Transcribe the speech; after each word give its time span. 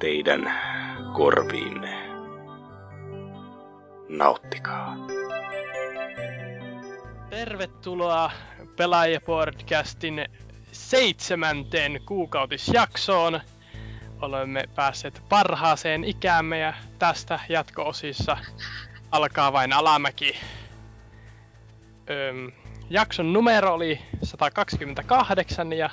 teidän 0.00 0.52
korviinne. 1.12 2.10
Nauttikaa. 4.08 4.96
Tervetuloa 7.30 8.30
Pelaajapodcastin 8.76 10.26
seitsemänteen 10.72 12.00
kuukautisjaksoon. 12.06 13.40
Olemme 14.20 14.64
päässeet 14.74 15.22
parhaaseen 15.28 16.04
ikäämme 16.04 16.58
ja 16.58 16.74
tästä 16.98 17.40
jatko-osissa 17.48 18.36
alkaa 19.10 19.52
vain 19.52 19.72
alamäki. 19.72 20.36
Öm, 22.10 22.52
jakson 22.90 23.32
numero 23.32 23.74
oli 23.74 24.00
128 24.22 25.72
ja 25.72 25.90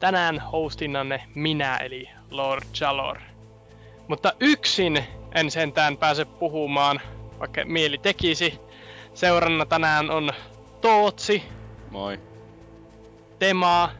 tänään 0.00 0.38
hostinnanne 0.38 1.24
minä 1.34 1.76
eli 1.76 2.08
Lord 2.36 2.64
Jalor. 2.80 3.18
Mutta 4.08 4.32
yksin 4.40 5.04
en 5.34 5.50
sentään 5.50 5.96
pääse 5.96 6.24
puhumaan, 6.24 7.00
vaikka 7.38 7.60
mieli 7.64 7.98
tekisi. 7.98 8.60
Seuranna 9.14 9.66
tänään 9.66 10.10
on 10.10 10.32
Tootsi, 10.80 11.42
Moi. 11.90 12.20
Temaa 13.38 13.90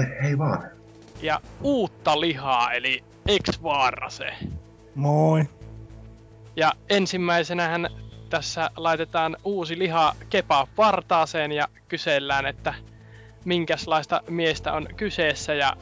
Eh, 0.00 0.22
hei 0.22 0.38
vaan. 0.38 0.70
ja 1.22 1.40
uutta 1.62 2.20
lihaa 2.20 2.72
eli 2.72 3.04
ex 3.28 3.62
Vaarase. 3.62 4.26
Moi. 4.94 5.44
Ja 6.56 6.72
ensimmäisenähän 6.90 7.88
tässä 8.30 8.70
laitetaan 8.76 9.36
uusi 9.44 9.78
liha 9.78 10.14
kebab 10.30 10.68
vartaaseen 10.78 11.52
ja 11.52 11.68
kysellään, 11.88 12.46
että 12.46 12.74
minkälaista 13.44 14.22
miestä 14.28 14.72
on 14.72 14.88
kyseessä 14.96 15.54
ja 15.54 15.76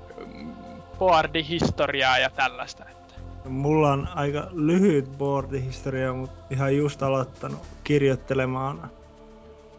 boardihistoriaa 1.02 2.18
ja 2.18 2.30
tällaista. 2.30 2.84
Että 2.88 3.14
Mulla 3.48 3.92
on 3.92 4.08
aika 4.14 4.48
lyhyt 4.52 5.18
boardihistoria, 5.18 6.12
mutta 6.12 6.44
ihan 6.50 6.76
just 6.76 7.02
aloittanut 7.02 7.60
kirjoittelemaan. 7.84 8.90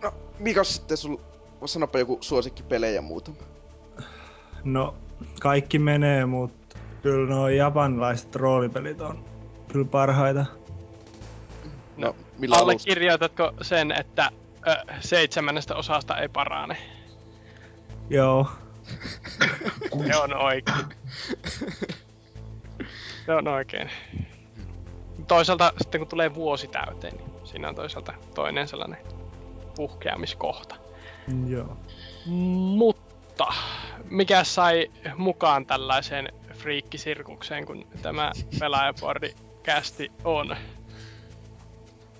No, 0.01 0.13
mikä 0.39 0.63
sitten 0.63 0.97
sul... 0.97 1.17
Sanoppa 1.65 1.99
joku 1.99 2.17
suosikkipelejä 2.21 3.01
muutama. 3.01 3.37
No, 4.63 4.95
kaikki 5.41 5.79
menee, 5.79 6.25
mutta 6.25 6.77
kyllä 7.01 7.35
nuo 7.35 7.49
japanilaiset 7.49 8.35
roolipelit 8.35 9.01
on 9.01 9.25
kyllä 9.71 9.85
parhaita. 9.85 10.45
No, 11.97 12.15
millä 12.39 12.55
alusta? 12.55 12.63
allekirjoitatko 12.63 13.53
sen, 13.61 13.91
että 13.91 14.31
ö, 14.67 14.75
seitsemännestä 14.99 15.75
osasta 15.75 16.17
ei 16.17 16.29
parane? 16.29 16.77
Joo, 18.09 18.47
Se 20.07 20.17
on 20.17 20.33
oikein. 20.33 20.85
Se 23.25 23.31
on 23.33 23.47
oikein. 23.47 23.89
Toisaalta 25.27 25.73
sitten 25.77 26.01
kun 26.01 26.07
tulee 26.07 26.33
vuosi 26.35 26.67
täyteen, 26.67 27.17
niin 27.17 27.31
siinä 27.43 27.69
on 27.69 27.75
toisaalta 27.75 28.13
toinen 28.35 28.67
sellainen 28.67 28.99
puhkeamiskohta. 29.75 30.75
joo. 31.47 31.77
Mutta 32.25 33.45
mikä 34.09 34.43
sai 34.43 34.91
mukaan 35.17 35.65
tällaiseen 35.65 36.29
friikkisirkukseen, 36.53 37.65
kun 37.65 37.87
tämä 38.01 38.31
pelaajapordi 38.59 39.33
kästi 39.63 40.11
on? 40.23 40.55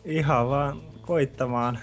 Ihan 0.06 0.50
vaan 0.50 0.82
koittamaan. 1.02 1.80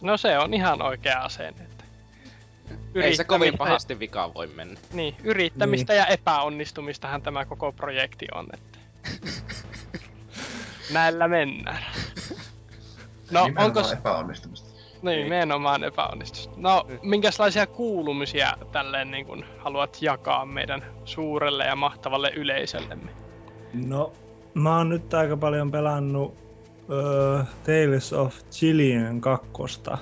No 0.00 0.16
se 0.16 0.38
on 0.38 0.54
ihan 0.54 0.82
oikea 0.82 1.18
asenne. 1.18 1.69
Ei 2.94 3.16
se 3.16 3.24
kovin 3.24 3.58
pahasti 3.58 3.98
vikaan 3.98 4.34
voi 4.34 4.46
mennä. 4.46 4.80
Niin, 4.92 5.16
yrittämistä 5.24 5.94
ja 5.94 6.06
epäonnistumistahan 6.06 7.22
tämä 7.22 7.44
koko 7.44 7.72
projekti 7.72 8.26
on. 8.34 8.46
Että... 8.52 8.78
Näillä 10.92 11.28
mennään. 11.28 11.84
No, 13.30 13.44
Nimenomaan 13.44 13.78
onko 13.78 13.92
epäonnistumista. 13.92 14.70
Niin, 15.02 15.22
nimenomaan 15.22 15.84
epäonnistus. 15.84 16.50
No, 16.56 16.86
minkälaisia 17.02 17.66
kuulumisia 17.66 18.56
tälleen 18.72 19.10
niin 19.10 19.26
kun 19.26 19.44
haluat 19.58 19.98
jakaa 20.02 20.46
meidän 20.46 20.84
suurelle 21.04 21.64
ja 21.64 21.76
mahtavalle 21.76 22.32
yleisöllemme? 22.36 23.10
No, 23.86 24.12
mä 24.54 24.76
oon 24.76 24.88
nyt 24.88 25.14
aika 25.14 25.36
paljon 25.36 25.70
pelannut 25.70 26.34
uh, 26.34 27.46
Tales 27.66 28.12
of 28.12 28.34
Chilien 28.50 29.20
kakkosta. 29.20 29.98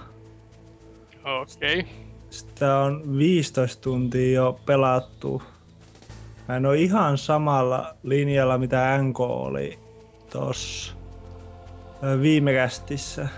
Okei. 1.25 1.81
Okay. 1.81 2.08
Sitä 2.31 2.79
on 2.79 3.19
15 3.19 3.83
tuntia 3.83 4.33
jo 4.33 4.61
pelattu. 4.67 5.43
Mä 6.49 6.57
en 6.57 6.67
oo 6.67 6.73
ihan 6.73 7.19
samalla 7.19 7.95
linjalla 8.03 8.59
mitä 8.59 8.99
NK 9.03 9.21
oli 9.21 9.79
tossa 10.31 10.95
viime 12.23 12.53
kästissä. 12.53 13.29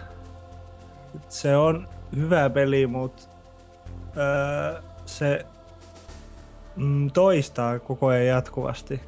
Se 1.29 1.57
on 1.57 1.89
hyvä 2.17 2.51
peli, 2.51 2.87
mut 2.87 3.29
öö, 4.17 4.83
se 5.07 5.47
mm, 6.77 7.11
toistaa 7.11 7.79
koko 7.79 8.07
ajan 8.07 8.27
jatkuvasti. 8.27 9.01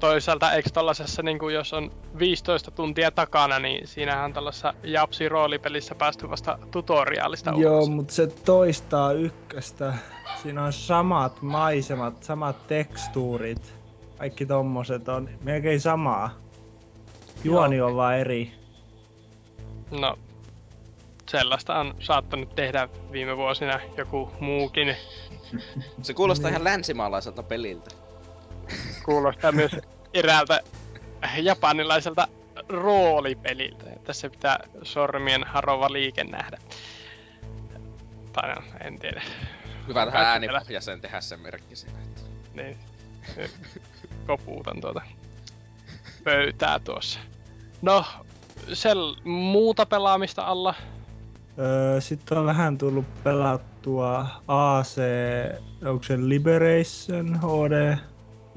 Toisaalta 0.00 0.52
eikö 0.52 0.70
tollasessa, 0.70 1.22
niin 1.22 1.38
kuin 1.38 1.54
jos 1.54 1.72
on 1.72 1.90
15 2.18 2.70
tuntia 2.70 3.10
takana, 3.10 3.58
niin 3.58 3.86
siinähän 3.86 4.24
on 4.24 4.32
tällaisessa 4.32 4.74
Japsi 4.82 5.28
roolipelissä 5.28 5.94
päästy 5.94 6.30
vasta 6.30 6.58
tutoriaalista 6.70 7.50
Joo, 7.56 7.76
ulos. 7.76 7.90
mutta 7.90 8.14
se 8.14 8.26
toistaa 8.26 9.12
ykköstä. 9.12 9.94
Siinä 10.42 10.64
on 10.64 10.72
samat 10.72 11.42
maisemat, 11.42 12.22
samat 12.22 12.66
tekstuurit. 12.66 13.74
Kaikki 14.18 14.46
tommoset 14.46 15.08
on 15.08 15.28
melkein 15.42 15.80
samaa. 15.80 16.30
Juoni 17.44 17.80
on 17.80 17.96
vaan 17.96 18.18
eri. 18.18 18.52
No, 20.00 20.18
sellaista 21.30 21.78
on 21.78 21.94
saattanut 21.98 22.54
tehdä 22.54 22.88
viime 23.12 23.36
vuosina 23.36 23.80
joku 23.96 24.30
muukin. 24.40 24.96
Se 26.02 26.14
kuulostaa 26.14 26.50
ihan 26.50 26.64
länsimaalaiselta 26.64 27.42
peliltä. 27.42 28.07
Kuulostaa 29.04 29.52
myös 29.52 29.72
eräältä 30.14 30.60
japanilaiselta 31.42 32.28
roolipeliltä. 32.68 33.84
Tässä 34.04 34.30
pitää 34.30 34.58
sormien 34.82 35.44
harova 35.44 35.92
liike 35.92 36.24
nähdä. 36.24 36.58
Tai 38.32 38.54
no, 38.54 38.62
en 38.84 38.98
tiedä. 38.98 39.22
Hyvä 39.88 40.06
tähän 40.06 40.12
Kaikki 40.12 40.48
äänipohjaisen 40.48 41.00
tehdä 41.00 41.20
se 41.20 41.36
merkki 41.36 41.76
siinä. 41.76 41.98
että- 41.98 42.20
Niin. 42.54 42.76
Kopuutan 44.26 44.80
tuota 44.80 45.00
pöytää 46.24 46.78
tuossa. 46.78 47.20
No, 47.82 48.04
sel 48.72 49.16
muuta 49.24 49.86
pelaamista 49.86 50.42
alla. 50.42 50.74
Öö, 51.58 52.00
sitten 52.00 52.38
on 52.38 52.46
vähän 52.46 52.78
tullut 52.78 53.22
pelattua 53.24 54.26
AC, 54.48 55.00
onko 55.86 56.02
se 56.04 56.16
Liberation 56.18 57.40
HD? 57.40 57.96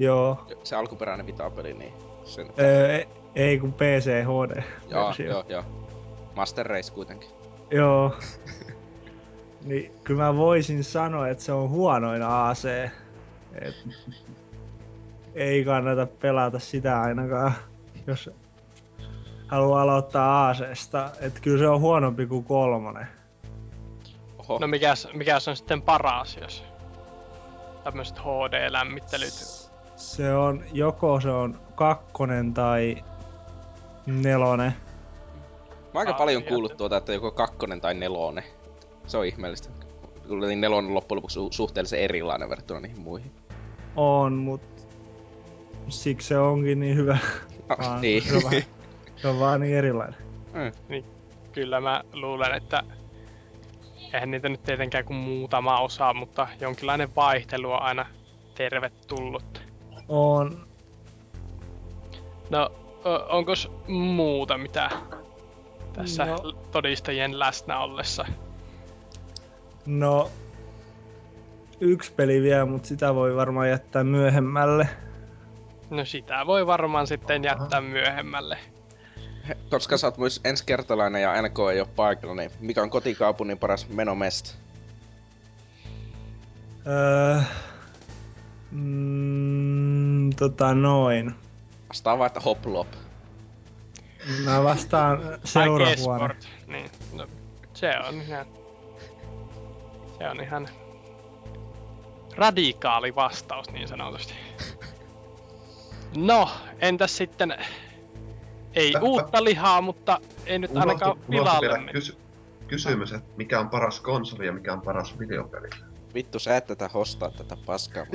Joo. 0.02 0.46
Se 0.64 0.76
alkuperäinen 0.76 1.26
Vita-peli, 1.26 1.74
niin 1.74 1.92
sen... 2.24 2.50
Öö, 2.60 3.04
ei 3.34 3.58
kun 3.58 3.72
PC 3.72 4.06
HD. 4.06 4.62
joo, 4.90 5.14
joo, 5.26 5.44
joo. 5.48 5.64
Master 6.34 6.66
Race 6.66 6.92
kuitenkin. 6.92 7.28
Joo. 7.70 8.16
niin 9.64 9.92
kyllä 10.04 10.22
mä 10.22 10.36
voisin 10.36 10.84
sanoa, 10.84 11.28
että 11.28 11.44
se 11.44 11.52
on 11.52 11.70
huonoin 11.70 12.22
AC. 12.22 12.64
Et 13.54 13.74
ei 15.34 15.64
kannata 15.64 16.06
pelata 16.06 16.58
sitä 16.58 17.00
ainakaan, 17.00 17.52
jos 18.06 18.30
haluaa 19.48 19.82
aloittaa 19.82 20.48
ACsta. 20.48 21.10
Et 21.20 21.40
kyllä 21.40 21.58
se 21.58 21.68
on 21.68 21.80
huonompi 21.80 22.26
kuin 22.26 22.44
kolmonen. 22.44 23.06
Oho, 24.38 24.58
No 24.58 24.66
mikäs, 24.66 25.08
mikäs 25.12 25.48
on 25.48 25.56
sitten 25.56 25.82
paras, 25.82 26.36
jos 26.40 26.64
tämmöiset 27.84 28.18
HD-lämmittelyt. 28.18 29.61
Se 30.02 30.34
on, 30.34 30.64
joko 30.72 31.20
se 31.20 31.30
on 31.30 31.60
kakkonen 31.74 32.54
tai 32.54 33.04
nelonen. 34.06 34.72
mä 34.72 34.74
oon 35.94 35.98
aika 36.00 36.10
Ah, 36.10 36.16
paljon 36.18 36.42
niin, 36.42 36.48
kuullut 36.48 36.70
että- 36.70 36.78
tuota, 36.78 36.96
että 36.96 37.12
joko 37.12 37.30
kakkonen 37.30 37.80
tai 37.80 37.94
nelonen. 37.94 38.44
Se 39.06 39.16
on 39.18 39.26
ihmeellistä. 39.26 39.68
kuitenkin 40.28 40.60
nelonen 40.60 40.88
on 40.88 40.94
loppujen 40.94 41.16
lopuksi 41.16 41.40
su- 41.40 41.48
suhteellisen 41.50 41.98
erilainen 42.00 42.48
verrattuna 42.48 42.80
niihin 42.80 43.00
muihin. 43.00 43.32
On, 43.96 44.32
mut 44.32 44.60
siksi 45.88 46.28
se 46.28 46.38
onkin 46.38 46.80
niin 46.80 46.96
hyvä. 46.96 47.18
No, 47.68 47.76
Vaan 47.78 48.00
niin. 48.00 48.22
Se 48.22 48.36
on, 48.36 48.42
vaan, 48.42 48.62
se 49.16 49.28
on 49.28 49.40
vaan 49.40 49.60
niin 49.60 49.76
erilainen. 49.76 50.16
Kyllä 51.52 51.80
mä 51.80 52.02
luulen, 52.12 52.54
että 52.54 52.82
eihän 54.14 54.30
niitä 54.30 54.48
nyt 54.48 54.62
tietenkään 54.62 55.04
kuin 55.04 55.16
muutama 55.16 55.80
osa, 55.80 56.14
mutta 56.14 56.48
jonkinlainen 56.60 57.16
vaihtelu 57.16 57.72
on 57.72 57.82
aina 57.82 58.06
tervetullut. 58.54 59.51
On. 60.14 60.66
No, 62.50 62.70
o- 63.04 63.36
onkos 63.36 63.70
muuta 63.88 64.58
mitä 64.58 64.90
tässä 65.92 66.24
No. 66.26 66.38
todistajien 66.70 67.38
läsnä 67.38 67.78
ollessa? 67.78 68.24
No, 69.86 70.30
yksi 71.80 72.12
peli 72.12 72.42
vielä, 72.42 72.64
mutta 72.64 72.88
sitä 72.88 73.14
voi 73.14 73.36
varmaan 73.36 73.68
jättää 73.68 74.04
myöhemmälle. 74.04 74.88
No 75.90 76.04
sitä 76.04 76.46
voi 76.46 76.66
varmaan 76.66 77.06
sitten 77.06 77.44
jättää 77.44 77.80
myöhemmälle. 77.80 78.58
He- 79.48 79.56
Koska 79.70 79.96
sä 79.98 80.06
oot 80.06 80.18
myös 80.18 80.40
ensikertalainen 80.44 81.22
ja 81.22 81.42
NK 81.42 81.58
ei 81.72 81.80
oo 81.80 81.86
paikalla, 81.96 82.34
niin 82.34 82.50
mikä 82.60 82.82
on 82.82 82.90
kotikaupungin 82.90 83.58
paras 83.58 83.88
menomesta? 83.88 84.54
Öö, 86.86 87.40
mm, 88.72 90.30
tota 90.38 90.74
noin. 90.74 91.34
Vastaa 91.88 92.18
vaan, 92.18 92.26
että 92.26 92.40
hoplop. 92.40 92.88
Mä 94.44 94.64
vastaan 94.64 95.20
seurahuone. 95.44 96.36
Niin, 96.66 96.90
no, 97.12 97.26
se 97.74 97.92
on 98.08 98.14
ihan... 98.14 98.46
Se 100.18 100.28
on 100.28 100.40
ihan 100.40 100.68
radikaali 102.36 103.14
vastaus 103.14 103.70
niin 103.70 103.88
sanotusti. 103.88 104.34
No, 106.16 106.50
entäs 106.78 107.16
sitten... 107.16 107.54
Ei 108.74 108.92
Tä- 108.92 109.00
uutta 109.00 109.44
lihaa, 109.44 109.80
mutta 109.80 110.20
ei 110.46 110.58
nyt 110.58 110.76
ainakaan 110.76 111.16
Unohtu- 111.16 111.24
unohtu 111.28 111.60
pilalle 111.60 111.92
kysy- 111.92 112.18
kysymys, 112.68 113.12
että 113.12 113.30
mikä 113.36 113.60
on 113.60 113.70
paras 113.70 114.00
konsoli 114.00 114.46
ja 114.46 114.52
mikä 114.52 114.72
on 114.72 114.82
paras 114.82 115.18
videopeli? 115.18 115.68
Vittu, 116.14 116.38
sä 116.38 116.56
et 116.56 116.66
tätä 116.66 116.88
hostaa 116.88 117.30
tätä 117.30 117.56
paskaa. 117.66 118.06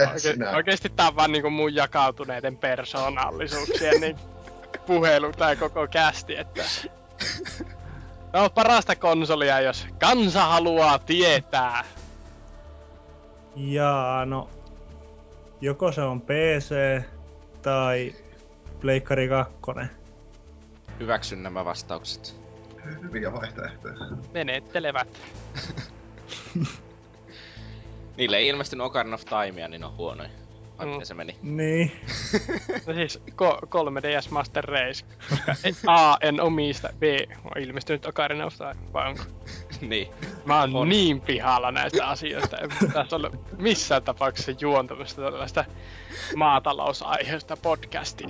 Oike- 0.00 0.18
Sinä. 0.18 0.50
oikeesti 0.50 0.88
tää 0.88 1.08
on 1.08 1.16
vaan 1.16 1.32
niinku 1.32 1.50
mun 1.50 1.74
jakautuneiden 1.74 2.56
persoonallisuuksien 2.56 4.00
niin 4.00 4.16
puhelu 4.86 5.32
tää 5.32 5.56
koko 5.56 5.86
kästi, 5.86 6.36
että... 6.36 6.62
No 8.32 8.50
parasta 8.50 8.96
konsolia, 8.96 9.60
jos 9.60 9.86
kansa 10.00 10.44
haluaa 10.44 10.98
tietää. 10.98 11.84
Jaa, 13.56 14.26
no. 14.26 14.50
Joko 15.60 15.92
se 15.92 16.00
on 16.02 16.20
PC 16.20 16.74
tai 17.62 18.14
Pleikkari 18.80 19.28
2. 19.28 19.54
Hyväksyn 21.00 21.42
nämä 21.42 21.64
vastaukset. 21.64 22.41
Hyviä 23.02 23.32
vaihtoehtoja. 23.32 23.94
Menettelevät. 24.34 25.08
Niille 28.16 28.36
ei 28.36 28.48
ilmestynyt 28.48 28.86
Ocarina 28.86 29.14
of 29.14 29.24
Timea, 29.24 29.68
niin 29.68 29.84
on 29.84 29.96
huonoja. 29.96 30.30
Vai 30.78 30.86
Mm. 30.86 31.00
se 31.02 31.14
meni? 31.14 31.36
Niin. 31.42 31.92
No 32.86 32.94
siis 32.94 33.20
ko- 33.30 33.66
3DS 33.66 34.30
Master 34.30 34.64
Race, 34.64 35.04
koska 35.28 35.52
A 35.92 36.16
en 36.20 36.40
omista, 36.40 36.88
B 36.98 37.02
on 37.44 37.62
ilmestynyt 37.62 38.06
Ocarina 38.06 38.46
of 38.46 38.54
Time, 38.56 38.92
vai 38.92 39.08
onko? 39.08 39.22
niin. 39.80 40.08
Mä 40.44 40.60
oon 40.60 40.76
On. 40.76 40.88
niin 40.88 41.20
pihalla 41.20 41.70
näistä 41.72 42.06
asioista, 42.06 42.58
en 42.58 42.70
tässä 42.92 43.16
ole 43.16 43.30
missään 43.58 44.02
tapauksessa 44.02 44.52
juontamista 44.60 45.22
tällaista 45.22 45.64
maatalousaiheesta 46.36 47.56
podcastia. 47.56 48.28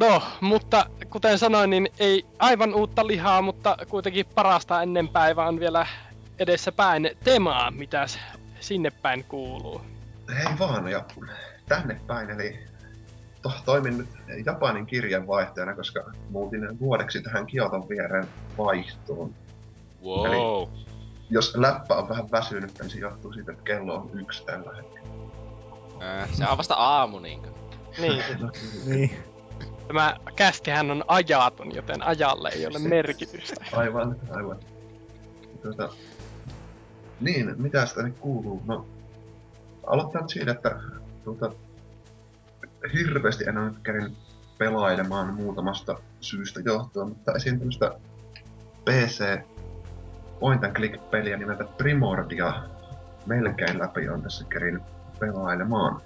No, 0.00 0.22
mutta 0.40 0.86
kuten 1.10 1.38
sanoin, 1.38 1.70
niin 1.70 1.88
ei 1.98 2.26
aivan 2.38 2.74
uutta 2.74 3.06
lihaa, 3.06 3.42
mutta 3.42 3.76
kuitenkin 3.88 4.26
parasta 4.34 4.82
ennen 4.82 5.08
päivää 5.08 5.48
on 5.48 5.60
vielä 5.60 5.86
edessä 6.38 6.72
päin 6.72 7.10
temaa, 7.24 7.70
mitä 7.70 8.06
sinne 8.60 8.90
päin 8.90 9.24
kuuluu. 9.24 9.80
Hei 10.34 10.58
vaan, 10.58 10.88
ja 10.88 11.04
tänne 11.68 12.00
päin, 12.06 12.30
eli 12.30 12.58
to, 13.42 13.52
toimin 13.64 13.98
nyt 13.98 14.08
Japanin 14.46 14.86
kirjanvaihtajana, 14.86 15.74
koska 15.74 16.04
muutin 16.30 16.80
vuodeksi 16.80 17.22
tähän 17.22 17.46
Kioton 17.46 17.88
viereen 17.88 18.28
vaihtoon. 18.58 19.34
Wow. 20.04 20.68
Jos 21.30 21.56
läppä 21.56 21.94
on 21.94 22.08
vähän 22.08 22.30
väsynyt, 22.30 22.78
niin 22.78 22.90
se 22.90 22.98
johtuu 22.98 23.32
siitä, 23.32 23.52
että 23.52 23.64
kello 23.64 23.94
on 23.94 24.10
yksi 24.20 24.44
tällä 24.44 24.76
hetkellä. 24.76 25.06
Äh, 26.02 26.28
se 26.32 26.48
on 26.48 26.58
vasta 26.58 26.74
aamu 26.74 27.18
niinkö? 27.18 27.48
Niin, 27.98 28.22
Niin. 28.86 29.35
Tämä 29.88 30.16
kästihän 30.36 30.90
on 30.90 31.04
ajaton, 31.08 31.74
joten 31.74 32.02
ajalle 32.02 32.48
ei 32.48 32.66
ole 32.66 32.78
merkitystä. 32.88 33.64
Aivan, 33.72 34.16
aivan. 34.30 34.58
Tuota, 35.62 35.88
niin, 37.20 37.54
mitä 37.56 37.86
sitä 37.86 38.02
nyt 38.02 38.18
kuuluu? 38.18 38.62
No, 38.66 38.86
aloittaa 39.86 40.20
nyt 40.20 40.30
siitä, 40.30 40.50
että 40.50 40.80
tuota, 41.24 41.52
hirveästi 42.94 43.44
en 43.44 43.58
ole 43.58 43.68
nyt 43.68 43.78
kärin 43.82 44.16
pelailemaan 44.58 45.34
muutamasta 45.34 45.98
syystä 46.20 46.60
johtuen, 46.64 47.08
mutta 47.08 47.32
esim. 47.32 47.58
tämmöistä 47.58 47.90
PC 48.84 49.40
point 50.40 50.64
and 50.64 50.76
click 50.76 51.10
peliä 51.10 51.36
nimeltä 51.36 51.64
Primordia 51.64 52.62
melkein 53.26 53.78
läpi 53.78 54.08
on 54.08 54.22
tässä 54.22 54.44
kerin 54.44 54.80
pelailemaan. 55.20 56.02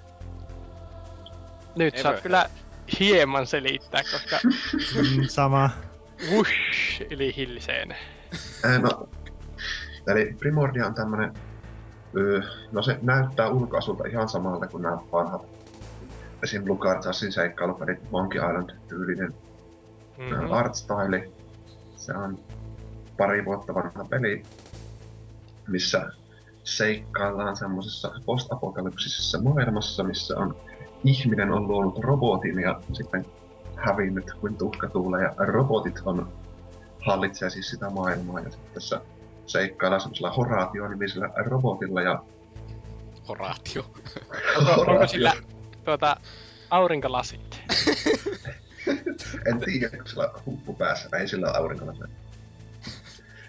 Nyt 1.75 1.95
Ei 1.95 2.03
saat 2.03 2.15
voi. 2.15 2.21
kyllä 2.21 2.49
hieman 2.99 3.47
selittää, 3.47 4.01
koska 4.11 4.39
Mm, 4.45 5.23
sama. 5.27 5.69
wush, 6.31 7.01
eli 7.09 7.33
hilseen. 7.37 7.95
Ää, 8.63 8.79
no, 8.79 9.09
eli 10.07 10.35
Primordia 10.39 10.85
on 10.85 10.93
tämmönen, 10.93 11.33
öö, 12.17 12.41
no 12.71 12.81
se 12.81 12.99
näyttää 13.01 13.49
ulkoasulta 13.49 14.07
ihan 14.07 14.29
samalta 14.29 14.67
kuin 14.67 14.83
nämä 14.83 14.97
vanhat 15.11 15.41
esim. 16.43 16.63
LucasArtsin 16.67 17.31
seikkailupelit, 17.31 18.11
Monkey 18.11 18.41
Island-tyylinen 18.41 19.33
Mm-hmm. 20.17 20.35
mm-hmm. 20.35 20.51
art 20.51 20.75
style. 20.75 21.29
Se 21.95 22.13
on 22.13 22.39
pari 23.17 23.45
vuotta 23.45 23.73
vanha 23.73 24.05
peli, 24.09 24.43
missä 25.67 26.11
seikkaillaan 26.63 27.55
semmoisessa 27.55 28.11
postapokalypsisessa 28.25 29.41
maailmassa, 29.41 30.03
missä 30.03 30.37
on 30.37 30.55
ihminen 31.03 31.51
on 31.51 31.67
luonut 31.67 31.99
robotin 31.99 32.59
ja 32.59 32.81
sitten 32.93 33.25
hävinnyt 33.75 34.33
kuin 34.41 34.57
tuhka 34.57 34.89
tuulee 34.89 35.23
ja 35.23 35.33
robotit 35.37 36.01
on 36.05 36.33
hallitsee 37.05 37.49
siis 37.49 37.69
sitä 37.69 37.89
maailmaa 37.89 38.39
ja 38.39 38.51
sitten 38.51 38.73
tässä 38.73 39.01
seikkaillaan 39.45 40.01
semmoisella 40.01 40.31
Horatio-nimisellä 40.31 41.29
robotilla 41.45 42.01
ja 42.01 42.23
Horatio. 43.27 43.85
Onko, 44.57 44.81
onko 44.91 45.07
sillä 45.07 45.33
tuota, 45.85 46.17
aurinkolasit? 46.69 47.61
En 49.45 49.59
tiedä, 49.65 49.97
kun 49.97 50.07
sillä 50.07 50.31
huppu 50.45 50.73
päässä, 50.73 51.17
ei 51.17 51.27
sillä 51.27 51.51
aurinkolla 51.51 51.93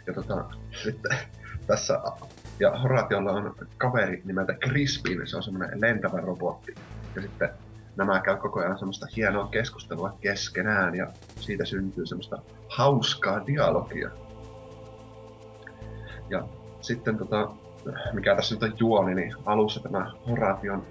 Ja 0.06 0.14
tota, 0.14 0.44
sitten 0.82 1.18
tässä, 1.66 2.00
ja 2.60 2.70
Horatiolla 2.70 3.32
on 3.32 3.54
kaveri 3.78 4.22
nimeltä 4.24 4.54
Crispin, 4.54 5.26
se 5.26 5.36
on 5.36 5.42
semmoinen 5.42 5.80
lentävä 5.80 6.20
robotti. 6.20 6.74
Ja 7.14 7.22
sitten 7.22 7.50
nämä 7.96 8.20
käy 8.20 8.36
koko 8.36 8.60
ajan 8.60 8.78
semmoista 8.78 9.06
hienoa 9.16 9.48
keskustelua 9.48 10.16
keskenään, 10.20 10.94
ja 10.94 11.06
siitä 11.40 11.64
syntyy 11.64 12.06
semmoista 12.06 12.38
hauskaa 12.68 13.46
dialogia. 13.46 14.10
Ja 16.30 16.48
sitten 16.80 17.18
tota, 17.18 17.50
mikä 18.12 18.36
tässä 18.36 18.54
nyt 18.54 18.62
on 18.62 18.72
juoni, 18.80 19.14
niin 19.14 19.34
alussa 19.44 19.80
tämä 19.80 20.12
Horation 20.28 20.86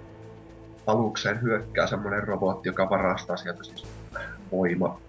alukseen 0.86 1.42
hyökkää 1.42 1.86
semmoinen 1.86 2.28
robotti, 2.28 2.68
joka 2.68 2.90
varastaa 2.90 3.36
sieltä 3.36 3.64
siis 3.64 3.86
voima 4.52 5.00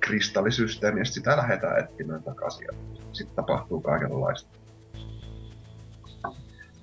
kristallisysteemi, 0.00 1.00
ja 1.00 1.04
sit 1.04 1.14
sitä 1.14 1.36
lähdetään 1.36 1.78
etsimään 1.78 2.22
takaisin. 2.22 2.66
Ja 2.66 2.72
sitten 3.12 3.36
tapahtuu 3.36 3.80
kaikenlaista. 3.80 4.50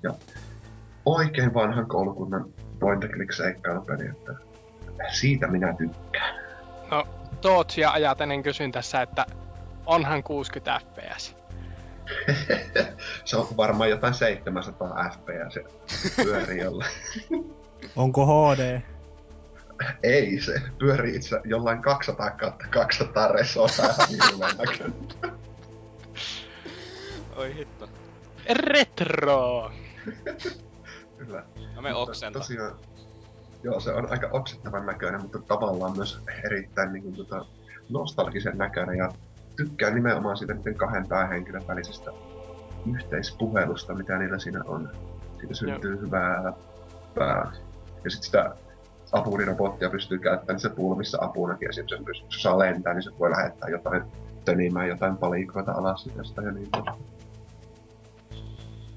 Ja 0.02 0.14
oikein 1.06 1.54
vanhan 1.54 1.86
koulukunnan 1.86 2.44
point 2.82 3.04
and 3.04 3.12
click 3.12 3.32
seikkailupeli, 3.32 4.06
että 4.06 4.34
siitä 5.12 5.46
minä 5.46 5.74
tykkään. 5.78 6.42
No, 6.90 7.06
Tootsia 7.40 7.90
ajatellen 7.90 8.42
kysyn 8.42 8.72
tässä, 8.72 9.02
että 9.02 9.26
onhan 9.86 10.22
60 10.22 10.80
fps. 10.80 11.36
Se 13.24 13.36
on 13.36 13.46
varmaan 13.56 13.90
jotain 13.90 14.14
700 14.14 15.10
fps 15.10 15.58
pyörii 16.16 16.58
jolla. 16.58 16.84
Onko 17.96 18.26
HD? 18.26 18.80
Ei, 20.02 20.40
se 20.40 20.62
pyörii 20.78 21.16
itse 21.16 21.40
jollain 21.44 21.82
200 21.82 22.30
kautta 22.30 22.64
200 22.70 23.28
resoa. 23.28 23.66
Oi 27.36 27.54
hitto. 27.54 27.88
Retro! 28.50 29.70
Kyllä. 31.18 31.44
Me 31.82 31.94
oksenta. 31.94 32.38
Tosiaan, 32.38 32.74
joo, 33.62 33.80
se 33.80 33.92
on 33.92 34.10
aika 34.10 34.28
oksettavan 34.32 34.86
näköinen, 34.86 35.22
mutta 35.22 35.38
tavallaan 35.38 35.96
myös 35.96 36.20
erittäin 36.44 36.92
niin 36.92 37.02
kuin, 37.02 37.16
tota, 37.16 37.44
nostalgisen 37.88 38.58
näköinen 38.58 38.98
ja 38.98 39.12
tykkään 39.56 39.94
nimenomaan 39.94 40.36
siitä 40.36 40.54
niiden 40.54 40.74
kahden 40.74 41.08
päähenkilön 41.08 41.66
välisestä 41.68 42.10
yhteispuhelusta, 42.94 43.94
mitä 43.94 44.18
niillä 44.18 44.38
siinä 44.38 44.64
on. 44.64 44.90
Siitä 45.38 45.54
syntyy 45.54 46.00
hyvää 46.00 46.52
pää. 47.14 47.52
Ja 48.04 48.10
sitten 48.10 48.26
sitä 48.26 48.56
apurirobottia 49.12 49.90
pystyy 49.90 50.18
käyttämään 50.18 50.60
se 50.60 50.68
pulmissa 50.68 51.18
apunakin. 51.20 51.68
Esimerkiksi 51.68 51.96
sen 51.96 52.04
pystyy, 52.04 52.28
saa 52.40 52.58
lentää, 52.58 52.94
niin 52.94 53.02
se 53.02 53.10
voi 53.18 53.30
lähettää 53.30 53.70
jotain 53.70 54.02
tönimään 54.44 54.88
jotain 54.88 55.16
palikoita 55.16 55.72
alas 55.72 56.08
tästä 56.16 56.42
ja 56.42 56.52
niin 56.52 56.68
poispäin. 56.72 57.02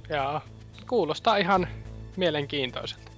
Jaa, 0.10 0.42
kuulostaa 0.90 1.38
ihan 1.38 1.68
mielenkiintoiselta. 2.18 3.12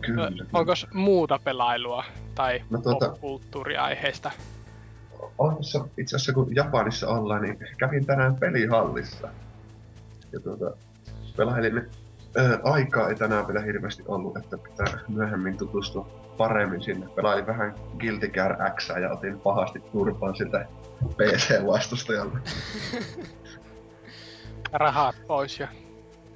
Kyllä. 0.00 0.24
Ö, 0.26 0.30
Onko 0.52 0.72
muuta 0.94 1.38
pelailua 1.44 2.04
tai 2.34 2.62
No 2.70 2.78
tuota- 2.80 3.08
popkulttuuriaiheista? 3.08 4.30
on 5.38 5.56
tässä 5.56 5.80
itse 5.98 6.16
asiassa 6.16 6.32
kun 6.32 6.54
Japanissa 6.54 7.08
ollaan, 7.08 7.42
niin 7.42 7.58
kävin 7.78 8.06
tänään 8.06 8.36
pelihallissa. 8.36 9.28
Ja 10.32 10.40
tuota, 10.40 10.70
pelailin, 11.36 11.90
ää, 12.36 12.58
aikaa 12.64 13.08
ei 13.08 13.14
tänään 13.14 13.46
vielä 13.48 13.60
hirveästi 13.60 14.02
ollut, 14.08 14.36
että 14.36 14.58
pitää 14.58 14.98
myöhemmin 15.08 15.58
tutustua 15.58 16.08
paremmin 16.36 16.82
sinne. 16.82 17.06
Pelailin 17.14 17.46
vähän 17.46 17.74
Guilty 17.98 18.28
Gear 18.28 18.56
X 18.76 18.88
ja 19.02 19.10
otin 19.12 19.40
pahasti 19.40 19.80
turpaan 19.92 20.36
siltä 20.36 20.66
PC-vastustajalta. 21.16 22.38
Rahat 24.72 25.16
pois 25.26 25.60
ja... 25.60 25.68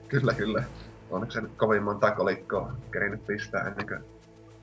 kyllä, 0.09 0.35
kyllä. 0.35 0.65
Onneksi 1.13 1.39
en 1.39 1.51
kovin 1.57 1.83
monta 1.83 2.11
kolikkoa 2.11 2.73
kerinyt 2.91 3.27
pistää 3.27 3.67
ennen 3.67 3.87
kuin 3.87 4.05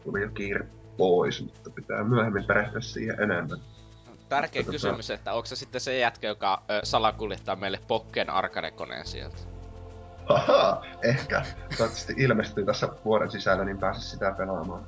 tuli 0.03 0.21
jo 0.21 0.29
kiire 0.29 0.67
pois, 0.97 1.41
mutta 1.43 1.69
pitää 1.69 2.03
myöhemmin 2.03 2.43
perehtyä 2.43 2.81
siihen 2.81 3.21
enemmän. 3.21 3.59
Tärkeä 4.29 4.61
Tota- 4.61 4.71
kysymys, 4.71 5.09
että 5.09 5.33
onko 5.33 5.45
se 5.45 5.55
sitten 5.55 5.81
se 5.81 5.97
jätkä, 5.97 6.27
joka 6.27 6.61
ö, 6.69 6.79
salakuljettaa 6.83 7.55
meille 7.55 7.79
Pokken 7.87 8.29
arcade-koneen 8.29 9.05
sieltä? 9.05 9.37
Haha, 10.25 10.85
ehkä. 11.03 11.41
Toivottavasti 11.77 12.13
ilmestyy 12.17 12.65
tässä 12.65 12.89
vuoden 13.05 13.31
sisällä, 13.31 13.65
niin 13.65 13.77
pääsis 13.77 14.11
sitä 14.11 14.31
pelaamaan. 14.37 14.83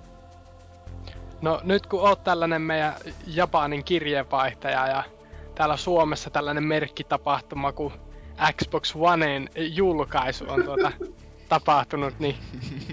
No 1.41 1.61
nyt 1.63 1.87
kun 1.87 2.01
oot 2.01 2.23
tällainen 2.23 2.61
meidän 2.61 2.93
Japanin 3.27 3.83
kirjeenvaihtaja 3.83 4.87
ja 4.87 5.03
täällä 5.55 5.77
Suomessa 5.77 6.29
tällainen 6.29 6.63
merkkitapahtuma 6.63 7.71
kuin 7.71 7.93
Xbox 8.61 8.95
Oneen 8.95 9.49
julkaisu 9.55 10.45
on 10.47 10.63
tuota 10.63 10.91
tapahtunut, 11.51 12.19
niin 12.19 12.35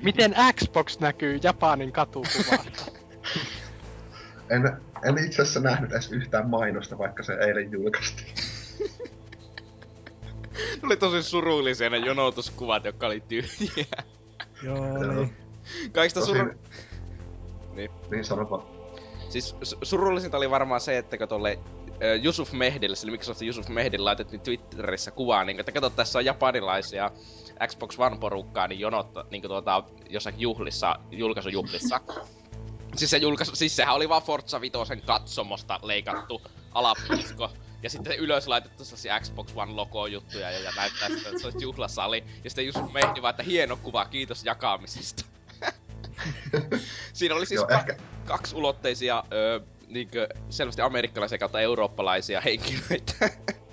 miten 0.02 0.34
Xbox 0.54 0.98
näkyy 0.98 1.40
Japanin 1.42 1.92
katukuvassa? 1.92 2.92
En, 4.50 4.62
en 5.04 5.24
itse 5.24 5.42
asiassa 5.42 5.60
nähnyt 5.60 5.92
edes 5.92 6.12
yhtään 6.12 6.50
mainosta, 6.50 6.98
vaikka 6.98 7.22
se 7.22 7.32
eilen 7.32 7.72
julkaistiin. 7.72 8.34
Oli 10.82 10.96
tosi 10.96 11.22
surullisia 11.22 11.90
ne 11.90 11.96
jonotuskuvat, 11.96 12.84
jotka 12.84 13.06
oli 13.06 13.22
tyhjiä. 13.28 13.84
Joo, 14.62 14.94
oli. 14.94 15.32
Kaikista 15.92 16.20
Tosin, 16.20 16.36
suru... 16.36 16.54
Niin. 17.74 17.90
niin 18.10 18.24
sano 18.24 18.50
vaan. 18.50 18.62
Siis 19.28 19.56
su- 19.64 19.78
surullisinta 19.82 20.36
oli 20.36 20.50
varmaan 20.50 20.80
se, 20.80 20.98
että 20.98 21.18
kun 21.18 21.28
tolle 21.28 21.58
ö, 22.02 22.14
Yusuf 22.24 22.52
Mehdille, 22.52 22.96
sillä 22.96 23.10
Microsoft 23.10 23.42
Yusuf 23.42 23.68
Mehdille 23.68 24.04
laitettiin 24.04 24.40
Twitterissä 24.40 25.10
kuvaa, 25.10 25.44
niin 25.44 25.60
että 25.60 25.72
kato, 25.72 25.90
tässä 25.90 26.18
on 26.18 26.24
japanilaisia 26.24 27.10
Xbox 27.66 27.98
One-porukkaa, 27.98 28.68
niin 28.68 28.80
jonotta, 28.80 29.24
niin 29.30 29.42
tuota, 29.42 29.82
jossakin 30.10 30.40
juhlissa, 30.40 30.96
julkaisujuhlissa. 31.10 32.00
Siis, 32.96 33.10
se 33.10 33.16
julkaisu, 33.16 33.56
siis 33.56 33.76
sehän 33.76 33.94
oli 33.94 34.08
vaan 34.08 34.22
Forza 34.22 34.60
Vitosen 34.60 35.02
katsomosta 35.02 35.80
leikattu 35.82 36.42
alapuolisko. 36.72 37.50
Ja 37.82 37.90
sitten 37.90 38.18
ylös 38.18 38.48
laitettu 38.48 38.84
sellaisia 38.84 39.20
Xbox 39.20 39.52
One 39.56 39.72
logo 39.72 40.06
juttuja 40.06 40.50
ja, 40.50 40.58
ja 40.58 40.72
näyttää 40.76 41.08
sitä, 41.08 41.28
että 41.28 41.40
se 41.40 41.46
olisi 41.46 41.62
juhlasali. 41.62 42.24
Ja 42.44 42.50
sitten 42.50 42.66
Jusuf 42.66 42.92
Mehdi 42.92 43.22
vaan, 43.22 43.30
että 43.30 43.42
hieno 43.42 43.76
kuva, 43.76 44.04
kiitos 44.04 44.44
jakamisesta. 44.44 45.24
Siinä 47.12 47.34
oli 47.34 47.46
siis 47.46 47.58
Joo, 47.58 47.66
ka- 47.66 47.74
ehkä, 47.78 47.96
kaksulotteisia, 48.24 49.24
öö, 49.32 49.60
niinkö 49.88 50.28
selvästi 50.50 50.82
amerikkalaisia 50.82 51.38
kautta 51.38 51.60
eurooppalaisia 51.60 52.40
henkilöitä. 52.40 53.14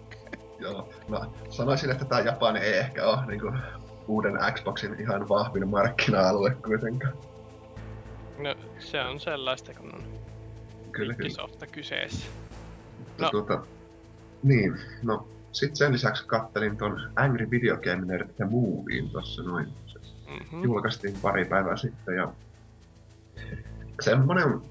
joo. 0.60 0.90
No, 1.08 1.34
sanoisin, 1.50 1.92
että 1.92 2.06
tämä 2.06 2.22
Japani 2.22 2.60
ei 2.60 2.74
ehkä 2.74 3.08
ole 3.08 3.26
niinku, 3.26 3.52
uuden 4.08 4.34
Xboxin 4.54 5.00
ihan 5.00 5.30
vahvin 5.30 5.68
markkina-alue 5.70 6.52
kuitenkaan. 6.66 7.14
No 8.38 8.56
se 8.80 9.02
on 9.02 9.20
sellaista, 9.20 9.74
kun 9.74 9.96
on 9.96 10.04
Kyllä, 10.92 11.14
kyllä. 11.14 11.28
Microsofta 11.30 11.68
kyseessä. 11.68 12.28
Mutta 13.00 13.24
No. 13.24 13.30
Tuota, 13.30 13.62
niin, 14.44 14.80
no 15.04 15.28
sitten 15.52 15.76
sen 15.76 15.94
lisäksi 15.94 16.28
kattelin 16.28 16.78
ton 16.78 17.12
Angry 17.16 17.50
Video 17.52 17.78
Game 17.78 18.06
Nerd 18.06 18.30
The 18.30 18.46
Movien 18.46 19.10
tossa 19.10 19.44
noin. 19.44 19.68
Se 19.88 20.00
Mm-hmm. 20.30 20.64
julkaistiin 20.64 21.16
pari 21.22 21.46
päivää 21.46 21.78
sitten 21.78 22.16
ja 22.16 22.32
semmonen 24.02 24.62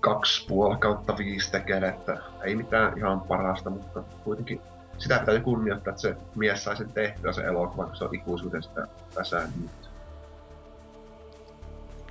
kaksi 0.00 0.46
puoli 0.48 0.76
kautta 0.76 1.18
viisi 1.18 1.50
tekee, 1.52 1.88
että 1.88 2.22
ei 2.42 2.56
mitään 2.56 2.98
ihan 2.98 3.20
parasta, 3.20 3.70
mutta 3.70 4.02
kuitenkin 4.24 4.60
sitä 5.02 5.18
pitää 5.18 5.34
jo 5.34 5.40
kunnioittaa, 5.40 5.90
että 5.90 6.02
se 6.02 6.16
mies 6.34 6.64
sai 6.64 6.76
sen 6.76 6.92
tehtyä 6.92 7.32
se 7.32 7.42
elokuva, 7.42 7.86
kun 7.86 7.96
se 7.96 8.04
on 8.04 8.14
ikuisuuden 8.14 8.62
sitä 8.62 8.86
väsää 9.16 9.48
nyt. 9.62 9.70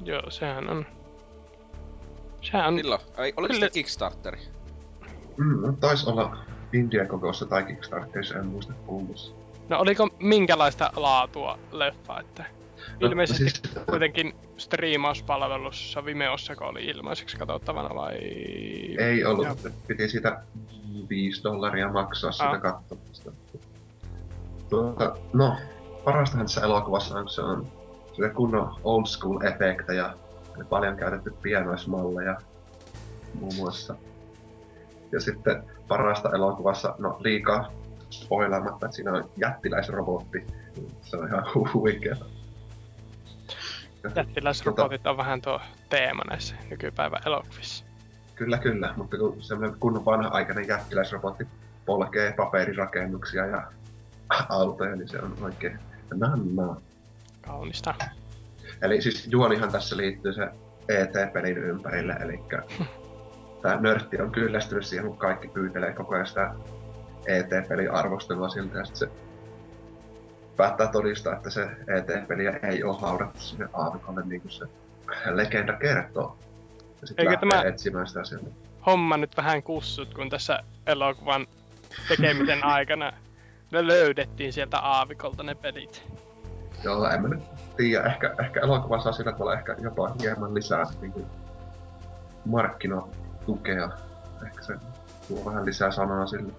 Joo, 0.04 0.30
sehän 0.30 0.70
on... 0.70 0.86
Sehän 2.42 2.68
on... 2.68 2.74
Milloin? 2.74 3.02
Ai, 3.18 3.34
oliko 3.38 3.54
Kyllä. 3.54 3.66
se 3.66 3.70
Kickstarteri? 3.70 4.40
Mm, 5.38 5.62
no, 5.62 5.74
taisi 5.80 6.10
olla 6.10 6.38
India 6.74 7.06
kokossa 7.08 7.46
tai 7.46 7.64
Kickstarterissa, 7.64 8.40
en 8.40 8.46
muista 8.46 8.74
kummassa. 8.86 9.34
No 9.70 9.80
oliko 9.80 10.10
minkälaista 10.20 10.92
laatua 10.96 11.60
leffa, 11.72 12.20
että... 12.20 12.46
No, 13.02 13.08
Ilmeisesti 13.08 13.50
siis- 13.50 13.62
kuitenkin 13.90 14.34
striimauspalvelussa 14.58 16.06
Vimeossa, 16.06 16.56
kun 16.56 16.68
oli 16.68 16.86
ilmaiseksi 16.86 17.38
katsottavana 17.38 17.96
vai... 17.96 18.16
Ei 19.00 19.26
ollut, 19.26 19.46
Joo. 19.46 19.56
piti 19.88 20.10
siitä 20.10 20.42
5 21.10 21.44
dollaria 21.44 21.90
maksaa 21.92 22.32
sitä 22.32 22.50
Ah. 22.50 22.62
katsomista. 22.62 23.32
Tuota, 24.70 25.16
no, 25.34 25.56
parastahan 26.04 26.46
tässä 26.46 26.62
elokuvassa 26.62 27.20
on, 27.20 27.30
se 27.30 27.42
on 27.42 27.68
sitä 28.14 28.30
kunnon 28.30 28.76
old 28.84 29.06
school 29.06 29.42
efektejä 29.42 30.14
ja 30.58 30.66
paljon 30.70 30.98
käytetty 30.98 31.34
pienoismalleja 31.42 32.36
muun 33.40 33.56
muassa. 33.56 33.96
Ja 35.12 35.20
sitten 35.22 35.64
parasta 35.88 36.30
elokuvassa, 36.36 36.96
no 37.00 37.18
liikaa 37.20 37.72
spoilaamatta, 38.10 38.86
että 38.86 38.96
siinä 38.96 39.12
on 39.12 39.30
jättiläisrobotti. 39.38 40.46
Se 41.02 41.18
on 41.18 41.28
ihan 41.28 41.44
huikea. 41.74 42.16
Jättiläisrobotit 44.16 45.08
on 45.08 45.18
vähän 45.18 45.42
tuo 45.42 45.60
teema 45.90 46.24
näissä 46.30 46.56
nykypäivän 46.70 47.22
elokuvissa. 47.26 47.86
Kyllä, 48.36 48.58
kyllä, 48.58 48.94
mutta 48.98 49.18
kun 49.18 49.44
semmoinen 49.44 49.80
kunnon 49.80 50.06
vanha-aikainen 50.06 50.68
jättiläisrobotti 50.68 51.48
polkee 51.86 52.34
paperirakennuksia 52.34 53.46
ja 53.46 53.64
autoja, 54.50 54.96
niin 54.96 55.08
se 55.08 55.22
on 55.22 55.38
oikein 55.42 55.80
nannaa. 56.14 56.82
Kaunista. 57.42 57.94
Eli 58.82 59.02
siis 59.02 59.28
juonihan 59.32 59.72
tässä 59.72 59.98
liittyy 59.98 60.34
se 60.34 60.48
ET-pelin 60.88 61.58
ympärille, 61.58 62.14
eli 62.14 62.40
tämä 63.62 63.82
nörtti 63.82 64.22
on 64.22 64.32
kyllästynyt 64.32 64.86
siihen, 64.86 65.08
kun 65.08 65.18
kaikki 65.18 65.48
pyytelee 65.48 65.94
koko 65.94 66.16
ajan 66.16 66.28
sitä 66.28 66.54
ET-pelin 67.26 67.92
arvostelua 67.92 68.50
siltä, 68.50 68.78
ja 68.78 68.86
sitten 68.86 69.10
se 69.10 69.16
päättää 70.62 70.88
todistaa, 70.88 71.34
että 71.36 71.50
se 71.50 71.64
ET-peliä 71.88 72.60
ei 72.64 72.84
ole 72.84 72.98
haudattu 73.02 73.40
sinne 73.42 73.68
aavikolle, 73.74 74.22
niin 74.26 74.42
kuin 74.42 74.52
se 74.52 74.66
legenda 75.32 75.74
kertoo. 75.74 76.38
Ja 77.02 77.08
sitten 77.08 77.28
Eikö 77.28 77.48
tämä- 77.50 77.64
etsimään 77.64 78.08
sitä 78.08 78.24
sieltä. 78.24 78.46
Homma 78.86 79.18
nyt 79.18 79.38
vähän 79.38 79.64
kussut, 79.64 80.14
kun 80.14 80.30
tässä 80.30 80.64
elokuvan 80.88 81.48
tekemisen 82.08 82.64
aikana 82.76 83.14
ne 83.72 83.88
löydettiin 83.88 84.54
sieltä 84.54 84.80
aavikolta 84.80 85.44
ne 85.44 85.56
pelit. 85.56 86.04
Joo, 86.84 87.10
en 87.10 87.22
mä 87.22 87.28
nyt 87.28 87.44
tiedä. 87.78 88.04
Ehkä, 88.06 88.36
ehkä 88.44 88.60
elokuva 88.60 89.00
saa 89.02 89.12
sillä 89.12 89.32
tavalla 89.32 89.54
ehkä 89.54 89.76
jopa 89.82 90.12
hieman 90.22 90.54
lisää 90.54 90.86
niin 91.02 91.12
kuin, 91.12 91.26
markkinatukea. 92.46 93.90
Ehkä 94.46 94.62
se 94.64 94.74
tuo 95.28 95.46
vähän 95.46 95.66
lisää 95.66 95.92
sanaa 95.92 96.26
sille. 96.28 96.54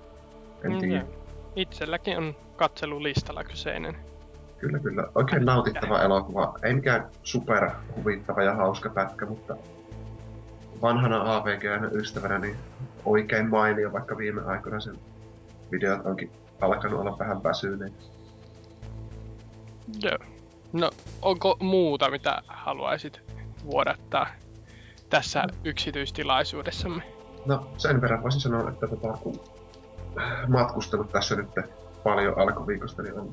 En 0.64 0.72
Mm, 0.72 0.78
tiedä. 0.80 1.04
Itselläkin 1.56 2.18
on 2.18 2.36
katselulistalla 2.56 3.44
kyseinen. 3.44 3.96
Kyllä, 4.58 4.78
kyllä. 4.78 5.04
Oikein 5.14 5.44
nautittava 5.44 6.02
elokuva. 6.02 6.58
Ei 6.62 6.74
mikään 6.74 7.08
super 7.22 7.70
huvittava 7.96 8.42
ja 8.42 8.54
hauska 8.54 8.90
pätkä, 8.90 9.26
mutta 9.26 9.56
vanhana 10.82 11.36
AVG-ystävänä 11.36 12.38
niin 12.38 12.56
oikein 13.04 13.50
mainio, 13.50 13.92
vaikka 13.92 14.16
viime 14.16 14.42
aikoina 14.46 14.80
sen 14.80 14.98
videot 15.72 16.06
onkin 16.06 16.30
alkanut 16.60 17.00
olla 17.00 17.18
vähän 17.18 17.42
väsyneet. 17.42 17.92
Joo. 20.02 20.18
No, 20.72 20.90
onko 21.22 21.56
muuta, 21.60 22.10
mitä 22.10 22.42
haluaisit 22.46 23.20
vuodattaa 23.64 24.26
tässä 25.10 25.44
yksityistilaisuudessamme? 25.64 27.02
No 27.46 27.66
sen 27.76 28.00
verran 28.00 28.22
voisin 28.22 28.40
sanoa, 28.40 28.68
että 28.68 28.86
tota, 28.86 29.12
kun 29.12 29.40
matkustanut 30.48 31.12
tässä 31.12 31.36
nyt 31.36 31.48
paljon 32.04 32.38
alkuviikosta, 32.38 33.02
niin 33.02 33.20
on 33.20 33.30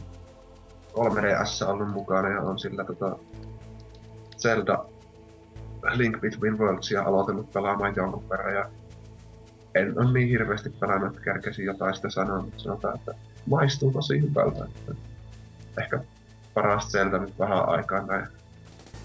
3DS 0.94 1.68
ollut 1.68 1.90
mukana 1.90 2.30
ja 2.30 2.42
on 2.42 2.60
sillä 2.60 2.84
tota, 2.84 3.16
Zelda 4.38 4.86
Link 5.94 6.22
Between 6.22 6.58
Worldsia 6.60 7.04
aloitellut 7.04 7.54
pelaamaan 7.54 7.94
jonkun 7.96 8.30
verran 8.30 8.54
ja 8.54 8.70
en 9.76 10.00
ole 10.00 10.12
niin 10.12 10.30
hirveästi 10.30 10.70
pelannut, 10.70 11.10
että 11.10 11.24
kerkesin 11.24 11.66
jotain 11.66 11.96
sitä 11.96 12.10
sanoa, 12.10 12.42
mutta 12.42 12.60
sanotaan, 12.60 12.96
että 12.96 13.14
maistuu 13.46 13.92
tosi 13.92 14.22
hyvältä. 14.22 14.66
Että 14.66 14.94
ehkä 15.82 16.00
paras 16.54 16.88
Zelda 16.88 17.18
nyt 17.18 17.40
vähän 17.40 17.70
aikaa 17.70 18.06
näin 18.06 18.28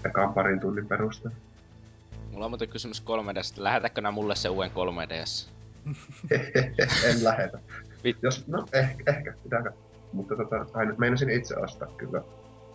ekan 0.05 0.33
parin 0.33 0.59
tunnin 0.59 0.87
perusteella. 0.87 1.37
Mulla 2.31 2.45
on 2.45 2.51
muuten 2.51 2.69
kysymys 2.69 3.03
3DS. 3.03 3.53
Lähetätkö 3.57 4.01
nää 4.01 4.11
mulle 4.11 4.35
se 4.35 4.49
uuden 4.49 4.71
3DS? 4.71 5.54
en 7.09 7.23
lähetä. 7.23 7.59
Jos, 8.21 8.47
no 8.47 8.65
ehkä, 8.73 9.03
ehkä 9.11 9.33
pitääkö. 9.43 9.71
Mutta 10.13 10.35
tota, 10.35 10.65
aina 10.73 10.95
meinasin 10.97 11.29
itse 11.29 11.55
ostaa 11.57 11.87
kyllä 11.87 12.21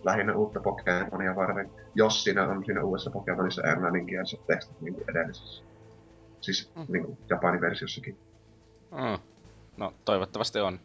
lähinnä 0.03 0.35
uutta 0.35 0.59
Pokemonia 0.59 1.35
varten, 1.35 1.69
jos 1.95 2.23
siinä 2.23 2.47
on 2.47 2.65
siinä 2.65 2.83
uudessa 2.83 3.09
Pokemonissa 3.11 3.61
englanninkieliset 3.63 4.47
tekstit 4.47 4.81
niin 4.81 4.93
kuin 4.93 5.09
edellisessä. 5.09 5.63
Siis 6.41 6.71
Mm. 6.75 6.85
niin 6.87 7.05
kuin 7.05 7.17
Japanin 7.29 7.61
versiossakin. 7.61 8.17
Mm. 8.91 9.19
No, 9.77 9.93
toivottavasti 10.05 10.59
on. 10.59 10.79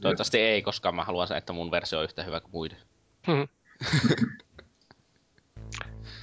Toivottavasti 0.00 0.38
ei, 0.38 0.62
koska 0.62 0.92
mä 0.92 1.04
haluan, 1.04 1.36
että 1.36 1.52
mun 1.52 1.70
versio 1.70 1.98
on 1.98 2.04
yhtä 2.04 2.24
hyvä 2.24 2.40
kuin 2.40 2.52
muiden. 2.52 2.78
Hmm. 3.26 3.48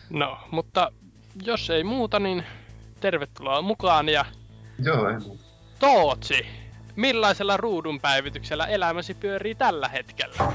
no, 0.20 0.38
mutta 0.52 0.92
jos 1.46 1.70
ei 1.70 1.84
muuta, 1.84 2.20
niin 2.20 2.44
tervetuloa 3.00 3.62
mukaan 3.62 4.10
ja 4.10 4.26
Joo, 4.84 5.10
ei 5.10 5.20
muuta. 5.20 5.44
Tootsi, 5.80 6.46
millaisella 6.96 7.58
ruudun 7.58 8.00
päivityksellä 8.00 8.66
elämäsi 8.66 9.14
pyörii 9.14 9.56
tällä 9.56 9.88
hetkellä? 9.88 10.36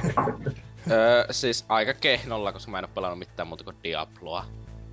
öö, 0.91 1.27
siis 1.31 1.65
aika 1.69 1.95
kehnolla, 1.95 2.53
koska 2.53 2.71
mä 2.71 2.79
en 2.79 2.85
oo 2.85 2.91
pelannut 2.95 3.19
mitään 3.19 3.49
muuta 3.49 3.65
kuin 3.65 3.77
Diabloa. 3.83 4.45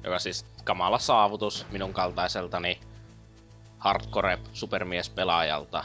Joka 0.03 0.19
siis 0.19 0.45
kamala 0.63 0.99
saavutus 0.99 1.65
minun 1.71 1.93
kaltaiseltani 1.93 2.79
hardcore 3.77 4.39
supermies 4.53 5.09
pelaajalta. 5.09 5.83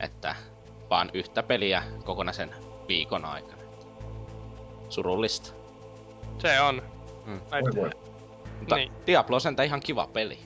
Että 0.00 0.36
vaan 0.90 1.10
yhtä 1.14 1.42
peliä 1.42 1.82
kokonaisen 2.04 2.50
viikon 2.88 3.24
aikana. 3.24 3.62
Surullista. 4.88 5.50
Se 6.38 6.60
on. 6.60 6.82
Mm. 7.26 7.40
Voi 7.50 7.82
voi. 7.82 7.90
Mutta 8.58 8.76
Niin. 8.76 8.92
Diablo 9.06 9.34
on 9.34 9.40
sentään 9.40 9.66
ihan 9.66 9.80
kiva 9.80 10.06
peli. 10.06 10.38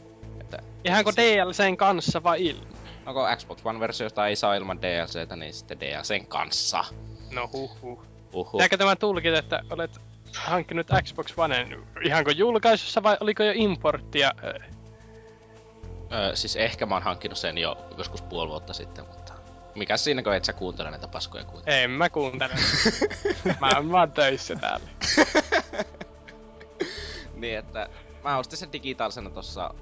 Että 0.54 0.62
Ihanko 0.84 1.12
DLCn 1.12 1.76
kanssa 1.76 2.22
vai 2.22 2.46
ilman? 2.46 2.78
no 3.06 3.14
kun 3.14 3.36
Xbox 3.36 3.58
One-versiosta 3.64 4.26
ei 4.26 4.36
saa 4.36 4.54
ilman 4.54 4.82
DLCtä, 4.82 5.36
niin 5.36 5.54
sitten 5.54 5.80
DLCn 5.80 6.26
kanssa. 6.26 6.84
No 7.30 7.50
huh 7.52 7.82
huh. 7.82 8.02
Uhu. 8.32 8.50
Pitääkö 8.50 8.76
tämä 8.76 8.96
tulkita, 8.96 9.38
että 9.38 9.62
olet 9.70 10.00
hankkinut 10.36 10.86
Xbox 11.04 11.34
Oneen 11.36 11.86
ihanko 12.04 12.30
julkaisussa 12.30 13.02
vai 13.02 13.16
oliko 13.20 13.42
jo 13.42 13.52
importtia? 13.54 14.32
Öö, 16.12 16.36
siis 16.36 16.56
ehkä 16.56 16.86
mä 16.86 16.94
oon 16.94 17.02
hankkinut 17.02 17.38
sen 17.38 17.58
jo 17.58 17.76
joskus 17.98 18.22
puoli 18.22 18.50
vuotta 18.50 18.72
sitten, 18.72 19.06
mutta... 19.06 19.32
Mikä 19.74 19.96
siinä, 19.96 20.22
kun 20.22 20.34
et 20.34 20.44
sä 20.44 20.52
kuuntele 20.52 20.90
näitä 20.90 21.08
paskoja 21.08 21.44
kuitenkaan? 21.44 21.76
En 21.76 21.90
mä 21.90 22.10
kuuntele. 22.10 22.54
mä 23.60 23.70
oon 23.76 23.92
vaan 23.92 24.12
töissä 24.12 24.56
täällä. 24.56 24.88
niin, 27.40 27.58
että 27.58 27.88
mä 28.24 28.38
ostin 28.38 28.58
sen 28.58 28.72
digitaalisena 28.72 29.30
tossa 29.30 29.74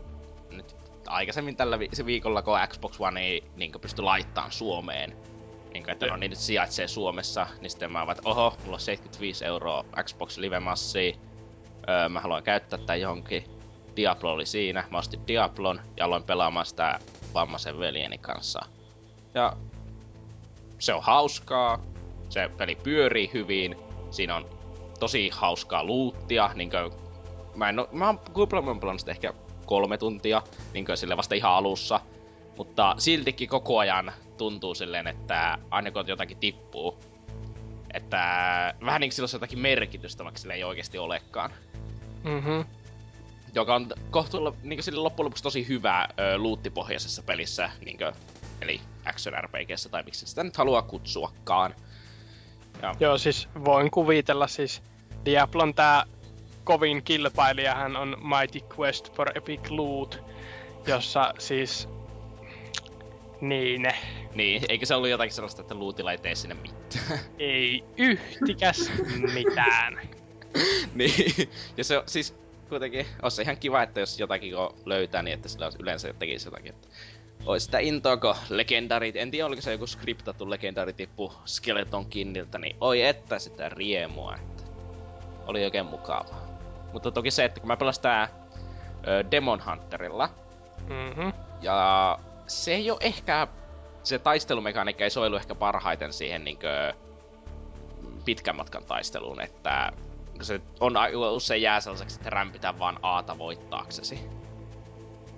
aikaisemmin 1.08 1.56
tällä 1.56 1.78
vi- 1.78 1.88
se 1.92 2.06
viikolla, 2.06 2.42
kun 2.42 2.58
Xbox 2.68 3.00
One 3.00 3.20
ei 3.20 3.50
niin 3.56 3.72
pysty 3.80 4.02
laittamaan 4.02 4.52
Suomeen. 4.52 5.16
Niin 5.74 5.90
että 5.90 6.06
no 6.06 6.16
niin 6.16 6.30
nyt 6.30 6.38
sijaitsee 6.38 6.88
Suomessa, 6.88 7.46
niin 7.60 7.70
sitten 7.70 7.92
mä 7.92 8.06
vaan, 8.06 8.16
oho, 8.24 8.56
mulla 8.64 8.76
on 8.76 8.80
75 8.80 9.44
euroa 9.44 9.84
Xbox 10.02 10.38
Live 10.38 10.60
Massia. 10.60 11.12
Öö, 11.88 12.08
mä 12.08 12.20
haluan 12.20 12.42
käyttää 12.42 12.78
tää 12.78 12.96
johonkin. 12.96 13.44
Diablo 13.96 14.32
oli 14.32 14.46
siinä, 14.46 14.84
mä 14.90 14.98
ostin 14.98 15.26
Diablon 15.26 15.80
ja 15.96 16.04
aloin 16.04 16.22
pelaamaan 16.22 16.66
sitä 16.66 16.98
vammaisen 17.34 17.78
veljeni 17.78 18.18
kanssa. 18.18 18.60
Ja 19.34 19.52
se 20.78 20.94
on 20.94 21.02
hauskaa, 21.02 21.84
se 22.28 22.50
peli 22.56 22.74
pyörii 22.74 23.30
hyvin, 23.32 23.76
siinä 24.10 24.36
on 24.36 24.46
tosi 25.00 25.30
hauskaa 25.32 25.84
luuttia, 25.84 26.50
niin 26.54 26.70
kuin, 26.70 26.92
mä 27.54 27.68
en 27.68 27.78
oo, 27.78 27.88
mä 27.92 28.06
oon 28.06 28.20
Google 28.34 28.62
mä 28.62 28.80
pelannut 28.80 29.08
ehkä 29.08 29.34
kolme 29.66 29.98
tuntia, 29.98 30.42
niin 30.72 30.84
kuin 30.84 30.96
sille 30.96 31.16
vasta 31.16 31.34
ihan 31.34 31.52
alussa, 31.52 32.00
mutta 32.56 32.94
siltikin 32.98 33.48
koko 33.48 33.78
ajan 33.78 34.12
tuntuu 34.38 34.74
silleen, 34.74 35.06
että 35.06 35.58
aina 35.70 35.90
kun 35.90 36.04
jotakin 36.06 36.38
tippuu, 36.38 36.98
että 37.94 38.18
vähän 38.84 39.00
niin 39.00 39.08
kuin 39.08 39.14
sillä 39.14 39.28
jotakin 39.32 39.58
merkitystä, 39.58 40.24
vaikka 40.24 40.40
sillä 40.40 40.54
ei 40.54 40.64
oikeasti 40.64 40.98
olekaan. 40.98 41.50
Mhm. 42.24 42.60
Joka 43.54 43.74
on 43.74 43.88
kohtuulla 44.10 44.54
niin 44.62 44.82
sille 44.82 45.00
loppujen 45.00 45.24
lopuksi 45.24 45.42
tosi 45.42 45.68
hyvä 45.68 46.08
ö, 46.18 46.38
luuttipohjaisessa 46.38 47.22
pelissä, 47.22 47.70
niin 47.84 47.98
kuin, 47.98 48.12
eli 48.60 48.80
action 49.04 49.34
RPGssä 49.44 49.88
tai 49.88 50.02
miksi 50.02 50.26
sitä 50.26 50.44
nyt 50.44 50.56
haluaa 50.56 50.82
kutsuakaan. 50.82 51.74
Joo, 53.00 53.18
siis 53.18 53.48
voin 53.64 53.90
kuvitella 53.90 54.46
siis 54.46 54.82
Diablon 55.24 55.74
tää 55.74 56.04
kovin 56.66 57.02
kilpailijahan 57.02 57.96
on 57.96 58.16
Mighty 58.22 58.60
Quest 58.78 59.12
for 59.12 59.30
Epic 59.34 59.70
Loot, 59.70 60.24
jossa 60.86 61.34
siis... 61.38 61.88
Niin, 63.40 63.86
Niin, 64.34 64.62
eikö 64.68 64.86
se 64.86 64.94
ollut 64.94 65.10
jotakin 65.10 65.32
sellaista, 65.32 65.62
että 65.62 65.74
luutilla 65.74 66.12
ei 66.12 66.18
tee 66.18 66.34
sinne 66.34 66.54
mitään? 66.54 67.18
ei 67.38 67.84
yhtikäs 67.96 68.92
mitään. 69.34 70.00
niin, 70.94 71.50
ja 71.76 71.84
se 71.84 71.98
on 71.98 72.02
siis 72.06 72.34
kuitenkin, 72.68 73.06
on 73.22 73.30
se 73.30 73.42
ihan 73.42 73.56
kiva, 73.56 73.82
että 73.82 74.00
jos 74.00 74.20
jotakin 74.20 74.54
kun 74.54 74.74
löytää, 74.86 75.22
niin 75.22 75.34
että 75.34 75.48
sillä 75.48 75.70
yleensä 75.78 76.12
tekisi 76.12 76.46
jotakin, 76.46 76.70
että 76.70 76.88
Ois 77.46 77.64
sitä 77.64 77.78
intoa, 77.78 78.16
kun 78.16 78.34
legendarit, 78.48 79.16
en 79.16 79.30
tiedä 79.30 79.46
oliko 79.46 79.62
se 79.62 79.72
joku 79.72 79.86
skriptattu 79.86 80.50
legendari 80.50 80.92
tippu 80.92 81.32
Skeleton 81.44 82.06
Kinniltä, 82.06 82.58
niin 82.58 82.76
oi 82.80 83.02
että 83.02 83.38
sitä 83.38 83.68
riemua, 83.68 84.36
että 84.36 84.62
oli 85.46 85.64
oikein 85.64 85.86
mukavaa. 85.86 86.45
Mutta 86.96 87.10
toki 87.10 87.30
se, 87.30 87.44
että 87.44 87.60
kun 87.60 87.68
mä 87.68 87.76
pelasin 87.76 88.02
tää 88.02 88.28
ö, 89.08 89.24
Demon 89.30 89.62
Hunterilla, 89.66 90.28
Mhm. 90.88 91.28
ja 91.62 92.18
se 92.46 92.74
ei 92.74 92.90
ole 92.90 92.98
ehkä, 93.02 93.46
se 94.02 94.18
taistelumekaniikka 94.18 95.04
ei 95.04 95.10
sovellu 95.10 95.36
ehkä 95.36 95.54
parhaiten 95.54 96.12
siihen 96.12 96.44
niinkö 96.44 96.94
pitkän 98.24 98.56
matkan 98.56 98.84
taisteluun, 98.84 99.40
että 99.40 99.92
se 100.42 100.60
on 100.80 100.94
usein 101.32 101.62
jää 101.62 101.80
sellaiseksi, 101.80 102.16
että 102.16 102.30
rämpitään 102.30 102.78
vaan 102.78 102.98
Aata 103.02 103.38
voittaaksesi. 103.38 104.28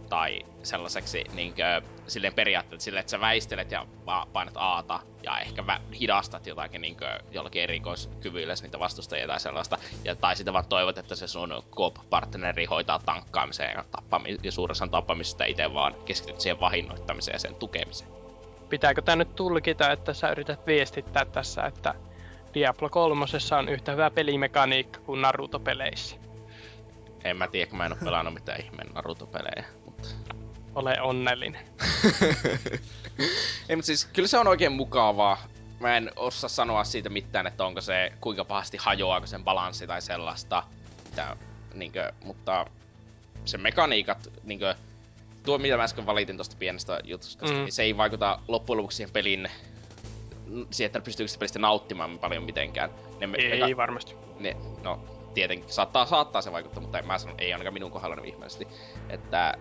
Tai 0.09 0.41
sellaiseksi 0.63 1.25
niinkö, 1.33 1.83
silleen 2.09 2.35
periaatteessa 2.35 2.85
silleen, 2.85 3.01
että 3.01 3.11
sä 3.11 3.21
väistelet 3.21 3.71
ja 3.71 3.87
painat 4.33 4.57
Aata 4.57 5.01
ja 5.23 5.39
ehkä 5.39 5.63
vä- 5.63 5.95
hidastat 6.01 6.47
jotakin 6.47 6.81
niinkö 6.81 7.19
jollakin 7.31 7.63
erikoiskyvyillä 7.63 8.55
niitä 8.63 8.79
vastustajia 8.79 9.27
tai 9.27 9.41
sellaista. 9.41 9.79
Ja, 10.05 10.17
tai 10.17 10.37
sitten 10.37 10.55
vaan 10.55 10.69
toivot, 10.69 10.99
että 10.99 11.15
se 11.15 11.27
sun 11.27 11.63
coop-partneri 11.71 12.65
hoitaa 12.65 12.99
tankkaamiseen 12.99 13.73
ja, 13.77 13.85
tappami- 13.91 14.39
ja 14.43 14.53
suuressa 14.53 14.87
tappamisesta 14.87 15.45
itse 15.45 15.75
vaan 15.75 15.95
keskityt 16.05 16.41
siihen 16.41 16.61
vahinnoittamiseen 16.61 17.35
ja 17.35 17.39
sen 17.39 17.55
tukemiseen. 17.55 18.11
Pitääkö 18.69 19.03
tää 19.03 19.17
nyt 19.17 19.35
tulkita, 19.35 19.93
että 19.93 20.15
sä 20.15 20.31
yrität 20.31 20.67
viestittää 20.67 21.25
tässä, 21.25 21.63
että 21.67 21.95
Diablo 22.55 22.89
3 22.89 23.25
on 23.59 23.69
yhtä 23.69 23.93
hyvä 23.93 24.11
pelimekaniikka 24.11 25.01
kuin 25.01 25.23
Naruto-peleissä? 25.23 26.17
En 27.25 27.37
mä 27.37 27.49
tiedä, 27.49 27.67
kun 27.71 27.79
mä 27.79 27.87
en 27.87 27.93
oo 27.93 27.99
pelannut 28.05 28.35
mitään 28.35 28.61
ihmeen 28.61 28.89
Naruto-pelejä. 28.95 29.65
Ole 30.75 31.01
onnellinen. 31.01 31.61
Ei, 33.69 33.77
mutta 33.77 33.87
siis 33.87 34.05
kyllä 34.05 34.29
se 34.29 34.39
on 34.39 34.47
oikein 34.49 34.73
mukavaa. 34.73 35.39
Mä 35.81 35.97
en 35.97 36.11
osaa 36.17 36.49
sanoa 36.49 36.85
siitä 36.85 37.09
mitään, 37.09 37.47
että 37.47 37.65
onko 37.65 37.81
se 37.81 38.13
kuinka 38.21 38.45
pahasti 38.45 38.77
hajoaako 38.81 39.27
sen 39.27 39.45
balanssi 39.45 39.87
tai 39.87 40.03
sellaista. 40.03 40.63
Mitä, 41.09 41.37
niinkö, 41.75 42.13
mutta 42.25 42.67
se 43.45 43.59
mekaniikat, 43.59 44.29
niinkö, 44.43 44.75
tuo 45.45 45.59
mitä 45.59 45.77
mä 45.77 45.83
äsken 45.83 46.07
valitin 46.07 46.37
tosta 46.37 46.57
pienestä 46.59 47.01
jutusta, 47.05 47.47
Mm. 47.47 47.53
niin 47.53 47.73
se 47.73 47.83
ei 47.83 47.97
vaikuta 47.97 48.39
loppujen 48.49 48.79
lopuksi 48.79 48.97
siihen 48.97 49.13
pelin 49.13 49.49
siihen, 50.71 50.87
että 50.87 51.01
pystyykö 51.01 51.29
sitä 51.29 51.39
pelistä 51.41 51.59
nauttimaan 51.59 52.19
paljon 52.19 52.43
mitenkään. 52.45 52.91
Ne 53.21 53.27
me- 53.27 53.39
Ei 53.39 53.61
meka- 53.61 53.77
varmasti. 53.77 54.15
ne, 54.41 54.57
no 54.83 55.01
tietenkin 55.35 55.73
saattaa, 55.73 56.07
saattaa 56.07 56.43
se 56.43 56.53
vaikuttaa, 56.53 56.83
mutta 56.83 57.03
mä 57.03 57.19
sanon, 57.19 57.35
ei 57.39 57.53
ainakaan 57.53 57.75
minun 57.75 57.91
kohdallani 57.91 58.29
ihmeellisesti. 58.29 58.69
Että 59.09 59.55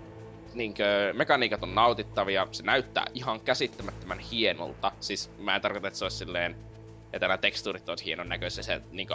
niinkö, 0.58 1.14
mekaniikat 1.14 1.64
on 1.64 1.76
nautittavia, 1.76 2.48
se 2.52 2.64
näyttää 2.64 3.06
ihan 3.14 3.42
käsittämättömän 3.42 4.20
hienolta. 4.20 4.92
Siis 5.00 5.32
mä 5.40 5.56
en 5.56 5.62
tarkoita, 5.62 5.88
että 5.88 6.00
se 6.00 6.06
olisi 6.06 6.18
silleen, 6.18 6.56
että 7.14 7.28
nämä 7.28 7.38
tekstuurit 7.38 7.90
olisi 7.90 8.06
hienon 8.06 8.30
näköisiä, 8.30 8.64
se 8.64 8.82
niinkö, 8.92 9.14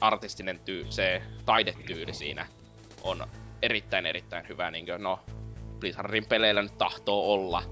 artistinen 0.00 0.60
tyy, 0.64 0.86
se 0.90 1.22
taidetyyli 1.44 2.14
siinä 2.14 2.46
on 3.02 3.26
erittäin 3.62 4.06
erittäin 4.06 4.48
hyvä, 4.48 4.70
niinkö, 4.70 4.98
no, 4.98 5.20
Blizzardin 5.78 6.26
peleillä 6.26 6.62
nyt 6.62 6.78
tahtoo 6.78 7.32
olla. 7.32 7.62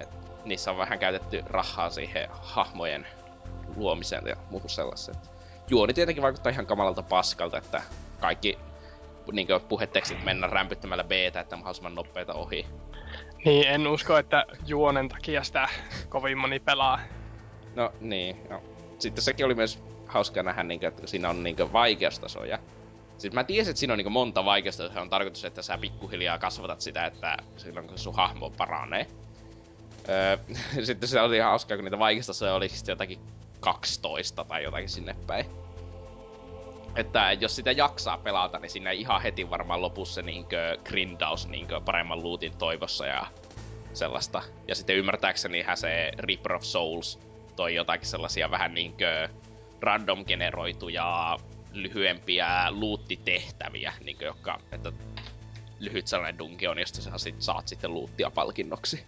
Et 0.00 0.08
niissä 0.44 0.70
on 0.70 0.78
vähän 0.78 0.98
käytetty 0.98 1.42
rahaa 1.46 1.90
siihen 1.90 2.28
hahmojen 2.30 3.06
luomiseen 3.76 4.26
ja 4.26 4.36
muuhun 4.50 4.70
sellaiseen. 4.70 5.18
Juoni 5.70 5.94
tietenkin 5.94 6.22
vaikuttaa 6.22 6.52
ihan 6.52 6.66
kamalalta 6.66 7.02
paskalta, 7.02 7.58
että 7.58 7.82
kaikki 8.20 8.58
niin 9.32 9.48
puhetekstit 9.68 10.24
mennä 10.24 10.46
rämpyttämällä 10.46 11.04
b 11.04 11.12
että 11.12 11.56
mahdollisimman 11.56 11.94
nopeita 11.94 12.34
ohi. 12.34 12.66
Niin, 13.44 13.68
en 13.68 13.86
usko, 13.86 14.18
että 14.18 14.44
juonen 14.66 15.08
takia 15.08 15.44
sitä 15.44 15.68
kovin 16.08 16.38
moni 16.38 16.60
pelaa. 16.60 17.00
No 17.74 17.92
niin, 18.00 18.36
no. 18.50 18.62
Sitten 18.98 19.24
sekin 19.24 19.46
oli 19.46 19.54
myös 19.54 19.82
hauska 20.06 20.42
nähdä, 20.42 20.62
niin 20.62 20.80
kuin, 20.80 20.88
että 20.88 21.06
siinä 21.06 21.30
on 21.30 21.42
niin 21.42 21.56
kuin, 21.56 21.72
vaikeustasoja. 21.72 22.58
Siis 23.18 23.34
mä 23.34 23.44
tiesin, 23.44 23.70
että 23.70 23.80
siinä 23.80 23.92
on 23.92 23.98
niin 23.98 24.12
monta 24.12 24.44
vaikeustasoa. 24.44 25.02
On 25.02 25.10
tarkoitus, 25.10 25.44
että 25.44 25.62
sä 25.62 25.78
pikkuhiljaa 25.78 26.38
kasvatat 26.38 26.80
sitä, 26.80 27.06
että 27.06 27.36
silloin 27.56 27.88
kun 27.88 27.98
sun 27.98 28.14
hahmo 28.14 28.50
paranee. 28.50 29.06
Öö, 30.08 30.38
sitten 30.86 31.08
se 31.08 31.20
oli 31.20 31.36
ihan 31.36 31.50
hauskaa, 31.50 31.76
kun 31.76 31.84
niitä 31.84 31.98
vaikeustasoja 31.98 32.54
oli 32.54 32.68
sitten 32.68 32.92
jotakin 32.92 33.18
12 33.60 34.44
tai 34.44 34.62
jotakin 34.62 34.88
sinne 34.88 35.16
päin. 35.26 35.46
Että 36.96 37.32
jos 37.32 37.56
sitä 37.56 37.72
jaksaa 37.72 38.18
pelata, 38.18 38.58
niin 38.58 38.70
siinä 38.70 38.90
ihan 38.90 39.22
heti 39.22 39.50
varmaan 39.50 39.82
lopussa 39.82 40.22
niinkö 40.22 40.78
grindaus 40.84 41.48
niinkö 41.48 41.80
paremman 41.80 42.22
lootin 42.22 42.56
toivossa 42.56 43.06
ja 43.06 43.26
sellaista. 43.92 44.42
Ja 44.68 44.74
sitten 44.74 44.96
ymmärtääkseni 44.96 45.64
se 45.74 46.12
Reaper 46.18 46.54
of 46.54 46.62
Souls 46.62 47.18
toi 47.56 47.74
jotakin 47.74 48.08
sellaisia 48.08 48.50
vähän 48.50 48.74
niinkö 48.74 49.28
random 49.80 50.24
generoituja 50.24 51.36
lyhyempiä 51.72 52.46
luuttitehtäviä, 52.70 53.92
niinkö, 54.04 54.24
jotka, 54.24 54.60
että 54.72 54.92
lyhyt 55.80 56.06
sellainen 56.06 56.38
dungeon, 56.38 56.78
josta 56.78 57.02
sä 57.02 57.18
sit, 57.18 57.42
saat 57.42 57.68
sitten 57.68 57.94
luuttia 57.94 58.30
palkinnoksi. 58.30 59.06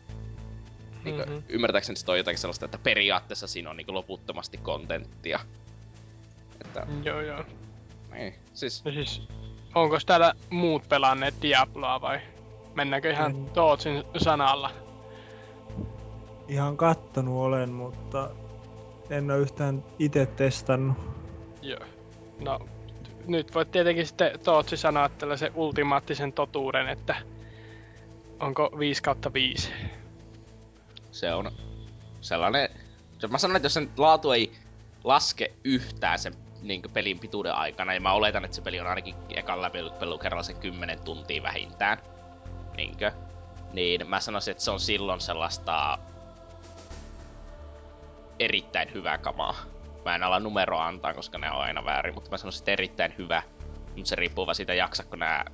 Niinkö, 1.05 1.25
mm-hmm. 1.27 1.43
Ymmärtääkseni 1.49 1.97
se 1.97 2.05
toi 2.05 2.19
jotakin 2.19 2.39
sellaista, 2.39 2.65
että 2.65 2.79
periaatteessa 2.79 3.47
siinä 3.47 3.71
on 3.71 3.77
niinkö 3.77 3.93
loputtomasti 3.93 4.59
kontenttia. 4.59 5.41
Että... 6.65 6.87
Joo, 7.05 7.21
joo. 7.21 7.45
Niin, 8.13 8.35
siis... 8.55 8.85
No 8.85 8.93
siis, 8.93 9.29
onko 9.75 9.99
täällä 10.07 10.35
muut 10.51 10.89
pelanneet 10.89 11.35
Diabloa 11.43 12.01
vai 12.01 12.21
mennäänkö 12.75 13.11
ihan 13.11 13.37
mm. 13.37 13.47
Tootsin 13.47 14.05
sanalla? 14.17 14.71
Ihan 16.49 16.77
kattonut 16.77 17.43
olen, 17.43 17.71
mutta 17.71 18.31
en 19.11 19.31
ole 19.31 19.39
yhtään 19.39 19.85
itse 19.99 20.27
testannut. 20.27 20.97
Joo. 21.63 21.81
No, 22.41 22.59
nyt 23.27 23.55
voit 23.55 23.71
tietenkin 23.71 24.07
sitten 24.07 24.41
Tootsi 24.41 24.77
sanoa 24.77 25.09
tällaisen 25.09 25.53
ultimaattisen 25.55 26.33
totuuden, 26.33 26.89
että 26.89 27.17
onko 28.41 28.71
5 28.79 29.03
kautta 29.03 29.33
5. 29.33 29.73
Se 31.11 31.35
on 31.35 31.51
sellainen... 32.21 32.69
Mä 33.31 33.39
sanon, 33.39 33.57
että 33.57 33.67
jos 33.67 33.75
sen 33.75 33.91
laatu 33.97 34.31
ei 34.31 34.53
laske 35.05 35.53
yhtään 35.65 36.19
sen 36.19 36.35
niin 36.63 36.83
pelin 36.93 37.19
pituuden 37.19 37.55
aikana, 37.55 37.95
ja 37.95 38.01
mä 38.01 38.13
oletan, 38.13 38.45
että 38.45 38.55
se 38.55 38.63
peli 38.63 38.81
on 38.81 38.87
ainakin 38.87 39.15
ekan 39.29 39.63
läpipelukerralla 39.63 40.43
se 40.43 40.55
10 40.55 41.01
tuntia 41.01 41.43
vähintään. 41.43 41.99
Niinkö? 42.77 43.13
Niin 43.73 44.09
mä 44.09 44.21
sanoisin, 44.21 44.53
että 44.53 44.65
se 44.65 44.71
on 44.71 44.81
silloin 44.81 45.21
sellaista 45.21 45.99
erittäin 48.39 48.95
hyvää 48.95 49.19
kamaa. 49.19 49.55
Mä 50.05 50.15
en 50.15 50.23
ala 50.23 50.41
numeroa 50.41 50.87
antaa, 50.87 51.15
koska 51.15 51.39
ne 51.39 51.51
on 51.51 51.61
aina 51.61 51.85
väärin, 51.85 52.15
mutta 52.15 52.31
mä 52.31 52.39
sanoisin, 52.39 52.61
että 52.61 52.73
erittäin 52.73 53.15
hyvä. 53.19 53.43
Mutta 53.97 54.09
se 54.09 54.17
riippuu 54.17 54.47
vaan 54.47 54.55
siitä, 54.55 54.75
jaksako 54.75 55.17
nää 55.17 55.45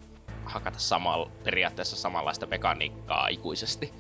hakata 0.45 0.79
samal, 0.79 1.27
periaatteessa 1.45 1.97
samanlaista 1.97 2.47
mekaniikkaa 2.47 3.29
ikuisesti. 3.29 3.93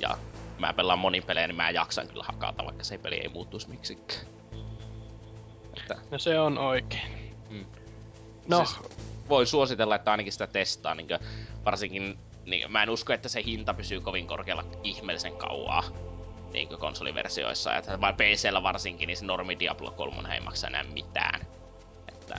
Ja 0.00 0.18
mä 0.58 0.72
pelaan 0.72 0.98
monin 0.98 1.22
pelejä, 1.22 1.46
niin 1.46 1.56
mä 1.56 1.70
jaksan 1.70 2.08
kyllä 2.08 2.24
hakata, 2.24 2.64
vaikka 2.64 2.84
se 2.84 2.98
peli 2.98 3.16
ei 3.16 3.28
muuttuisi 3.28 3.68
miksikään. 3.68 4.37
Että... 5.90 6.02
No 6.10 6.18
se 6.18 6.40
on 6.40 6.58
oikein. 6.58 7.34
Mm. 7.50 7.64
No. 8.48 8.64
Siis 8.64 8.78
voin 9.28 9.46
suositella, 9.46 9.94
että 9.94 10.10
ainakin 10.10 10.32
sitä 10.32 10.46
testaa, 10.46 10.94
niin 10.94 11.08
varsinkin 11.64 12.18
niin 12.46 12.72
mä 12.72 12.82
en 12.82 12.90
usko, 12.90 13.12
että 13.12 13.28
se 13.28 13.42
hinta 13.44 13.74
pysyy 13.74 14.00
kovin 14.00 14.26
korkealla 14.26 14.64
ihmeellisen 14.84 15.36
kauaa 15.36 15.84
niin 16.52 16.68
konsoliversioissa. 16.68 17.76
Että 17.76 18.00
vai 18.00 18.12
PCllä 18.12 18.62
varsinkin, 18.62 19.06
niin 19.06 19.16
se 19.16 19.24
normi 19.24 19.58
Diablo 19.58 19.90
3 19.90 20.34
ei 20.34 20.40
maksa 20.40 20.66
enää 20.66 20.84
mitään. 20.84 21.40
Että 22.08 22.34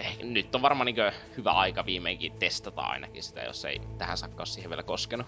eh, 0.00 0.18
nyt 0.22 0.54
on 0.54 0.62
varmaan 0.62 0.86
niin 0.86 0.96
hyvä 1.36 1.50
aika 1.50 1.86
viimeinkin 1.86 2.32
testata 2.32 2.82
ainakin 2.82 3.22
sitä, 3.22 3.40
jos 3.40 3.64
ei 3.64 3.80
tähän 3.98 4.18
saakka 4.18 4.40
ole 4.40 4.46
siihen 4.46 4.70
vielä 4.70 4.82
koskenut. 4.82 5.26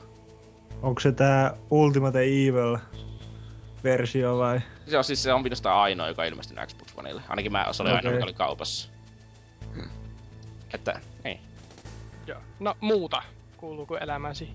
Onko 0.83 1.01
se 1.01 1.13
tää 1.13 1.57
Ultimate 1.71 2.23
Evil 2.23 2.79
versio 3.85 4.39
vai? 4.39 4.61
Se 4.87 4.99
on 4.99 5.05
siis 5.05 5.23
se 5.23 5.33
on 5.33 5.43
minusta 5.43 5.83
ainoa, 5.83 6.09
joka 6.09 6.23
on 6.23 6.29
ilmestynyt 6.29 6.69
Xbox 6.69 6.89
Oneille. 6.97 7.23
Ainakin 7.29 7.53
mä, 7.53 7.67
se 7.73 7.83
oli 7.83 7.91
okay. 7.91 7.99
ainoa, 7.99 8.13
joka 8.13 8.25
oli 8.25 8.33
kaupassa. 8.33 8.89
Hmm. 9.75 9.89
Että, 10.75 11.01
ei. 11.25 11.41
Joo. 12.27 12.41
No 12.61 12.75
muuta. 12.81 13.23
Kuuluuko 13.57 13.99
elämäsi 13.99 14.51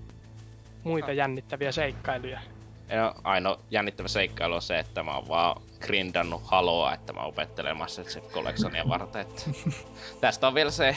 muita 0.84 1.06
no. 1.06 1.12
jännittäviä 1.12 1.72
seikkailuja? 1.72 2.40
Ja 2.88 3.14
ainoa 3.24 3.58
jännittävä 3.70 4.08
seikkailu 4.08 4.54
on 4.54 4.62
se, 4.62 4.78
että 4.78 5.02
mä 5.02 5.16
oon 5.16 5.28
vaan 5.28 5.62
grindannut 5.80 6.42
haloa, 6.44 6.94
että 6.94 7.12
mä 7.12 7.20
opettelen 7.20 7.76
Master 7.76 8.04
Chief 8.04 8.24
Collectionia 8.32 8.88
varten. 8.88 9.20
Että 9.20 9.42
tästä 10.20 10.46
on 10.46 10.54
vielä 10.54 10.70
se 10.70 10.96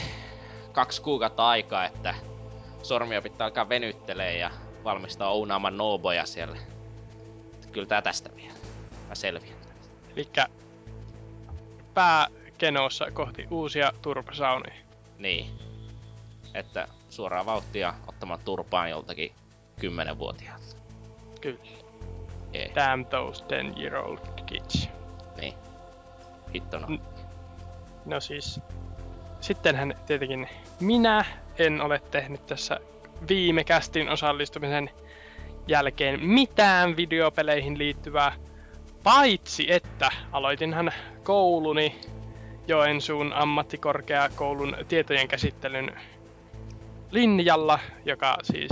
kaksi 0.72 1.02
kuukautta 1.02 1.48
aikaa, 1.48 1.84
että 1.84 2.14
sormia 2.82 3.22
pitää 3.22 3.44
alkaa 3.44 3.68
venyttelee 3.68 4.38
ja 4.38 4.50
valmistaa 4.84 5.30
ounaamaan 5.30 5.76
nooboja 5.76 6.26
siellä 6.26 6.56
kyllä 7.74 7.86
tää 7.86 8.02
tästä 8.02 8.30
vielä. 8.36 8.54
Mä 9.08 9.14
selviän. 9.14 9.58
Elikkä 10.16 10.46
pääkenossa 11.94 13.10
kohti 13.10 13.46
uusia 13.50 13.92
turpasaunia. 14.02 14.74
Niin. 15.18 15.50
Että 16.54 16.88
suoraan 17.08 17.46
vauhtia 17.46 17.94
ottamaan 18.06 18.40
turpaan 18.44 18.90
joltakin 18.90 19.32
10-vuotiaalta. 19.80 20.76
Kyllä. 21.40 21.58
Yeah. 22.54 22.74
Damn 22.74 23.06
those 23.06 23.44
10 23.44 23.82
year 23.82 23.96
old 23.96 24.18
kids. 24.46 24.88
Niin. 25.40 25.54
Hittona. 26.54 26.86
N- 26.86 27.02
no 28.04 28.20
siis, 28.20 28.60
sittenhän 29.40 29.94
tietenkin 30.06 30.48
minä 30.80 31.24
en 31.58 31.80
ole 31.80 32.02
tehnyt 32.10 32.46
tässä 32.46 32.80
viime 33.28 33.64
kästin 33.64 34.08
osallistumisen 34.08 34.90
jälkeen 35.66 36.24
mitään 36.24 36.96
videopeleihin 36.96 37.78
liittyvää, 37.78 38.32
paitsi 39.02 39.72
että 39.72 40.10
aloitinhan 40.32 40.92
kouluni 41.22 42.00
Joensuun 42.68 43.32
ammattikorkeakoulun 43.32 44.76
tietojen 44.88 45.28
käsittelyn 45.28 45.96
linjalla, 47.10 47.78
joka 48.04 48.36
siis 48.42 48.70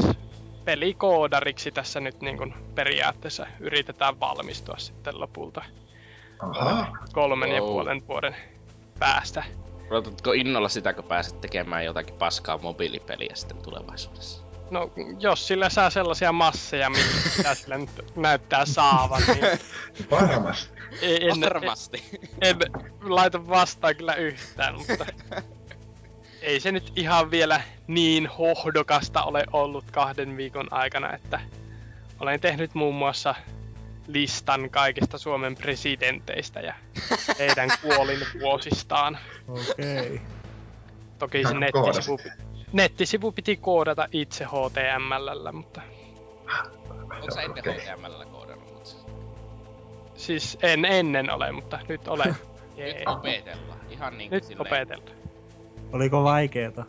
pelikoodariksi 0.65 1.71
tässä 1.71 2.01
nyt 2.01 2.21
niin 2.21 2.37
kuin 2.37 2.55
periaatteessa 2.75 3.47
yritetään 3.61 4.21
valmistua 4.21 4.77
sitten 4.79 5.21
lopulta 5.21 5.65
Aha. 6.41 6.97
kolmen 7.13 7.49
wow. 7.49 7.57
ja 7.57 7.63
puolen 7.63 8.03
vuoden 8.09 8.37
päästä. 8.99 9.45
Odotatko 9.91 10.33
innolla 10.33 10.69
sitä, 10.69 10.93
kun 10.93 11.05
pääset 11.05 11.41
tekemään 11.41 11.85
jotakin 11.85 12.15
paskaa 12.15 12.59
mobiilipeliä 12.59 13.35
sitten 13.35 13.63
tulevaisuudessa? 13.63 14.42
No, 14.73 14.93
jos 15.19 15.47
sillä 15.47 15.71
saa 15.71 15.91
sellaisia 15.91 16.33
masseja, 16.33 16.91
mitä 16.91 17.55
sillä 17.55 17.79
nyt 17.79 18.17
näyttää 18.17 18.67
saavan, 18.67 19.23
niin... 19.27 19.61
Varmasti. 20.11 20.81
En, 21.03 21.41
Varmasti. 21.41 22.05
En, 22.41 22.57
en 22.57 22.57
laita 23.01 23.49
vastaan 23.49 23.97
kyllä 23.97 24.15
yhtään, 24.15 24.75
mutta... 24.75 25.07
ei 26.43 26.61
se 26.61 26.73
nyt 26.73 26.93
ihan 26.97 27.31
vielä 27.31 27.61
niin 27.87 28.27
hohdokasta 28.27 29.23
ole 29.23 29.45
ollut 29.53 29.91
kahden 29.91 30.37
viikon 30.37 30.73
aikana, 30.73 31.13
että 31.13 31.41
olen 32.21 32.41
tehnyt 32.41 32.75
muun 32.75 32.95
muassa 32.95 33.35
listan 34.07 34.71
kaikista 34.71 35.19
Suomen 35.19 35.55
presidenteistä 35.55 36.61
ja 36.61 36.75
heidän 37.39 37.71
kuolinvuosistaan. 37.83 39.19
Okei. 39.49 40.07
Okay. 40.07 40.21
Toki 41.19 41.45
se 41.45 41.55
nettisivu, 41.55 42.19
nettisivu 42.73 43.33
piti 43.33 43.57
koodata 43.57 44.09
itse 44.13 44.45
HTML, 44.45 45.53
mutta... 45.53 45.83
Onko 46.91 47.31
sä 47.35 47.43
ennen 47.43 47.65
HTML 47.65 48.25
koodannut? 48.33 49.07
Siis 50.15 50.59
en 50.63 50.85
ennen 50.85 51.31
ole, 51.31 51.53
mutta 51.53 51.79
nyt 51.89 52.09
olen. 52.09 52.37
nyt 52.77 52.97
opetellaan. 53.07 53.81
Ihan 53.91 54.19
niin 54.19 54.31
Nyt 54.31 54.45
silleen... 54.45 54.67
opetellaan. 54.67 55.17
Oliko 55.93 56.25
vaikeeta? 56.25 56.85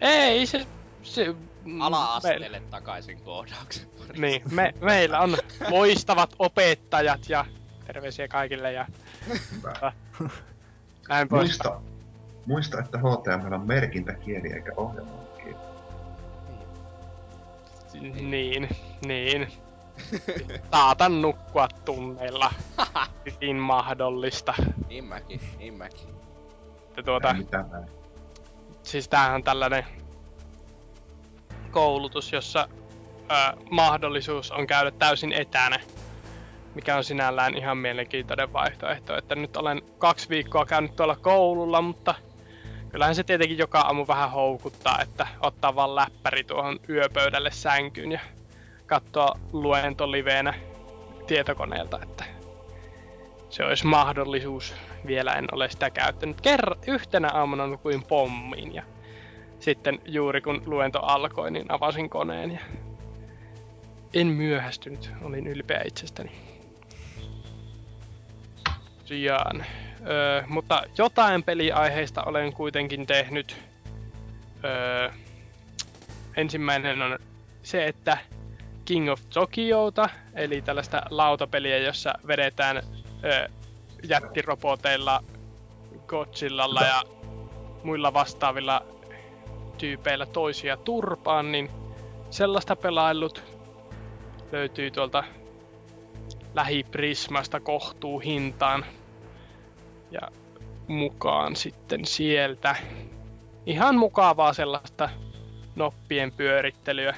Ei 0.00 0.46
se 0.46 0.66
se, 1.02 1.34
Ala-asteelle 1.80 2.62
takaisin 2.70 3.20
koodauksen. 3.20 3.86
Me, 4.16 4.28
niin, 4.28 4.42
me, 4.50 4.74
meillä 4.80 5.20
on 5.20 5.36
loistavat 5.70 6.34
opettajat 6.38 7.28
ja 7.28 7.44
terveisiä 7.86 8.28
kaikille 8.28 8.72
ja 8.72 8.86
Hyvä. 9.28 9.92
näin 11.08 11.28
pois. 11.28 11.42
Muista, 11.42 11.80
muista, 12.46 12.78
että 12.78 12.98
HTML 12.98 13.52
on 13.52 13.66
merkintäkieli 13.66 14.52
eikä 14.52 14.72
ohjelmointikieli. 14.76 15.56
Niin, 18.20 18.68
niin. 19.06 19.48
Saatan 20.70 21.22
nukkua 21.22 21.68
tunneilla. 21.84 22.52
Hyvin 23.32 23.56
mahdollista. 23.56 24.54
Niin 24.88 25.04
mäkin, 25.04 25.40
niin 25.58 25.74
mäkin. 25.74 26.08
Että 26.88 27.02
tuota, 27.02 27.36
siis 28.82 29.08
tämähän 29.08 29.34
on 29.34 29.42
tällainen 29.42 29.84
koulutus, 31.70 32.32
jossa 32.32 32.68
ö, 33.14 33.56
mahdollisuus 33.70 34.50
on 34.50 34.66
käydä 34.66 34.90
täysin 34.90 35.32
etänä, 35.32 35.80
mikä 36.74 36.96
on 36.96 37.04
sinällään 37.04 37.56
ihan 37.56 37.78
mielenkiintoinen 37.78 38.52
vaihtoehto. 38.52 39.16
Että 39.16 39.34
nyt 39.34 39.56
olen 39.56 39.82
kaksi 39.98 40.28
viikkoa 40.28 40.66
käynyt 40.66 40.96
tuolla 40.96 41.16
koululla, 41.16 41.82
mutta 41.82 42.14
kyllähän 42.92 43.14
se 43.14 43.24
tietenkin 43.24 43.58
joka 43.58 43.80
aamu 43.80 44.06
vähän 44.08 44.30
houkuttaa, 44.30 44.98
että 45.02 45.26
ottaa 45.40 45.74
vaan 45.74 45.94
läppäri 45.94 46.44
tuohon 46.44 46.80
yöpöydälle 46.88 47.50
sänkyyn 47.50 48.12
ja 48.12 48.20
katsoa 48.86 49.38
luentoliveenä 49.52 50.54
tietokoneelta, 51.26 52.00
että 52.02 52.24
se 53.50 53.64
olisi 53.64 53.86
mahdollisuus. 53.86 54.74
Vielä 55.06 55.32
en 55.32 55.44
ole 55.52 55.70
sitä 55.70 55.90
käyttänyt. 55.90 56.40
Kerran 56.40 56.78
yhtenä 56.86 57.30
aamuna 57.34 57.66
nukuin 57.66 58.02
pommiin 58.02 58.74
ja 58.74 58.82
sitten 59.60 60.00
juuri 60.04 60.40
kun 60.40 60.62
luento 60.66 61.00
alkoi, 61.02 61.50
niin 61.50 61.72
avasin 61.72 62.10
koneen 62.10 62.52
ja 62.52 62.60
en 64.14 64.26
myöhästynyt. 64.26 65.10
Olin 65.22 65.46
ylpeä 65.46 65.82
itsestäni. 65.86 66.32
Tosiaan. 68.98 69.64
Öö, 70.06 70.42
mutta 70.46 70.82
jotain 70.98 71.42
peliaiheista 71.42 72.22
olen 72.22 72.52
kuitenkin 72.52 73.06
tehnyt. 73.06 73.56
Öö, 74.64 75.10
ensimmäinen 76.36 77.02
on 77.02 77.18
se, 77.62 77.86
että 77.86 78.18
King 78.84 79.10
of 79.10 79.20
Tokiota, 79.34 80.08
eli 80.34 80.62
tällaista 80.62 81.02
lautapeliä, 81.10 81.78
jossa 81.78 82.14
vedetään 82.26 82.76
öö, 83.24 83.48
jättiroboteilla, 84.08 85.24
Godzillalla 86.06 86.80
ja 86.80 87.02
muilla 87.84 88.14
vastaavilla 88.14 88.82
tyypeillä 89.78 90.26
toisia 90.26 90.76
turpaan, 90.76 91.52
niin 91.52 91.70
sellaista 92.30 92.76
pelaillut 92.76 93.44
löytyy 94.52 94.90
tuolta 94.90 95.24
lähiprismasta 96.54 97.60
kohtuu 97.60 98.20
hintaan 98.20 98.84
ja 100.12 100.20
mukaan 100.86 101.56
sitten 101.56 102.04
sieltä. 102.04 102.76
Ihan 103.66 103.96
mukavaa 103.96 104.52
sellaista 104.52 105.10
noppien 105.76 106.32
pyörittelyä. 106.32 107.14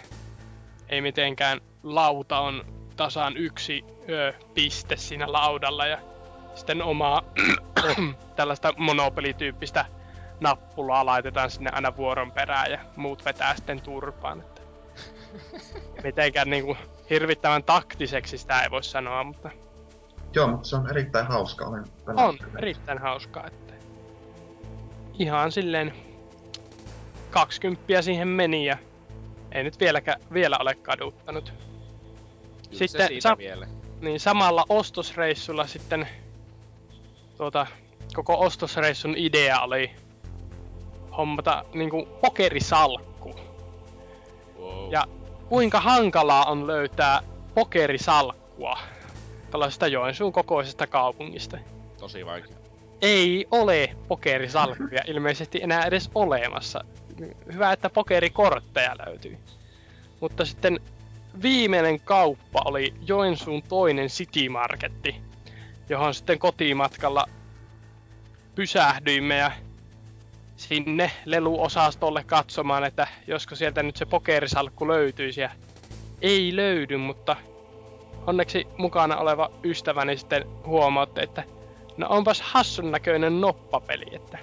Ei 0.88 1.00
mitenkään 1.00 1.60
lauta 1.82 2.38
on 2.38 2.64
tasan 2.96 3.36
yksi 3.36 3.84
ö, 4.08 4.32
piste 4.54 4.96
siinä 4.96 5.32
laudalla 5.32 5.86
ja 5.86 5.98
sitten 6.54 6.82
omaa 6.82 7.22
tällaista 8.36 8.74
monopelityyppistä 8.76 9.84
nappulaa 10.40 11.06
laitetaan 11.06 11.50
sinne 11.50 11.70
aina 11.72 11.96
vuoron 11.96 12.32
perään 12.32 12.70
ja 12.70 12.78
muut 12.96 13.24
vetää 13.24 13.56
sitten 13.56 13.80
turpaan. 13.80 14.40
Että 14.40 14.62
mitenkään 16.04 16.50
niinku 16.50 16.76
hirvittävän 17.10 17.64
taktiseksi 17.64 18.38
sitä 18.38 18.62
ei 18.62 18.70
voi 18.70 18.82
sanoa, 18.82 19.24
mutta 19.24 19.50
Joo, 20.34 20.46
mutta 20.48 20.68
se 20.68 20.76
on 20.76 20.90
erittäin 20.90 21.26
hauska. 21.26 21.64
Olen 21.66 21.84
on 22.06 22.38
erittäin 22.58 22.98
hauskaa, 22.98 23.46
että 23.46 23.74
ihan 25.18 25.52
silleen 25.52 25.94
20 27.30 28.02
siihen 28.02 28.28
meni 28.28 28.66
ja 28.66 28.76
ei 29.52 29.62
nyt 29.64 29.80
vieläkään, 29.80 30.20
vielä 30.32 30.56
ole 30.60 30.74
kaduttanut. 30.74 31.44
Kyllä 31.54 32.78
Sitten 32.78 33.00
se 33.00 33.06
siitä 33.06 33.28
sa- 33.28 33.38
vielä. 33.38 33.66
Niin 34.00 34.20
samalla 34.20 34.64
ostosreissulla 34.68 35.66
sitten 35.66 36.08
tuota, 37.36 37.66
koko 38.14 38.40
ostosreissun 38.40 39.14
idea 39.16 39.60
oli 39.60 39.90
hommata 41.16 41.64
niinku 41.74 42.08
pokerisalkku. 42.20 43.34
Wow. 44.58 44.92
Ja 44.92 45.04
kuinka 45.48 45.80
hankalaa 45.80 46.44
on 46.44 46.66
löytää 46.66 47.20
pokerisalkkua 47.54 48.78
tällaisesta 49.54 49.86
Joensuun 49.86 50.32
kokoisesta 50.32 50.86
kaupungista. 50.86 51.58
Tosi 51.98 52.26
vaikea. 52.26 52.56
Ei 53.02 53.46
ole 53.50 53.96
pokerisalkkuja 54.08 55.00
ilmeisesti 55.06 55.62
enää 55.62 55.84
edes 55.84 56.10
olemassa. 56.14 56.84
Hyvä, 57.52 57.72
että 57.72 57.90
pokerikortteja 57.90 58.96
löytyy. 59.06 59.38
Mutta 60.20 60.44
sitten 60.44 60.80
viimeinen 61.42 62.00
kauppa 62.00 62.62
oli 62.64 62.94
Joensuun 63.06 63.62
toinen 63.62 64.08
City 64.08 64.48
Marketti, 64.48 65.16
johon 65.88 66.14
sitten 66.14 66.38
kotimatkalla 66.38 67.26
pysähdyimme 68.54 69.36
ja 69.36 69.52
sinne 70.56 71.10
leluosastolle 71.24 72.24
katsomaan, 72.24 72.84
että 72.84 73.06
josko 73.26 73.54
sieltä 73.54 73.82
nyt 73.82 73.96
se 73.96 74.06
pokerisalkku 74.06 74.88
löytyisi. 74.88 75.40
Ja 75.40 75.50
ei 76.22 76.56
löydy, 76.56 76.96
mutta 76.96 77.36
onneksi 78.26 78.66
mukana 78.78 79.16
oleva 79.16 79.50
ystäväni 79.64 80.16
sitten 80.16 80.44
huomautti, 80.66 81.22
että 81.22 81.44
no 81.96 82.06
onpas 82.10 82.42
hassun 82.42 82.90
näköinen 82.90 83.40
noppapeli, 83.40 84.04
että 84.12 84.38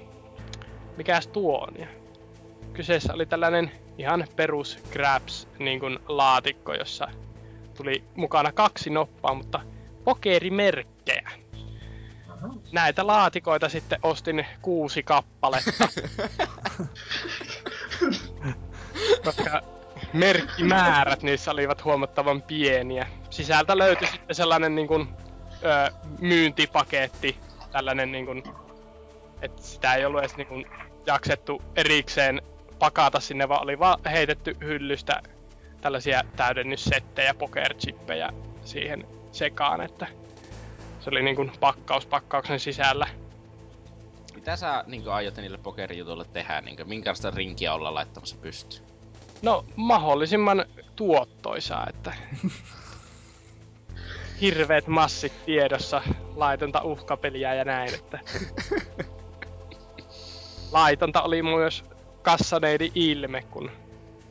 mikäs 0.98 1.28
tuo 1.28 1.58
on. 1.58 1.74
Ja 1.80 1.88
kyseessä 2.74 3.14
oli 3.14 3.26
tällainen 3.26 3.72
ihan 3.98 4.28
perus 4.36 4.80
Grabs 4.92 5.48
niin 5.60 5.80
kuin 5.80 6.00
laatikko, 6.08 6.74
jossa 6.74 7.08
tuli 7.78 8.04
mukana 8.16 8.52
kaksi 8.52 8.90
noppaa, 8.90 9.34
mutta 9.34 9.60
pokerimerkkejä. 10.04 11.32
Aha. 12.30 12.50
Näitä 12.72 13.08
laatikoita 13.08 13.70
sitten 13.70 14.00
ostin 14.04 14.46
kuusi 14.62 15.04
kappaletta. 15.04 15.88
koska 19.26 19.64
merkkimäärät 20.14 21.24
niissä 21.24 21.52
olivat 21.52 21.84
huomattavan 21.84 22.42
pieniä. 22.42 23.08
Sisältä 23.30 23.78
löytyi 23.78 24.08
sitten 24.08 24.36
sellainen 24.36 24.76
niin 24.76 24.88
kuin, 24.88 25.08
ö, 25.64 25.92
myyntipaketti, 26.20 27.38
tällainen 27.72 28.12
niin 28.12 28.26
kuin, 28.26 28.44
että 29.42 29.62
sitä 29.62 29.94
ei 29.94 30.06
ollut 30.06 30.20
edes 30.20 30.38
niin 30.38 30.48
kuin, 30.48 30.66
jaksettu 31.06 31.62
erikseen 31.76 32.42
pakata 32.80 33.20
sinne, 33.20 33.50
vaan 33.50 33.64
oli 33.64 33.80
vaan 33.80 34.00
heitetty 34.12 34.58
hyllystä 34.62 35.22
tällaisia 35.82 36.24
täydennyssettejä, 36.36 37.34
pokerchippejä 37.34 38.30
siihen 38.64 39.08
sekaan, 39.32 39.82
että 39.82 40.08
se 41.00 41.10
oli 41.10 41.24
niin 41.24 41.36
kuin 41.36 41.52
pakkaus 41.60 42.06
pakkauksen 42.06 42.60
sisällä. 42.60 43.08
Mitä 44.36 44.56
sä 44.56 44.84
niin 44.88 45.10
aiot 45.10 45.38
niille 45.38 45.58
pokerijutuille 45.58 46.26
tehdä? 46.26 46.62
Niin 46.62 46.78
minkälaista 46.90 47.32
rinkiä 47.32 47.74
olla 47.74 47.94
laittamassa 47.94 48.38
pystyyn? 48.42 48.91
No, 49.42 49.66
mahdollisimman 49.76 50.66
tuottoisaa, 50.96 51.88
että 51.90 52.14
hirveet 54.42 54.88
massit 54.88 55.34
tiedossa, 55.46 56.02
laitonta 56.36 56.82
uhkapeliä 56.84 57.54
ja 57.54 57.66
näin, 57.66 57.94
että 57.94 58.20
laitonta 60.72 61.22
oli 61.22 61.44
myös 61.44 61.84
kassaneidi 62.22 62.92
ilme, 62.96 63.42
kun 63.42 63.72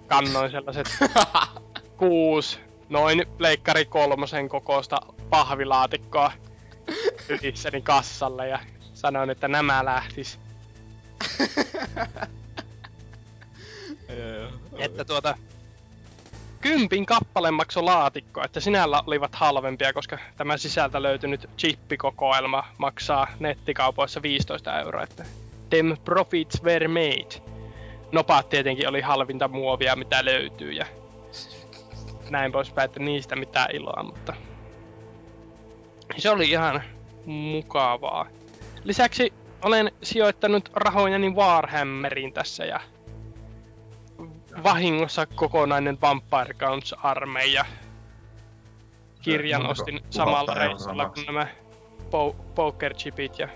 kannoin 0.07 0.51
sellaiset 0.51 0.89
kuusi, 1.97 2.59
noin 2.89 3.27
leikkari 3.39 3.85
kolmosen 3.85 4.49
kokoista 4.49 4.97
pahvilaatikkoa 5.31 6.33
ylissäni 7.29 7.83
kassalle 7.83 8.49
ja 8.49 8.59
sanoin, 8.95 9.31
että 9.31 9.49
nämä 9.49 9.85
lähtis. 9.85 10.39
että 14.79 15.05
tuota, 15.05 15.35
kympin 16.61 17.07
kappale 17.07 17.51
maksoi 17.51 17.83
laatikko, 17.83 18.45
että 18.45 18.61
sinällä 18.61 19.03
olivat 19.07 19.35
halvempia, 19.35 19.93
koska 19.93 20.19
tämä 20.37 20.57
sisältä 20.57 21.03
löytynyt 21.03 21.51
chippikokoelma 21.59 22.65
maksaa 22.79 23.27
nettikaupoissa 23.39 24.23
15 24.23 24.81
euroa, 24.81 25.03
että 25.03 25.25
them 25.71 25.97
profits 26.05 26.63
were 26.63 26.89
made. 26.89 27.51
Nopat 28.13 28.49
tietenkin 28.49 28.89
oli 28.89 29.01
halvinta 29.01 29.49
muovia, 29.49 29.97
mitä 29.97 30.25
löytyy, 30.25 30.73
ja 30.73 30.87
näin 32.31 32.53
poispäin, 32.53 32.85
että 32.85 33.01
niistä 33.01 33.37
mitään 33.37 33.77
iloa, 33.77 34.03
mutta 34.03 34.35
se 36.19 36.31
oli 36.31 36.51
ihan 36.51 36.83
mukavaa. 37.25 38.27
Lisäksi 38.85 39.33
olen 39.63 39.93
sijoittanut 40.03 40.69
rahojani 40.75 41.31
Warhammeriin 41.31 42.33
tässä 42.33 42.65
ja 42.65 42.81
vahingossa 44.63 45.27
kokonainen 45.27 45.99
Vampire 46.01 46.55
Counts-armeija. 46.55 47.65
Kirjan 49.23 49.67
ostin 49.67 50.01
samalla 50.11 50.55
reissulla 50.55 51.09
kuin 51.09 51.27
nämä 51.27 51.47
po- 52.01 52.37
pokerchipit 52.55 53.39
ja 53.39 53.49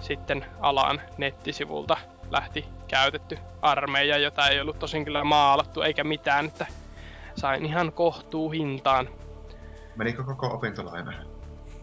sitten 0.00 0.44
alan 0.60 1.00
nettisivulta 1.18 1.96
lähti 2.30 2.64
käytetty 2.88 3.38
armeija, 3.62 4.18
jota 4.18 4.48
ei 4.48 4.60
ollut 4.60 4.78
tosin 4.78 5.04
kyllä 5.04 5.24
maalattu 5.24 5.82
eikä 5.82 6.04
mitään, 6.04 6.46
että 6.46 6.66
sain 7.34 7.64
ihan 7.64 7.92
kohtuu 7.92 8.50
hintaan. 8.50 9.08
Menikö 9.96 10.24
koko 10.24 10.46
opintolaina? 10.46 11.12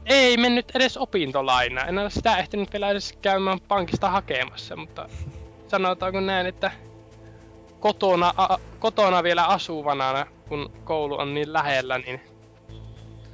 Ei 0.05 0.37
mennyt 0.37 0.71
edes 0.75 0.97
opintolainaa. 0.97 1.85
En 1.85 1.99
ole 1.99 2.09
sitä 2.09 2.37
ehtinyt 2.37 2.73
vielä 2.73 2.89
edes 2.89 3.17
käymään 3.21 3.59
pankista 3.59 4.09
hakemassa, 4.09 4.75
mutta 4.75 5.09
sanotaanko 5.67 6.19
näin, 6.19 6.47
että 6.47 6.71
kotona, 7.85 8.33
a, 8.37 8.57
kotona 8.79 9.23
vielä 9.23 9.45
asuvana, 9.45 10.25
kun 10.49 10.71
koulu 10.83 11.19
on 11.19 11.33
niin 11.33 11.53
lähellä, 11.53 11.97
niin 11.97 12.21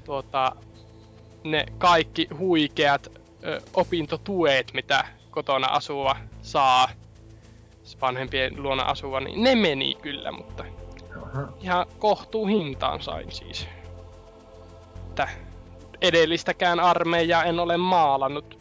tuota, 0.04 0.56
ne 1.44 1.66
kaikki 1.78 2.28
huikeat 2.38 3.08
ö, 3.44 3.62
opintotuet, 3.74 4.74
mitä 4.74 5.08
kotona 5.30 5.68
asuva 5.68 6.16
saa, 6.42 6.90
vanhempien 8.02 8.64
luona 8.64 8.84
asuva, 8.84 9.20
niin 9.20 9.44
ne 9.44 9.56
meni 9.56 9.96
kyllä, 10.02 10.32
mutta 10.32 10.66
Aha. 11.26 11.48
ihan 11.62 11.86
kohtuu 12.00 12.46
hintaan 12.46 13.02
sain 13.02 13.32
siis. 13.32 13.68
Että 15.10 15.28
edellistäkään 16.02 16.80
armeijaa 16.80 17.44
en 17.44 17.60
ole 17.60 17.78
maalannut 17.78 18.60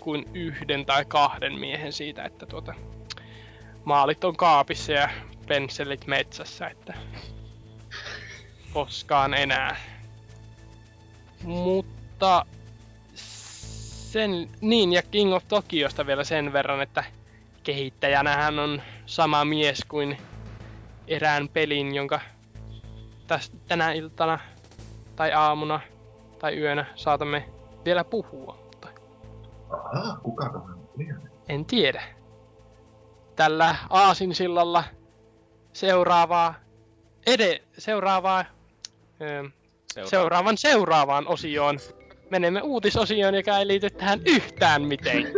kuin 0.00 0.28
yhden 0.34 0.86
tai 0.86 1.04
kahden 1.04 1.58
miehen 1.58 1.92
siitä, 1.92 2.24
että 2.24 2.46
tuota, 2.46 2.74
maalit 3.86 4.24
on 4.24 4.36
kaapissa 4.36 4.92
ja 4.92 5.08
pensselit 5.48 6.06
metsässä, 6.06 6.68
että 6.68 6.94
koskaan 8.72 9.34
enää. 9.34 9.76
Mutta 11.44 12.46
sen, 13.14 14.50
niin 14.60 14.92
ja 14.92 15.02
King 15.02 15.34
of 15.34 15.44
Tokiosta 15.48 16.06
vielä 16.06 16.24
sen 16.24 16.52
verran, 16.52 16.82
että 16.82 17.04
kehittäjänähän 17.62 18.58
on 18.58 18.82
sama 19.06 19.44
mies 19.44 19.84
kuin 19.88 20.18
erään 21.08 21.48
pelin, 21.48 21.94
jonka 21.94 22.20
täs, 23.26 23.52
tänä 23.68 23.92
iltana 23.92 24.38
tai 25.16 25.32
aamuna 25.32 25.80
tai 26.38 26.58
yönä 26.58 26.86
saatamme 26.94 27.48
vielä 27.84 28.04
puhua, 28.04 28.58
mutta 28.64 28.88
Aha, 29.70 30.16
kuka 30.22 30.48
kohan 30.48 30.78
lienee? 30.96 31.30
en 31.48 31.64
tiedä. 31.64 32.15
Tällä 33.36 33.76
aasinsillalla 33.90 34.84
seuraavaa, 35.72 36.54
ede, 37.26 37.62
seuraavaa, 37.78 38.44
ö, 39.20 39.50
Seuraava. 39.92 40.10
seuraavan 40.10 40.58
seuraavaan 40.58 41.28
osioon. 41.28 41.78
Menemme 42.30 42.60
uutisosioon, 42.62 43.34
joka 43.34 43.58
ei 43.58 43.66
liity 43.66 43.90
tähän 43.90 44.20
yhtään 44.26 44.82
miten. 44.82 45.26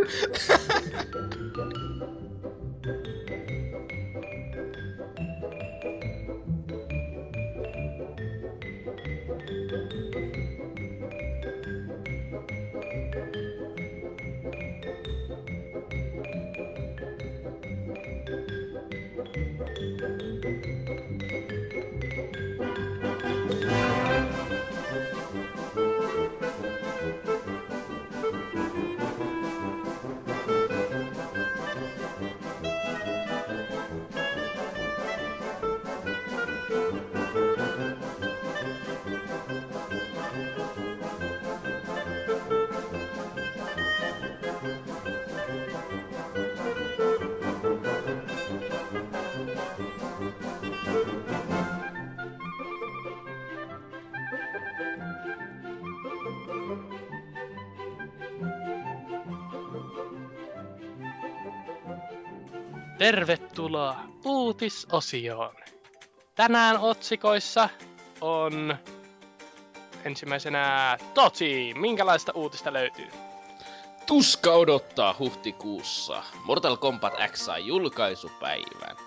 Tervetuloa 62.99 63.95
uutisosioon. 64.25 65.55
Tänään 66.35 66.79
otsikoissa 66.79 67.69
on 68.21 68.77
ensimmäisenä 70.05 70.97
Toti. 71.13 71.73
Minkälaista 71.73 72.31
uutista 72.35 72.73
löytyy? 72.73 73.07
Tuska 74.05 74.53
odottaa 74.53 75.15
huhtikuussa 75.19 76.23
Mortal 76.43 76.77
Kombat 76.77 77.13
X 77.31 77.39
sai 77.39 77.67
julkaisupäivän. 77.67 78.97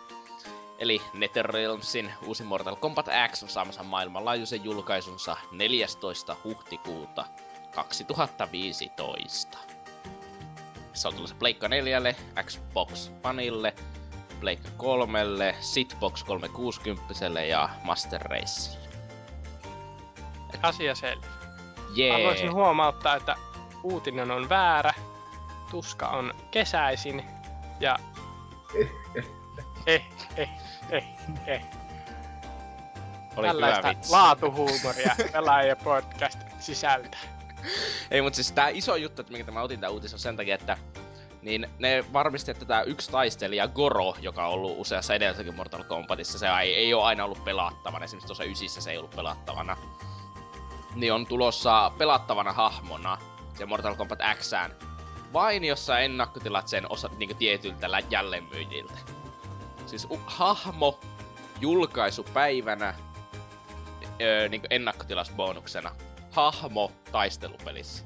Eli 0.78 1.02
NetherRealmsin 1.14 2.12
uusi 2.26 2.44
Mortal 2.44 2.76
Kombat 2.76 3.06
X 3.32 3.42
on 3.42 3.48
saamassa 3.48 3.82
maailmanlaajuisen 3.82 4.64
julkaisunsa 4.64 5.36
14. 5.52 6.36
huhtikuuta 6.44 7.24
2015. 7.74 9.58
Se 10.92 11.08
on 11.08 11.14
tulossa 11.14 11.36
Pleikka 11.38 11.68
4, 11.68 12.00
Xbox 12.42 13.10
Oneille, 13.24 13.74
Pleikka 14.40 14.68
3, 14.76 15.54
Sitbox 15.60 16.24
360 16.24 17.40
ja 17.48 17.68
Master 17.84 18.20
Racelle. 18.22 18.78
Asia 20.62 20.94
selvä. 20.94 21.26
Jee! 21.94 22.12
Haluaisin 22.12 22.52
huomauttaa, 22.52 23.16
että 23.16 23.36
uutinen 23.82 24.30
on 24.30 24.48
väärä. 24.48 24.94
Tuska 25.70 26.08
on 26.08 26.34
kesäisin 26.50 27.24
ja 27.80 27.98
Eh, 28.76 28.90
eh. 29.86 30.04
eh, 30.36 30.48
eh, 30.90 31.04
eh. 31.46 31.62
Oli 33.36 33.46
Tällaista 33.46 33.94
laatuhuumoria 34.10 35.16
pelaaja 35.32 35.76
podcast 35.76 36.38
sisältää. 36.58 37.20
Ei, 38.10 38.22
mutta 38.22 38.36
siis 38.36 38.52
tää 38.52 38.68
iso 38.68 38.96
juttu, 38.96 39.20
että 39.20 39.32
minkä 39.32 39.52
mä 39.52 39.62
otin 39.62 39.80
tää 39.80 39.90
uutis 39.90 40.12
on 40.12 40.18
sen 40.18 40.36
takia, 40.36 40.54
että 40.54 40.78
niin 41.42 41.70
ne 41.78 42.04
varmisti, 42.12 42.50
että 42.50 42.64
tää 42.64 42.82
yksi 42.82 43.10
taistelija 43.10 43.68
Goro, 43.68 44.14
joka 44.20 44.46
on 44.46 44.52
ollut 44.52 44.74
useassa 44.78 45.14
edellisessäkin 45.14 45.54
Mortal 45.54 45.84
Kombatissa, 45.84 46.38
se 46.38 46.46
ei, 46.62 46.74
ei 46.74 46.94
ole 46.94 47.04
aina 47.04 47.24
ollut 47.24 47.44
pelattavana, 47.44 48.04
esimerkiksi 48.04 48.26
tuossa 48.26 48.44
ysissä 48.44 48.80
se 48.80 48.90
ei 48.90 48.98
ollut 48.98 49.16
pelattavana. 49.16 49.76
Niin 50.94 51.12
on 51.12 51.26
tulossa 51.26 51.92
pelattavana 51.98 52.52
hahmona 52.52 53.18
se 53.58 53.66
Mortal 53.66 53.94
Kombat 53.94 54.18
Xään. 54.34 54.76
Vain 55.32 55.64
jos 55.64 55.86
sä 55.86 55.98
ennakkotilat 55.98 56.68
sen 56.68 56.92
osa, 56.92 57.10
niinku 57.16 57.34
tietyltä 57.34 57.88
jälleenmyyjiltä. 58.10 58.98
Siis 59.86 60.06
u- 60.10 60.20
hahmo 60.26 61.00
julkaisupäivänä 61.60 62.94
öö, 64.20 64.48
niinku 64.48 64.66
ennakkotilasbonuksena. 64.70 65.90
Hahmo 66.32 66.92
taistelupelissä. 67.12 68.04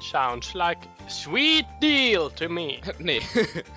Sounds 0.00 0.54
like 0.54 0.88
sweet 1.08 1.66
deal 1.80 2.28
to 2.28 2.48
me. 2.48 2.80
niin. 2.98 3.22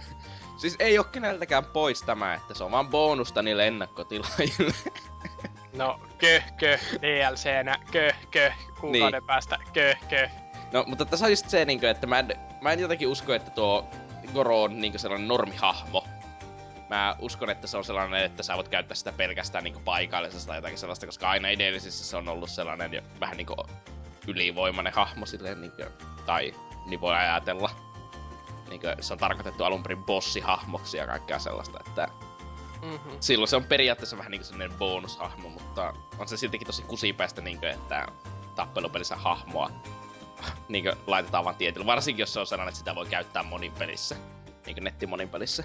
siis 0.62 0.76
ei 0.80 0.98
oo 0.98 1.04
keneltäkään 1.04 1.66
pois 1.66 2.02
tämä, 2.02 2.34
että 2.34 2.54
se 2.54 2.64
on 2.64 2.72
vaan 2.72 2.88
bonusta 2.90 3.42
niille 3.42 3.68
ennakkotilaajille. 3.68 4.74
No, 5.74 6.00
köh, 6.18 6.54
köh, 6.58 6.80
DLCnä, 7.02 7.76
köh, 7.92 8.16
köh, 8.32 8.56
kuukauden 8.80 9.12
Niin. 9.22 9.28
päästä, 9.28 9.58
köh, 9.74 9.98
köh. 10.10 10.32
no, 10.72 10.84
mutta 10.88 11.06
tässä 11.06 11.26
on 11.26 11.32
just 11.32 11.50
se, 11.50 11.66
niinkö, 11.66 11.90
että 11.90 12.08
mä 12.08 12.20
en, 12.20 12.36
mä 12.62 12.72
en 12.72 12.80
jotenkin 12.80 13.08
usko, 13.08 13.34
että 13.34 13.52
tuo 13.52 13.90
Goro 14.34 14.64
on 14.64 14.82
niinkö 14.82 14.98
sellainen 14.98 15.28
normihahmo. 15.28 16.06
Mä 16.90 17.16
uskon, 17.20 17.50
että 17.50 17.68
se 17.68 17.78
on 17.78 17.84
sellainen, 17.84 18.24
että 18.24 18.44
sä 18.44 18.56
voit 18.56 18.68
käyttää 18.68 18.96
sitä 18.96 19.12
pelkästään 19.12 19.64
niinku 19.64 19.80
paikallisesta 19.80 20.48
tai 20.48 20.58
jotakin 20.58 20.78
sellaista, 20.78 21.06
koska 21.06 21.30
aina 21.30 21.50
edellisissä 21.50 22.06
se 22.06 22.18
on 22.18 22.28
ollut 22.28 22.50
sellainen 22.50 22.94
jo 22.94 23.02
vähän 23.20 23.38
niinku 23.38 23.56
ylivoimainen 24.28 24.94
hahmo 24.94 25.26
silleen 25.26 25.62
niinkö, 25.62 25.92
tai 26.26 26.54
niin 26.86 27.02
voi 27.02 27.16
ajatella. 27.16 27.70
Niinkö, 28.70 28.96
se 29.02 29.14
on 29.14 29.20
tarkoitettu 29.20 29.64
alun 29.64 29.84
perin 29.84 30.04
bossihahmoksi 30.04 30.98
ja 30.98 31.08
kaikkea 31.08 31.40
sellaista, 31.40 31.80
että 31.88 32.08
Mm-hmm. 32.82 33.18
silloin 33.20 33.48
se 33.48 33.56
on 33.56 33.64
periaatteessa 33.64 34.18
vähän 34.18 34.32
niinku 34.32 34.46
sellainen 34.46 34.78
bonushahmo, 34.78 35.50
mutta 35.50 35.94
on 36.20 36.28
se 36.28 36.38
siltikin 36.38 36.66
tosi 36.66 36.82
kusipäistä 36.82 37.42
niinkö, 37.42 37.70
että 37.70 38.08
tappelupelissä 38.56 39.16
hahmoa 39.16 39.72
niinkö 40.70 40.96
laitetaan 41.08 41.46
vaan 41.46 41.56
tietyllä. 41.56 41.86
Varsinkin 41.86 42.24
jos 42.24 42.34
se 42.34 42.40
on 42.40 42.48
sellainen, 42.48 42.70
että 42.70 42.80
sitä 42.80 42.96
voi 42.96 43.06
käyttää 43.06 43.44
monin 43.44 43.72
pelissä. 43.72 44.16
Niinkö 44.66 44.82
netti 44.82 45.08
monin 45.08 45.30
pelissä. 45.30 45.64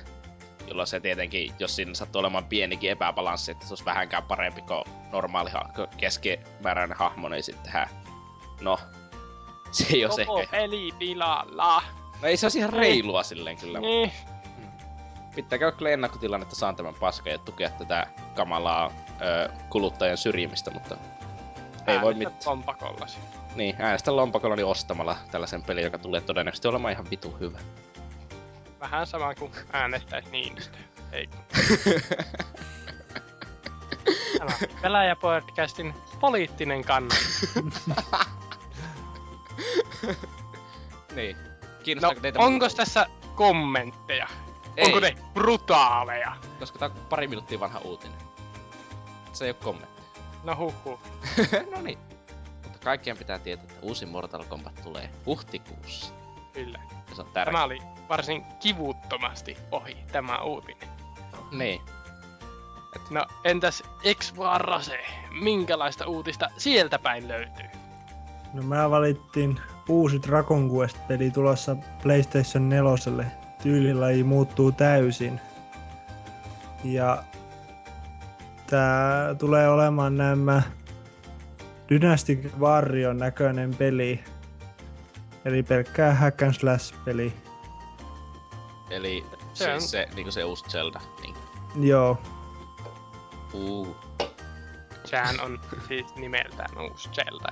Jolloin 0.71 0.87
se 0.87 1.01
tietenkin, 1.01 1.53
jos 1.59 1.77
siinä 1.77 1.95
sattuu 1.95 2.19
olemaan 2.21 2.45
pienikin 2.45 2.91
epäbalanssi, 2.91 3.51
että 3.51 3.67
se 3.67 3.73
olisi 3.73 3.85
vähänkään 3.85 4.23
parempi 4.23 4.63
kuin 4.63 4.85
normaali 5.13 5.51
ha- 5.51 5.71
keskimääräinen 5.97 6.97
hahmo, 6.97 7.29
niin 7.29 7.43
sittenhän, 7.43 7.89
no, 8.61 8.79
se 9.71 9.87
ei 9.91 10.05
ole 10.05 10.27
Koko 10.27 10.41
ehkä... 10.41 10.57
peli 10.57 10.93
pilalla. 10.99 11.83
No 12.23 12.29
ei 12.29 12.37
se 12.37 12.47
olisi 12.47 12.59
ihan 12.59 12.73
reilua 12.73 13.23
silleen 13.23 13.57
kyllä, 13.57 13.81
mutta 13.81 13.91
Niin. 13.91 14.13
pitääkö 15.35 15.73
kyllä 15.73 15.91
ennakkotilanne, 15.91 16.43
että 16.45 16.57
saan 16.57 16.77
tämän 16.77 16.95
paskan 16.95 17.33
ja 17.33 17.39
tukea 17.39 17.71
tätä 17.71 18.07
kamalaa 18.37 18.91
ö, 19.21 19.51
kuluttajan 19.71 20.17
syrjimistä, 20.19 20.71
mutta 20.71 20.97
ei 21.87 22.01
voi 22.01 22.15
mitään. 22.15 22.37
lompakollasi. 22.47 23.19
Niin, 23.55 23.77
äänestä 23.79 24.17
lompakollani 24.17 24.63
ostamalla 24.63 25.17
tällaisen 25.31 25.63
pelin, 25.63 25.85
joka 25.85 25.99
tulee 25.99 26.21
todennäköisesti 26.21 26.69
olemaan 26.69 26.93
ihan 26.93 27.11
vitu 27.11 27.37
hyvä. 27.41 27.59
Vähän 28.81 29.07
sama 29.07 29.35
kuin 29.35 29.53
äänestäis 29.73 30.31
Niinistö. 30.31 30.79
Ei. 31.13 31.29
Tämä 34.83 35.01
on 35.23 35.95
poliittinen 36.21 36.85
kannan. 36.85 37.19
niin. 41.15 41.37
No, 42.01 42.15
teitä 42.23 42.39
onko 42.39 42.69
tässä 42.69 43.07
kommentteja? 43.35 44.29
Ei, 44.77 44.85
Onko 44.87 45.01
ne 45.01 45.17
brutaaleja? 45.35 46.37
koska 46.59 46.79
tää 46.79 46.89
on 46.89 47.07
pari 47.09 47.29
minuuttia 47.29 47.61
vanha 47.61 47.79
uutinen. 47.79 48.19
Se 49.33 49.45
ei 49.45 49.51
oo 49.51 49.55
kommentti. 49.55 50.03
No 50.45 50.57
huhhuh. 50.57 51.01
no 51.75 51.83
niin. 51.83 51.99
Mutta 52.63 52.79
kaikkien 52.85 53.19
pitää 53.19 53.39
tietää, 53.39 53.65
että 53.65 53.75
uusi 53.83 54.07
Mortal 54.07 54.45
Kombat 54.45 54.81
tulee 54.83 55.11
huhtikuussa. 55.27 56.20
Kyllä. 56.53 56.79
Ja 57.09 57.15
se 57.15 57.23
on 57.23 57.29
tärkeä. 57.33 57.53
Tämä 57.53 57.65
oli 57.65 57.79
varsin 58.09 58.45
kivuttomasti 58.61 59.57
ohi 59.71 59.97
tämä 60.13 60.39
uutinen. 60.39 60.89
Niin. 61.53 61.81
No 63.11 63.27
entäs 63.45 63.83
Ex 64.05 64.37
Varase? 64.37 64.99
Minkälaista 65.41 66.07
uutista 66.07 66.49
sieltä 66.57 66.99
päin 66.99 67.29
löytyy? 67.29 67.67
No 68.53 68.63
mä 68.63 68.91
valittiin 68.91 69.61
uusi 69.89 70.23
Dragon 70.23 70.71
Quest-peli 70.71 71.31
tulossa 71.31 71.77
PlayStation 72.03 72.69
4. 72.69 73.31
Tyylilaji 73.63 74.23
muuttuu 74.23 74.73
täysin. 74.73 75.41
Ja 76.85 77.25
tää 78.67 79.35
tulee 79.35 79.69
olemaan 79.69 80.17
nämä 80.17 80.63
Dynastic 81.89 82.59
Warrior 82.59 83.15
näköinen 83.15 83.75
peli. 83.75 84.25
Eli 85.45 85.63
pelkkää 85.63 86.15
hack 86.15 86.43
and 86.43 86.55
slash 86.55 86.95
peli. 87.05 87.33
Eli 88.91 89.25
Se 89.55 89.65
se, 89.65 89.75
on- 89.75 89.83
se, 89.83 90.07
niinku 90.15 90.31
se 90.33 90.45
uusi 90.45 90.65
Zelda. 90.69 91.01
Niin. 91.23 91.35
Joo. 91.89 92.19
Uh. 93.53 93.97
Sehän 95.05 95.41
on 95.41 95.61
siis 95.89 96.15
nimeltään 96.15 96.79
uusi 96.79 97.09
Zelda. 97.09 97.49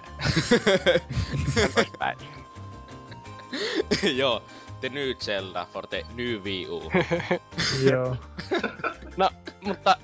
Joo. 4.16 4.42
The 4.80 4.88
new 4.88 5.10
Zelda 5.18 5.66
for 5.72 5.86
the 5.86 6.04
new 6.14 6.42
Wii 6.42 6.66
U. 6.68 6.92
Joo. 7.90 8.16
No, 9.16 9.30
mutta 9.64 9.96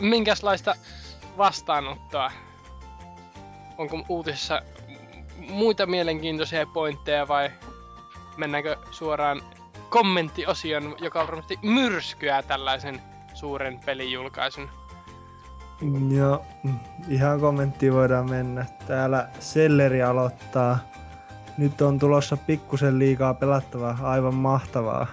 minkälaista 0.00 0.74
vastaanottoa? 1.38 2.32
Onko 3.78 4.04
uutisessa 4.08 4.62
muita 5.48 5.86
mielenkiintoisia 5.86 6.66
pointteja 6.66 7.28
vai 7.28 7.50
mennäänkö 8.36 8.76
suoraan 8.90 9.42
kommenttiosion, 9.88 10.96
joka 11.00 11.20
on 11.20 11.26
varmasti 11.26 11.58
myrskyä 11.62 12.42
tällaisen 12.42 13.02
suuren 13.34 13.80
pelijulkaisun? 13.86 14.68
Joo, 16.16 16.44
ihan 17.08 17.40
kommenttiin 17.40 17.92
voidaan 17.92 18.30
mennä. 18.30 18.66
Täällä 18.86 19.28
Selleri 19.40 20.02
aloittaa. 20.02 20.78
Nyt 21.58 21.80
on 21.80 21.98
tulossa 21.98 22.36
pikkusen 22.36 22.98
liikaa 22.98 23.34
pelattavaa, 23.34 23.98
aivan 24.02 24.34
mahtavaa. 24.34 25.06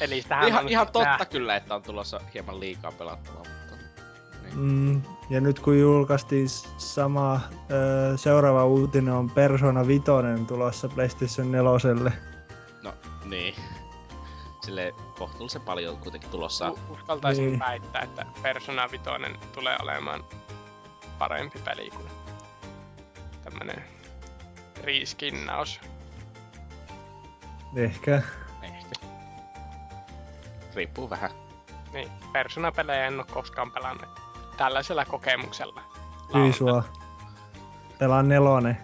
Eli 0.00 0.22
tähän 0.28 0.48
ihan, 0.48 0.64
on 0.64 0.70
ihan 0.70 0.86
totta 0.86 1.16
nää- 1.16 1.26
kyllä, 1.30 1.56
että 1.56 1.74
on 1.74 1.82
tulossa 1.82 2.20
hieman 2.34 2.60
liikaa 2.60 2.92
pelattavaa. 2.92 3.59
Mm, 4.54 5.02
ja 5.30 5.40
nyt 5.40 5.60
kun 5.60 5.78
julkaistiin 5.78 6.48
sama, 6.78 7.40
ö, 7.70 8.16
seuraava 8.16 8.64
uutinen 8.64 9.14
on 9.14 9.30
Persona 9.30 9.86
5 9.86 10.04
tulossa 10.48 10.88
PlayStation 10.88 11.52
4. 11.52 12.12
No, 12.82 12.94
niin. 13.24 13.54
Sille 14.64 14.94
kohtuullisen 15.18 15.62
paljon 15.62 15.96
kuitenkin 15.96 16.30
tulossa. 16.30 16.70
U- 16.70 16.78
uskaltaisin 16.92 17.46
Niin. 17.46 17.58
väittää, 17.60 18.02
että 18.02 18.26
Persona 18.42 18.88
5 18.90 19.04
tulee 19.54 19.76
olemaan 19.82 20.24
parempi 21.18 21.58
peli 21.64 21.90
kuin 21.90 22.08
tämmönen 23.44 23.84
riiskinnaus. 24.84 25.80
Ehkä. 27.76 28.22
Ehkä. 28.62 29.06
Riippuu 30.74 31.10
vähän. 31.10 31.30
Niin, 31.92 32.08
Persona-pelejä 32.32 33.06
en 33.06 33.18
oo 33.20 33.26
koskaan 33.32 33.70
pelannut. 33.72 34.08
Tällaisella 34.60 35.04
kokemuksella. 35.04 35.82
Hyi 36.34 36.52
sua. 36.52 36.84
Pelaan 37.98 38.28
nelonen. 38.28 38.78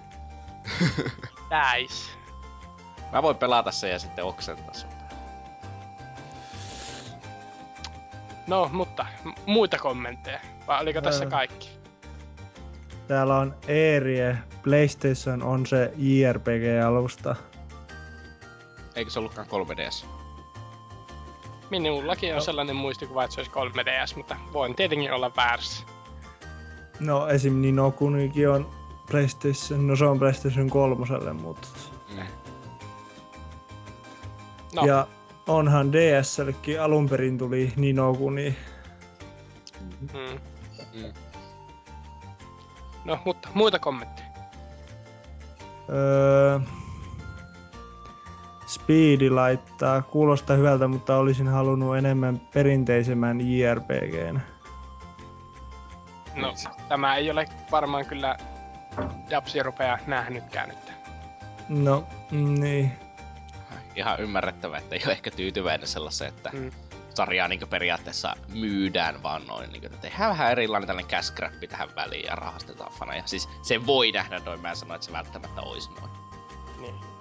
Täis. 1.49 2.11
Mä 3.13 3.23
voin 3.23 3.37
pelata 3.37 3.71
sen 3.71 3.91
ja 3.91 3.99
sitten 3.99 4.25
oksentaa 4.25 4.75
sun. 4.75 4.91
No, 8.47 8.71
mutta 8.73 9.07
m- 9.25 9.31
muita 9.47 9.79
kommentteja. 9.79 10.41
Vai 10.67 10.83
oliko 10.83 11.01
tässä 11.01 11.25
Ää. 11.25 11.31
kaikki? 11.31 11.71
Täällä 13.09 13.37
on 13.37 13.55
Eerie. 13.69 14.39
PlayStation 14.63 15.43
on 15.43 15.67
se 15.67 15.93
JRPG-alusta. 15.97 17.37
Eikö 18.95 19.11
se 19.11 19.19
ollutkaan 19.19 19.47
3DS? 19.47 20.07
Minullakin 21.71 22.35
on 22.35 22.43
sellainen 22.43 22.77
muistikuva, 22.77 23.25
että 23.25 23.35
se 23.35 23.41
olisi 23.41 23.53
3DS, 23.81 24.17
mutta 24.17 24.37
voin 24.53 24.75
tietenkin 24.75 25.13
olla 25.13 25.31
väärässä. 25.37 25.85
No 27.01 27.29
esim. 27.29 27.61
Ninokunikin 27.61 28.49
on 28.51 28.71
PlayStation, 29.11 29.87
no 29.87 29.97
se 29.97 30.05
on 30.05 30.19
PlayStation 30.19 30.71
3, 30.71 31.33
mutta... 31.33 31.69
Mm. 32.15 32.23
No, 34.75 34.85
Ja 34.87 35.07
onhan 35.49 35.93
DSLkin 35.93 36.81
alun 36.81 37.09
perin 37.09 37.39
tuli 37.39 37.73
Ninokuni. 37.77 38.57
mm. 40.01 40.41
Mm. 40.95 41.13
no 43.05 43.19
mutta 43.25 43.49
muita 43.55 43.79
kommentteja. 43.79 44.27
Öö, 45.89 46.61
Speedi 48.67 49.31
laittaa, 49.31 50.03
kuulostaa 50.03 50.57
hyvältä, 50.57 50.89
mutta 50.89 51.17
olisin 51.17 51.49
halunnut 51.49 51.97
enemmän 51.97 52.41
perinteisemmän 52.55 53.41
JRPGn. 53.41 54.41
No, 56.35 56.55
tämä 56.89 57.17
ei 57.17 57.31
ole 57.31 57.47
varmaan 57.71 58.07
kyllä 58.07 58.37
Japsi 59.29 59.63
rupea 59.63 59.99
nähnytkään 60.07 60.69
nyt. 60.69 60.93
No, 61.69 62.05
niin. 62.31 62.93
Ihan 63.97 64.21
ymmärrettävää, 64.21 64.79
että 64.79 64.95
ei 64.95 65.03
ole 65.05 65.13
ehkä 65.13 65.31
tyytyväinen 65.31 65.89
sellaiseen, 65.89 66.29
että 66.29 66.51
Mm. 66.53 66.71
sarjaa 67.15 67.49
niin 67.49 67.69
periaatteessa 67.71 68.35
myydään 68.55 69.23
vaan 69.23 69.47
noin. 69.47 69.71
Niin 69.73 69.87
että 69.87 69.99
tehdään 69.99 70.31
vähän 70.31 70.53
erilainen 70.53 70.87
tällainen 70.87 71.11
cash 71.11 71.33
tähän 71.69 71.89
väliin 71.97 72.25
ja 72.25 72.35
rahastetaan 72.35 72.93
faneja. 72.93 73.23
Siis 73.27 73.49
se 73.63 73.87
voi 73.87 74.13
nähdä 74.13 74.39
noin, 74.39 74.61
mä 74.61 74.71
en 74.71 74.77
sano, 74.77 74.95
että 74.95 75.07
se 75.07 75.13
välttämättä 75.13 75.61
olisi 75.61 75.91
noin. 76.01 76.11
Niin. 76.81 77.16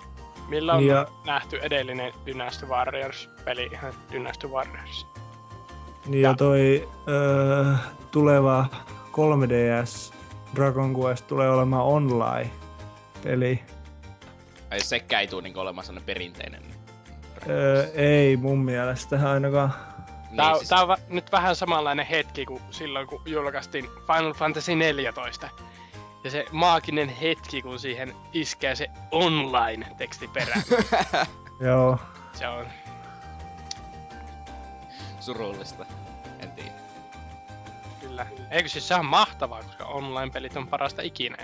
Milloin 0.47 0.87
Ja- 0.87 0.99
on 1.01 1.07
nähty 1.25 1.59
edellinen 1.61 2.13
Dynasty 2.25 2.65
Warriors-peli 2.65 3.69
ihan 3.71 3.93
Dynasty 4.11 4.47
Warriors? 4.47 5.07
Niin 6.05 6.21
ja 6.21 6.29
Ja- 6.29 6.35
toi 6.35 6.89
öö, 7.07 7.73
tuleva 8.11 8.65
3DS 9.11 10.13
Dragon 10.55 10.95
Quest 10.99 11.27
tulee 11.27 11.49
olemaan 11.49 11.85
online 11.85 12.49
peli. 13.23 13.63
Ei 14.71 14.79
sekään 14.79 15.21
ei 15.21 15.27
tule 15.27 15.41
niin 15.41 15.57
olemaan 15.57 15.85
sellainen 15.85 16.05
perinteinen. 16.05 16.63
Öö, 17.49 17.87
ei 17.93 18.37
mun 18.37 18.59
mielestä 18.59 19.29
ainakaan. 19.31 19.73
Niin, 20.29 20.37
Tää, 20.37 20.51
on- 20.51 20.57
siis, 20.57 20.69
tää 20.69 20.81
on 20.81 20.87
va- 20.87 20.97
nyt 21.09 21.31
vähän 21.31 21.55
samanlainen 21.55 22.05
hetki 22.05 22.45
kuin 22.45 22.61
silloin, 22.71 23.07
kun 23.07 23.21
julkaistiin 23.25 23.85
Final 24.07 24.33
Fantasy 24.33 24.75
14. 24.75 25.49
Ja 26.25 26.31
se 26.31 26.45
maaginen 26.51 27.09
hetki, 27.09 27.61
kun 27.61 27.79
siihen 27.79 28.15
iskee 28.33 28.75
se 28.75 28.89
online-teksti 29.11 30.27
perään. 30.27 30.63
Joo. 31.67 31.99
se 32.33 32.47
on... 32.47 32.65
surullista. 35.19 35.85
En 36.39 36.51
tiedä. 36.51 36.71
Kyllä. 37.99 38.27
Eikö 38.51 38.69
siis 38.69 38.87
se 38.87 38.95
on 38.95 39.05
mahtavaa, 39.05 39.63
koska 39.63 39.85
online-pelit 39.85 40.57
on 40.57 40.67
parasta 40.67 41.01
ikinä. 41.01 41.37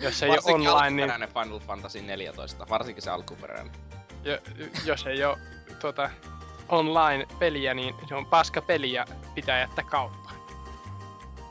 Jos 0.00 0.22
ei 0.22 0.30
ole 0.30 0.38
online, 0.44 1.06
niin 1.06 1.28
Final 1.28 1.58
Fantasy 1.58 2.02
14, 2.02 2.66
varsinkin 2.70 3.02
se 3.02 3.10
alkuperäinen. 3.10 3.72
jo, 4.24 4.38
jos 4.84 5.06
ei 5.06 5.24
ole 5.24 5.38
tuota, 5.80 6.10
online-peliä, 6.68 7.74
niin 7.74 7.94
se 8.08 8.14
on 8.14 8.26
paska 8.26 8.62
peli 8.62 8.92
ja 8.92 9.06
pitää 9.34 9.60
jättää 9.60 9.84
kauppaan. 9.84 10.36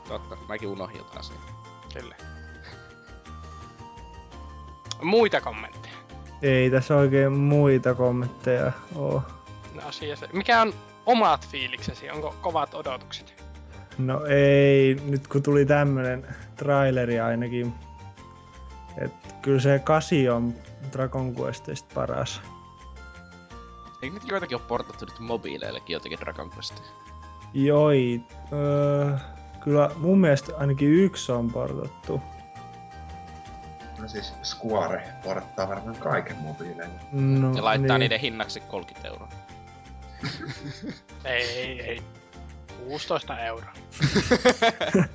Totta, 0.08 0.36
mäkin 0.48 0.68
unohdin 0.68 0.98
jotain. 0.98 1.24
Kyllä. 1.92 2.35
Muita 5.02 5.40
kommentteja 5.40 5.94
Ei 6.42 6.70
tässä 6.70 6.96
oikein 6.96 7.32
muita 7.32 7.94
kommentteja 7.94 8.72
oo. 8.94 9.22
asiassa. 9.84 10.26
Mikä 10.32 10.60
on 10.62 10.72
omat 11.06 11.48
fiiliksesi? 11.48 12.10
Onko 12.10 12.34
kovat 12.40 12.74
odotukset? 12.74 13.44
No 13.98 14.24
ei, 14.26 14.94
nyt 15.04 15.26
kun 15.28 15.42
tuli 15.42 15.66
tämmönen 15.66 16.26
traileri 16.56 17.20
ainakin. 17.20 17.74
Et 18.98 19.12
kyllä 19.42 19.60
se 19.60 19.78
kasi 19.78 20.28
on 20.28 20.54
Dragon 20.92 21.34
Questista 21.36 21.94
paras. 21.94 22.42
Eikö 24.02 24.14
nyt 24.14 24.28
joitakin 24.28 24.56
ole 24.56 24.66
portattu 24.68 25.04
nyt 25.04 25.18
mobiileillekin 25.20 25.94
jotakin 25.94 26.18
Dragon 26.20 26.50
Questia? 26.50 26.86
Joi, 27.54 28.20
öö, 28.52 29.10
kyllä 29.64 29.90
mun 29.96 30.20
mielestä 30.20 30.52
ainakin 30.56 30.88
yksi 30.88 31.32
on 31.32 31.50
portattu. 31.50 32.20
No 33.98 34.08
siis 34.08 34.34
Square 34.42 35.08
porttaa 35.24 35.68
varmaan 35.68 35.96
kaiken 35.96 36.36
mobiileille. 36.36 37.00
No, 37.12 37.52
Ja 37.56 37.64
laittaa 37.64 37.98
niin. 37.98 38.00
niiden 38.00 38.20
hinnaksi 38.20 38.60
30 38.60 39.08
euroa. 39.08 39.28
Ei, 41.24 41.42
ei, 41.58 41.80
ei. 41.82 42.02
16 42.84 43.38
euroa. 43.38 43.72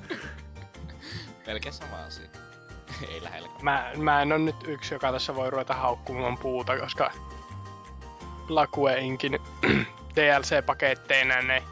Melkein 1.46 1.72
sama 1.72 1.96
asia. 2.06 2.28
Ei 3.12 3.22
lähelläkään. 3.22 3.64
Mä, 3.64 3.90
mä 3.96 4.22
en 4.22 4.32
ole 4.32 4.38
nyt 4.38 4.56
yksi, 4.66 4.94
joka 4.94 5.12
tässä 5.12 5.34
voi 5.34 5.50
ruveta 5.50 5.74
haukkumaan 5.74 6.38
puuta, 6.38 6.78
koska 6.78 7.10
Lakue 8.48 8.98
Inkin 8.98 9.38
DLC-paketteina 10.16 11.42
ne 11.42 11.62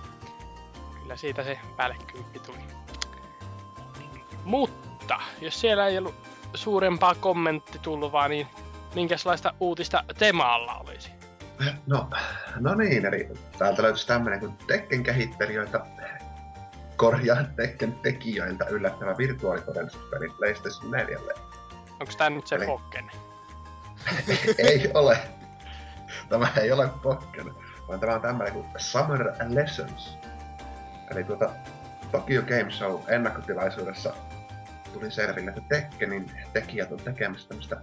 kyllä 1.01 1.17
siitä 1.17 1.45
se 1.45 1.59
päälle 1.77 1.97
kymppi 2.13 2.39
tuli. 2.39 2.59
Mutta, 4.45 5.21
jos 5.41 5.61
siellä 5.61 5.87
ei 5.87 5.99
ollut 5.99 6.30
suurempaa 6.55 7.15
kommenttitulvaa, 7.15 8.29
niin 8.29 8.47
minkälaista 8.95 9.55
uutista 9.61 10.05
Temaalla 10.19 10.75
olisi? 10.75 11.11
No, 11.87 12.11
no 12.61 12.75
niin, 12.75 13.07
eli 13.07 13.29
täältä 13.59 13.83
löytyisi 13.83 14.07
tämmönen 14.07 14.41
kuin 14.41 14.53
Tekken 14.67 15.03
kehittelijöiltä 15.03 15.81
korjaa 16.97 17.45
Tekken 17.57 17.93
tekijöiltä 17.93 18.65
yllättävä 18.65 19.19
virtuaalitodellisuuspeli 19.19 20.29
PlayStation 20.29 20.91
4. 20.91 21.19
Onko 22.01 22.13
tää 22.19 22.31
nyt 22.31 22.47
se 22.47 22.57
Eli- 22.57 22.67
Pokken? 22.67 23.11
ei 24.59 24.91
ole. 24.95 25.19
Tämä 26.29 26.49
ei 26.61 26.73
ole 26.73 26.89
Pokken, 27.03 27.55
vaan 27.89 28.01
tämä 28.01 28.15
on 28.15 28.21
tämmöinen 28.21 28.55
kuin 28.55 28.67
Summer 28.77 29.33
Lessons. 29.49 30.19
Eli 31.11 31.25
tuota 31.25 31.51
Tokyo 32.13 32.43
Game 32.43 32.71
Show 32.71 33.01
ennakkotilaisuudessa 33.09 34.15
tuli 34.93 35.11
selville, 35.11 35.51
että 35.51 35.63
Tekkenin 35.69 36.31
tekijät 36.53 36.93
on 36.93 36.99
tekemässä 36.99 37.49
tämmöistä 37.49 37.81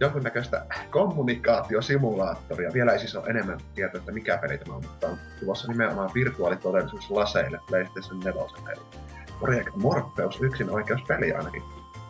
jonkunnäköistä 0.00 0.66
kommunikaatiosimulaattoria. 0.90 2.72
Vielä 2.72 2.92
ei 2.92 2.98
siis 2.98 3.16
ole 3.16 3.30
enemmän 3.30 3.60
tietoa, 3.74 3.98
että 3.98 4.12
mikä 4.12 4.38
peli 4.38 4.58
tämä 4.58 4.76
on, 4.76 4.84
mutta 4.84 5.06
on 5.06 5.18
tulossa 5.40 5.68
nimenomaan 5.68 6.10
virtuaalitodellisuus 6.14 7.10
laseille 7.10 7.60
PlayStation 7.68 8.20
4. 8.20 8.42
Eli 8.72 8.82
Project 9.38 9.76
Morpheus 9.76 10.40
yksin 10.40 10.70
oikeuspeli 10.70 11.32
ainakin 11.32 11.62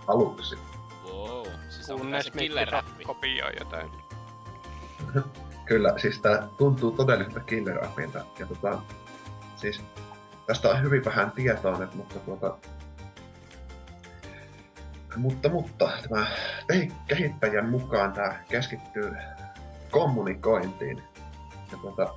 aluksi. 0.07 0.57
Wow. 1.05 1.47
Siis 1.68 1.90
on 1.90 1.99
Kunnes 1.99 2.24
se 2.24 2.30
killer 2.30 2.68
kopioi 3.05 3.53
jotain. 3.59 3.90
Kyllä, 5.66 5.99
siis 5.99 6.20
tää 6.20 6.49
tuntuu 6.57 6.90
todelliselta 6.90 7.40
killer 7.40 7.84
appilta. 7.84 8.24
Ja 8.38 8.47
tota, 8.47 8.80
siis 9.57 9.80
tästä 10.47 10.68
on 10.68 10.82
hyvin 10.82 11.05
vähän 11.05 11.30
tietoa 11.30 11.78
nyt, 11.78 11.95
mutta 11.95 12.18
tuota, 12.18 12.59
mutta, 15.17 15.49
mutta 15.49 15.91
tämä 16.09 16.27
kehittäjän 17.09 17.71
mukaan 17.71 18.12
tämä 18.12 18.35
keskittyy 18.49 19.12
kommunikointiin. 19.91 21.03
Ja 21.73 21.79
tuota, 21.79 22.15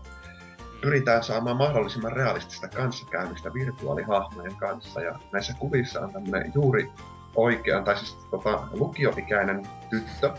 pyritään 0.82 1.24
saamaan 1.24 1.58
mahdollisimman 1.58 2.14
realistista 2.14 2.68
kanssakäymistä 2.68 3.54
virtuaalihahmojen 3.54 4.56
kanssa. 4.56 5.02
Ja 5.02 5.20
näissä 5.32 5.54
kuvissa 5.60 6.02
on 6.02 6.14
tämmöinen 6.14 6.52
juuri 6.56 6.92
oikean, 7.36 7.84
tai 7.84 7.98
siis 7.98 8.16
tota, 8.32 8.68
lukioikäinen 8.72 9.68
tyttö, 9.90 10.34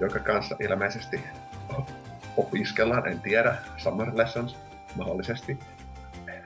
jonka 0.00 0.18
kanssa 0.18 0.56
ilmeisesti 0.60 1.20
opiskellaan, 2.36 3.08
en 3.08 3.20
tiedä, 3.20 3.56
Summer 3.76 4.10
Lessons 4.14 4.56
mahdollisesti. 4.96 5.58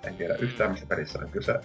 En 0.05 0.15
tiedä 0.15 0.35
yhtään 0.35 0.71
mistä 0.71 0.87
pelissä 0.87 1.19
on 1.19 1.31
kyse, 1.31 1.61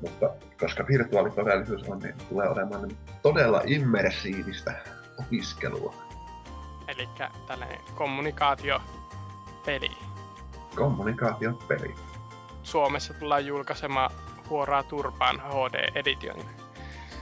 mutta 0.00 0.30
koska 0.60 0.86
virtuaalitodellisuus 0.88 1.82
on, 1.82 1.98
niin 1.98 2.14
tulee 2.28 2.48
olemaan 2.48 2.90
todella 3.22 3.62
immersiivistä 3.66 4.74
opiskelua. 5.20 5.94
Eli 6.88 7.08
tällainen 7.46 7.80
kommunikaatio 7.94 8.80
peli. 9.66 9.90
Kommunikaatiopeli. 10.74 11.94
Suomessa 12.62 13.14
tullaan 13.14 13.46
julkaisemaan 13.46 14.10
huoraa 14.50 14.82
turpaan 14.82 15.40
HD-edition. 15.40 16.44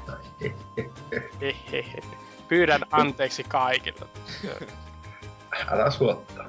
Pyydän 2.49 2.81
anteeksi 2.91 3.45
kaikilta. 3.45 4.07
Älä 5.69 5.91
suottaa. 5.91 6.47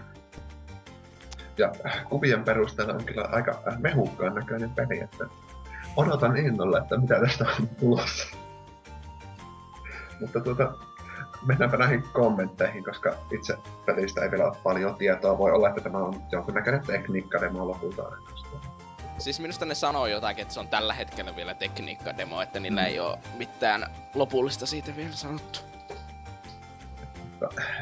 Ja 1.57 1.71
kuvien 2.09 2.43
perusteella 2.43 2.93
on 2.93 3.05
kyllä 3.05 3.29
aika 3.31 3.63
mehukkaan 3.77 4.35
näköinen 4.35 4.69
peli, 4.69 4.99
että 4.99 5.25
odotan 5.97 6.37
innolla, 6.37 6.77
että 6.77 6.97
mitä 6.97 7.19
tästä 7.19 7.45
on 7.59 7.67
tulossa. 7.67 8.37
Mutta 10.19 10.39
tuota, 10.39 10.73
mennäänpä 11.45 11.77
näihin 11.77 12.03
kommentteihin, 12.13 12.83
koska 12.83 13.15
itse 13.31 13.57
pelistä 13.85 14.21
ei 14.21 14.31
vielä 14.31 14.45
ole 14.45 14.57
paljon 14.63 14.95
tietoa. 14.95 15.37
Voi 15.37 15.51
olla, 15.51 15.69
että 15.69 15.81
tämä 15.81 15.97
on 15.97 16.21
jonkunnäköinen 16.31 16.81
tekniikkademo 16.87 17.67
lopulta. 17.67 18.03
Siis 19.17 19.39
minusta 19.39 19.65
ne 19.65 19.75
sanoo 19.75 20.07
jotakin, 20.07 20.41
että 20.41 20.53
se 20.53 20.59
on 20.59 20.67
tällä 20.67 20.93
hetkellä 20.93 21.35
vielä 21.35 21.53
tekniikkademo, 21.53 22.41
että 22.41 22.59
niillä 22.59 22.85
ei 22.85 22.99
oo 22.99 23.19
mitään 23.37 23.85
lopullista 24.15 24.65
siitä 24.65 24.95
vielä 24.95 25.11
sanottu. 25.13 25.59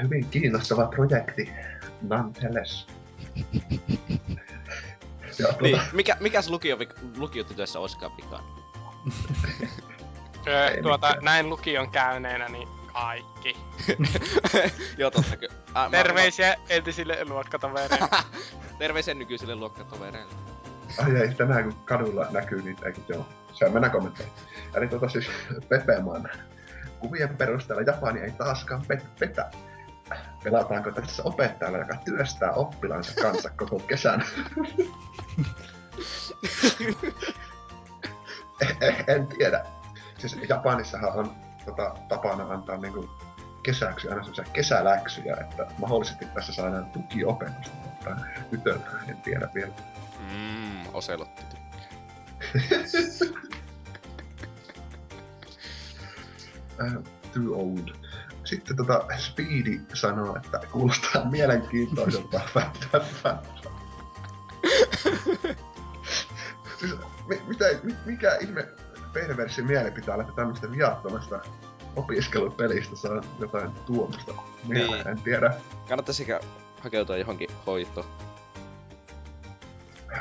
Hyvin 0.04 0.26
kiinnostava 0.30 0.88
projekti, 0.88 1.52
nonetheless. 2.02 2.88
Niin, 5.62 5.82
mikä, 5.94 6.18
mikäs 6.20 6.50
lukio, 6.50 6.78
lukiotytöissä 7.18 7.80
olisikaan 7.80 8.18
vikaan? 8.18 8.44
Öö, 10.48 10.82
tuota, 10.82 11.08
mitään. 11.08 11.24
näin 11.26 11.50
lukion 11.50 11.92
käyneenä, 11.92 12.50
niin 12.50 12.68
kaikki. 12.94 13.58
Joo, 14.98 15.12
totta 15.12 15.38
kyllä. 15.38 15.54
Äh, 15.68 15.74
mä- 15.84 15.90
Terveisiä 15.90 16.56
entisille 16.70 17.18
luokkatovereille. 17.26 18.08
Terveisiä 18.80 19.14
nykyisille 19.14 19.56
luokkatovereille. 19.56 20.34
Ai 20.98 21.16
ei, 21.16 21.34
tänään 21.36 21.64
kun 21.64 21.74
kadulla 21.86 22.28
näkyy, 22.32 22.62
niin 22.62 22.78
eikö 22.86 23.02
joo. 23.08 23.26
Se 23.54 23.70
mennään 23.70 23.92
kommentteihin. 23.92 24.34
Eli 24.76 24.88
tota 24.88 25.10
siis 25.10 25.28
Pepeman. 25.70 26.30
Kuvien 27.00 27.38
perusteella 27.38 27.84
Japani 27.84 28.20
ei 28.20 28.32
taaskaan 28.32 28.82
pet- 28.94 29.08
petä. 29.20 29.52
Pelataanko 30.44 30.92
tässä 30.92 31.24
opettajalla, 31.26 31.78
joka 31.78 31.96
työstää 31.96 32.52
oppilaansa 32.52 33.22
kanssa 33.22 33.50
koko 33.50 33.80
kesän? 33.80 34.24
Eh, 38.82 39.04
en 39.08 39.28
tiedä. 39.28 39.66
Siis 40.18 40.38
Japanissahan 40.50 41.14
on 41.14 41.36
tota, 41.66 41.96
tapana 42.10 42.54
antaa 42.54 42.78
niinku 42.78 43.10
kesäksi 43.64 44.10
aina 44.10 44.24
sellaisia 44.24 44.54
kesäläksyjä, 44.54 45.38
että 45.42 45.66
mahdollisesti 45.78 46.26
tässä 46.26 46.54
saadaan 46.54 46.86
tukiopetusta, 46.86 47.76
mutta 47.84 48.16
tytöltä 48.50 48.90
en 49.08 49.18
tiedä 49.18 49.50
vielä. 49.54 49.74
Mmm, 50.20 50.96
oselotti 50.96 51.44
tykkää. 51.46 51.64
too 57.34 57.56
old. 57.56 58.03
Sitten 58.54 58.76
tota 58.78 59.06
Speedy 59.18 59.82
sanoo, 59.94 60.36
että 60.36 60.60
kuulostaa 60.72 61.26
mielenkiintoiselta. 61.32 62.42
Siis, 66.80 66.96
mi, 67.28 67.42
mitä, 67.48 67.66
mi, 67.84 67.96
mikä 68.06 68.36
ihme 68.42 68.68
perversi 69.14 69.62
mieli 69.62 69.92
pitää 69.92 70.14
olla, 70.16 70.24
että 70.24 70.36
tämmöistä 70.36 70.72
viattomasta 70.72 71.40
opiskelupelistä 71.96 72.96
saa 72.96 73.22
jotain 73.40 73.72
tuomista 73.72 74.34
mieleen, 74.68 74.92
Niin. 75.06 75.08
en 75.08 75.22
tiedä. 75.24 75.54
Kannattaisiko 75.90 76.40
hakeutua 76.82 77.18
johonkin 77.18 77.50
hoitoon? 77.66 78.06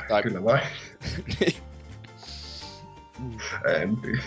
Tai- 0.07 0.23
Kyllä 0.23 0.43
vai? 0.43 0.59
Niin. 1.39 1.55
En 3.81 3.97
tiedä. 3.97 4.23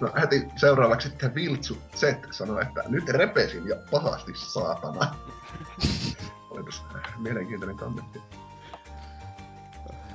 No 0.00 0.12
heti 0.20 0.48
seuraavaksi 0.56 1.08
sitten 1.08 1.34
Viltsu 1.34 1.78
Z 1.96 2.02
sanoi, 2.30 2.62
että 2.62 2.82
nyt 2.88 3.08
repesin 3.08 3.68
ja 3.68 3.76
pahasti 3.90 4.32
saatana. 4.34 5.14
Olipas 6.50 6.84
mielenkiintoinen 7.18 7.76
kommentti. 7.76 8.22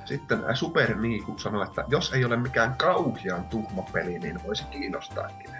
Sitten 0.04 0.44
äh, 0.50 0.54
Super 0.54 0.96
Niiku 0.96 1.38
sanoi, 1.38 1.66
että 1.66 1.84
jos 1.88 2.12
ei 2.12 2.24
ole 2.24 2.36
mikään 2.36 2.74
kauhean 2.76 3.44
tuhma 3.44 3.82
peli, 3.92 4.18
niin 4.18 4.40
voisi 4.44 4.64
kiinnostaakin. 4.64 5.50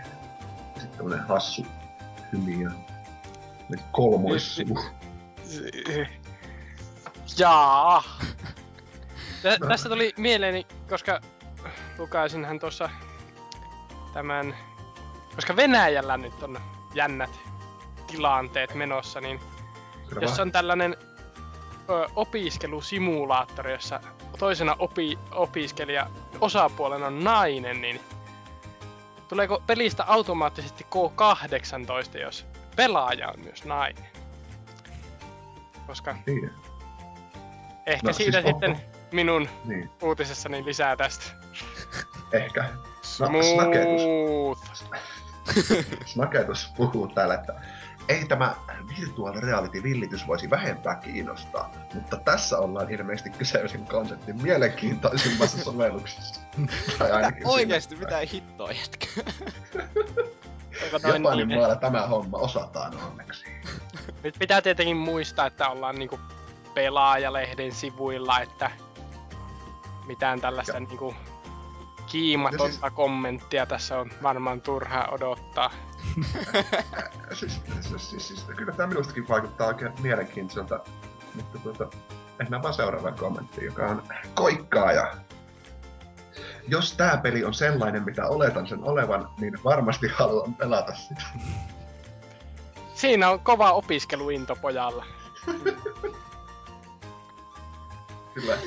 Sitten 0.74 0.96
tämmönen 0.96 1.26
hassu 1.28 1.66
hymi 2.32 2.62
ja 2.62 2.70
kolmoissuu. 3.92 4.78
Jaa. 7.38 8.02
Tä, 9.42 9.58
tästä 9.68 9.88
tuli 9.88 10.12
mieleeni, 10.18 10.66
koska 10.88 11.20
lukaisinhan 11.98 12.58
tuossa 12.58 12.90
tämän... 14.14 14.56
Koska 15.34 15.56
Venäjällä 15.56 16.16
nyt 16.16 16.42
on 16.42 16.60
jännät 16.94 17.30
tilanteet 18.06 18.74
menossa, 18.74 19.20
niin 19.20 19.40
Kyllä 20.08 20.22
jos 20.22 20.40
on 20.40 20.52
tällainen 20.52 20.96
ö, 21.90 22.08
opiskelusimulaattori, 22.16 23.72
jossa 23.72 24.00
toisena 24.38 24.76
opi, 24.78 25.18
opiskelija 25.30 26.06
osapuolena 26.40 27.06
on 27.06 27.24
nainen, 27.24 27.80
niin 27.80 28.00
tuleeko 29.28 29.62
pelistä 29.66 30.04
automaattisesti 30.06 30.86
K18, 30.94 32.18
jos 32.20 32.46
pelaaja 32.76 33.28
on 33.28 33.40
myös 33.44 33.64
nainen? 33.64 34.06
Koska 35.86 36.16
Niin, 36.26 36.50
ehkä 37.86 38.06
No, 38.06 38.12
siitä 38.12 38.42
siis 38.42 38.50
sitten 38.50 38.80
minun 39.12 39.48
niin, 39.64 39.90
uutisessani 40.02 40.64
lisää 40.64 40.96
tästä. 40.96 41.24
Ehkä. 42.32 42.64
Smooth. 43.02 44.60
Snaketus 46.06 46.72
puhuu 46.76 47.08
täällä, 47.08 47.34
että 47.34 47.54
ei 48.08 48.24
tämä 48.24 48.54
virtual 49.00 49.34
reality 49.40 49.82
villitys 49.82 50.26
voisi 50.26 50.50
vähentää 50.50 50.94
kiinnostaa, 50.96 51.70
mutta 51.94 52.16
tässä 52.16 52.58
ollaan 52.58 52.90
ilmeisesti 52.90 53.30
kyseisen 53.30 53.86
konseptin 53.86 54.42
mielenkiintoisimmassa 54.42 55.58
sovelluksessa. 55.64 56.40
tai 56.98 57.12
ainakin. 57.12 57.46
Oikeesti 57.46 57.96
mitä 57.96 58.18
hittoa 58.32 58.70
jätkä. 58.72 59.06
Noin 61.02 61.22
Japanin 61.22 61.48
niin? 61.48 61.58
maalla 61.58 61.76
tämä 61.76 62.06
homma 62.06 62.38
osataan 62.38 62.92
onneksi. 63.06 63.44
Nyt 64.22 64.36
pitää 64.38 64.62
tietenkin 64.62 64.96
muistaa, 64.96 65.46
että 65.46 65.68
ollaan 65.68 65.94
niinku 65.94 66.20
pelaajalehden 66.74 67.72
sivuilla, 67.72 68.40
että 68.40 68.70
mitään 70.06 70.40
tällaista 70.40 70.72
Ja- 70.72 70.80
niinku 70.80 71.14
kiimatonta 72.14 72.64
Ja 72.64 72.70
siis- 72.70 72.92
kommenttia 72.94 73.66
tässä 73.66 73.98
on 73.98 74.10
varmaan 74.22 74.60
turha 74.60 75.08
odottaa. 75.10 75.70
Siis, 77.32 77.60
siis, 77.80 78.10
siis, 78.10 78.28
siis, 78.28 78.44
kyllä 78.56 78.72
tämä 78.72 78.86
minustakin 78.86 79.28
vaikuttaa 79.28 79.66
oikein 79.66 79.92
mielenkiintoiselta, 80.02 80.80
mutta 81.34 81.58
tuota, 81.58 81.96
mennään 82.38 82.62
vaan 82.62 82.74
seuraavaan 82.74 83.18
kommenttiin, 83.18 83.64
joka 83.64 83.86
on 83.86 84.02
koikkaaja. 84.34 85.14
Jos 86.68 86.92
tämä 86.96 87.16
peli 87.16 87.44
on 87.44 87.54
sellainen, 87.54 88.04
mitä 88.04 88.26
oletan 88.26 88.66
sen 88.66 88.84
olevan, 88.84 89.28
niin 89.38 89.58
varmasti 89.64 90.08
haluan 90.08 90.54
pelata 90.54 90.94
sitä. 90.94 91.22
Siinä 92.94 93.30
on 93.30 93.40
kova 93.40 93.72
opiskeluinto 93.72 94.56
pojalla. 94.56 95.04
Kyllä. 98.34 98.58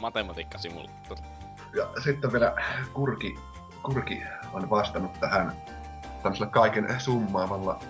Matematiikkasimulaattori. 0.00 1.20
Ja 1.74 1.88
sitten 2.04 2.32
vielä 2.32 2.54
Kurki, 2.92 3.38
Kurki 3.82 4.22
on 4.52 4.70
vastannut 4.70 5.20
tähän 5.20 5.52
tämmöisellä 6.22 6.50
kaiken 6.50 7.00
summaavalla 7.00 7.80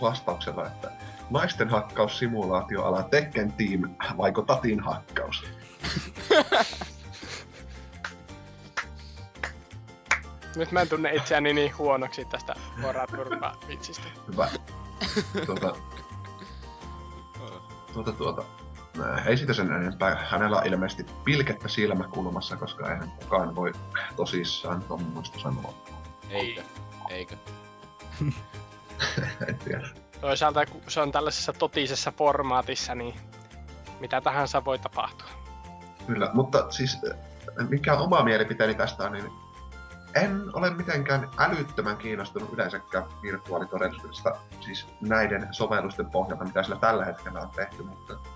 vastauksella, 0.00 0.66
että 0.66 0.90
naisten 1.30 1.68
hakkaus 1.68 2.18
simulaatioala 2.18 3.02
Tekken 3.02 3.52
Team 3.52 3.94
vaiko 4.16 4.42
tatin 4.42 4.80
hakkaus? 4.80 5.44
Nyt 10.56 10.72
mä 10.72 10.80
en 10.80 10.88
tunne 10.88 11.14
itseäni 11.14 11.52
niin 11.52 11.78
huonoksi 11.78 12.24
tästä 12.24 12.54
Voraturpa 12.82 13.56
vitsistä. 13.68 14.04
Hyvä. 14.32 14.48
Tuota, 15.46 15.76
tuota, 17.92 18.12
tuota. 18.12 18.61
Nää, 18.96 19.22
Ei 19.26 19.36
siitä 19.36 19.52
sen 19.52 19.72
enempää. 19.72 20.26
Hänellä 20.30 20.56
on 20.56 20.66
ilmeisesti 20.66 21.06
pilkettä 21.24 21.68
silmäkulmassa, 21.68 22.56
koska 22.56 22.92
eihän 22.92 23.10
kukaan 23.10 23.54
voi 23.54 23.72
tosissaan 24.16 24.82
tuommoista 24.82 25.38
sanoa. 25.38 25.74
Eikö? 26.30 26.62
Eikö? 27.10 27.36
en 29.48 29.58
tiedä. 29.64 29.88
Toisaalta 30.20 30.66
kun 30.66 30.80
se 30.88 31.00
on 31.00 31.12
tällaisessa 31.12 31.52
totisessa 31.52 32.12
formaatissa, 32.18 32.94
niin 32.94 33.14
mitä 34.00 34.20
tahansa 34.20 34.64
voi 34.64 34.78
tapahtua. 34.78 35.28
Kyllä, 36.06 36.30
mutta 36.34 36.70
siis 36.70 36.98
äh, 37.10 37.68
mikä 37.68 37.94
oma 37.94 38.24
mielipiteeni 38.24 38.74
tästä 38.74 39.04
on, 39.04 39.12
niin 39.12 39.30
en 40.14 40.42
ole 40.52 40.70
mitenkään 40.70 41.28
älyttömän 41.38 41.96
kiinnostunut 41.96 42.52
yleensäkään 42.52 43.04
virtuaalitodellisuudesta, 43.22 44.36
siis 44.60 44.86
näiden 45.00 45.48
sovellusten 45.50 46.10
pohjalta, 46.10 46.44
mitä 46.44 46.62
sillä 46.62 46.76
tällä 46.76 47.04
hetkellä 47.04 47.40
on 47.40 47.50
tehty, 47.50 47.82
mutta 47.82 48.12
äh, 48.12 48.31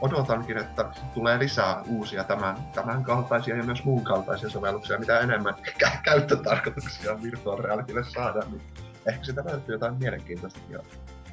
odotankin, 0.00 0.58
että 0.58 0.84
tulee 1.14 1.38
lisää 1.38 1.82
uusia 1.86 2.24
tämän, 2.24 2.56
tämän 2.74 3.04
kaltaisia 3.04 3.56
ja 3.56 3.62
myös 3.62 3.84
muun 3.84 4.04
kaltaisia 4.04 4.48
sovelluksia, 4.48 4.98
mitä 4.98 5.20
enemmän 5.20 5.54
kä- 5.84 6.00
käyttötarkoituksia 6.02 7.22
virtual 7.22 7.58
realitylle 7.58 8.04
saadaan, 8.04 8.50
niin 8.50 8.62
ehkä 9.06 9.24
sitä 9.24 9.44
löytyy 9.44 9.74
jotain 9.74 9.94
mielenkiintoista 9.94 10.60
ja 10.68 10.78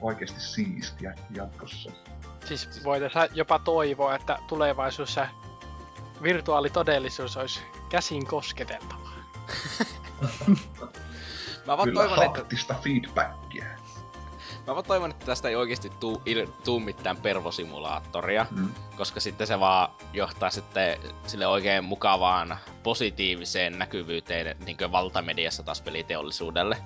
oikeasti 0.01 0.39
siistiä 0.39 1.15
jatkossa. 1.35 1.91
Siis 2.45 2.83
voitaisiin 2.83 3.25
jopa 3.33 3.59
toivoa, 3.59 4.15
että 4.15 4.37
tulevaisuudessa 4.47 5.27
virtuaalitodellisuus 6.23 7.37
olisi 7.37 7.59
käsin 7.89 8.27
kosketeltavaa. 8.27 9.13
Mä 11.67 11.77
vaan 11.77 11.89
Kyllä 11.89 12.07
toivon, 12.07 12.23
että, 12.25 12.73
feedbackia. 12.73 13.65
Mä 14.67 14.73
vaan 14.75 14.85
toivon, 14.85 15.11
että 15.11 15.25
tästä 15.25 15.49
ei 15.49 15.55
oikeesti 15.55 15.89
tuu, 15.99 16.21
il, 16.25 16.47
tuu 16.63 16.79
mitään 16.79 17.17
pervosimulaattoria, 17.17 18.45
Mm. 18.51 18.69
koska 18.97 19.19
sitten 19.19 19.47
se 19.47 19.59
vaan 19.59 19.89
johtaa 20.13 20.49
sitten 20.49 20.97
sille 21.27 21.47
oikein 21.47 21.83
mukavaan 21.83 22.57
positiiviseen 22.83 23.79
näkyvyyteen 23.79 24.57
niin 24.65 24.77
valtamediassa 24.91 25.63
taas 25.63 25.81
peliteollisuudelle. 25.81 26.77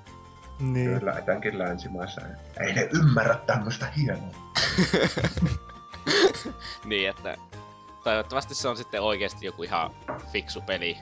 Niin. 0.59 0.99
Kyllä, 0.99 1.13
etenkin 1.13 1.59
länsimaissa. 1.59 2.21
Ei 2.59 2.73
ne 2.73 2.89
ymmärrä 2.93 3.35
tämmöistä 3.45 3.85
hienoa. 3.97 4.35
Niin, 6.85 7.09
että 7.09 7.37
toivottavasti 8.03 8.55
se 8.55 8.67
on 8.67 8.77
sitten 8.77 9.01
oikeasti 9.01 9.45
joku 9.45 9.63
ihan 9.63 9.91
fiksu 10.31 10.61
peli, 10.61 10.97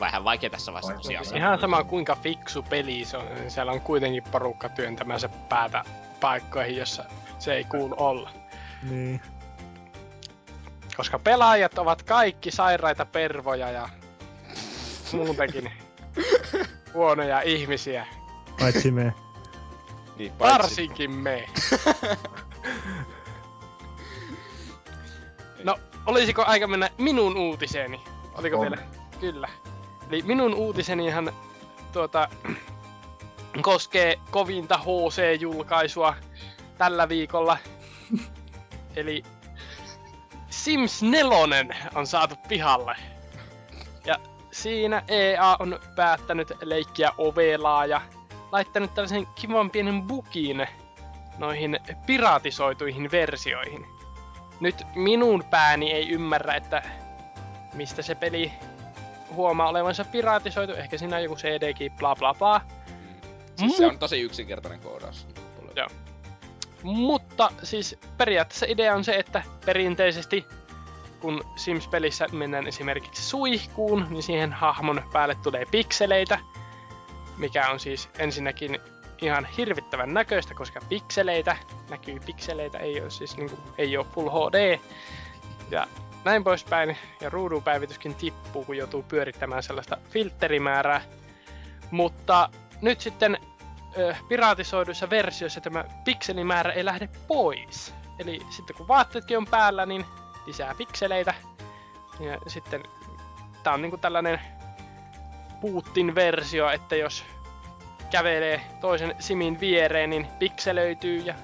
vähän 0.00 0.24
vaikea 0.24 0.50
tässä 0.50 0.72
vaiheessa 0.72 0.92
Vai- 0.92 0.96
tosiaan 1.02 1.24
Siis 1.24 1.30
sanoa. 1.30 1.46
Ihan 1.48 1.60
sama 1.60 1.84
kuinka 1.84 2.14
fiksu 2.16 2.62
peli 2.62 3.04
se 3.04 3.16
on, 3.16 3.34
niin 3.34 3.50
siellä 3.50 3.72
on 3.72 3.80
kuitenkin 3.80 4.22
porukka 4.30 4.68
työntämässä 4.68 5.28
päätä 5.28 5.84
paikkoihin, 6.20 6.76
jossa 6.76 7.04
se 7.38 7.54
ei 7.54 7.64
kuulu 7.64 7.94
olla. 7.98 8.30
niin. 8.82 9.20
Koska 10.96 11.18
pelaajat 11.18 11.78
ovat 11.78 12.02
kaikki 12.02 12.50
sairaita 12.50 13.06
pervoja 13.06 13.70
ja 13.70 13.88
muutenkin 15.12 15.72
huonoja 16.94 17.40
ihmisiä. 17.40 18.06
Paitsi 18.60 18.90
me. 18.90 19.14
Niin, 20.16 20.32
paitsi- 20.32 20.58
Varsinkin 20.58 21.10
me. 21.10 21.46
No, 25.64 25.76
olisiko 26.06 26.44
aika 26.46 26.66
mennä 26.66 26.90
minun 26.98 27.36
uutiseeni? 27.36 28.00
Oliko 28.38 28.56
On. 28.56 28.62
vielä? 28.62 28.76
Kyllä. 29.20 29.48
Eli 30.08 30.22
minun 30.22 30.54
uutisenihan 30.54 31.32
tuota, 31.92 32.28
koskee 33.62 34.18
kovinta 34.30 34.78
HC-julkaisua 34.78 36.14
tällä 36.78 37.08
viikolla. 37.08 37.58
Eli 38.96 39.22
Sims 40.50 41.02
4 41.02 41.66
on 41.94 42.06
saatu 42.06 42.34
pihalle. 42.48 42.96
Ja 44.06 44.16
siinä 44.50 45.02
EA 45.08 45.56
on 45.58 45.80
päättänyt 45.96 46.52
leikkiä 46.62 47.10
ovelaa 47.18 47.86
ja 47.86 48.00
laittanut 48.52 48.94
tällaisen 48.94 49.26
kivan 49.26 49.70
pienen 49.70 50.02
bukin 50.02 50.66
noihin 51.38 51.78
piratisoituihin 52.06 53.10
versioihin. 53.10 53.86
Nyt 54.60 54.76
minun 54.94 55.44
pääni 55.50 55.92
ei 55.92 56.08
ymmärrä, 56.08 56.54
että 56.54 56.82
mistä 57.74 58.02
se 58.02 58.14
peli 58.14 58.52
huomaa 59.34 59.68
olevansa 59.68 60.04
piratisoitu. 60.04 60.72
Ehkä 60.72 60.98
siinä 60.98 61.16
on 61.16 61.22
joku 61.22 61.36
CDkin, 61.36 61.92
bla 61.92 62.16
bla 62.16 62.34
bla. 62.34 62.60
Siis 63.56 63.76
se 63.76 63.86
on 63.86 63.98
tosi 63.98 64.20
yksinkertainen 64.20 64.80
koodaus. 64.80 65.26
Joo. 65.76 65.88
Mutta 66.82 67.50
siis 67.62 67.98
periaatteessa 68.16 68.66
idea 68.68 68.94
on 68.94 69.04
se, 69.04 69.16
että 69.16 69.42
perinteisesti 69.66 70.46
kun 71.20 71.44
Sims-pelissä 71.56 72.26
mennään 72.32 72.66
esimerkiksi 72.66 73.22
suihkuun, 73.22 74.06
niin 74.10 74.22
siihen 74.22 74.52
hahmon 74.52 75.02
päälle 75.12 75.34
tulee 75.42 75.64
pikseleitä, 75.70 76.38
mikä 77.36 77.70
on 77.70 77.80
siis 77.80 78.08
ensinnäkin 78.18 78.78
ihan 79.22 79.46
hirvittävän 79.56 80.14
näköistä, 80.14 80.54
koska 80.54 80.80
pikseleitä 80.88 81.56
näkyy 81.90 82.20
pikseleitä, 82.26 82.78
ei 82.78 83.00
ole 83.00 83.10
siis 83.10 83.36
niinku, 83.36 83.58
ei 83.78 83.96
ole 83.96 84.06
Full 84.14 84.28
HD. 84.28 84.78
Ja 85.70 85.86
näin 86.24 86.44
poispäin. 86.44 86.96
Ja 87.20 87.30
ruudunpäivityskin 87.30 88.14
tippuu, 88.14 88.64
kun 88.64 88.76
joutuu 88.76 89.02
pyörittämään 89.02 89.62
sellaista 89.62 89.96
filterimäärää. 90.10 91.00
Mutta 91.90 92.48
nyt 92.82 93.00
sitten 93.00 93.38
ö, 93.98 94.14
piratisoiduissa 94.28 95.10
versioissa 95.10 95.60
tämä 95.60 95.84
pikselimäärä 96.04 96.72
ei 96.72 96.84
lähde 96.84 97.08
pois. 97.28 97.94
Eli 98.18 98.40
sitten 98.50 98.76
kun 98.76 98.88
vaatteetkin 98.88 99.38
on 99.38 99.46
päällä, 99.46 99.86
niin 99.86 100.04
lisää 100.46 100.74
pikseleitä. 100.78 101.34
Ja 102.20 102.38
sitten 102.46 102.82
tää 103.62 103.74
on 103.74 103.82
niinku 103.82 103.96
tällainen 103.96 104.40
Putin 105.60 106.14
versio, 106.14 106.70
että 106.70 106.96
jos 106.96 107.24
kävelee 108.10 108.60
toisen 108.80 109.14
simin 109.18 109.60
viereen, 109.60 110.10
niin 110.10 110.26
pikselöityy 110.38 111.18
ja 111.18 111.34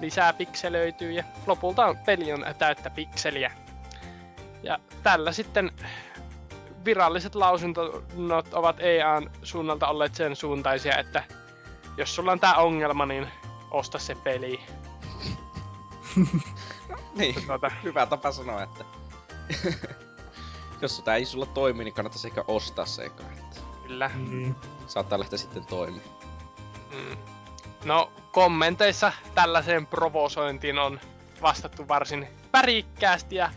lisää 0.00 0.32
pikselöityy 0.32 1.12
ja 1.12 1.24
lopulta 1.46 1.86
on, 1.86 1.96
peli 1.96 2.32
on 2.32 2.44
täyttä 2.58 2.90
pikseliä. 2.90 3.52
Ja 4.62 4.78
tällä 5.02 5.32
sitten 5.32 5.72
viralliset 6.84 7.34
lausunnot 7.34 8.54
ovat 8.54 8.76
EAN 8.80 9.30
suunnalta 9.42 9.88
olleet 9.88 10.14
sen 10.14 10.36
suuntaisia, 10.36 10.98
että 10.98 11.24
jos 11.96 12.14
sulla 12.14 12.32
on 12.32 12.40
tää 12.40 12.54
ongelma, 12.54 13.06
niin 13.06 13.28
osta 13.70 13.98
se 13.98 14.14
peli. 14.14 14.60
Niin, 17.14 17.46
Tuota, 17.46 17.70
hyvä 17.82 18.06
tapa 18.06 18.32
sanoa, 18.32 18.62
että... 18.62 18.84
jos 20.82 21.02
tämä 21.04 21.16
ei 21.16 21.24
sulla 21.24 21.46
toimi, 21.46 21.84
niin 21.84 21.94
kannattaisi 21.94 22.28
ehkä 22.28 22.44
ostaa 22.48 22.86
se 22.86 23.04
eka. 23.04 23.22
Että 23.38 23.60
kyllä. 23.82 24.10
Niin. 24.14 24.56
saattaa 24.86 25.18
lähteä 25.18 25.38
sitten 25.38 25.66
toimimaan. 25.66 26.16
Mm. 26.90 27.16
No, 27.84 28.12
kommenteissa 28.32 29.12
tällaiseen 29.34 29.86
provosointiin 29.86 30.78
on 30.78 31.00
vastattu 31.42 31.88
varsin 31.88 32.28
värikkäästi 32.52 33.36
ja 33.36 33.50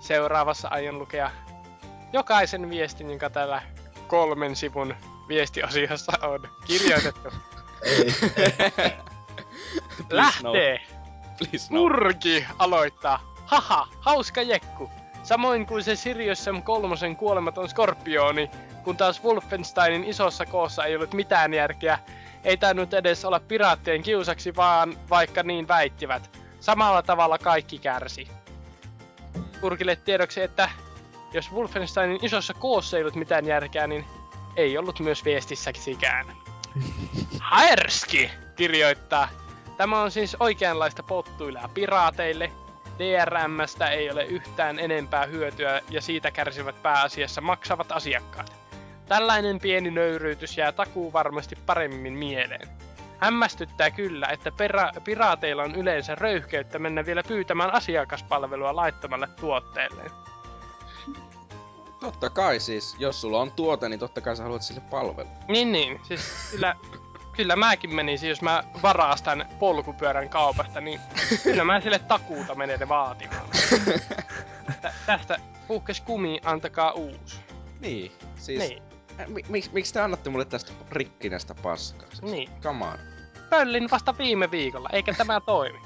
seuraavassa 0.00 0.68
aion 0.68 0.98
lukea 0.98 1.30
jokaisen 2.12 2.70
viestin, 2.70 3.10
jonka 3.10 3.30
täällä 3.30 3.62
kolmen 4.06 4.56
sivun 4.56 4.94
viestiosiossa 5.28 6.12
on 6.22 6.48
kirjoitettu. 6.66 7.28
Ei. 7.82 8.14
Lähtee! 10.10 10.80
Please 11.38 11.74
no. 11.74 11.80
Purki 11.80 12.46
aloittaa. 12.58 13.34
Haha, 13.46 13.88
hauska 14.00 14.42
jekku. 14.42 14.90
Samoin 15.22 15.66
kuin 15.66 15.84
se 15.84 15.96
Sirius 15.96 16.44
Sam 16.44 16.62
kolmosen 16.62 17.16
kuolematon 17.16 17.68
skorpioni, 17.68 18.50
kun 18.84 18.96
taas 18.96 19.24
Wolfensteinin 19.24 20.04
isossa 20.04 20.46
koossa 20.46 20.84
ei 20.84 20.96
ollut 20.96 21.14
mitään 21.14 21.54
järkeä, 21.54 21.98
ei 22.44 22.56
tainnut 22.56 22.94
edes 22.94 23.24
olla 23.24 23.40
piraattien 23.40 24.02
kiusaksi, 24.02 24.56
vaan 24.56 24.96
vaikka 25.10 25.42
niin 25.42 25.68
väittivät. 25.68 26.38
Samalla 26.60 27.02
tavalla 27.02 27.38
kaikki 27.38 27.78
kärsi. 27.78 28.28
Purkille 29.60 29.96
tiedoksi, 29.96 30.42
että 30.42 30.70
jos 31.32 31.52
Wolfensteinin 31.52 32.24
isossa 32.24 32.54
koossa 32.54 32.96
ei 32.96 33.02
ollut 33.02 33.14
mitään 33.14 33.46
järkeä, 33.46 33.86
niin 33.86 34.04
ei 34.56 34.78
ollut 34.78 35.00
myös 35.00 35.24
viestissäkään. 35.24 36.26
Haerski 37.40 38.30
kirjoittaa. 38.56 39.28
Tämä 39.76 40.02
on 40.02 40.10
siis 40.10 40.36
oikeanlaista 40.40 41.02
pottuilua 41.02 41.70
piraateille. 41.74 42.52
DRMstä 42.98 43.90
ei 43.90 44.10
ole 44.10 44.24
yhtään 44.24 44.78
enempää 44.78 45.26
hyötyä 45.26 45.82
ja 45.90 46.00
siitä 46.00 46.30
kärsivät 46.30 46.82
pääasiassa 46.82 47.40
maksavat 47.40 47.92
asiakkaat. 47.92 48.52
Tällainen 49.08 49.60
pieni 49.60 49.90
nöyryytys 49.90 50.58
jää 50.58 50.72
takuu 50.72 51.12
varmasti 51.12 51.56
paremmin 51.66 52.12
mieleen. 52.12 52.68
Hämmästyttää 53.18 53.90
kyllä, 53.90 54.26
että 54.26 54.50
pera- 54.50 55.00
piraateilla 55.04 55.62
on 55.62 55.74
yleensä 55.74 56.14
röyhkeyttä 56.14 56.78
mennä 56.78 57.06
vielä 57.06 57.22
pyytämään 57.22 57.74
asiakaspalvelua 57.74 58.76
laittomalle 58.76 59.28
tuotteelleen. 59.40 60.10
Totta 62.00 62.30
kai 62.30 62.60
siis, 62.60 62.96
jos 62.98 63.20
sulla 63.20 63.40
on 63.40 63.52
tuote, 63.52 63.88
niin 63.88 64.00
totta 64.00 64.20
kai 64.20 64.36
sä 64.36 64.42
haluat 64.42 64.62
sille 64.62 64.80
palvelu. 64.80 65.28
Niin 65.48 65.72
niin, 65.72 66.00
siis 66.02 66.50
kyllä, 66.50 66.76
kyllä 67.36 67.56
mäkin 67.56 67.94
menisin, 67.94 68.28
jos 68.28 68.42
mä 68.42 68.64
varastan 68.82 69.46
polkupyörän 69.58 70.28
kaupasta, 70.28 70.80
niin 70.80 71.00
kyllä 71.42 71.64
mä 71.64 71.80
sille 71.80 71.98
takuuta 71.98 72.54
menen 72.54 72.88
vaatimaan. 72.88 73.48
Tä, 74.82 74.92
tästä 75.06 75.38
puhkes 75.68 76.00
kumi, 76.00 76.40
antakaa 76.44 76.92
uusi. 76.92 77.40
Niin, 77.80 78.12
siis... 78.36 78.58
Niin, 78.58 78.82
miksi, 79.48 79.70
miksi 79.72 79.92
te 79.94 80.00
annatte 80.00 80.30
mulle 80.30 80.44
tästä 80.44 80.72
rikkinästä 80.90 81.54
paskaa? 81.54 82.08
Siis, 82.08 82.22
niin. 82.22 82.50
Come 82.62 82.84
on. 82.84 82.98
Pöllin 83.50 83.88
vasta 83.90 84.18
viime 84.18 84.50
viikolla, 84.50 84.88
eikä 84.92 85.14
tämä 85.14 85.40
toimi. 85.40 85.78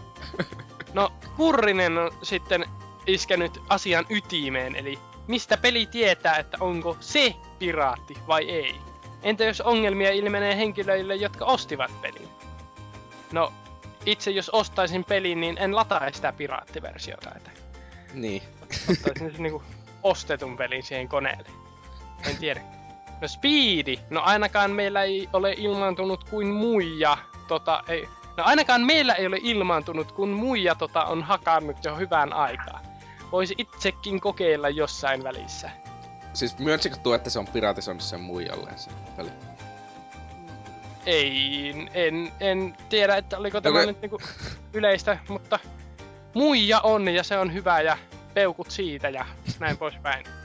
No, 0.95 1.13
Kurrinen 1.37 1.99
on 1.99 2.11
sitten 2.23 2.65
iskenyt 3.07 3.61
asian 3.69 4.07
ytimeen, 4.11 4.77
eli 4.77 4.99
mistä 5.27 5.57
peli 5.57 5.87
tietää, 5.87 6.37
että 6.37 6.57
onko 6.61 6.97
se 7.01 7.35
piraatti 7.59 8.15
vai 8.29 8.51
ei. 8.51 8.75
Entä 9.23 9.45
jos 9.45 9.61
ongelmia 9.61 10.11
ilmenee 10.13 10.57
henkilöille, 10.57 11.15
jotka 11.17 11.45
ostivat 11.45 12.01
pelin? 12.03 12.29
No, 13.33 13.53
itse 14.07 14.31
jos 14.31 14.51
ostaisin 14.51 15.05
pelin, 15.05 15.41
niin 15.41 15.59
en 15.59 15.77
lataisi 15.77 16.17
sitä 16.17 16.33
piraattiversiota, 16.33 17.31
että 17.37 17.51
Niin. 18.15 18.43
ottaisin 18.91 19.43
niinku 19.43 19.63
ostetun 20.03 20.57
pelin 20.57 20.83
siihen 20.83 21.09
koneelle. 21.09 21.49
En 22.31 22.37
tiedä. 22.37 22.61
No 23.23 23.29
Speedi, 23.29 23.99
no 24.11 24.21
ainakaan 24.21 24.71
meillä 24.71 25.03
ei 25.03 25.29
ole 25.33 25.55
ilmaantunut 25.57 26.25
kuin 26.25 26.47
muija, 26.47 27.19
tota 27.49 27.85
ei, 27.89 28.09
no 28.37 28.45
ainakaan 28.45 28.81
meillä 28.81 29.15
ei 29.15 29.27
ole 29.27 29.39
ilmaantunut, 29.43 30.13
kun 30.13 30.29
muija 30.29 30.75
tota 30.75 31.05
on 31.05 31.23
hakannut 31.23 31.85
jo 31.85 31.97
hyvään 31.97 32.33
aikaa. 32.33 32.83
Voisi 33.33 33.55
itsekin 33.59 34.21
kokeilla 34.21 34.69
jossain 34.69 35.25
välissä. 35.25 35.71
Siis 36.33 36.59
myöntsikö 36.59 36.97
tuo, 36.97 37.15
että 37.15 37.31
se 37.31 37.39
on 37.39 37.47
piratisoinut 37.47 38.03
sen 38.03 38.21
muijalleen 38.21 38.79
se 38.79 38.91
peli? 39.17 39.31
Ei, 41.07 41.89
en, 41.95 42.33
en 42.41 42.77
tiedä, 42.89 43.17
että 43.17 43.39
oliko 43.39 43.61
tämä 43.61 43.79
Okei. 43.79 43.87
nyt 43.87 44.01
niinku 44.01 44.19
yleistä, 44.73 45.19
mutta 45.29 45.59
muija 46.35 46.81
on 46.81 47.09
ja 47.09 47.23
se 47.23 47.39
on 47.39 47.55
hyvä 47.55 47.81
ja 47.81 47.99
peukut 48.35 48.71
siitä 48.71 49.09
ja 49.09 49.27
näin 49.59 49.77
poispäin. 49.77 50.42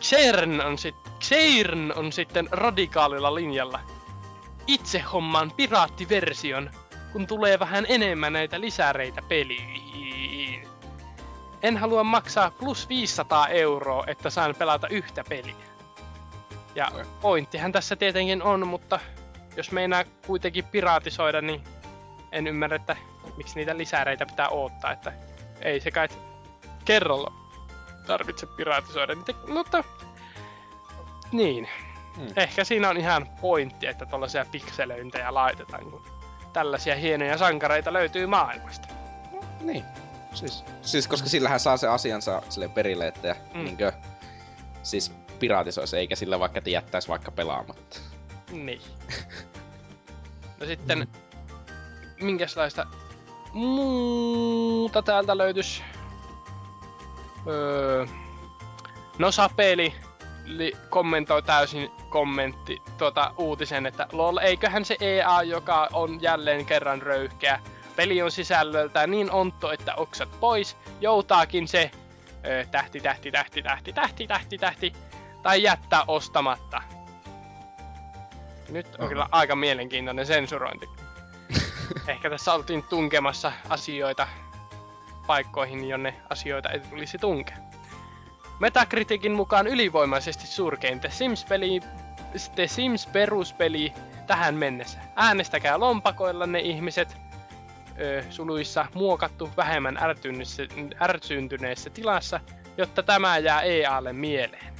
Xern 0.00 0.60
on, 0.60 0.78
sit, 0.78 0.94
Xeirn 1.20 1.92
on 1.96 2.12
sitten 2.12 2.48
radikaalilla 2.50 3.34
linjalla. 3.34 3.80
Itse 4.66 4.98
hommaan 4.98 5.52
piraattiversion, 5.56 6.70
kun 7.12 7.26
tulee 7.26 7.58
vähän 7.58 7.86
enemmän 7.88 8.32
näitä 8.32 8.60
lisäreitä 8.60 9.22
peliin. 9.28 10.68
En 11.62 11.76
halua 11.76 12.04
maksaa 12.04 12.50
plus 12.50 12.88
500 12.88 13.48
euroa, 13.48 14.04
että 14.06 14.30
saan 14.30 14.54
pelata 14.58 14.88
yhtä 14.88 15.24
peliä. 15.28 15.54
Ja 16.74 16.90
pointtihan 17.20 17.72
tässä 17.72 17.96
tietenkin 17.96 18.42
on, 18.42 18.66
mutta 18.66 19.00
jos 19.56 19.72
meinaa 19.72 20.04
kuitenkin 20.26 20.64
piraatisoida, 20.64 21.40
niin 21.40 21.64
en 22.32 22.46
ymmärrä, 22.46 22.76
että 22.76 22.96
miksi 23.36 23.56
niitä 23.56 23.76
lisäreitä 23.76 24.26
pitää 24.26 24.48
odottaa, 24.48 24.92
että 24.92 25.12
ei 25.60 25.80
se 25.80 25.90
kai 25.90 26.08
kerralla 26.84 27.45
tarvitse 28.06 28.46
piraatisoida 28.46 29.14
niitä, 29.14 29.34
mutta 29.48 29.84
niin. 31.32 31.68
Hmm. 32.16 32.28
Ehkä 32.36 32.64
siinä 32.64 32.88
on 32.88 32.96
ihan 32.96 33.26
pointti, 33.40 33.86
että 33.86 34.06
tällaisia 34.06 34.46
pikselöintejä 34.52 35.34
laitetaan, 35.34 35.84
kun 35.90 36.02
tällaisia 36.52 36.96
hienoja 36.96 37.38
sankareita 37.38 37.92
löytyy 37.92 38.26
maailmasta. 38.26 38.88
Niin. 39.60 39.84
Siis, 40.34 40.64
siis 40.82 41.08
koska 41.08 41.28
sillähän 41.28 41.60
saa 41.60 41.76
se 41.76 41.88
asiansa 41.88 42.42
sille 42.48 42.68
perille, 42.68 43.06
että 43.06 43.36
Mm. 43.54 43.64
niinkö, 43.64 43.92
siis 44.82 45.12
piratisoisi, 45.38 45.96
eikä 45.96 46.16
sillä 46.16 46.40
vaikka 46.40 46.60
te 46.60 46.70
jättäisi 46.70 47.08
vaikka 47.08 47.30
pelaamatta. 47.30 47.98
Niin. 48.50 48.80
No 50.60 50.66
sitten, 50.66 51.08
minkälaista 52.20 52.86
muuta 53.52 55.02
täältä 55.02 55.38
löytys? 55.38 55.82
Öö, 57.48 58.06
no 59.18 59.32
Sapeli 59.32 59.94
li, 60.44 60.72
kommentoi 60.90 61.42
täysin 61.42 61.90
kommentti 62.08 62.82
tuota 62.98 63.34
uutisen, 63.36 63.86
että 63.86 64.06
lol, 64.12 64.36
eiköhän 64.36 64.84
se 64.84 64.96
EA, 65.00 65.42
joka 65.42 65.88
on 65.92 66.22
jälleen 66.22 66.66
kerran 66.66 67.02
röyhkeä. 67.02 67.60
Peli 67.96 68.22
on 68.22 68.30
sisällöltään 68.30 69.10
niin 69.10 69.30
ontto, 69.30 69.72
että 69.72 69.94
oksat 69.94 70.40
pois, 70.40 70.76
joutaakin 71.00 71.68
se 71.68 71.90
öö, 72.46 72.64
tähti, 72.70 73.00
tähti, 73.00 73.30
tähti, 73.30 73.62
tähti, 73.62 73.92
tähti, 73.92 74.26
tähti, 74.26 74.58
tähti, 74.58 74.92
tai 75.42 75.62
jättää 75.62 76.04
ostamatta. 76.08 76.82
Nyt 78.68 78.86
on 78.86 79.00
Aha. 79.00 79.08
kyllä 79.08 79.28
aika 79.32 79.56
mielenkiintoinen 79.56 80.26
sensurointi. 80.26 80.88
Ehkä 82.08 82.30
tässä 82.30 82.54
oltiin 82.54 82.82
tunkemassa 82.82 83.52
asioita 83.68 84.28
paikkoihin, 85.26 85.88
jonne 85.88 86.14
asioita 86.30 86.70
ei 86.70 86.80
tulisi 86.80 87.18
tunkea. 87.18 87.56
Metacriticin 88.60 89.32
mukaan 89.32 89.66
ylivoimaisesti 89.66 90.46
surkein 90.46 91.00
The 91.00 91.10
Sims-peli, 91.10 91.80
The 92.54 92.66
Sims 92.66 93.06
peruspeli 93.06 93.92
tähän 94.26 94.54
mennessä. 94.54 94.98
Äänestäkää 95.16 95.80
lompakoilla 95.80 96.46
ne 96.46 96.60
ihmiset. 96.60 97.16
ö, 98.00 98.22
suluissa 98.30 98.86
muokattu 98.94 99.50
vähemmän 99.56 99.98
ärsyyntyneessä 101.02 101.90
tilassa, 101.90 102.40
jotta 102.76 103.02
tämä 103.02 103.38
jää 103.38 103.62
EAlle 103.62 104.12
mieleen. 104.12 104.74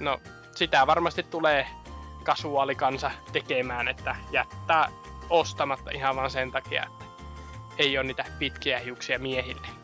No, 0.00 0.20
sitä 0.54 0.86
varmasti 0.86 1.22
tulee 1.22 1.66
kasuaalikansa 2.24 3.10
tekemään, 3.32 3.88
että 3.88 4.16
jättää 4.30 4.88
ostamatta 5.30 5.90
ihan 5.90 6.16
vaan 6.16 6.30
sen 6.30 6.52
takia, 6.52 6.82
että 6.82 7.04
ei 7.78 7.98
ole 7.98 8.06
niitä 8.06 8.24
pitkiä 8.38 8.78
hiuksia 8.78 9.18
miehille. 9.18 9.81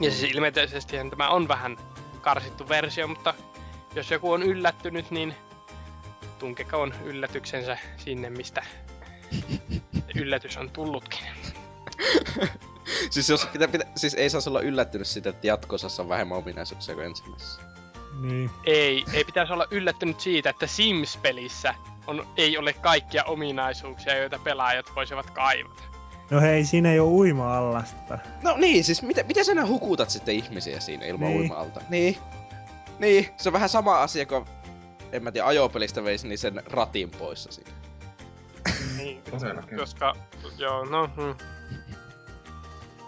Ja 0.00 0.10
siis 0.10 0.34
ilmeisesti 0.34 0.96
tämä 1.10 1.28
on 1.28 1.48
vähän 1.48 1.76
karsittu 2.20 2.68
versio, 2.68 3.08
mutta 3.08 3.34
jos 3.94 4.10
joku 4.10 4.32
on 4.32 4.42
yllättynyt, 4.42 5.10
niin 5.10 5.34
tunkekoon 6.38 6.94
yllätyksensä 7.04 7.78
sinne, 7.96 8.30
mistä 8.30 8.62
yllätys 10.20 10.56
on 10.56 10.70
tullutkin. 10.70 11.20
siis, 13.10 13.28
jos 13.28 13.46
pitä, 13.46 13.68
pitä, 13.68 13.84
siis 13.96 14.14
ei 14.14 14.30
saa 14.30 14.40
olla 14.46 14.60
yllättynyt 14.60 15.06
siitä, 15.06 15.30
että 15.30 15.46
jatkossa 15.46 16.02
on 16.02 16.08
vähemmän 16.08 16.38
ominaisuuksia 16.38 16.94
kuin 16.94 17.06
ensimmäisessä. 17.06 17.62
Niin. 18.20 18.50
Ei, 18.64 19.04
ei 19.12 19.24
pitäisi 19.24 19.52
olla 19.52 19.66
yllättynyt 19.70 20.20
siitä, 20.20 20.50
että 20.50 20.66
Sims-pelissä 20.66 21.74
on, 22.06 22.26
ei 22.36 22.58
ole 22.58 22.72
kaikkia 22.72 23.24
ominaisuuksia, 23.24 24.16
joita 24.16 24.38
pelaajat 24.38 24.92
voisivat 24.96 25.30
kaivata. 25.30 25.89
No 26.30 26.40
hei, 26.40 26.64
siinä 26.64 26.92
ei 26.92 27.00
ole 27.00 27.10
uima-allasta. 27.10 28.18
No 28.42 28.56
niin, 28.56 28.84
siis 28.84 29.02
miten, 29.02 29.26
miten 29.26 29.44
sä 29.44 29.66
hukutat 29.66 30.10
sitten 30.10 30.34
ihmisiä 30.34 30.80
siinä 30.80 31.06
ilman 31.06 31.28
Niin. 31.28 31.40
uima-alta? 31.40 31.80
Niin. 31.88 32.16
Niin, 32.98 33.28
se 33.36 33.48
on 33.48 33.52
vähän 33.52 33.68
sama 33.68 34.02
asia 34.02 34.26
kuin, 34.26 34.44
en 35.12 35.22
mä 35.22 35.32
tiedä, 35.32 35.46
ajopelistä 35.46 36.04
veisi 36.04 36.28
niin 36.28 36.38
sen 36.38 36.62
ratin 36.66 37.10
poissa 37.10 37.52
siinä. 37.52 37.70
Niin, 38.96 39.22
koska, 39.78 40.14
joo, 40.58 40.84
no, 40.84 41.10
hmm. 41.16 41.34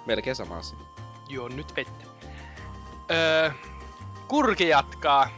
Melkein 0.06 0.36
sama 0.36 0.56
asia. 0.58 0.78
Joo, 1.28 1.48
nyt 1.48 1.76
vettä. 1.76 2.04
Öö, 3.10 3.50
Kurki 4.28 4.68
jatkaa 4.68 5.28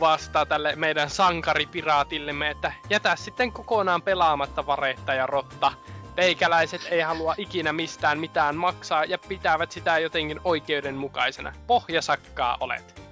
vastaa 0.00 0.46
tälle 0.46 0.76
meidän 0.76 1.10
sankaripiraatillemme, 1.10 2.50
että 2.50 2.72
jätä 2.90 3.16
sitten 3.16 3.52
kokonaan 3.52 4.02
pelaamatta 4.02 4.66
varetta 4.66 5.14
ja 5.14 5.26
rotta. 5.26 5.72
Teikäläiset 6.16 6.80
ei 6.90 7.00
halua 7.00 7.34
ikinä 7.38 7.72
mistään 7.72 8.18
mitään 8.18 8.56
maksaa 8.56 9.04
ja 9.04 9.18
pitävät 9.18 9.72
sitä 9.72 9.98
jotenkin 9.98 10.40
oikeudenmukaisena. 10.44 11.52
Pohjasakkaa 11.66 12.56
olet. 12.60 13.02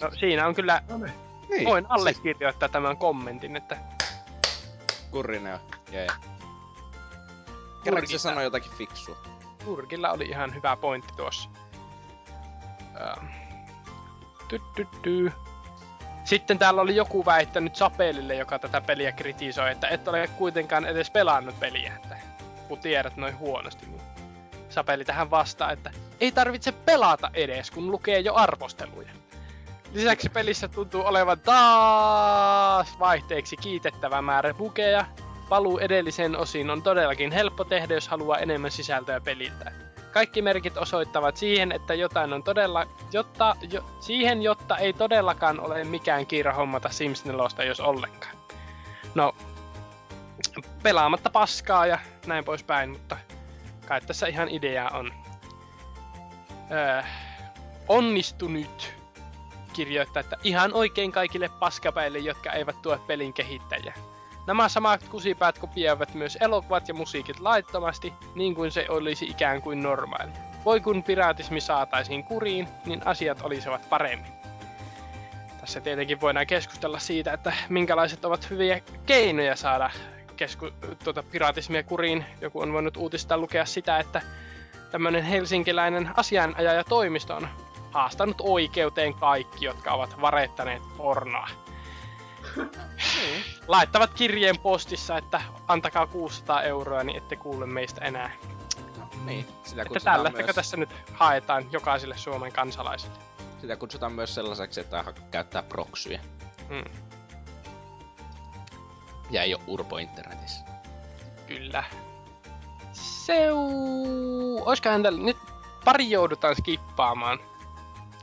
No, 0.00 0.10
siinä 0.20 0.46
on 0.46 0.54
kyllä, 0.54 0.82
No 0.88 0.98
niin. 0.98 1.12
Niin, 1.48 1.64
voin 1.64 1.86
allekirjoittaa 1.88 2.68
tämän 2.68 2.96
kommentin, 2.96 3.56
että 3.56 3.76
Kurrinen 5.10 5.54
on. 5.54 5.60
Jee. 5.92 6.06
Kerrankin 7.84 8.18
se 8.18 8.22
sanoi 8.22 8.44
jotakin 8.44 8.72
fiksua. 8.72 9.16
Kurkilla 9.64 10.10
oli 10.10 10.24
ihan 10.24 10.54
hyvä 10.54 10.76
pointti 10.76 11.12
tuossa. 11.16 11.48
Ähm. 13.00 13.26
Ty, 14.48 14.60
ty, 14.76 14.86
ty. 15.02 15.32
Sitten 16.24 16.58
täällä 16.58 16.80
oli 16.80 16.96
joku 16.96 17.26
väittänyt 17.26 17.76
Sapelille, 17.76 18.34
joka 18.34 18.58
tätä 18.58 18.80
peliä 18.80 19.12
kritisoi, 19.12 19.70
että 19.72 19.88
et 19.88 20.08
ole 20.08 20.28
kuitenkaan 20.28 20.86
edes 20.86 21.10
pelannut 21.10 21.60
peliä, 21.60 21.92
että 21.96 22.16
kun 22.68 22.78
tiedät 22.78 23.16
noin 23.16 23.38
huonosti. 23.38 23.86
Niin 23.86 24.00
Sapeli 24.68 25.04
tähän 25.04 25.30
vastaa, 25.30 25.72
että 25.72 25.90
ei 26.20 26.32
tarvitse 26.32 26.72
pelata 26.72 27.30
edes, 27.34 27.70
kun 27.70 27.90
lukee 27.90 28.20
jo 28.20 28.34
arvosteluja. 28.34 29.08
Lisäksi 29.92 30.28
pelissä 30.28 30.68
tuntuu 30.68 31.02
olevan 31.06 31.40
taas 31.40 32.98
vaihteeksi 32.98 33.56
kiitettävä 33.56 34.22
määrä 34.22 34.54
bugeja. 34.54 35.06
Paluu 35.48 35.78
edellisen 35.78 36.36
osiin 36.36 36.70
on 36.70 36.82
todellakin 36.82 37.32
helppo 37.32 37.64
tehdä, 37.64 37.94
jos 37.94 38.08
haluaa 38.08 38.38
enemmän 38.38 38.70
sisältöä 38.70 39.20
peliltä. 39.20 39.72
Kaikki 40.14 40.42
merkit 40.42 40.76
osoittavat 40.76 41.36
siihen, 41.36 41.72
että 41.72 41.94
jotain 41.94 42.32
on 42.32 42.42
todella, 42.42 42.86
jotta, 43.12 43.56
jo, 43.70 43.84
siihen, 44.00 44.42
jotta 44.42 44.76
ei 44.76 44.92
todellakaan 44.92 45.60
ole 45.60 45.84
mikään 45.84 46.26
kiire 46.26 46.52
hommata 46.52 46.88
Sims 46.88 47.24
4, 47.24 47.64
jos 47.66 47.80
ollenkaan. 47.80 48.36
No, 49.14 49.34
pelaamatta 50.82 51.30
paskaa 51.30 51.86
ja 51.86 51.98
näin 52.26 52.44
poispäin, 52.44 52.90
mutta 52.90 53.16
kai 53.88 54.00
tässä 54.00 54.26
ihan 54.26 54.48
idea 54.48 54.88
on. 54.88 55.12
Öö, 56.70 57.02
onnistunut 57.88 58.92
kirjoittaa, 59.72 60.20
että 60.20 60.36
ihan 60.44 60.74
oikein 60.74 61.12
kaikille 61.12 61.48
paskapäille, 61.48 62.18
jotka 62.18 62.52
eivät 62.52 62.82
tue 62.82 62.98
pelin 63.06 63.32
kehittäjää. 63.32 63.94
Nämä 64.46 64.68
samat 64.68 65.08
kusipäät 65.08 65.58
kopioivat 65.58 66.14
myös 66.14 66.38
elokuvat 66.40 66.88
ja 66.88 66.94
musiikit 66.94 67.40
laittomasti, 67.40 68.12
niin 68.34 68.54
kuin 68.54 68.70
se 68.70 68.86
olisi 68.88 69.24
ikään 69.24 69.62
kuin 69.62 69.82
normaali. 69.82 70.30
Voi 70.64 70.80
kun 70.80 71.02
piraatismi 71.02 71.60
saataisiin 71.60 72.24
kuriin, 72.24 72.68
niin 72.86 73.02
asiat 73.04 73.42
olisivat 73.42 73.88
paremmin. 73.90 74.32
Tässä 75.60 75.80
tietenkin 75.80 76.20
voidaan 76.20 76.46
keskustella 76.46 76.98
siitä, 76.98 77.32
että 77.32 77.52
minkälaiset 77.68 78.24
ovat 78.24 78.50
hyviä 78.50 78.80
keinoja 79.06 79.56
saada 79.56 79.90
kesku- 80.36 80.70
tuota 81.04 81.22
piraatismia 81.22 81.82
kuriin. 81.82 82.24
Joku 82.40 82.60
on 82.60 82.72
voinut 82.72 82.96
uutista 82.96 83.38
lukea 83.38 83.64
sitä, 83.64 83.98
että 83.98 84.22
tämmöinen 84.90 85.24
helsinkiläinen 85.24 86.10
asianajaja 86.16 86.84
toimisto 86.84 87.36
on 87.36 87.48
haastanut 87.90 88.36
oikeuteen 88.40 89.14
kaikki, 89.14 89.64
jotka 89.64 89.92
ovat 89.92 90.20
varettaneet 90.20 90.82
pornoa. 90.96 91.63
Laittavat 93.68 94.14
kirjeen 94.14 94.58
postissa, 94.58 95.16
että 95.16 95.40
antakaa 95.68 96.06
600 96.06 96.62
euroa, 96.62 97.04
niin 97.04 97.16
ette 97.16 97.36
kuule 97.36 97.66
meistä 97.66 98.04
enää. 98.04 98.30
No, 98.98 99.08
niin, 99.24 99.46
sitä 99.64 99.82
Että 99.82 100.00
tällaista 100.00 100.42
myös, 100.42 100.54
tässä 100.54 100.76
nyt 100.76 100.90
haetaan 101.12 101.72
jokaiselle 101.72 102.16
Suomen 102.16 102.52
kansalaiselle. 102.52 103.16
sitä 103.60 103.76
kutsutaan 103.76 104.12
myös 104.12 104.34
sellaiseksi, 104.34 104.80
että 104.80 105.04
käyttää 105.30 105.62
proksyjä. 105.62 106.20
Mm, 106.68 106.84
Ja 109.30 109.42
ei 109.42 109.54
oo 109.54 109.60
urpo 109.66 109.98
internetissä. 109.98 110.64
kyllä. 111.46 111.84
Seu... 112.92 113.58
Oiskohan 114.64 115.02
tällä... 115.02 115.22
Nyt 115.22 115.36
pari 115.84 116.10
joudutaan 116.10 116.56
skippaamaan. 116.56 117.38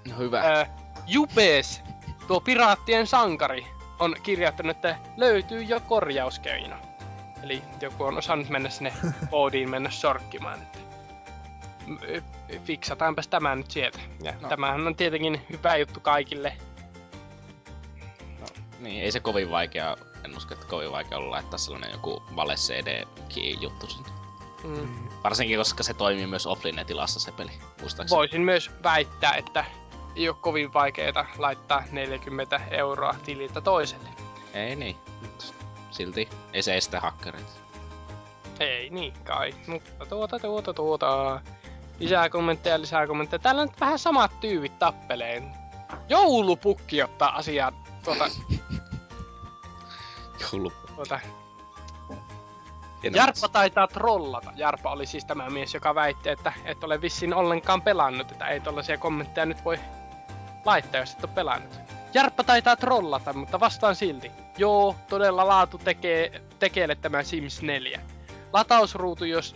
No 0.09 0.17
hyvä. 0.17 0.41
Öö, 0.41 0.65
Jupes, 1.07 1.81
tuo 2.27 2.39
piraattien 2.41 3.07
sankari, 3.07 3.67
on 4.01 4.15
kirjoittanut, 4.23 4.75
että 4.75 4.95
löytyy 5.17 5.61
jo 5.63 5.79
korjauskeino. 5.79 6.75
Eli 7.43 7.61
joku 7.81 8.03
on 8.03 8.17
osannut 8.17 8.49
mennä 8.49 8.69
sinne 8.69 8.93
koodiin 9.31 9.69
mennä 9.69 9.89
sorkkimaan, 9.89 10.59
että 10.61 10.79
fiksataanpas 12.63 13.27
tämä 13.27 13.55
nyt 13.55 13.71
sieltä. 13.71 13.99
Ja 14.23 14.33
No. 14.41 14.49
tämähän 14.49 14.87
on 14.87 14.95
tietenkin 14.95 15.41
hyvä 15.49 15.75
juttu 15.75 15.99
kaikille. 15.99 16.57
No, 18.39 18.45
niin, 18.79 19.03
ei 19.03 19.11
se 19.11 19.19
kovin 19.19 19.51
vaikea, 19.51 19.97
en 20.25 20.37
usko, 20.37 20.53
että 20.53 20.65
kovin 20.67 20.91
vaikea 20.91 21.17
olla 21.17 21.31
laittaa 21.31 21.59
sellainen 21.59 21.91
joku 21.91 22.23
vale 22.35 22.55
CD-juttu 22.55 23.87
sinne. 23.87 24.09
Mm. 24.63 24.87
Varsinkin, 25.23 25.57
koska 25.57 25.83
se 25.83 25.93
toimii 25.93 26.27
myös 26.27 26.47
offline-tilassa 26.47 27.19
se 27.19 27.31
peli, 27.31 27.51
muistaakseni. 27.81 28.17
Voisin 28.17 28.41
myös 28.41 28.71
väittää, 28.83 29.33
että 29.35 29.65
ei 30.15 30.29
ole 30.29 30.37
kovin 30.41 30.73
vaikeaa 30.73 31.25
laittaa 31.37 31.83
40 31.91 32.61
euroa 32.71 33.15
tililtä 33.25 33.61
toiselle. 33.61 34.09
Ei 34.53 34.75
niin, 34.75 34.95
mutta 35.21 35.45
silti 35.91 36.29
ei 36.53 36.63
se 36.63 36.77
estä 36.77 36.99
hakkereita. 36.99 37.51
Ei 38.59 38.89
niin 38.89 39.13
kai, 39.23 39.53
mutta 39.67 40.05
tuota 40.05 40.39
tuota 40.39 40.73
tuota. 40.73 41.41
Lisää 41.99 42.29
kommentteja, 42.29 42.81
lisää 42.81 43.07
kommentteja. 43.07 43.39
Täällä 43.39 43.61
on 43.61 43.67
nyt 43.67 43.79
vähän 43.79 43.99
samat 43.99 44.39
tyyvit 44.39 44.79
tappeleen. 44.79 45.51
Joulupukki 46.09 47.03
ottaa 47.03 47.35
asiaa 47.35 47.71
tuota, 48.03 48.23
Joulu. 50.53 50.73
tuota. 50.95 51.19
Hieno 53.03 53.17
Jarppa 53.17 53.47
taitaa 53.47 53.87
trollata. 53.87 54.51
Jarppa 54.55 54.91
oli 54.91 55.05
siis 55.05 55.25
tämä 55.25 55.49
mies, 55.49 55.73
joka 55.73 55.95
väitti, 55.95 56.29
että 56.29 56.53
et 56.65 56.83
ole 56.83 57.01
vissiin 57.01 57.33
ollenkaan 57.33 57.81
pelannut, 57.81 58.31
että 58.31 58.47
ei 58.47 58.59
tollaisia 58.59 58.97
kommentteja 58.97 59.45
nyt 59.45 59.65
voi 59.65 59.79
laittaa, 60.65 61.01
jos 61.01 61.13
et 61.13 61.23
ole 61.23 61.33
pelannut. 61.35 61.79
Jarppa 62.13 62.43
taitaa 62.43 62.75
trollata, 62.75 63.33
mutta 63.33 63.59
vastaan 63.59 63.95
silti. 63.95 64.31
Joo, 64.57 64.95
todella 65.09 65.47
laatu 65.47 65.77
tekee, 65.77 66.41
tekeelle 66.59 66.95
tämä 66.95 67.23
Sims 67.23 67.61
4. 67.61 68.01
Latausruutu 68.53 69.25
jos, 69.25 69.55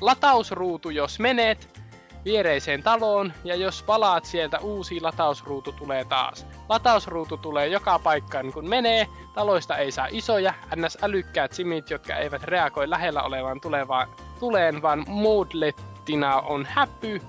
latausruutu 0.00 0.90
jos 0.90 1.18
menet 1.18 1.82
viereiseen 2.24 2.82
taloon, 2.82 3.32
ja 3.44 3.54
jos 3.54 3.82
palaat 3.82 4.24
sieltä, 4.24 4.58
uusi 4.58 5.00
latausruutu 5.00 5.72
tulee 5.72 6.04
taas. 6.04 6.46
Latausruutu 6.68 7.36
tulee 7.36 7.68
joka 7.68 7.98
paikkaan 7.98 8.52
kun 8.52 8.68
menee, 8.68 9.06
taloista 9.34 9.76
ei 9.76 9.92
saa 9.92 10.08
isoja, 10.10 10.54
ns. 10.76 10.98
älykkäät 11.02 11.52
simit, 11.52 11.90
jotka 11.90 12.16
eivät 12.16 12.42
reagoi 12.42 12.90
lähellä 12.90 13.22
olevaan 13.22 13.60
tulevaan 13.60 14.08
tuleen, 14.40 14.82
vaan 14.82 15.04
moodlettina 15.08 16.40
on 16.40 16.66
häpy. 16.66 17.22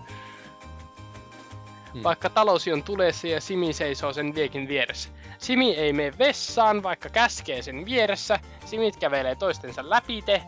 Hmm. 1.94 2.04
Vaikka 2.04 2.30
talosi 2.30 2.74
on 2.74 2.84
tulessa 2.84 3.28
ja 3.28 3.42
Simi 3.42 3.74
seisoo 3.74 4.14
sen 4.14 4.36
viekin 4.36 4.68
vieressä. 4.68 5.10
Simi 5.38 5.76
ei 5.76 5.94
mene 5.94 6.14
vessaan, 6.20 6.84
vaikka 6.84 7.10
käskee 7.10 7.62
sen 7.62 7.86
vieressä. 7.86 8.40
Simit 8.66 8.98
kävelee 8.98 9.36
toistensa 9.36 9.90
läpite. 9.90 10.42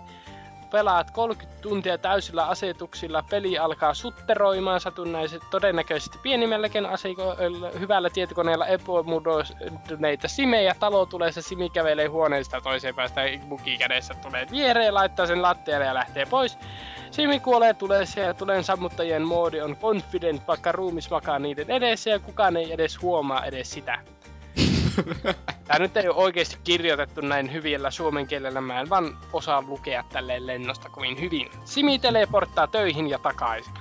pelaat 0.72 1.12
30 1.12 1.62
tuntia 1.62 1.98
täysillä 1.98 2.48
asetuksilla, 2.48 3.24
peli 3.30 3.58
alkaa 3.58 3.94
sutteroimaan 3.94 4.80
satunnaiset 4.80 5.44
todennäköisesti 5.52 6.18
pienimmälläkin 6.18 6.86
asikoilla, 6.86 7.70
hyvällä 7.80 8.10
tietokoneella 8.10 8.68
epämuodostuneita 8.68 10.28
simejä. 10.28 10.76
Talo 10.80 11.06
tulee, 11.06 11.32
se 11.32 11.42
simi 11.42 11.70
kävelee 11.70 12.08
huoneesta 12.08 12.62
toiseen 12.62 12.96
päästä, 12.96 13.22
buki 13.50 13.78
kädessä 13.78 14.14
tulee 14.14 14.48
viereen, 14.52 14.94
laittaa 14.94 15.26
sen 15.26 15.42
lattialle 15.42 15.86
ja 15.86 15.94
lähtee 15.94 16.26
pois. 16.26 16.58
Simi 17.16 17.40
kuolee 17.40 17.74
tulee 17.74 18.04
ja 18.16 18.34
tulen 18.34 18.64
sammuttajien 18.64 19.22
moodi 19.22 19.62
on 19.62 19.76
confident, 19.76 20.48
vaikka 20.48 20.72
ruumis 20.72 21.10
makaa 21.10 21.40
niiden 21.40 21.72
edessä 21.72 22.10
ja 22.10 22.20
kukaan 22.20 22.58
ei 22.58 22.74
edes 22.74 23.02
huomaa 23.02 23.46
edes 23.46 23.72
sitä. 23.72 24.00
Tää 25.68 25.80
nyt 25.80 25.98
ei 25.98 26.08
ole 26.08 26.16
oikeasti 26.16 26.58
kirjoitettu 26.64 27.22
näin 27.22 27.54
hyviellä 27.54 27.92
suomen 27.92 28.28
kielellä, 28.28 28.62
mä 28.62 28.80
en 28.80 28.90
vaan 28.90 29.18
osaa 29.34 29.64
lukea 29.68 30.04
tälleen 30.14 30.48
lennosta 30.48 30.90
kovin 30.90 31.20
hyvin. 31.20 31.50
Simi 31.66 32.00
teleporttaa 32.00 32.68
töihin 32.68 33.10
ja 33.10 33.20
takaisin. 33.20 33.74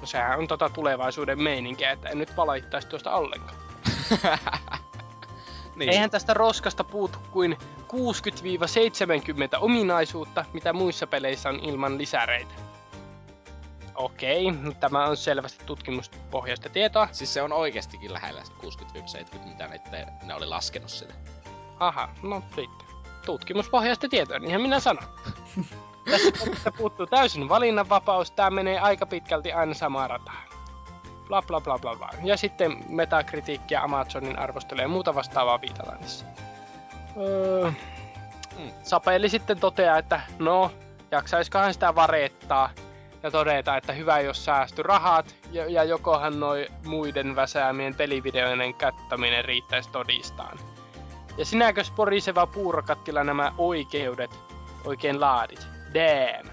No 0.00 0.06
sehän 0.06 0.38
on 0.38 0.48
tota 0.48 0.68
tulevaisuuden 0.68 1.42
meininkiä, 1.42 1.90
että 1.90 2.08
en 2.08 2.18
nyt 2.18 2.36
valaittaisi 2.36 2.88
tuosta 2.88 3.14
ollenkaan. 3.14 3.58
niin. 5.76 5.90
Eihän 5.90 6.10
tästä 6.10 6.34
roskasta 6.34 6.84
puutu 6.84 7.18
kuin 7.30 7.58
60-70 7.92 7.96
ominaisuutta, 9.60 10.44
mitä 10.52 10.72
muissa 10.72 11.06
peleissä 11.06 11.48
on 11.48 11.60
ilman 11.60 11.98
lisäreitä. 11.98 12.71
Okei, 14.02 14.52
tämä 14.80 15.06
on 15.06 15.16
selvästi 15.16 15.64
tutkimuspohjaista 15.64 16.68
tietoa. 16.68 17.08
Siis 17.12 17.34
se 17.34 17.42
on 17.42 17.52
oikeestikin 17.52 18.12
lähellä 18.12 18.42
60-70, 18.60 19.48
mitä 19.48 19.68
ne, 19.68 20.06
ne 20.22 20.34
oli 20.34 20.46
laskenut 20.46 20.90
sitä. 20.90 21.14
Aha, 21.80 22.08
no 22.22 22.42
sitten. 22.46 22.86
Tutkimuspohjaista 23.26 24.08
tietoa, 24.08 24.38
niinhän 24.38 24.62
minä 24.62 24.80
sanon. 24.80 25.04
Tässä 26.50 26.72
puuttuu 26.78 27.06
täysin 27.06 27.48
valinnanvapaus, 27.48 28.30
tää 28.30 28.50
menee 28.50 28.78
aika 28.78 29.06
pitkälti 29.06 29.52
aina 29.52 29.74
samaan 29.74 30.10
rataan. 30.10 30.48
Bla 31.28 31.42
bla 31.42 31.60
bla 31.60 31.78
bla 31.78 31.96
bla. 31.96 32.10
Ja 32.24 32.36
sitten 32.36 32.84
metakritiikkiä 32.88 33.82
Amazonin 33.82 34.38
arvostelee 34.38 34.82
ja 34.82 34.88
muuta 34.88 35.14
vastaavaa 35.14 35.60
viitataan 35.60 35.98
tässä. 35.98 36.26
Öö, 37.16 37.72
Mm. 38.58 38.70
Sapeli 38.82 39.28
sitten 39.28 39.60
toteaa, 39.60 39.98
että 39.98 40.20
no, 40.38 40.72
jaksaiskohan 41.10 41.74
sitä 41.74 41.94
varettaa 41.94 42.70
ja 43.22 43.30
todeta, 43.30 43.76
että 43.76 43.92
hyvä 43.92 44.20
jos 44.20 44.44
säästy 44.44 44.82
rahat 44.82 45.36
ja, 45.52 45.70
ja 45.70 45.84
jokohan 45.84 46.40
noi 46.40 46.66
muiden 46.84 47.36
väsäämien 47.36 47.94
pelivideoiden 47.94 48.74
kattaminen 48.74 49.44
riittäisi 49.44 49.90
todistaan. 49.90 50.58
Ja 51.38 51.44
sinäkös 51.44 51.90
poriseva 51.90 52.46
puurokattila 52.46 53.24
nämä 53.24 53.52
oikeudet 53.58 54.30
oikein 54.84 55.20
laadit? 55.20 55.66
Damn. 55.94 56.50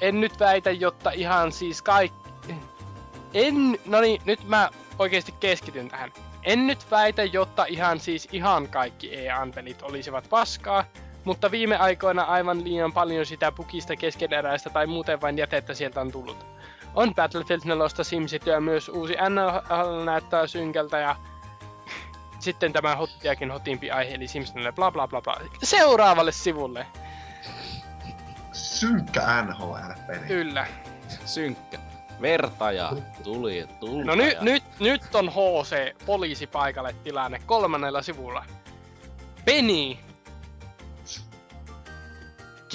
En 0.00 0.20
nyt 0.20 0.40
väitä, 0.40 0.70
jotta 0.70 1.10
ihan 1.10 1.52
siis 1.52 1.82
kaikki... 1.82 2.54
En... 3.34 3.78
No 3.86 4.00
niin, 4.00 4.22
nyt 4.24 4.48
mä 4.48 4.70
oikeasti 4.98 5.32
keskityn 5.40 5.88
tähän. 5.88 6.12
En 6.42 6.66
nyt 6.66 6.90
väitä, 6.90 7.24
jotta 7.24 7.64
ihan 7.64 8.00
siis 8.00 8.28
ihan 8.32 8.68
kaikki 8.68 9.14
EA-pelit 9.14 9.82
olisivat 9.82 10.26
paskaa, 10.30 10.84
mutta 11.26 11.50
viime 11.50 11.76
aikoina 11.76 12.22
aivan 12.22 12.64
liian 12.64 12.92
paljon 12.92 13.26
sitä 13.26 13.52
pukista 13.52 13.96
keskeneräistä 13.96 14.70
tai 14.70 14.86
muuten 14.86 15.20
vain 15.20 15.38
jätettä 15.38 15.74
sieltä 15.74 16.00
on 16.00 16.12
tullut. 16.12 16.46
On 16.94 17.14
Battlefield 17.14 17.60
4 17.64 17.88
Simsit 18.02 18.46
ja 18.46 18.60
myös 18.60 18.88
uusi 18.88 19.14
NHL 19.14 20.04
näyttää 20.04 20.46
synkältä 20.46 20.98
ja 20.98 21.16
sitten 22.38 22.72
tämä 22.72 22.96
hottiakin 22.96 23.50
hotimpi 23.50 23.90
aihe 23.90 24.14
eli 24.14 24.28
Sims 24.28 24.54
4 24.54 24.72
bla 24.72 24.92
bla 24.92 25.08
bla 25.08 25.20
bla. 25.20 25.40
Seuraavalle 25.62 26.32
sivulle. 26.32 26.86
Synkkä 28.52 29.42
NHL-peli. 29.42 30.26
Kyllä. 30.26 30.66
Synkkä. 31.24 31.78
Verta 32.20 32.72
ja 32.72 32.92
tuli, 33.24 33.68
tulta 33.80 34.04
No 34.04 34.14
nyt, 34.14 34.40
nyt, 34.40 34.64
nyt 34.80 35.14
on 35.14 35.28
HC 35.28 35.96
poliisi 36.06 36.46
paikalle 36.46 36.94
tilanne 37.04 37.40
kolmannella 37.46 38.02
sivulla. 38.02 38.44
Penny 39.44 40.05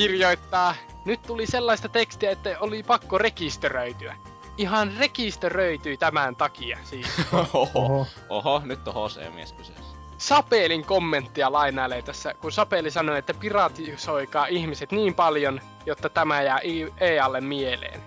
kirjoittaa, 0.01 0.75
nyt 1.05 1.21
tuli 1.21 1.45
sellaista 1.45 1.89
tekstiä, 1.89 2.31
että 2.31 2.57
oli 2.59 2.83
pakko 2.83 3.17
rekisteröityä. 3.17 4.15
Ihan 4.57 4.93
rekisteröityi 4.99 5.97
tämän 5.97 6.35
takia 6.35 6.77
siis. 6.83 7.07
Oho, 7.33 7.69
Oho. 7.73 8.07
oho, 8.29 8.61
nyt 8.65 8.87
on 8.87 8.93
HC-mies 8.93 9.53
kyseessä. 9.53 9.95
Sapelin 10.17 10.85
kommenttia 10.85 11.51
lainailee 11.51 12.01
tässä, 12.01 12.33
kun 12.33 12.51
Sapeli 12.51 12.91
sanoi, 12.91 13.17
että 13.17 13.33
piratisoikaa 13.33 14.45
ihmiset 14.45 14.91
niin 14.91 15.13
paljon, 15.13 15.61
jotta 15.85 16.09
tämä 16.09 16.41
jää 16.41 16.59
I- 16.63 16.93
EAlle 16.99 17.41
mieleen. 17.41 18.01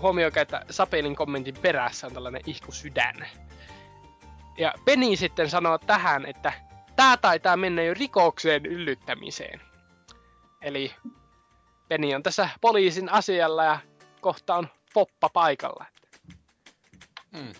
Huomioikaa, 0.00 0.42
että 0.42 0.64
Sapelin 0.70 1.16
kommentin 1.16 1.56
perässä 1.62 2.06
on 2.06 2.12
tällainen 2.12 2.42
ihku 2.46 2.72
sydän. 2.72 3.26
Ja 4.58 4.74
Penny 4.84 5.16
sitten 5.16 5.50
sanoo 5.50 5.78
tähän, 5.78 6.26
että 6.26 6.52
tää 6.96 7.16
taitaa 7.16 7.56
mennä 7.56 7.82
jo 7.82 7.94
rikokseen 7.94 8.66
yllyttämiseen. 8.66 9.60
Eli 10.64 10.94
Penny 11.88 12.14
on 12.14 12.22
tässä 12.22 12.48
poliisin 12.60 13.08
asialla 13.12 13.64
ja 13.64 13.78
kohta 14.20 14.54
on 14.54 14.68
Foppa 14.94 15.28
paikalla. 15.28 15.84
Mm. 17.32 17.52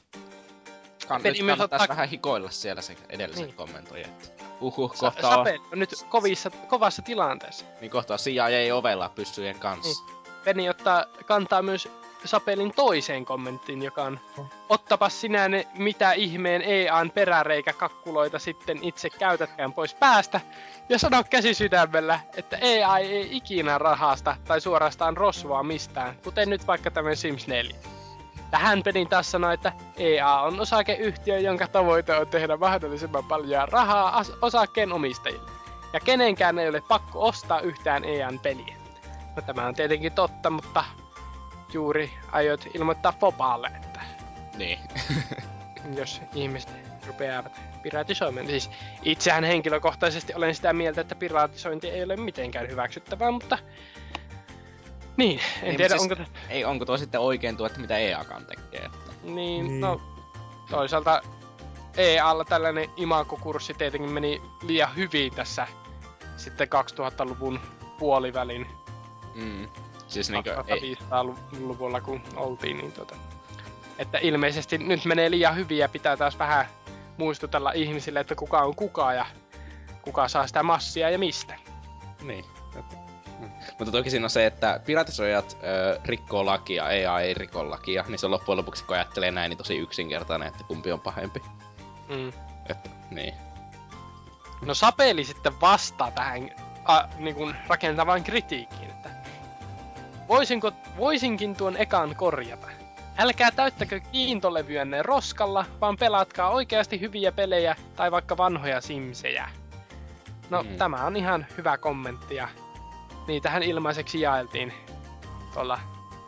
Kann, 1.09 1.23
Peli 1.23 1.37
nyt 1.39 1.45
myös 1.45 1.57
kannattaisi 1.57 1.83
ottaa- 1.83 1.97
vähän 1.97 2.09
hikoilla 2.09 2.51
siellä 2.51 2.83
se 2.83 2.97
edellisen 3.09 3.45
Niin. 3.47 3.55
kommentoija. 3.57 4.07
että 4.09 4.45
Uhuh, 4.61 4.95
Sa- 4.97 5.01
kohta 5.11 5.29
on, 5.29 5.35
Sapeli 5.35 5.59
on 5.73 5.79
nyt 5.79 5.91
kovissa, 6.09 6.51
kovassa 6.51 7.03
tilanteessa. 7.03 7.65
niin 7.81 7.91
kohta 7.91 8.15
on 8.15 8.19
CIA 8.19 8.75
ovella 8.77 9.09
pyssyjen 9.09 9.59
kanssa. 9.59 10.05
Penny 10.45 10.69
ottaa 10.69 11.05
kantaa 11.27 11.63
myös 11.63 11.89
Sapelin 12.25 12.75
toiseen 12.75 13.25
kommenttiin, 13.25 13.83
joka 13.83 14.03
on 14.03 14.21
Ottapas 14.69 15.21
sinä 15.21 15.49
ne 15.49 15.67
mitä 15.79 16.13
ihmeen 16.13 16.63
EAN 16.63 17.11
peräreikä 17.11 17.73
kakkuloita 17.73 18.39
sitten 18.39 18.79
itse 18.83 19.11
käytätkään 19.11 19.73
pois 19.73 19.95
päästä 19.95 20.41
ja 20.89 20.99
sano 20.99 21.25
käsi 21.31 21.55
sydämellä, 21.55 22.21
että 22.37 22.57
EA 22.61 22.99
ei 22.99 23.37
ikinä 23.37 23.79
rahasta 23.79 24.37
tai 24.45 24.61
suorastaan 24.61 25.17
rosvoa 25.17 25.63
mistään, 25.63 26.17
kuten 26.25 26.51
nyt 26.51 26.67
vaikka 26.67 26.91
tämä 26.91 27.15
Sims 27.15 27.47
4. 27.47 27.77
Tähän 28.51 28.83
Penin 28.83 29.09
taas 29.09 29.31
sanoi, 29.31 29.55
että 29.55 29.73
EA 29.97 30.41
on 30.41 30.61
osakeyhtiö, 30.61 31.39
jonka 31.39 31.69
tavoite 31.69 32.17
on 32.17 32.27
tehdä 32.27 32.57
mahdollisimman 32.57 33.25
paljon 33.25 33.69
rahaa 33.69 34.19
as- 34.19 34.33
osakkeen 34.43 34.93
omistajille. 34.93 35.51
Ja 35.93 36.01
kenenkään 36.01 36.59
ei 36.59 36.69
ole 36.69 36.81
pakko 36.81 37.27
ostaa 37.27 37.61
yhtään 37.61 38.05
EAN 38.05 38.39
peliä. 38.39 38.77
No 39.37 39.43
tämä 39.43 39.67
on 39.67 39.75
tietenkin 39.75 40.13
totta, 40.13 40.51
mutta 40.51 40.85
juuri 41.75 42.11
aiot 42.33 42.67
ilmoittaa 42.75 43.13
Fopalle, 43.21 43.71
että 43.77 44.01
Niin. 44.57 44.79
jos 45.99 46.21
ihmiset 46.35 46.71
rupeavat 47.07 47.53
piratisoimaan. 47.83 48.47
Siis 48.47 48.71
itsehän 49.03 49.45
henkilökohtaisesti 49.45 50.35
olen 50.35 50.55
sitä 50.55 50.73
mieltä, 50.73 51.01
että 51.01 51.15
piratisointi 51.15 51.89
ei 51.91 52.05
ole 52.05 52.17
mitenkään 52.17 52.69
hyväksyttävää, 52.69 53.31
mutta... 53.31 53.59
Niin, 55.17 55.41
en 55.63 55.69
Niin, 55.69 55.77
tiedä 55.77 55.99
siis- 55.99 56.13
onko... 56.13 56.25
Ei, 56.49 56.65
onko 56.65 56.85
tuo 56.85 56.97
sitten 56.97 57.21
oikein 57.21 57.57
tuo, 57.57 57.67
että 57.67 57.81
mitä 57.81 57.99
EAkaan 57.99 58.47
tekee? 58.47 58.81
Että... 58.85 58.99
Niin, 59.23 59.67
Niin. 59.67 59.81
no 59.81 60.01
toisaalta 60.71 61.23
EAlla 61.97 62.45
tällainen 62.45 62.89
imakokurssi 62.97 63.75
tietenkin 63.75 64.11
meni 64.11 64.43
liian 64.63 64.97
hyvin 64.97 65.35
tässä 65.35 65.67
sitten 66.37 66.69
2000-luvun 66.69 67.61
puolivälin 67.99 68.67
Mm. 69.35 69.69
Siis 70.15 70.31
niinkö, 70.31 70.65
ei, 70.67 70.95
1500-luvulla 70.95 72.01
kun 72.01 72.23
oltiin, 72.37 72.77
niin 72.77 72.93
tota, 72.93 73.17
että 73.99 74.19
ilmeisesti 74.19 74.79
nyt 74.79 75.05
menee 75.05 75.31
liian 75.31 75.57
hyvin 75.57 75.79
ja 75.79 75.89
pitää 75.89 76.17
taas 76.17 76.39
vähän 76.39 76.67
muistutella 77.17 77.73
ihmisille, 77.73 78.21
että 78.21 78.35
kuka 78.35 78.59
on 78.59 78.75
kuka 78.75 79.13
ja 79.13 79.27
kuka 80.03 80.29
saa 80.29 80.47
sitä 80.47 80.63
massia 80.63 81.11
ja 81.11 81.19
mistä. 81.19 81.55
Niin. 82.23 82.45
Mm. 83.39 83.51
Mutta 83.79 83.93
toki 83.93 84.11
siinä 84.11 84.27
on 84.27 84.31
se, 84.31 84.47
että 84.47 84.81
piratisoijat 84.87 85.59
ö, 85.63 86.01
rikkoo 86.05 86.47
lakia, 86.47 86.91
EA 86.91 87.21
ei 87.21 87.35
riko 87.35 87.71
lakia, 87.71 88.05
niin 88.09 88.19
se 88.19 88.27
on 88.27 88.33
loppujen 88.33 88.57
lopuksi, 88.57 88.85
kun 88.85 88.97
ajattelee 88.97 89.31
näin, 89.31 89.51
niin 89.51 89.59
tosi 89.59 89.77
yksinkertainen, 89.77 90.49
että 90.49 90.65
kumpi 90.65 90.93
on 90.93 91.01
pahempi. 91.01 91.43
Mm. 92.09 92.33
Että, 92.69 92.91
niin. 93.11 93.35
No 94.65 94.75
Sapeli 94.75 95.25
sitten 95.25 95.61
vastaa 95.61 96.11
tähän 96.11 96.51
a, 96.85 97.03
niin 97.19 97.35
kuin 97.35 97.55
rakentavaan 97.69 98.25
kritiikkiin, 98.25 98.91
että 98.91 99.11
voisinko, 100.29 100.73
voisinkin 100.97 101.57
tuon 101.57 101.77
ekan 101.77 102.17
korjata. 102.17 102.67
Älkää 103.19 103.51
täyttäkö 103.51 104.01
kiintolevyänne 104.13 105.03
roskalla, 105.03 105.65
vaan 105.81 105.97
pelatkaa 105.97 106.51
oikeasti 106.51 107.01
hyviä 107.01 107.33
pelejä 107.33 107.77
tai 107.97 108.11
vaikka 108.11 108.37
vanhoja 108.37 108.81
simsejä. 108.81 109.49
No, 110.51 110.63
Mm. 110.63 110.77
tämä 110.77 111.05
on 111.05 111.17
ihan 111.17 111.47
hyvä 111.59 111.79
kommentti 111.79 112.35
ja 112.35 112.49
niitähän 113.27 113.63
ilmaiseksi 113.63 114.21
jaeltiin 114.21 114.73
tuolla 115.55 115.81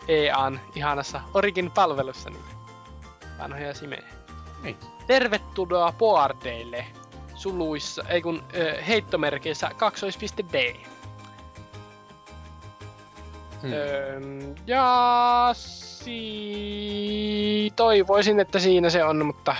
EAN 0.09 0.61
ihanassa 0.75 1.21
Origin-palvelussa 1.35 2.31
niitä 2.31 2.49
vanhoja 3.39 3.75
simejä. 3.75 4.03
Niin. 4.63 4.77
Tervetuloa 5.07 5.93
boardeille 5.93 6.87
suluissa, 7.35 8.05
ei 8.09 8.23
kun 8.23 8.45
ö, 8.57 8.83
heittomerkeissä 8.83 9.71
kaksoispiste 9.77 10.45
D. 10.53 10.77
Hmm. 13.67 13.73
Öö, 13.73 14.21
ja 14.67 15.51
si... 15.53 17.73
toivoisin, 17.77 18.41
että 18.41 18.59
siinä 18.59 18.91
se 18.91 19.05
on, 19.05 19.27
mutta 19.27 19.57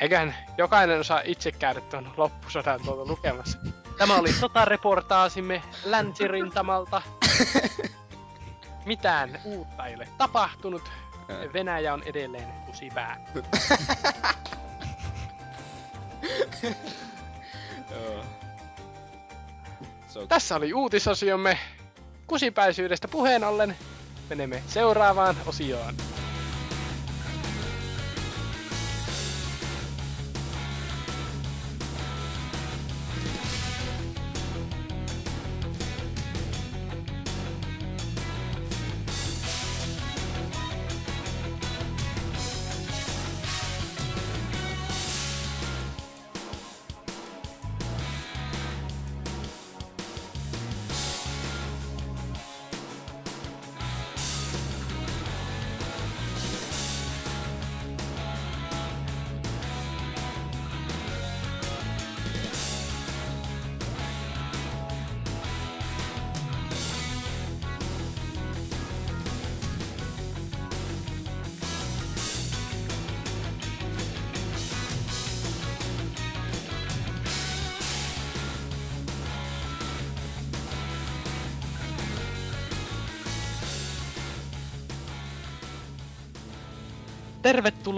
eiköhän 0.00 0.34
jokainen 0.58 1.00
osaa 1.00 1.20
itse 1.24 1.52
käydä 1.52 1.80
tuon 1.80 2.12
loppusodan 2.16 2.80
tuolta 2.84 3.10
lukemassa. 3.10 3.58
Tämä 3.98 4.16
oli 4.16 4.32
sotareportaasimme 4.32 5.62
länsirintamalta. 5.84 7.02
Mitään 8.86 9.40
uutta 9.44 9.86
ei 9.86 9.94
ole 9.94 10.08
tapahtunut. 10.18 10.82
Venäjä 11.52 11.94
on 11.94 12.02
edelleen. 12.02 12.48
So, 20.08 20.26
Tässä 20.28 20.56
oli 20.56 20.74
uutisosiomme. 20.74 21.58
Kusipäisyydestä 22.28 23.08
puheen 23.08 23.44
ollen 23.44 23.76
menemme 24.30 24.62
seuraavaan 24.66 25.42
osioon. 25.46 25.94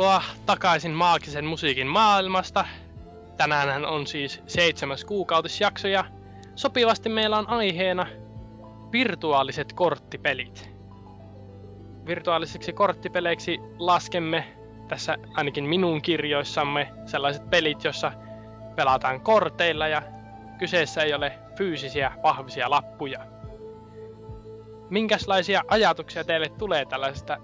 Tervetuloa 0.00 0.36
takaisin 0.46 0.90
maagisen 0.90 1.44
musiikin 1.44 1.86
maailmasta. 1.86 2.64
Tänään 3.36 3.84
on 3.86 4.06
siis 4.06 4.42
seitsemäs 4.46 5.04
kuukautisjakso 5.04 5.88
ja 5.88 6.04
sopivasti 6.54 7.08
meillä 7.08 7.38
on 7.38 7.48
aiheena 7.48 8.06
virtuaaliset 8.92 9.72
korttipelit. 9.72 10.70
Virtuaalisiksi 12.06 12.72
korttipeleiksi 12.72 13.58
laskemme 13.78 14.56
tässä 14.88 15.18
ainakin 15.34 15.64
minun 15.64 16.02
kirjoissamme 16.02 16.92
sellaiset 17.06 17.50
pelit, 17.50 17.84
jossa 17.84 18.12
pelataan 18.76 19.20
korteilla 19.20 19.88
ja 19.88 20.02
kyseessä 20.58 21.02
ei 21.02 21.14
ole 21.14 21.38
fyysisiä 21.56 22.12
vahvisia 22.22 22.70
lappuja. 22.70 23.26
Minkälaisia 24.90 25.62
ajatuksia 25.68 26.24
teille 26.24 26.48
tulee 26.48 26.84
tällaisista 26.84 27.36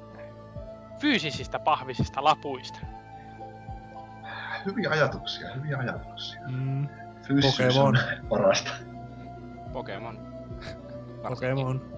fyysisistä 0.99 1.59
pahvisista 1.59 2.25
lapuista. 2.25 2.79
Hyviä 4.67 4.91
ajatuksia, 4.91 5.55
hyviä 5.55 5.79
ajatuksia. 5.79 6.41
Mm, 6.49 6.89
Fyysisyys 7.23 7.75
Pokemon. 7.75 7.97
on 7.97 8.29
parasta. 8.29 8.71
Pokemon. 9.73 10.19
Pokemon. 11.29 11.97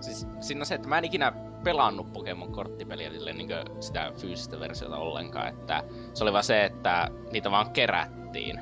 Siis 0.00 0.26
siinä 0.40 0.62
on 0.62 0.66
se, 0.66 0.74
että 0.74 0.88
mä 0.88 0.98
en 0.98 1.04
ikinä 1.04 1.32
pelannut 1.64 2.12
Pokemon 2.12 2.52
korttipeliä 2.52 3.10
silleen, 3.10 3.36
niin 3.38 3.48
sitä 3.80 4.12
fyysistä 4.20 4.60
versiota 4.60 4.96
ollenkaan, 4.96 5.48
että 5.48 5.84
se 6.14 6.24
oli 6.24 6.32
vaan 6.32 6.44
se, 6.44 6.64
että 6.64 7.08
niitä 7.32 7.50
vaan 7.50 7.70
kerättiin. 7.70 8.60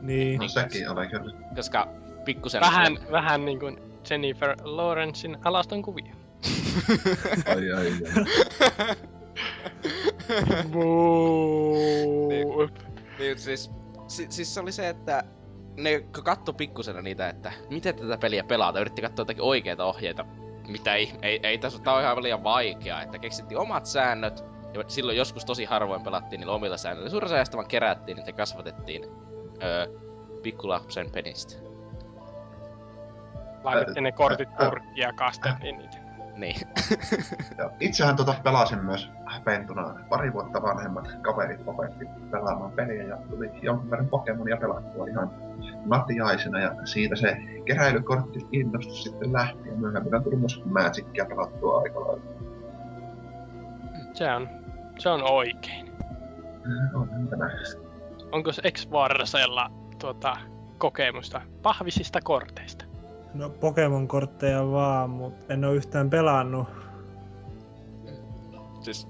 Niin. 0.00 0.40
No 0.40 0.48
sekin 0.48 0.90
oli 0.90 1.08
kyllä. 1.08 1.32
Koska 1.56 1.88
pikkusen... 2.24 2.60
Vähän, 2.60 2.98
vähän 3.12 3.44
niin 3.44 3.60
kuin 3.60 3.78
Jennifer 4.10 4.56
Lawrencein 4.62 5.38
alaston 5.44 5.82
kuvia. 5.82 6.15
Ai 7.46 7.72
ai 7.72 7.86
ai. 7.86 8.24
Niin, 13.18 13.38
siis, 13.38 13.70
si, 14.08 14.26
siis 14.30 14.54
se 14.54 14.60
oli 14.60 14.72
se, 14.72 14.88
että 14.88 15.24
ne 15.76 16.00
katto 16.24 16.52
pikkusena 16.52 17.02
niitä, 17.02 17.28
että 17.28 17.52
miten 17.70 17.96
tätä 17.96 18.18
peliä 18.18 18.44
pelata, 18.44 18.80
yritti 18.80 19.02
katsoa 19.02 19.22
jotakin 19.22 19.42
oikeita 19.42 19.84
ohjeita. 19.84 20.24
Mitä 20.68 20.94
ei, 20.94 21.12
ei, 21.22 21.40
ei 21.42 21.58
tässä 21.58 21.78
tää 21.78 21.94
on 21.94 22.02
ihan 22.02 22.22
liian 22.22 22.44
vaikeaa, 22.44 23.02
että 23.02 23.18
keksittiin 23.18 23.58
omat 23.58 23.86
säännöt, 23.86 24.44
ja 24.74 24.84
silloin 24.88 25.18
joskus 25.18 25.44
tosi 25.44 25.64
harvoin 25.64 26.02
pelattiin 26.02 26.40
niillä 26.40 26.54
omilla 26.54 26.76
säännöillä. 26.76 27.10
Suurin 27.10 27.30
vaan 27.54 27.68
kerättiin, 27.68 28.18
että 28.18 28.32
kasvatettiin 28.32 29.04
öö, 29.62 29.86
pikkulapsen 30.42 31.10
penistä. 31.10 31.56
Laitettiin 33.64 34.04
ne 34.04 34.12
kortit 34.12 34.48
purkkiin 34.56 34.96
ja 34.96 35.12
kasteltiin 35.12 35.78
niitä. 35.78 36.05
Niin. 36.36 36.56
Ja 37.58 37.70
itsehän 37.80 38.16
tota 38.16 38.34
pelasin 38.44 38.84
myös 38.84 39.10
pentuna. 39.44 39.94
Pari 40.08 40.32
vuotta 40.32 40.62
vanhemmat 40.62 41.08
kaverit 41.22 41.60
opetti 41.66 42.04
pelaamaan 42.30 42.72
peliä 42.72 43.02
ja 43.02 43.16
tuli 43.30 43.50
jonkun 43.62 43.90
verran 43.90 44.08
Pokemonia 44.08 44.56
pelattua 44.56 45.06
ihan 45.06 45.30
natiaisena 45.84 46.60
ja 46.60 46.74
siitä 46.84 47.16
se 47.16 47.36
keräilykortti 47.64 48.46
innostus 48.52 49.02
sitten 49.02 49.32
lähti 49.32 49.68
ja 49.68 49.74
myöhemmin 49.74 50.14
on 50.14 50.22
tullut 50.22 50.40
myös 50.40 50.62
Magicia 50.64 51.24
pelattua 51.24 51.80
aika 51.80 52.00
lailla. 52.00 52.22
Se 54.12 54.32
on, 54.32 54.48
se 54.98 55.08
on 55.08 55.22
oikein. 55.30 55.92
On 56.94 57.28
tämä. 57.30 57.50
Onko 58.32 58.50
ex 58.64 58.90
Varsella 58.90 59.70
tuota, 60.00 60.36
kokemusta 60.78 61.42
pahvisista 61.62 62.20
korteista? 62.24 62.85
No 63.36 63.48
Pokemon-kortteja 63.48 64.70
vaan, 64.70 65.10
mutta 65.10 65.54
en 65.54 65.64
oo 65.64 65.72
yhtään 65.72 66.10
pelannut. 66.10 66.68
Siis 68.80 69.08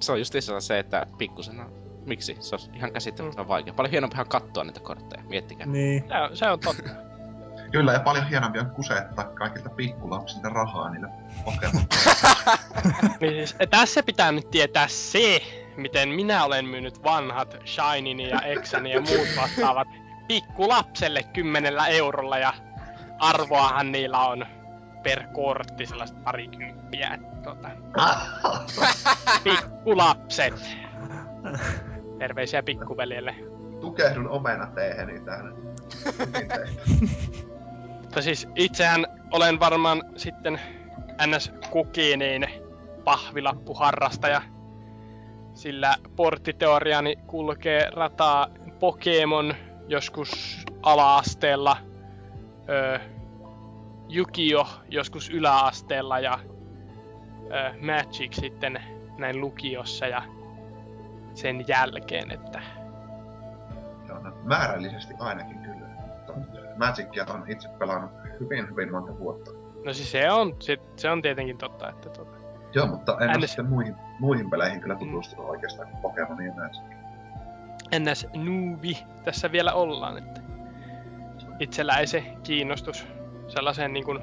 se 0.00 0.12
on 0.12 0.18
just 0.18 0.34
se, 0.60 0.78
että 0.78 1.06
pikkusena 1.18 1.66
Miksi? 2.06 2.36
Se 2.40 2.54
on 2.54 2.60
ihan 2.74 2.92
käsittämättömän 2.92 3.48
vaikea. 3.48 3.74
Paljon 3.74 3.90
hienompihan 3.90 4.28
katsoa 4.28 4.64
niitä 4.64 4.80
kortteja, 4.80 5.22
miettikää. 5.28 5.66
Niin. 5.66 6.04
Se 6.08 6.16
on, 6.20 6.36
se 6.36 6.50
on 6.50 6.60
totta. 6.60 6.90
Kyllä, 7.72 7.92
ja 7.92 8.00
paljon 8.00 8.28
hienompi 8.28 8.58
on 8.58 8.70
kusettaa 8.70 9.24
kaikilta 9.24 9.68
pikkulapsilta 9.68 10.48
rahaa 10.48 10.90
niillä 10.90 11.08
Pokemon. 11.44 11.82
niin 13.20 13.32
siis, 13.32 13.56
tässä 13.70 14.02
pitää 14.02 14.32
nyt 14.32 14.50
tietää 14.50 14.88
se, 14.88 15.42
miten 15.76 16.08
minä 16.08 16.44
olen 16.44 16.64
myynyt 16.64 17.04
vanhat 17.04 17.56
Shinini 17.64 18.28
ja 18.28 18.40
Exani 18.40 18.92
ja 18.92 19.00
muut 19.00 19.28
vastaavat 19.36 19.88
pikkulapselle 20.28 21.22
kymmenellä 21.22 21.86
eurolla 21.86 22.38
ja 22.38 22.54
arvoahan 23.18 23.92
niillä 23.92 24.18
on 24.18 24.46
per 25.02 25.22
kortti 25.32 25.86
sellaista 25.86 26.18
parikymppiä. 26.24 27.18
Tota, 27.42 27.70
pikkulapset. 29.44 30.76
Terveisiä 32.18 32.62
pikkuveljelle. 32.62 33.34
Tukehdun 33.80 34.28
omena 34.28 34.66
teeheni 34.66 35.20
täällä. 35.20 35.56
Hyvin 36.18 36.48
tehty. 36.48 36.80
Mutta 38.00 38.22
siis 38.22 38.48
itsehän 38.54 39.06
olen 39.30 39.60
varmaan 39.60 40.02
sitten 40.16 40.60
ns. 41.26 41.52
kukiiniin 41.70 42.46
pahvilappuharrastaja. 43.04 44.42
Sillä 45.54 45.96
porttiteoriani 46.16 47.16
kulkee 47.26 47.90
rataa 47.90 48.48
Pokemon 48.80 49.54
joskus 49.88 50.64
ala-asteella, 50.82 51.76
öö, 52.68 52.98
Jukio 54.08 54.66
joskus 54.88 55.30
yläasteella 55.30 56.18
ja 56.18 56.38
öö, 57.52 57.72
Magic 57.80 58.32
sitten 58.32 58.82
näin 59.18 59.40
lukiossa 59.40 60.06
ja 60.06 60.22
sen 61.34 61.64
jälkeen, 61.68 62.30
että 62.30 62.60
Joo, 64.08 64.18
no, 64.18 64.32
määrällisesti 64.44 65.14
ainakin 65.18 65.58
kyllä. 65.58 65.84
Magicia 66.76 67.26
on 67.34 67.44
itse 67.48 67.68
pelannut 67.68 68.10
hyvin 68.40 68.70
hyvin 68.70 68.90
monta 68.92 69.18
vuotta. 69.18 69.50
no 69.84 69.92
siis 69.92 70.12
se 70.12 70.30
on, 70.30 70.56
se, 70.60 70.76
se 70.96 71.10
on 71.10 71.22
tietenkin 71.22 71.58
totta, 71.58 71.88
että 71.88 72.08
tota, 72.10 72.36
Joo, 72.74 72.86
mutta 72.86 73.16
en 73.20 73.40
Ns. 73.40 73.46
sitten 73.46 73.66
muihin, 73.66 73.94
muihin 74.20 74.50
peleihin 74.50 74.80
kyllä 74.80 74.94
tutustunut 74.96 75.48
oikeastaan 75.50 75.88
kuin 75.88 76.00
Pokemonin 76.02 76.46
ja 76.46 76.52
Magic. 76.54 76.82
ns. 78.10 78.26
nuubi 78.34 78.98
tässä 79.24 79.52
vielä 79.52 79.72
ollaan, 79.72 80.18
että 80.18 80.40
itsellä 81.60 81.96
ei 81.96 82.06
se 82.06 82.24
kiinnostus 82.42 83.06
sellaiseen 83.48 83.92
niin 83.92 84.04
kuin 84.04 84.18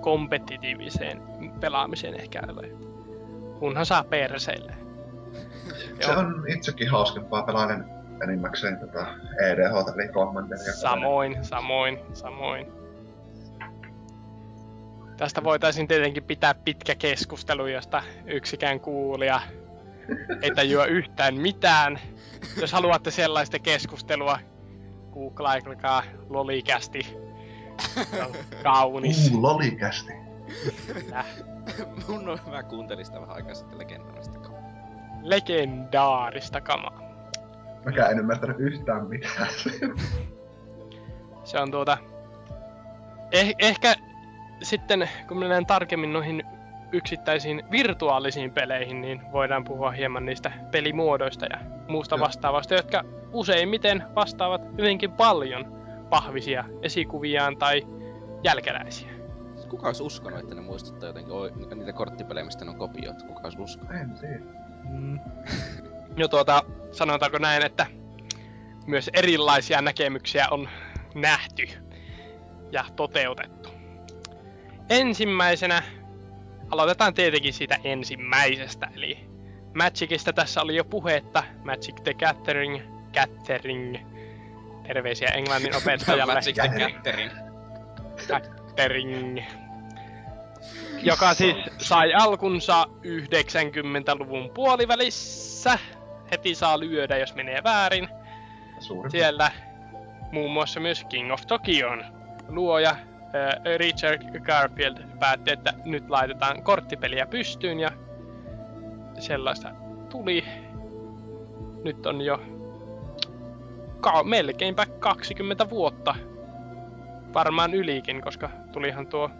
kompetitiiviseen 0.00 1.22
pelaamiseen 1.60 2.20
ehkä 2.20 2.42
ole. 2.48 2.70
Kunhan 3.58 3.86
saa 3.86 4.04
perseille. 4.04 4.74
Se 6.00 6.12
on 6.12 6.44
itsekin 6.48 6.90
hauskempaa 6.90 7.42
pelailen 7.42 7.84
enimmäkseen 8.22 8.78
tätä 8.78 9.06
EDH 9.40 9.94
eli 9.94 10.08
Commanderia. 10.08 10.72
Samoin, 10.72 11.44
samoin, 11.44 12.00
samoin. 12.12 12.72
Tästä 15.16 15.44
voitaisiin 15.44 15.88
tietenkin 15.88 16.24
pitää 16.24 16.54
pitkä 16.54 16.94
keskustelu, 16.94 17.66
josta 17.66 18.02
yksikään 18.26 18.80
kuulija 18.80 19.40
ei 20.42 20.50
tajua 20.50 20.86
yhtään 20.86 21.34
mitään. 21.34 21.98
Jos 22.60 22.72
haluatte 22.72 23.10
sellaista 23.10 23.58
keskustelua, 23.58 24.38
googlaikaa 25.14 26.02
lolikästi. 26.28 27.16
Se 28.10 28.22
on 28.22 28.32
kaunis. 28.62 29.30
Uu, 29.32 29.42
lolikästi. 29.42 30.12
Mun 32.08 32.28
on, 32.28 32.38
mä 32.50 32.62
kuuntelin 32.62 33.06
sitä 33.06 33.20
vähän 33.20 33.36
aikaa 33.36 33.54
sitten 33.54 33.78
legendaarista 33.78 34.38
kamaa. 34.38 34.60
Legendaarista 35.22 36.60
kamaa. 36.60 37.00
Mäkään 37.84 38.12
en 38.12 38.18
ymmärtänyt 38.18 38.60
yhtään 38.60 39.06
mitään. 39.06 39.48
Se 41.44 41.60
on 41.60 41.70
tuota... 41.70 41.98
Eh, 43.32 43.54
ehkä 43.58 43.94
sitten, 44.62 45.10
kun 45.28 45.38
mennään 45.38 45.66
tarkemmin 45.66 46.12
noihin 46.12 46.42
yksittäisiin 46.92 47.62
virtuaalisiin 47.70 48.50
peleihin, 48.50 49.00
niin 49.00 49.32
voidaan 49.32 49.64
puhua 49.64 49.90
hieman 49.90 50.24
niistä 50.24 50.52
pelimuodoista 50.70 51.46
ja 51.46 51.58
muusta 51.88 52.20
vastaavasta, 52.20 52.74
jotka 52.74 53.04
useimmiten 53.32 54.04
vastaavat 54.14 54.62
hyvinkin 54.78 55.12
paljon 55.12 55.74
pahvisia 56.10 56.64
esikuviaan 56.82 57.56
tai 57.56 57.82
jälkeläisiä. 58.44 59.14
Kuka 59.68 59.86
olisi 59.86 60.02
uskonut, 60.02 60.40
että 60.40 60.54
ne 60.54 60.60
muistuttaa 60.60 61.08
jotenkin 61.08 61.78
niitä 61.78 61.92
korttipelejä, 61.92 62.44
mistä 62.44 62.64
ne 62.64 62.70
on 62.70 62.78
kopioitu? 62.78 63.24
Kuka 63.24 63.40
olisi 63.44 63.60
uskonut? 63.60 63.92
en 63.94 64.14
tiedä. 64.20 64.40
Mm. 64.90 65.20
Jo 66.16 66.28
tuota, 66.34 66.62
sanotaanko 66.92 67.38
näin, 67.38 67.66
että 67.66 67.86
myös 68.86 69.10
erilaisia 69.12 69.82
näkemyksiä 69.82 70.46
on 70.50 70.68
nähty 71.14 71.68
ja 72.72 72.84
toteutettu. 72.96 73.68
Ensimmäisenä 74.90 75.82
aloitetaan 76.70 77.14
tietenkin 77.14 77.52
siitä 77.52 77.78
ensimmäisestä, 77.84 78.88
eli 78.96 79.34
Magicista 79.74 80.32
tässä 80.32 80.62
oli 80.62 80.76
jo 80.76 80.84
puhetta, 80.84 81.44
Magic 81.64 82.02
the 82.02 82.14
Gathering, 82.14 82.80
Gathering, 83.14 83.96
terveisiä 84.86 85.28
englannin 85.28 85.76
opettajalle. 85.82 86.34
Magic 86.34 86.54
the 86.54 86.68
Gathering. 86.68 87.32
Gathering. 88.28 89.40
Joka 91.02 91.34
siis 91.34 91.56
sai 91.78 92.14
alkunsa 92.14 92.84
90-luvun 92.84 94.50
puolivälissä. 94.54 95.78
Heti 96.30 96.54
saa 96.54 96.80
lyödä, 96.80 97.18
jos 97.18 97.34
menee 97.34 97.64
väärin. 97.64 98.08
Suuri. 98.80 99.10
Siellä 99.10 99.50
muun 100.32 100.50
muassa 100.50 100.80
myös 100.80 101.04
King 101.08 101.32
of 101.32 101.46
Tokion 101.46 102.04
luoja 102.48 102.96
Richard 103.76 104.40
Garfield 104.40 104.98
päätti, 105.20 105.52
että 105.52 105.72
nyt 105.84 106.10
laitetaan 106.10 106.62
korttipeliä 106.62 107.26
pystyyn 107.26 107.80
ja 107.80 107.90
sellaista 109.18 109.70
tuli. 110.10 110.44
Nyt 111.84 112.06
on 112.06 112.20
jo 112.20 112.42
ka- 114.00 114.24
melkeinpä 114.24 114.86
20 114.86 115.70
vuotta. 115.70 116.14
Varmaan 117.34 117.74
ylikin, 117.74 118.22
koska 118.22 118.50
tulihan 118.72 119.06
tuo 119.06 119.30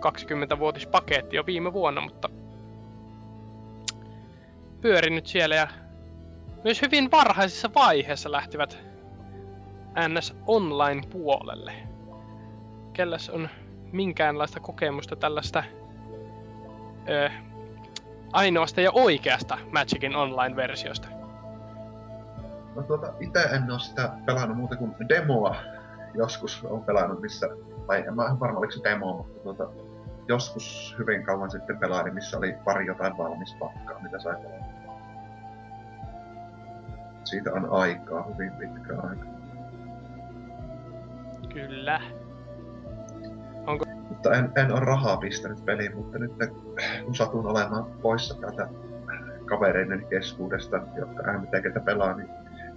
20-vuotispaketti 0.00 1.36
jo 1.36 1.46
viime 1.46 1.72
vuonna, 1.72 2.00
mutta 2.00 2.28
pyörinyt 4.80 5.26
siellä 5.26 5.54
ja 5.54 5.68
myös 6.64 6.82
hyvin 6.82 7.10
varhaisessa 7.10 7.70
vaiheessa 7.74 8.32
lähtivät 8.32 8.78
NS 10.08 10.36
Online-puolelle. 10.46 11.93
Kelläs 12.94 13.30
on 13.30 13.48
minkäänlaista 13.92 14.60
kokemusta 14.60 15.16
tällaista 15.16 15.64
ö, 17.08 17.30
ainoasta 18.32 18.80
ja 18.80 18.90
oikeasta 18.92 19.58
Magicin 19.72 20.16
online-versiosta? 20.16 21.08
No 22.76 22.82
tuota, 22.82 23.12
itse 23.20 23.40
en 23.40 23.70
oo 23.70 23.78
sitä 23.78 24.10
pelannut 24.26 24.56
muuta 24.56 24.76
kuin 24.76 24.94
demoa. 25.08 25.56
Joskus 26.14 26.64
on 26.64 26.84
pelannut 26.84 27.20
missä, 27.20 27.48
tai 27.86 28.04
en 28.06 28.16
mä 28.16 28.24
ihan 28.24 28.40
varma 28.40 28.58
oliko 28.58 28.72
se 28.72 28.90
demo, 28.90 29.12
mutta 29.16 29.42
tuota, 29.42 29.66
joskus 30.28 30.96
hyvin 30.98 31.24
kauan 31.24 31.50
sitten 31.50 31.78
pelailin, 31.78 32.14
missä 32.14 32.38
oli 32.38 32.52
pari 32.64 32.86
jotain 32.86 33.18
valmis 33.18 33.54
pakkaa, 33.54 34.02
mitä 34.02 34.18
sai 34.18 34.36
pelata. 34.36 34.64
Siitä 37.24 37.52
on 37.52 37.70
aikaa, 37.70 38.26
hyvin 38.32 38.52
pitkä 38.52 38.94
aika. 39.02 39.26
Kyllä. 41.52 42.00
Mutta 44.24 44.38
en, 44.38 44.52
en 44.56 44.72
ole 44.72 44.80
rahaa 44.80 45.16
pistänyt 45.16 45.64
peliin, 45.64 45.96
mutta 45.96 46.18
nyt 46.18 46.32
kun 47.04 47.14
satun 47.14 47.46
olemaan 47.46 47.84
poissa 48.02 48.34
täältä 48.34 48.68
kavereiden 49.44 50.06
keskuudesta, 50.10 50.76
jotka 50.96 51.32
MTGtä 51.38 51.80
pelaa, 51.80 52.16
niin 52.16 52.28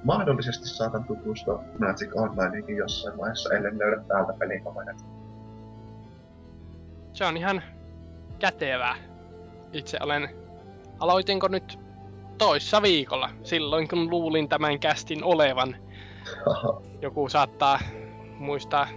mahdollisesti 0.03 0.67
saatan 0.67 1.03
tutustua 1.03 1.63
Magic 1.79 2.09
Onlineinkin 2.15 2.77
jossain 2.77 3.17
vaiheessa, 3.17 3.53
ellen 3.53 3.79
löydä 3.79 4.03
täältä 4.07 4.33
pelikavereita. 4.33 5.03
Se 7.13 7.25
on 7.25 7.37
ihan 7.37 7.63
kätevää. 8.39 8.95
Itse 9.73 9.97
olen... 10.01 10.29
Aloitinko 10.99 11.47
nyt 11.47 11.79
toissa 12.37 12.81
viikolla, 12.81 13.29
silloin 13.43 13.87
kun 13.87 14.09
luulin 14.09 14.49
tämän 14.49 14.79
kästin 14.79 15.23
olevan. 15.23 15.75
Joku 17.01 17.29
saattaa 17.29 17.79
muistaa 18.37 18.87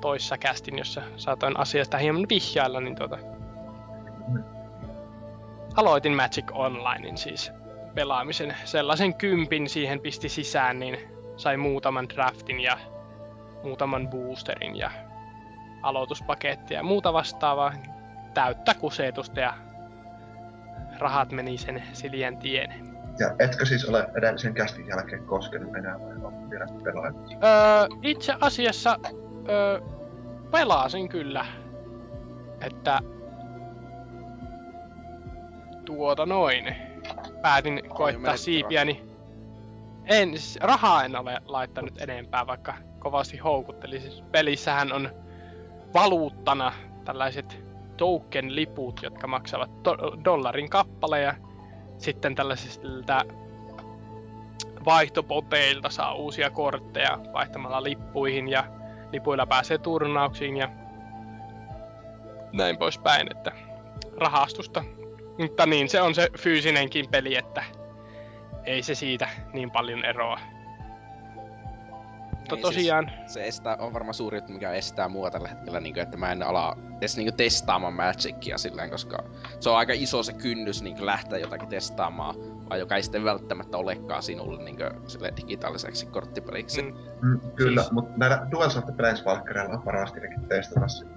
toissa 0.00 0.38
kästin, 0.38 0.78
jossa 0.78 1.02
saatoin 1.16 1.60
asiasta 1.60 1.98
hieman 1.98 2.26
vihjailla, 2.28 2.80
niin 2.80 2.96
tuota... 2.96 3.18
Aloitin 5.76 6.12
Magic 6.16 6.44
Onlinein 6.52 7.16
siis 7.16 7.52
pelaamisen. 7.94 8.56
Sellaisen 8.64 9.14
kympin 9.14 9.68
siihen 9.68 10.00
pisti 10.00 10.28
sisään, 10.28 10.78
niin 10.78 10.98
sai 11.36 11.56
muutaman 11.56 12.08
draftin 12.08 12.60
ja 12.60 12.78
muutaman 13.62 14.08
boosterin 14.08 14.76
ja 14.76 14.90
aloituspakettia 15.82 16.78
ja 16.78 16.82
muuta 16.82 17.12
vastaavaa. 17.12 17.72
Täyttä 18.34 18.74
kusetusta 18.74 19.40
ja 19.40 19.54
rahat 20.98 21.32
meni 21.32 21.58
sen 21.58 21.82
Siljen 21.92 22.36
tien. 22.36 22.90
Ja 23.18 23.34
etkö 23.38 23.66
siis 23.66 23.88
ole 23.88 24.06
edellisen 24.16 24.54
kästin 24.54 24.88
jälkeen 24.88 25.26
koskenut 25.26 25.76
enää 25.76 26.00
vai 26.00 26.16
on 26.24 26.50
vielä 26.50 26.66
pelaillut? 26.84 27.30
Öö, 27.30 27.98
itse 28.02 28.34
asiassa 28.40 28.96
öö, 29.50 29.80
pelasin 30.50 31.08
kyllä. 31.08 31.46
Että 32.60 33.00
tuota 35.84 36.26
noin. 36.26 36.76
Päätin 37.42 37.80
koittaa 37.88 38.22
menetti 38.22 38.42
siipiäni. 38.42 39.02
En, 40.04 40.28
siis 40.28 40.58
rahaa 40.60 41.04
en 41.04 41.16
ole 41.16 41.40
laittanut 41.44 42.00
enempää, 42.00 42.46
vaikka 42.46 42.74
kovasti 42.98 43.38
houkutteli. 43.38 44.00
Siis 44.00 44.22
pelissähän 44.32 44.92
on 44.92 45.10
valuuttana 45.94 46.72
tällaiset 47.04 47.64
token-liput, 47.96 49.02
jotka 49.02 49.26
maksavat 49.26 49.70
do- 49.70 50.24
dollarin 50.24 50.70
kappale 50.70 51.20
ja 51.20 51.34
sitten 51.98 52.34
tällaisilta 52.34 53.24
vaihtopoteilta 54.84 55.90
saa 55.90 56.14
uusia 56.14 56.50
kortteja 56.50 57.18
vaihtamalla 57.32 57.82
lippuihin 57.82 58.48
ja 58.48 58.64
lipuilla 59.12 59.46
pääsee 59.46 59.78
turnauksiin 59.78 60.56
ja 60.56 60.68
näin 62.52 62.78
poispäin, 62.78 63.30
että 63.30 63.52
rahastusta. 64.16 64.84
Mutta 65.38 65.66
niin, 65.66 65.88
se 65.88 66.00
on 66.00 66.14
se 66.14 66.28
fyysinenkin 66.38 67.08
peli, 67.10 67.36
että 67.36 67.64
ei 68.64 68.82
se 68.82 68.94
siitä 68.94 69.28
niin 69.52 69.70
paljon 69.70 70.04
eroa. 70.04 70.40
Mutta 72.50 72.68
Niin, 72.68 72.74
tosiaan, 72.76 73.10
Siis 73.18 73.32
se 73.32 73.46
estää, 73.46 73.76
on 73.80 73.92
varmaan 73.92 74.14
suuri 74.14 74.38
juttu, 74.38 74.52
mikä 74.52 74.72
estää 74.72 75.08
mua 75.08 75.30
tällä 75.30 75.48
hetkellä, 75.48 75.80
niin 75.80 75.94
kuin, 75.94 76.02
että 76.02 76.16
mä 76.16 76.32
en 76.32 76.42
ala 76.42 76.76
edes 76.96 77.16
niin 77.16 77.26
kuin, 77.26 77.36
testaamaan 77.36 77.94
Magicia 77.94 78.58
silleen, 78.58 78.90
koska 78.90 79.24
se 79.60 79.70
on 79.70 79.76
aika 79.76 79.92
iso 79.96 80.22
se 80.22 80.32
kynnys 80.32 80.82
niin 80.82 80.96
kuin, 80.96 81.06
lähteä 81.06 81.38
jotakin 81.38 81.68
testaamaan, 81.68 82.34
vai 82.70 82.78
joka 82.78 82.96
ei 82.96 83.02
sitten 83.02 83.24
välttämättä 83.24 83.76
olekaan 83.78 84.22
sinulle 84.22 84.62
niin 84.64 84.76
kuin, 84.76 84.90
sille 85.10 85.32
digitaaliseksi 85.36 86.06
korttipeliksi. 86.06 86.82
mm, 86.82 86.94
Mm, 87.22 87.40
kyllä, 87.56 87.80
Siis- 87.80 87.82
siis... 87.86 87.92
mutta 87.92 88.12
näillä 88.16 88.46
DualShock 88.50 88.96
Planeswalkereilla 88.96 89.74
on 89.74 89.82
parasti 89.82 90.20
ainakin 90.20 90.48
testata 90.48 90.88
sitä. 90.88 91.10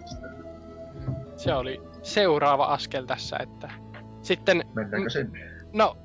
se 1.38 1.54
oli 1.54 1.82
seuraava 2.02 2.66
askel 2.66 3.06
tässä, 3.06 3.38
että 3.40 3.72
sitten 4.22 4.64
Mennäänkö 4.74 5.10
sinne? 5.10 5.40
No, 5.74 5.98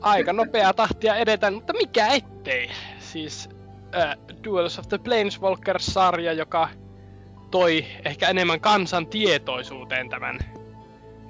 aika 0.00 0.32
nopea 0.32 0.72
tahtia 0.74 1.16
edetään, 1.16 1.54
mutta 1.54 1.72
mikä 1.72 2.06
ettei. 2.06 2.70
Siis 2.98 3.48
äh, 3.96 4.16
Duels 4.44 4.78
of 4.78 4.88
the 4.88 4.98
Planeswalker-sarja, 4.98 6.32
joka 6.32 6.68
toi 7.50 7.84
ehkä 8.04 8.28
enemmän 8.28 8.60
kansan 8.60 9.06
tietoisuuteen 9.06 10.08
tämän 10.08 10.38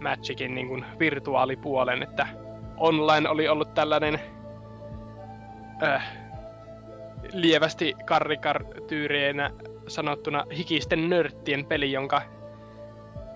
Magicin 0.00 0.54
niin 0.54 0.68
kuin 0.68 0.84
virtuaalipuolen, 0.98 2.02
että 2.02 2.26
online 2.76 3.28
oli 3.28 3.48
ollut 3.48 3.74
tällainen 3.74 4.20
äh, 5.82 6.12
lievästi 7.32 7.94
karrikartyyreenä 8.04 9.50
sanottuna 9.88 10.44
hikisten 10.56 11.10
nörttien 11.10 11.66
peli, 11.66 11.92
jonka 11.92 12.22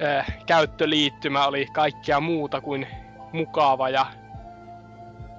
äh, 0.03 0.39
käyttöliittymä 0.47 1.47
oli 1.47 1.67
kaikkea 1.73 2.21
muuta 2.21 2.61
kuin 2.61 2.87
mukava 3.33 3.89
ja 3.89 4.07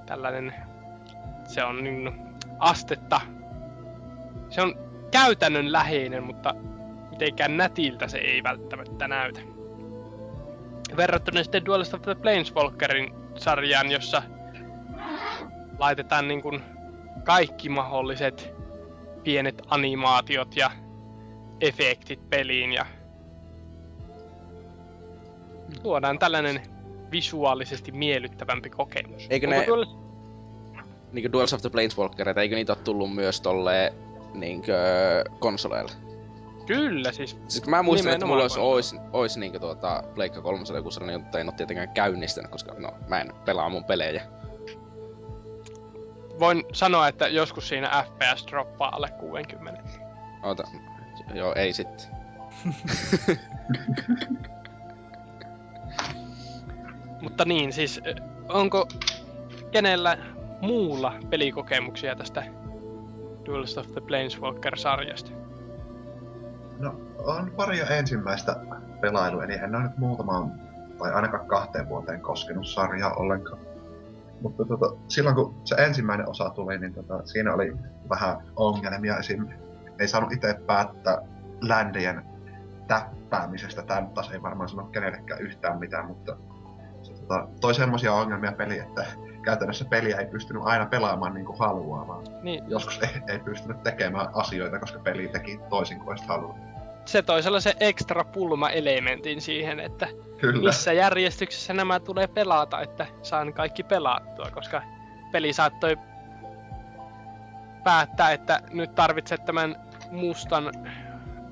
tällainen, 0.06 0.53
se 1.44 1.64
on 1.64 1.84
niin 1.84 2.11
astetta, 2.60 3.22
se 4.50 4.62
on 4.62 4.76
käytännön 5.12 5.72
läheinen, 5.72 6.24
mutta 6.24 6.56
mitenkään 7.10 7.58
nätiltä 7.58 8.08
se 8.08 8.18
ei 8.18 8.44
välttämättä 8.44 9.08
näytä. 9.08 9.40
Verrattuna 10.98 11.44
sitten 11.44 11.66
Duelist 11.66 11.94
of 11.94 12.02
the 12.02 12.16
Planeswalkerin 12.16 13.14
sarjaan, 13.36 13.92
jossa 13.92 14.22
laitetaan 15.80 16.28
niin 16.28 16.42
kuin 16.42 16.62
kaikki 17.24 17.70
mahdolliset 17.70 18.54
pienet 19.24 19.62
animaatiot 19.68 20.56
ja 20.56 20.72
efektit 21.62 22.30
peliin 22.30 22.74
ja 22.74 22.86
luodaan 25.84 26.20
tällainen 26.20 26.62
visuaalisesti 27.12 27.92
miellyttävämpi 27.92 28.70
kokemus. 28.70 29.28
Eikö 29.30 29.48
Onko 29.48 29.60
ne- 29.60 29.66
Duelist- 29.66 30.00
Niinku 31.12 31.32
Duels 31.32 31.54
of 31.54 31.62
the 31.62 31.70
Planeswalkereita, 31.70 32.42
eikö 32.42 32.56
niitä 32.56 32.74
ole 32.74 32.82
tullut 32.84 33.16
myös 33.16 33.42
tolle 33.42 33.94
niinkö 34.34 34.74
konsoleilla? 35.40 35.92
Kyllä 36.66 37.12
siis. 37.12 37.40
Siis 37.48 37.68
mä 37.68 37.84
muistan, 37.84 38.14
että 38.14 38.26
mulla 38.26 38.42
olisi, 38.42 38.60
ois, 38.60 38.96
ois 39.14 39.38
niinkö 39.38 39.60
tuota 39.60 40.04
Pleikka 40.16 40.42
3 40.42 40.64
joku 40.76 40.92
sellainen, 40.92 41.22
mutta 41.22 41.40
en 41.40 41.48
oo 41.48 41.52
tietenkään 41.52 41.90
käynnistänyt, 41.90 42.52
koska 42.52 42.74
no, 42.78 42.94
mä 43.08 43.22
en 43.22 43.34
pelaa 43.46 43.70
mun 43.70 43.84
pelejä. 43.84 44.24
Voin 46.40 46.64
sanoa, 46.74 47.08
että 47.08 47.28
joskus 47.28 47.68
siinä 47.68 48.06
FPS 48.08 48.46
droppaa 48.48 48.96
alle 48.96 49.10
60. 49.10 49.84
Ota, 50.44 50.64
joo, 51.34 51.54
ei 51.56 51.74
sitten. 51.74 52.20
Mutta 57.22 57.46
niin, 57.46 57.74
siis 57.74 58.02
onko 58.50 58.88
kenellä 59.72 60.18
muulla 60.62 61.14
pelikokemuksia 61.30 62.16
tästä 62.16 62.44
Duelist 63.45 63.78
of 63.78 63.91
the 63.91 64.02
Planeswalker-sarjasta? 64.02 65.32
No, 66.80 66.95
on 67.26 67.52
paria 67.57 67.86
ensimmäistä 67.86 68.56
pelailua, 69.02 69.44
eli 69.44 69.53
en 69.53 69.76
ole 69.76 69.84
nyt 69.84 69.98
muutamaan, 69.98 70.52
tai 70.98 71.11
ainakaan 71.11 71.48
kahteen 71.48 71.90
vuoteen 71.90 72.22
koskenut 72.22 72.68
sarjaa 72.68 73.14
ollenkaan. 73.14 73.60
Mutta 74.41 74.66
tota, 74.66 74.86
silloin 75.07 75.36
kun 75.36 75.61
se 75.64 75.76
ensimmäinen 75.76 76.30
osa 76.30 76.49
tuli, 76.49 76.78
niin 76.80 76.94
tota, 76.94 77.26
siinä 77.26 77.53
oli 77.53 77.74
vähän 78.10 78.38
ongelmia. 78.56 79.18
Esim. 79.18 79.48
ei 79.99 80.07
saanut 80.07 80.32
itse 80.32 80.60
päättää 80.68 81.18
ländien 81.61 82.24
täppäämisestä. 82.88 83.82
Tämä 83.82 84.02
nyt 84.02 84.14
taas 84.14 84.32
ei 84.32 84.41
varmaan 84.41 84.70
sano 84.70 84.84
kenellekään 84.84 85.41
yhtään 85.41 85.80
mitään, 85.80 86.06
mutta 86.06 86.38
se 87.02 87.14
tota, 87.14 87.48
toi 87.61 87.74
semmoisia 87.74 88.14
ongelmia 88.14 88.52
peli, 88.52 88.80
että 88.80 89.06
käytännössä 89.41 89.86
peliä 89.86 90.18
ei 90.18 90.26
pystynyt 90.26 90.64
aina 90.66 90.86
pelaamaan 90.86 91.34
niin 91.34 91.45
kuin 91.45 91.60
haluaa, 91.60 92.07
vaan 92.07 92.24
Niin, 92.41 92.64
joskus 92.68 92.99
ei, 93.02 93.22
ei 93.28 93.40
pystynyt 93.40 93.84
tekemään 93.84 94.28
asioita, 94.34 94.80
koska 94.80 94.99
peli 94.99 95.28
teki 95.28 95.60
toisin 95.70 95.99
kuin 95.99 96.18
halunnut. 96.28 96.57
se 97.06 97.22
toi 97.22 97.44
sellaisen 97.44 97.74
ekstra 97.80 98.24
pulma-elementin 98.24 99.41
siihen, 99.41 99.80
että 99.80 100.07
Kyllä. 100.38 100.68
missä 100.68 100.94
järjestyksessä 100.94 101.74
nämä 101.74 101.99
tulee 101.99 102.28
pelata, 102.28 102.82
että 102.82 103.07
saan 103.22 103.53
kaikki 103.53 103.84
pelattua, 103.84 104.45
koska 104.53 104.82
peli 105.32 105.53
saattoi 105.53 105.98
päättää, 107.84 108.32
että 108.32 108.61
nyt 108.72 108.95
tarvitset 108.95 109.45
tämän 109.45 109.76
mustan 110.11 110.72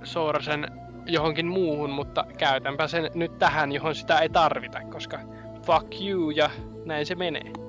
soorsen 0.03 0.68
johonkin 1.05 1.47
muuhun, 1.47 1.89
mutta 1.89 2.26
käytänpä 2.38 2.88
sen 2.88 3.11
nyt 3.14 3.38
tähän, 3.39 3.72
johon 3.72 3.95
sitä 3.95 4.19
ei 4.19 4.30
tarvita, 4.30 4.81
koska 4.81 5.19
fuck 5.65 6.01
you 6.01 6.30
ja 6.30 6.49
näin 6.85 7.05
se 7.05 7.15
menee. 7.15 7.66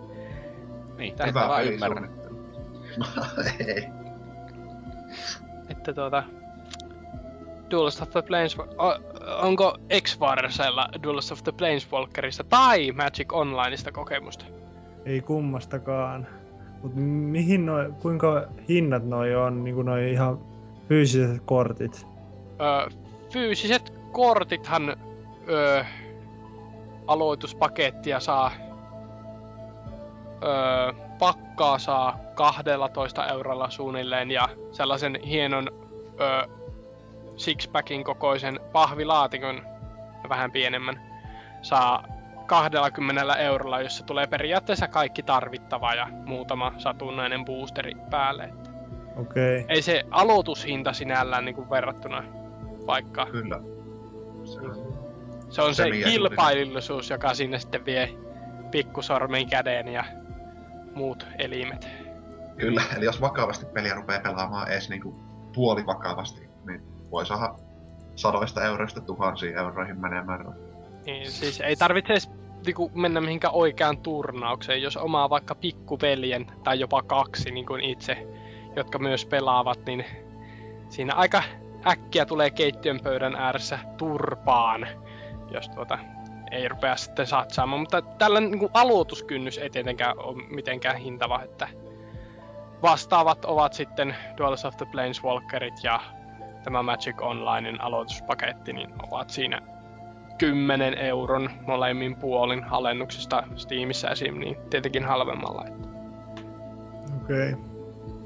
Niin, 0.98 1.14
Tää- 1.16 1.26
Hyvä 1.26 1.48
vaan 1.48 1.60
peli 1.60 1.74
ymmärrä. 1.74 2.08
No, 2.96 3.06
ei. 3.66 3.88
Että 5.68 5.92
tuota... 5.92 6.22
Duelist 7.70 8.02
of 8.02 8.10
the 8.10 8.22
Planeswalker... 8.22 8.76
Onko 9.42 9.76
X-Varsella 10.02 10.88
Duelist 11.02 11.32
of 11.32 11.42
the 11.42 11.52
Planeswalkerista 11.52 12.44
tai 12.44 12.92
Magic 12.92 13.32
Onlineista 13.32 13.92
kokemusta? 13.92 14.44
Ei 15.04 15.20
kummastakaan. 15.20 16.26
Mut 16.82 16.92
mihin 16.94 17.66
noi, 17.66 17.92
kuinka 18.02 18.48
hinnat 18.68 19.04
noi 19.04 19.34
on, 19.34 19.64
niinku 19.64 19.82
noi 19.82 20.12
ihan 20.12 20.38
fyysiset 20.88 21.42
kortit? 21.44 22.06
Öö, 22.60 22.88
fyysiset 23.32 23.92
kortithan 24.12 24.96
öö, 25.48 25.84
aloituspakettia 27.06 28.20
saa 28.20 28.50
öö, 30.42 30.92
pakkaa 31.18 31.78
saa 31.78 32.18
12 32.34 33.26
eurolla 33.26 33.70
suunnilleen 33.70 34.30
ja 34.30 34.48
sellaisen 34.72 35.18
hienon 35.24 35.68
öö, 36.20 36.42
sixpackin 37.36 38.04
kokoisen 38.04 38.60
pahvilaatikon 38.72 39.62
vähän 40.28 40.52
pienemmän 40.52 41.00
saa 41.62 42.04
20 42.46 43.34
eurolla, 43.34 43.80
jossa 43.80 44.04
tulee 44.04 44.26
periaatteessa 44.26 44.88
kaikki 44.88 45.22
tarvittava 45.22 45.94
ja 45.94 46.08
muutama 46.24 46.72
satunnainen 46.78 47.44
boosteri 47.44 47.92
päälle. 48.10 48.52
Okei. 49.16 49.60
Okay. 49.60 49.76
Ei 49.76 49.82
se 49.82 50.04
aloitushinta 50.10 50.92
sinällään 50.92 51.44
niin 51.44 51.54
kuin 51.54 51.70
verrattuna 51.70 52.24
vaikka 52.86 53.26
Kyllä. 53.26 53.60
Se 54.44 54.60
on, 54.60 54.74
Se 55.50 55.62
on 55.62 55.74
se 55.74 55.88
ja 55.88 56.08
kilpailullisuus, 56.08 57.10
joka 57.10 57.34
sinne 57.34 57.58
sitten 57.58 57.84
vie 57.84 58.14
pikkusormen 58.70 59.48
käden 59.48 59.88
ja 59.88 60.04
muut 60.98 61.26
elimet. 61.38 61.88
kyllä, 62.56 62.82
eli 62.96 63.04
jos 63.04 63.20
vakavasti 63.20 63.66
peliä 63.66 63.94
rupeaa 63.94 64.20
pelaamaan 64.20 64.72
edes 64.72 64.88
niinku 64.88 65.14
puoli 65.54 65.86
vakavasti, 65.86 66.48
niin 66.66 66.82
voi 67.10 67.26
saada 67.26 67.54
sadoista 68.14 68.64
euroista 68.64 69.00
tuhansiin 69.00 69.56
euroihin 69.58 70.00
menemään. 70.00 70.54
Niin, 71.06 71.30
siis 71.30 71.60
ei 71.60 71.76
tarvitse 71.76 72.12
edes 72.12 72.30
niinku 72.66 72.90
mennä 72.94 73.20
mihinkään 73.20 73.54
oikeaan 73.54 73.98
turnaukseen, 73.98 74.82
jos 74.82 74.96
omaa 74.96 75.30
vaikka 75.30 75.54
pikkuveljen 75.54 76.46
tai 76.64 76.80
jopa 76.80 77.02
kaksi 77.02 77.50
niin 77.50 77.66
kuin 77.66 77.80
itse, 77.80 78.26
jotka 78.76 78.98
myös 78.98 79.24
pelaavat, 79.26 79.78
niin 79.86 80.04
siinä 80.88 81.14
aika 81.14 81.42
äkkiä 81.86 82.26
tulee 82.26 82.50
keittiön 82.50 83.00
pöydän 83.02 83.34
ääressä 83.34 83.78
turpaan, 83.96 84.86
jos 85.50 85.68
tuota 85.68 85.98
ei 86.52 86.68
rupea 86.68 86.96
sitten 86.96 87.26
satsaamaan. 87.26 87.80
Mutta 87.80 88.02
tällainen 88.02 88.50
niin 88.50 88.70
aloituskynnys 88.74 89.58
ei 89.58 89.70
tietenkään 89.70 90.18
ole 90.18 90.42
mitenkään 90.50 90.96
hintava, 90.96 91.42
että 91.42 91.68
vastaavat 92.82 93.44
ovat 93.44 93.72
sitten 93.72 94.16
Duels 94.38 94.64
of 94.64 94.76
the 94.76 94.86
Planeswalkerit 94.92 95.74
ja 95.82 96.00
tämä 96.64 96.82
Magic 96.82 97.22
Onlinein 97.22 97.80
aloituspaketti, 97.80 98.72
niin 98.72 98.90
ovat 99.02 99.30
siinä 99.30 99.62
10 100.38 100.94
euron 100.94 101.50
molemmin 101.66 102.16
puolin 102.16 102.64
alennuksesta 102.64 103.42
Steamissa 103.56 104.10
esim. 104.10 104.38
niin 104.38 104.56
tietenkin 104.70 105.04
halvemmalla. 105.04 105.64
Okei. 107.22 107.52
Okay. 107.52 107.62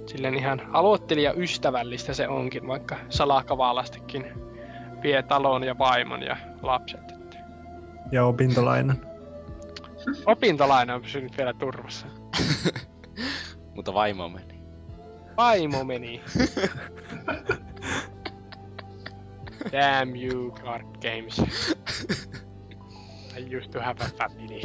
silleen 0.06 0.34
ihan 0.34 0.60
aloittelija 0.72 1.32
ystävällistä 1.32 2.14
se 2.14 2.28
onkin, 2.28 2.68
vaikka 2.68 2.96
salakavaalastikin 3.08 4.32
vie 5.02 5.22
talon 5.22 5.64
ja 5.64 5.78
vaimon 5.78 6.22
ja 6.22 6.36
lapset. 6.62 7.11
Ja 8.10 8.24
opintolainan. 8.24 9.06
opintolaina 10.26 10.94
on 10.94 11.02
pysynyt 11.02 11.36
vielä 11.36 11.52
turvassa. 11.54 12.06
Mutta 13.74 13.94
vaimo 13.94 14.28
meni. 14.28 14.62
Vaimo 15.36 15.84
meni. 15.84 16.22
Damn 19.72 20.16
you, 20.16 20.50
card 20.50 20.86
games. 21.00 21.38
I 23.38 23.56
used 23.56 23.72
to 23.72 23.80
have 23.80 24.04
a 24.04 24.08
family. 24.18 24.62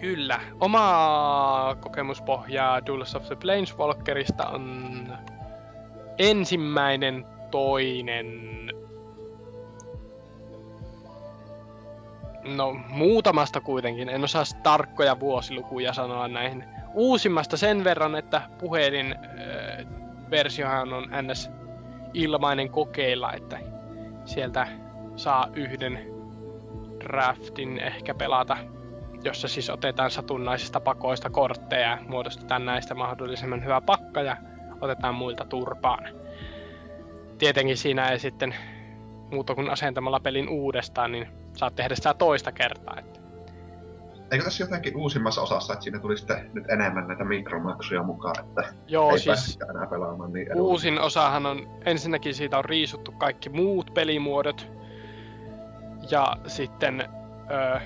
Kyllä. 0.00 0.40
Oma 0.60 1.76
kokemuspohjaa 1.80 2.86
Duels 2.86 3.14
of 3.14 3.26
the 3.26 3.36
Planeswalkerista 3.36 4.46
on 4.46 5.18
ensimmäinen, 6.18 7.26
toinen... 7.50 8.26
No, 12.54 12.76
muutamasta 12.88 13.60
kuitenkin. 13.60 14.08
En 14.08 14.24
osaa 14.24 14.44
tarkkoja 14.62 15.20
vuosilukuja 15.20 15.92
sanoa 15.92 16.28
näihin. 16.28 16.64
Uusimmasta 16.94 17.56
sen 17.56 17.84
verran, 17.84 18.16
että 18.16 18.42
puhelin 18.58 19.12
äh, 19.12 19.86
versiohan 20.30 20.92
on 20.92 21.08
ns 21.22 21.50
ilmainen 22.14 22.70
kokeilla, 22.70 23.32
että 23.32 23.58
sieltä 24.24 24.68
saa 25.16 25.48
yhden 25.54 26.16
draftin 27.04 27.78
ehkä 27.78 28.14
pelata, 28.14 28.56
jossa 29.24 29.48
siis 29.48 29.70
otetaan 29.70 30.10
satunnaisista 30.10 30.80
pakoista 30.80 31.30
kortteja 31.30 31.90
ja 31.90 31.98
muodostetaan 32.08 32.66
näistä 32.66 32.94
mahdollisimman 32.94 33.64
hyvä 33.64 33.80
pakka 33.80 34.22
ja 34.22 34.36
otetaan 34.80 35.14
muilta 35.14 35.44
turpaan. 35.44 36.08
Tietenkin 37.38 37.76
siinä 37.76 38.08
ei 38.08 38.18
sitten 38.18 38.54
muuta 39.30 39.54
kuin 39.54 39.70
asentamalla 39.70 40.20
pelin 40.20 40.48
uudestaan, 40.48 41.12
niin 41.12 41.28
saat 41.56 41.74
tehdä 41.74 41.94
sitä 41.94 42.14
toista 42.14 42.52
kertaa. 42.52 42.96
Että 42.98 43.20
Eikö 44.30 44.44
tässä 44.44 44.64
jotenkin 44.64 44.96
uusimmassa 44.96 45.42
osassa, 45.42 45.72
että 45.72 45.82
siinä 45.82 45.98
tuli 45.98 46.18
sitten 46.18 46.50
nyt 46.54 46.64
enemmän 46.70 47.08
näitä 47.08 47.24
mikromaksuja 47.24 48.02
mukaan, 48.02 48.44
että 48.44 48.74
Joo, 48.86 49.10
ei 49.12 49.18
siis 49.18 49.58
enää 49.70 49.86
pelaamaan 49.86 50.32
niin 50.32 50.46
edullisesti? 50.52 50.70
uusin 50.70 51.00
osahan 51.00 51.46
on, 51.46 51.68
ensinnäkin 51.84 52.34
siitä 52.34 52.58
on 52.58 52.64
riisuttu 52.64 53.12
kaikki 53.12 53.48
muut 53.48 53.94
pelimuodot. 53.94 54.70
Ja 56.10 56.36
sitten 56.46 57.00
ö, 57.00 57.80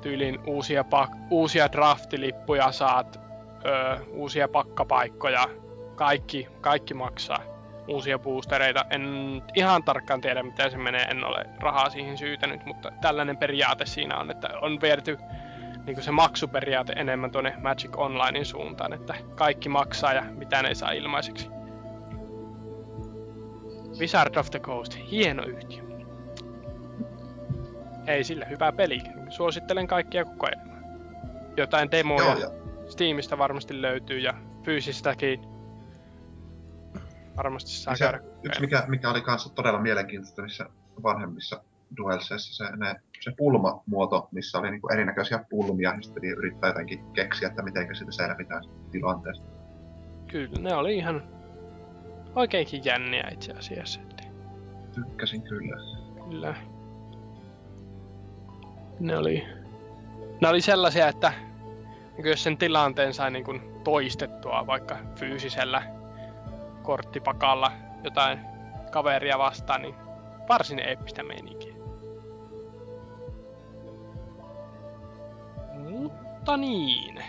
tyylin 0.00 0.38
uusia, 0.46 0.84
pak- 0.84 1.16
uusia 1.30 1.72
draftilippuja 1.72 2.72
saat, 2.72 3.20
ö, 3.66 3.98
uusia 4.10 4.48
pakkapaikkoja. 4.48 5.44
Kaikki, 5.94 6.48
kaikki 6.60 6.94
maksaa. 6.94 7.38
Uusia 7.88 8.18
boostereita. 8.18 8.84
En 8.90 9.02
ihan 9.54 9.84
tarkkaan 9.84 10.20
tiedä, 10.20 10.42
miten 10.42 10.70
se 10.70 10.78
menee. 10.78 11.02
En 11.02 11.24
ole 11.24 11.44
rahaa 11.60 11.90
siihen 11.90 12.18
syytänyt, 12.18 12.64
mutta 12.64 12.92
tällainen 13.00 13.36
periaate 13.36 13.86
siinä 13.86 14.18
on, 14.18 14.30
että 14.30 14.48
on 14.62 14.80
viety 14.80 15.18
niin 15.86 16.02
se 16.02 16.10
maksuperiaate 16.10 16.92
enemmän 16.92 17.30
tuonne 17.30 17.54
Magic 17.62 17.96
Onlinein 17.96 18.46
suuntaan, 18.46 18.92
että 18.92 19.14
kaikki 19.34 19.68
maksaa 19.68 20.12
ja 20.12 20.22
mitään 20.22 20.66
ei 20.66 20.74
saa 20.74 20.90
ilmaiseksi. 20.90 21.48
Wizard 23.98 24.36
of 24.36 24.50
the 24.50 24.58
Coast, 24.58 24.98
hieno 25.10 25.42
yhtiö. 25.46 25.82
Ei 28.06 28.24
sille 28.24 28.46
hyvä 28.50 28.72
peli. 28.72 29.00
Suosittelen 29.28 29.86
kaikkia 29.86 30.24
kokeilemaan. 30.24 30.84
Jotain 31.56 31.90
demoja 31.90 32.24
Joo, 32.24 32.38
ja 32.38 32.50
Steamista 32.88 33.38
varmasti 33.38 33.82
löytyy 33.82 34.18
ja 34.18 34.34
fyysistäkin 34.64 35.57
varmasti 37.38 37.70
saa 37.70 37.96
se, 37.96 38.04
käydä. 38.04 38.20
yksi 38.42 38.60
mikä, 38.60 38.84
mikä 38.88 39.10
oli 39.10 39.20
kanssa 39.20 39.54
todella 39.54 39.80
mielenkiintoista 39.80 40.42
niissä 40.42 40.66
vanhemmissa 41.02 41.62
duelseissa, 41.96 42.64
se, 42.64 42.76
ne, 42.76 43.00
se 43.20 43.32
pulmamuoto, 43.36 44.28
missä 44.32 44.58
oli 44.58 44.70
niinku 44.70 44.88
erinäköisiä 44.88 45.44
pulmia, 45.50 45.94
ja 45.94 46.02
sitten 46.02 46.24
yrittää 46.24 46.70
jotenkin 46.70 47.12
keksiä, 47.12 47.48
että 47.48 47.62
miten 47.62 47.96
sitä 47.96 48.12
selvitään 48.12 48.62
tilanteesta. 48.90 49.46
Kyllä, 50.26 50.56
ne 50.60 50.74
oli 50.74 50.96
ihan 50.96 51.22
oikeinkin 52.34 52.84
jänniä 52.84 53.28
itse 53.32 53.52
asiassa. 53.52 54.00
Tykkäsin 54.94 55.42
kyllä. 55.42 55.76
Kyllä. 56.30 56.54
Ne 59.00 59.16
oli, 59.16 59.44
ne 60.40 60.48
oli 60.48 60.60
sellaisia, 60.60 61.08
että 61.08 61.32
niin 62.16 62.28
jos 62.28 62.42
sen 62.42 62.58
tilanteen 62.58 63.14
sai 63.14 63.30
niin 63.30 63.44
kuin 63.44 63.60
toistettua 63.84 64.66
vaikka 64.66 64.96
fyysisellä 65.18 65.97
korttipakalla 66.88 67.72
jotain 68.04 68.40
kaveria 68.90 69.38
vastaan, 69.38 69.82
niin 69.82 69.94
varsin 70.48 70.78
eeppistä 70.78 71.22
meininkiä. 71.22 71.74
Mutta 75.74 76.56
niin. 76.56 77.24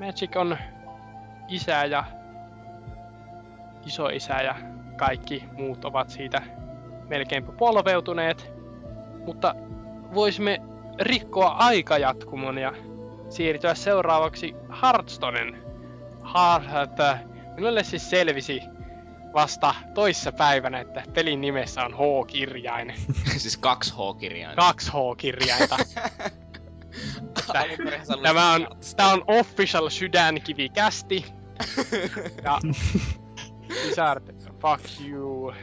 Magic 0.00 0.36
on 0.36 0.58
isä 1.48 1.84
ja 1.84 2.04
isoisä 3.86 4.42
ja 4.42 4.54
kaikki 4.96 5.44
muut 5.52 5.84
ovat 5.84 6.10
siitä 6.10 6.42
melkeinpä 7.08 7.52
polveutuneet. 7.52 8.52
Mutta 9.26 9.54
voisimme 10.14 10.62
rikkoa 11.00 11.48
aikajatkumon 11.48 12.58
ja 12.58 12.72
siirtyä 13.28 13.74
seuraavaksi 13.74 14.56
Hearthstonen. 14.82 15.62
Heart, 16.34 17.26
minulle 17.58 17.84
siis 17.84 18.10
selvisi 18.10 18.62
vasta 19.34 19.74
toissa 19.94 20.32
päivänä, 20.32 20.80
että 20.80 21.02
pelin 21.14 21.40
nimessä 21.40 21.84
on 21.84 21.94
H-kirjain. 21.94 22.94
siis 23.36 23.56
kaksi 23.56 23.94
H-kirjainta. 23.94 24.62
Kaksi 24.62 24.90
H-kirjainta. 24.90 25.76
Tämä 28.22 28.52
on, 28.52 28.66
tämä 28.96 29.12
on 29.12 29.24
official 29.26 29.88
sydänkivikästi. 29.88 31.24
Ja 32.44 32.58
Wizard, 33.86 34.34
fuck 34.60 35.00
you. 35.08 35.54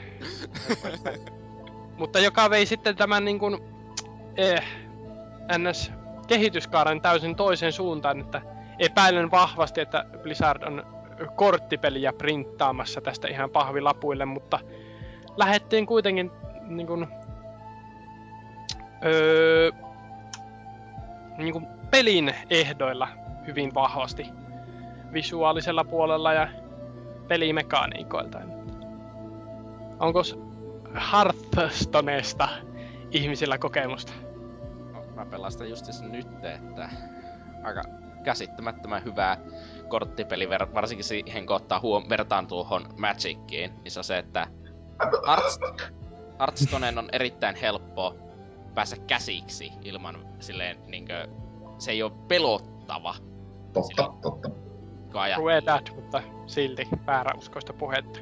Mutta 1.98 2.20
joka 2.20 2.50
vei 2.50 2.66
sitten 2.66 2.96
tämän 2.96 3.26
niin 3.26 3.40
kuin, 3.40 3.58
eh, 4.38 4.64
ns. 5.58 5.92
kehityskaaren 6.28 7.02
täysin 7.02 7.36
toiseen 7.36 7.74
suuntaan, 7.74 8.20
että 8.20 8.42
epäilen 8.80 9.32
vahvasti, 9.32 9.82
että 9.82 10.06
Blizzard 10.22 10.64
on 10.64 10.95
korttipeliä 11.36 12.14
printtaamassa 12.14 13.02
tästä 13.02 13.28
ihan 13.28 13.50
pahvilapuille, 13.50 14.26
mutta 14.26 14.60
lähettiin 15.38 15.86
kuitenkin 15.86 16.32
niin 16.68 16.88
kuin, 16.88 17.08
öö, 19.06 19.72
niin 21.38 21.54
kuin 21.54 21.68
pelin 21.92 22.34
ehdoilla 22.50 23.08
hyvin 23.48 23.74
vahvasti 23.74 24.30
visuaalisella 25.14 25.84
puolella 25.84 26.34
ja 26.34 26.48
pelimekaniikoilta. 27.28 28.40
Onko 30.00 30.22
Hearthstoneesta 31.12 32.50
ihmisillä 33.12 33.58
kokemusta? 33.58 34.14
No, 34.94 35.04
mä 35.16 35.50
sitä 35.50 35.66
justiinsa 35.66 36.06
nyt, 36.06 36.28
että 36.44 36.90
aika 37.64 37.84
käsittämättömän 38.26 39.06
hyvää 39.06 39.38
korttipeli, 39.88 40.50
varsinkin 40.50 41.04
siihen 41.06 41.46
kun 41.46 41.56
ottaa 41.56 41.80
huom- 41.80 42.10
vertaan 42.10 42.48
tuohon 42.48 42.86
Magiciin, 42.98 43.72
niin 43.84 44.04
se 44.04 44.18
että 44.18 44.48
Hearthst- 45.04 45.94
Hearthstoneen 46.40 46.98
on 46.98 47.10
erittäin 47.12 47.56
helppo 47.56 48.16
päästä 48.76 48.96
käsiksi 49.08 49.72
ilman 49.82 50.18
silleen 50.40 50.78
niinkö, 50.88 51.28
se 51.78 51.92
ei 51.92 52.04
ole 52.04 52.12
pelottava. 52.28 53.16
Totta, 53.74 53.88
Silloin- 53.88 54.22
totta. 54.22 54.65
Kun 55.16 55.22
ajat- 55.22 55.36
True 55.36 55.62
that, 55.62 55.92
mutta 55.96 56.22
silti 56.46 56.88
vääräuskoista 57.08 57.74
puhetta. 57.74 58.20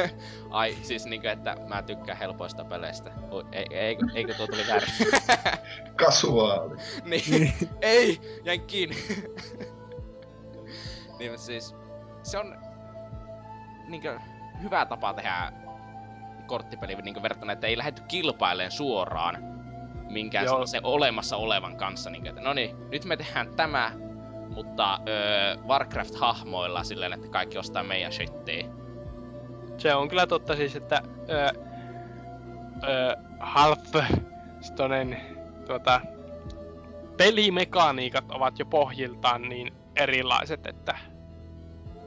Ai, 0.50 0.76
siis 0.82 1.06
niinkö, 1.06 1.32
että 1.32 1.56
mä 1.68 1.82
tykkään 1.82 2.18
helpoista 2.18 2.64
peleistä. 2.64 3.12
Oi, 3.30 3.44
ei, 3.52 3.66
eikö, 3.70 4.06
eikö 4.14 4.34
tuo 4.34 4.46
tuli 4.46 4.62
väärin? 4.68 4.88
Kasuaali. 6.04 6.76
niin, 7.10 7.52
ei, 7.80 8.20
jäin 8.44 8.60
kiinni. 8.60 8.96
niin, 11.18 11.30
mutta 11.30 11.46
siis, 11.46 11.74
se 12.22 12.38
on 12.38 12.56
niinkö 13.88 14.18
hyvä 14.62 14.86
tapa 14.86 15.14
tehdä 15.14 15.52
korttipeli 16.46 16.94
niinkö 16.94 17.22
verrattuna, 17.22 17.52
että 17.52 17.66
ei 17.66 17.78
lähety 17.78 18.02
kilpaileen 18.08 18.70
suoraan 18.70 19.38
minkään 20.10 20.46
se 20.66 20.80
olemassa 20.82 21.36
olevan 21.36 21.76
kanssa. 21.76 22.10
Niinkö, 22.10 22.28
että 22.28 22.40
no 22.40 22.52
niin, 22.52 22.90
nyt 22.90 23.04
me 23.04 23.16
tehdään 23.16 23.56
tämä, 23.56 23.92
mutta 24.50 25.00
öö, 25.08 25.56
Warcraft-hahmoilla 25.56 26.84
silleen, 26.84 27.12
että 27.12 27.28
kaikki 27.28 27.58
ostaa 27.58 27.82
meidän 27.82 28.12
shittiä. 28.12 28.68
Se 29.78 29.94
on 29.94 30.08
kyllä 30.08 30.26
totta 30.26 30.56
siis, 30.56 30.76
että 30.76 31.02
öö, 31.30 31.48
öö, 32.88 33.16
Hearthstonen 33.54 35.20
tuota, 35.66 36.00
pelimekaniikat 37.16 38.30
ovat 38.30 38.58
jo 38.58 38.66
pohjiltaan 38.66 39.42
niin 39.42 39.72
erilaiset, 39.96 40.66
että 40.66 40.98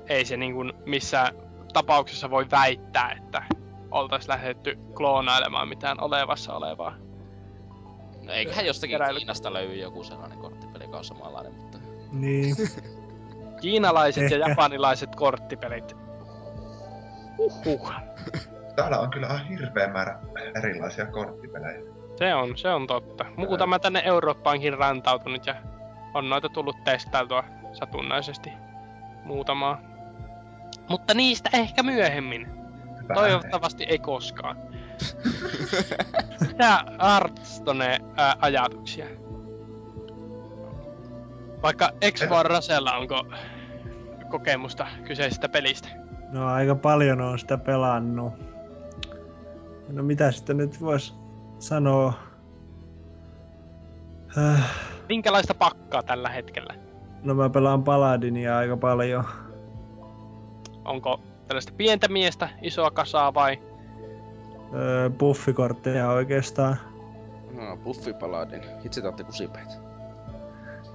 ei 0.10 0.26
se 0.26 0.38
niin 0.38 0.54
kuin 0.54 0.74
missään 0.86 1.34
tapauksessa 1.74 2.30
voi 2.30 2.46
väittää, 2.52 3.12
että 3.12 3.44
oltaisiin 3.92 4.30
lähdetty 4.30 4.80
kloonailemaan 4.96 5.68
mitään 5.68 6.02
olevassa 6.02 6.54
olevaa. 6.54 6.96
No 8.22 8.34
eiköhän 8.34 8.66
jostakin 8.66 9.00
Keräily- 9.00 9.18
Kiinasta 9.18 9.54
löydy 9.54 9.76
joku 9.76 10.04
sellainen 10.04 10.38
korttipeli, 10.40 10.84
joka 10.84 10.98
on 10.98 11.06
samanlainen, 11.06 11.54
mutta... 11.54 11.78
Niin. 12.14 12.56
Kiinalaiset 13.62 14.32
ja 14.32 14.38
Ehkä. 14.38 14.50
japanilaiset 14.50 15.16
korttipelit. 15.16 15.96
Uhuh. 17.38 17.92
Täällä 18.76 19.00
on 19.00 19.10
kyllä 19.10 19.40
hirveä 19.50 19.88
määrä 19.88 20.20
erilaisia 20.58 21.06
korttipelejä. 21.06 21.82
Se 22.16 22.36
on, 22.36 22.58
se 22.58 22.70
on 22.70 22.88
totta. 22.88 23.26
Muutama 23.38 23.80
tänne 23.80 24.02
Eurooppaankin 24.06 24.78
rantautunut 24.78 25.46
ja 25.46 25.56
on 26.14 26.30
noita 26.30 26.50
tullut 26.50 26.84
testailtua 26.84 27.44
satunnaisesti 27.74 28.50
muutamaa. 29.24 29.82
Mutta 30.90 31.14
niistä 31.14 31.50
ehkä 31.54 31.84
myöhemmin. 31.84 32.48
Hyvä 33.04 33.14
Toivottavasti 33.14 33.84
ei 33.84 34.00
koskaan. 34.00 34.58
Mitä 36.48 36.84
Hearthstone 37.04 38.00
ää, 38.18 38.36
ajatuksia? 38.40 39.06
Vaikka 41.64 41.92
x 42.12 42.22
Rasella 42.44 42.98
onko 42.98 43.26
kokemusta 44.30 44.88
kyseisestä 45.08 45.50
pelistä? 45.50 45.88
No 46.32 46.48
aika 46.48 46.76
paljon 46.76 47.22
on 47.22 47.40
sitä 47.40 47.58
pelannut. 47.58 48.34
No 49.90 50.04
mitä 50.04 50.32
sitten 50.32 50.58
nyt 50.58 50.82
vois 50.82 51.16
sanoa? 51.60 52.14
Äh, 54.38 54.70
Minkälaista 55.10 55.54
pakkaa 55.54 56.04
tällä 56.04 56.30
hetkellä? 56.30 56.74
no 57.24 57.34
mä 57.34 57.50
pelaan 57.50 57.84
Paladinia 57.84 58.58
aika 58.58 58.78
paljon. 58.78 59.24
Onko 60.86 61.20
tällaista 61.48 61.74
pientä 61.78 62.08
miestä, 62.08 62.50
isoa 62.62 62.92
kasaa 62.92 63.34
vai? 63.34 63.60
Öö, 64.74 65.10
buffikortteja 65.10 66.10
oikeastaan. 66.10 66.78
No, 67.52 67.78
Buffy 67.78 68.14
Paladin. 68.14 68.62
Itse 68.84 69.02
te 69.02 69.08
ootte 69.08 69.24
kusipäitä. 69.24 69.74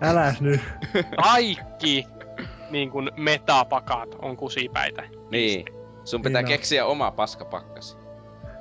Äläs 0.01 0.41
nyt. 0.41 0.61
Kaikki 1.23 2.07
niin 2.71 2.91
kuin 2.91 3.11
metapakat 3.17 4.15
on 4.23 4.37
kusipäitä. 4.37 5.03
Niin. 5.31 5.65
Sun 6.05 6.23
pitää 6.23 6.43
Niin 6.43 6.47
on. 6.47 6.53
keksiä 6.53 6.87
oma 6.87 7.11
paskapakkasi. 7.11 7.97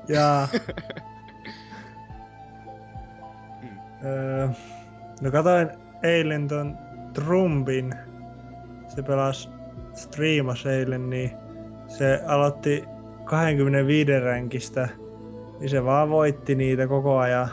Ja... 0.08 0.48
Mm. 3.62 3.70
öö, 4.06 4.48
no 5.22 5.32
katoin 5.32 5.70
eilen 6.04 6.48
ton 6.48 6.78
Trumpin. 7.14 7.94
Se 8.88 9.04
pelas 9.04 9.50
striimas 9.94 10.66
eilen, 10.66 11.10
niin 11.10 11.32
se 11.88 12.22
aloitti 12.28 12.84
25 13.26 14.20
ränkistä. 14.20 14.90
Niin 15.60 15.70
se 15.70 15.86
vaan 15.86 16.10
voitti 16.10 16.56
niitä 16.56 16.88
koko 16.88 17.18
ajan. 17.18 17.48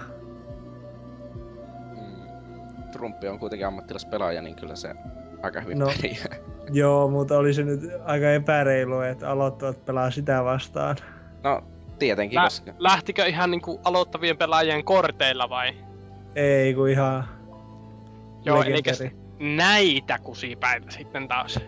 Trumpi 3.05 3.29
on 3.29 3.39
kuitenkin 3.39 3.67
ammattilaspelaaja, 3.67 4.43
niin 4.43 4.57
kyllä 4.57 4.77
se 4.77 4.95
aika 5.43 5.61
hyvin 5.61 5.79
No. 5.79 5.87
no. 5.87 5.93
pärjää. 6.03 6.45
Joo, 6.73 7.09
mutta 7.09 7.39
oli 7.39 7.55
se 7.55 7.63
nyt 7.63 7.81
aika 8.05 8.31
epäreilu, 8.31 9.01
että 9.01 9.31
aloittavat 9.31 9.85
pelaa 9.85 10.11
sitä 10.11 10.45
vastaan. 10.45 10.97
No, 11.43 11.63
tietenkin, 11.99 12.37
Lä- 12.37 12.43
koska... 12.45 12.73
lähtikö 12.79 13.27
ihan 13.27 13.51
niinku 13.51 13.81
aloittavien 13.85 14.37
pelaajien 14.37 14.85
korteilla 14.85 15.49
vai? 15.49 15.75
Ei, 16.35 16.75
kun 16.75 16.89
ihan 16.89 17.25
Joo, 18.45 18.63
elikkä 18.63 18.93
näitä 19.39 20.19
kusipäitä 20.19 20.91
sitten 20.91 21.29
taas. 21.29 21.61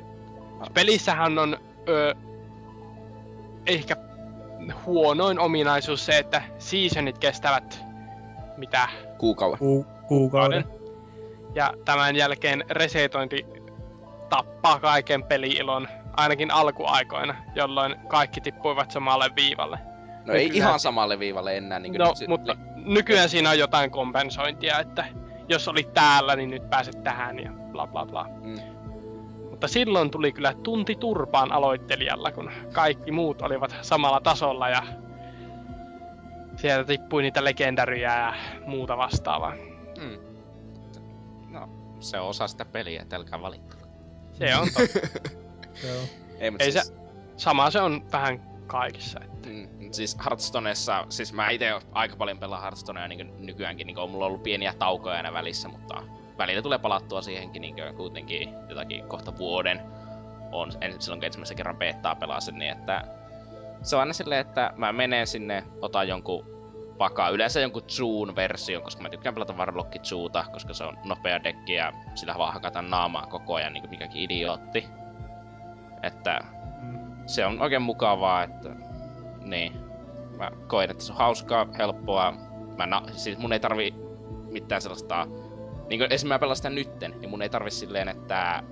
Pelissähän 0.75 1.39
on 1.39 1.57
ö, 1.89 2.15
ehkä 3.67 3.97
huonoin 4.87 5.39
ominaisuus 5.39 6.07
se, 6.07 6.19
että 6.19 6.43
seasonit 6.59 7.19
kestävät 7.19 7.85
mitä 8.57 8.89
Kuukauden. 9.19 9.59
Ku- 9.59 9.87
kuukauden. 10.09 10.65
Ja 11.57 11.75
tämän 11.85 12.17
jälkeen 12.17 12.65
resetointi 12.71 13.47
tappaa 14.29 14.81
kaiken 14.81 15.25
peliilon, 15.25 15.89
ainakin 16.17 16.51
alkuaikoina, 16.51 17.35
jolloin 17.55 17.97
kaikki 18.09 18.41
tippuivat 18.41 18.91
samalle 18.91 19.31
viivalle. 19.37 19.79
No 20.25 20.35
ei 20.35 20.49
Kyllä. 20.49 20.65
ihan 20.65 20.81
samalle 20.81 21.19
viivalle 21.19 21.57
enää. 21.57 21.79
Niin 21.79 21.95
No, 21.95 22.15
mutta 22.29 22.57
nykyään 22.77 23.29
siinä 23.29 23.51
on 23.51 23.59
jotain 23.59 23.91
kompensointia, 23.91 24.81
että 24.81 25.05
jos 25.49 25.69
olit 25.69 25.93
täällä, 25.95 26.37
niin 26.37 26.51
nyt 26.51 26.71
pääset 26.71 27.03
tähän 27.05 27.39
ja 27.39 27.53
bla 27.73 27.87
bla 27.87 28.07
bla. 28.07 28.29
Mm. 28.43 28.61
Mutta 29.51 29.69
silloin 29.69 30.11
tuli 30.11 30.33
kyllä 30.33 30.55
tunti 30.63 30.95
turpaan 30.95 31.53
aloittelijalla, 31.53 32.33
kun 32.33 32.51
kaikki 32.73 33.13
muut 33.13 33.43
olivat 33.43 33.77
samalla 33.83 34.21
tasolla 34.21 34.69
ja 34.69 34.83
sieltä 36.57 36.85
tippui 36.85 37.23
niitä 37.23 37.45
legendaryjä 37.45 38.19
ja 38.19 38.35
muuta 38.67 38.97
vastaavaa. 38.97 39.76
Se 42.01 42.21
on 42.21 42.29
osa 42.29 42.49
sitä 42.49 42.65
peliä, 42.65 43.03
että 43.03 43.17
älkää 43.17 43.43
valittako. 43.43 43.87
Se 44.33 44.57
on 44.57 44.69
totta. 44.69 45.09
Joo. 45.87 46.01
Ei, 46.39 46.51
mutta 46.51 46.65
Ei 46.65 46.73
siis, 46.73 46.87
se- 46.87 46.95
Sama 47.37 47.71
se 47.71 47.81
on 47.81 48.07
vähän 48.13 48.41
kaikissa. 48.67 49.21
Mm, 49.47 49.69
siis 49.93 50.17
Hearthstoneessa, 50.25 51.07
siis 51.09 51.33
mä 51.33 51.51
itse 51.51 51.73
aika 51.93 52.17
paljon 52.17 52.39
pelaan 52.39 52.63
Hearthstonea 52.63 53.09
niin 53.09 53.33
nykyäänkin, 53.39 53.87
niin 53.87 53.99
on 53.99 54.11
mulla 54.11 54.27
ollut 54.27 54.43
pieniä 54.43 54.75
taukoja 54.79 55.17
aina 55.17 55.33
välissä, 55.33 55.69
mutta 55.69 56.03
välillä 56.39 56.63
tulee 56.63 56.79
palattua 56.79 57.23
siihenkin 57.23 57.63
niin 57.63 57.75
kuitenkin 57.97 58.55
jotakin 58.69 59.09
kohta 59.09 59.39
vuoden. 59.39 59.83
On 60.53 60.73
en, 60.81 61.01
silloin 61.03 61.21
kun 61.21 61.27
ensimmäisen 61.27 61.57
kerran 61.57 61.77
betaa 61.77 62.15
pelasin, 62.15 62.59
niin 62.59 62.73
että 62.73 63.05
se 63.83 63.97
on 63.97 64.01
aina 64.01 64.13
silleen, 64.13 64.41
että 64.41 64.73
mä 64.77 64.93
menen 64.93 65.27
sinne, 65.27 65.65
otan 65.83 66.09
jonkun 66.09 66.56
pakaa, 66.99 67.29
yleensä 67.29 67.61
jonkun 67.61 67.83
Zoon 67.89 68.37
version, 68.37 68.83
koska 68.83 69.03
mä 69.03 69.09
tykkään 69.09 69.35
pelata 69.35 69.53
Warlock 69.53 70.03
Zoota, 70.03 70.45
koska 70.53 70.75
se 70.75 70.85
on 70.85 70.99
nopea 71.05 71.45
dekki 71.45 71.75
ja 71.75 71.93
sillä 72.15 72.35
vaan 72.39 72.53
hakataan 72.55 72.91
naamaa 72.91 73.27
koko 73.27 73.55
ajan, 73.55 73.73
niin 73.73 73.83
kuin 73.83 73.91
mikäkin 73.91 74.23
idiootti. 74.23 74.89
Että 76.03 76.41
Mm. 76.83 76.99
se 77.27 77.47
on 77.47 77.63
oikein 77.63 77.83
mukavaa, 77.83 78.43
että 78.43 78.71
niin. 79.41 79.73
Mä 80.39 80.51
koen, 80.67 80.91
että 80.91 81.05
se 81.05 81.13
on 81.13 81.19
hauskaa, 81.19 81.67
helppoa. 81.79 82.33
Mä 82.77 82.87
na- 82.87 83.03
siis 83.13 83.39
mun 83.39 83.53
ei 83.53 83.61
tarvi 83.61 83.95
mitään 84.51 84.83
sellaista... 84.83 85.27
Niin 85.89 86.01
kuin 86.01 86.13
esimerkiksi 86.13 86.27
mä 86.27 86.39
pelaan 86.39 86.57
sitä 86.57 86.71
nytten, 86.71 87.15
niin 87.21 87.31
mun 87.31 87.43
ei 87.43 87.49
tarvi 87.49 87.71
silleen, 87.71 88.09
että 88.09 88.63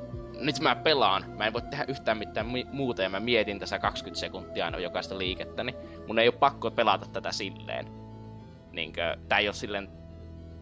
nyt 0.40 0.60
mä 0.60 0.76
pelaan, 0.76 1.24
mä 1.36 1.46
en 1.46 1.52
voi 1.52 1.62
tehdä 1.62 1.84
yhtään 1.88 2.18
mitään 2.18 2.46
mi- 2.46 2.66
muuta 2.72 3.02
ja 3.02 3.08
mä 3.10 3.20
mietin 3.20 3.58
tässä 3.58 3.78
20 3.78 4.20
sekuntia 4.20 4.64
aina 4.64 4.78
jokaista 4.78 5.18
liikettä, 5.18 5.64
niin 5.64 5.76
mun 6.06 6.18
ei 6.18 6.28
ole 6.28 6.34
pakko 6.40 6.70
pelata 6.70 7.06
tätä 7.12 7.32
silleen. 7.32 8.03
Niinkö, 8.74 9.16
tää 9.28 9.38
ei 9.38 9.48
ole 9.48 9.54
silleen 9.54 9.88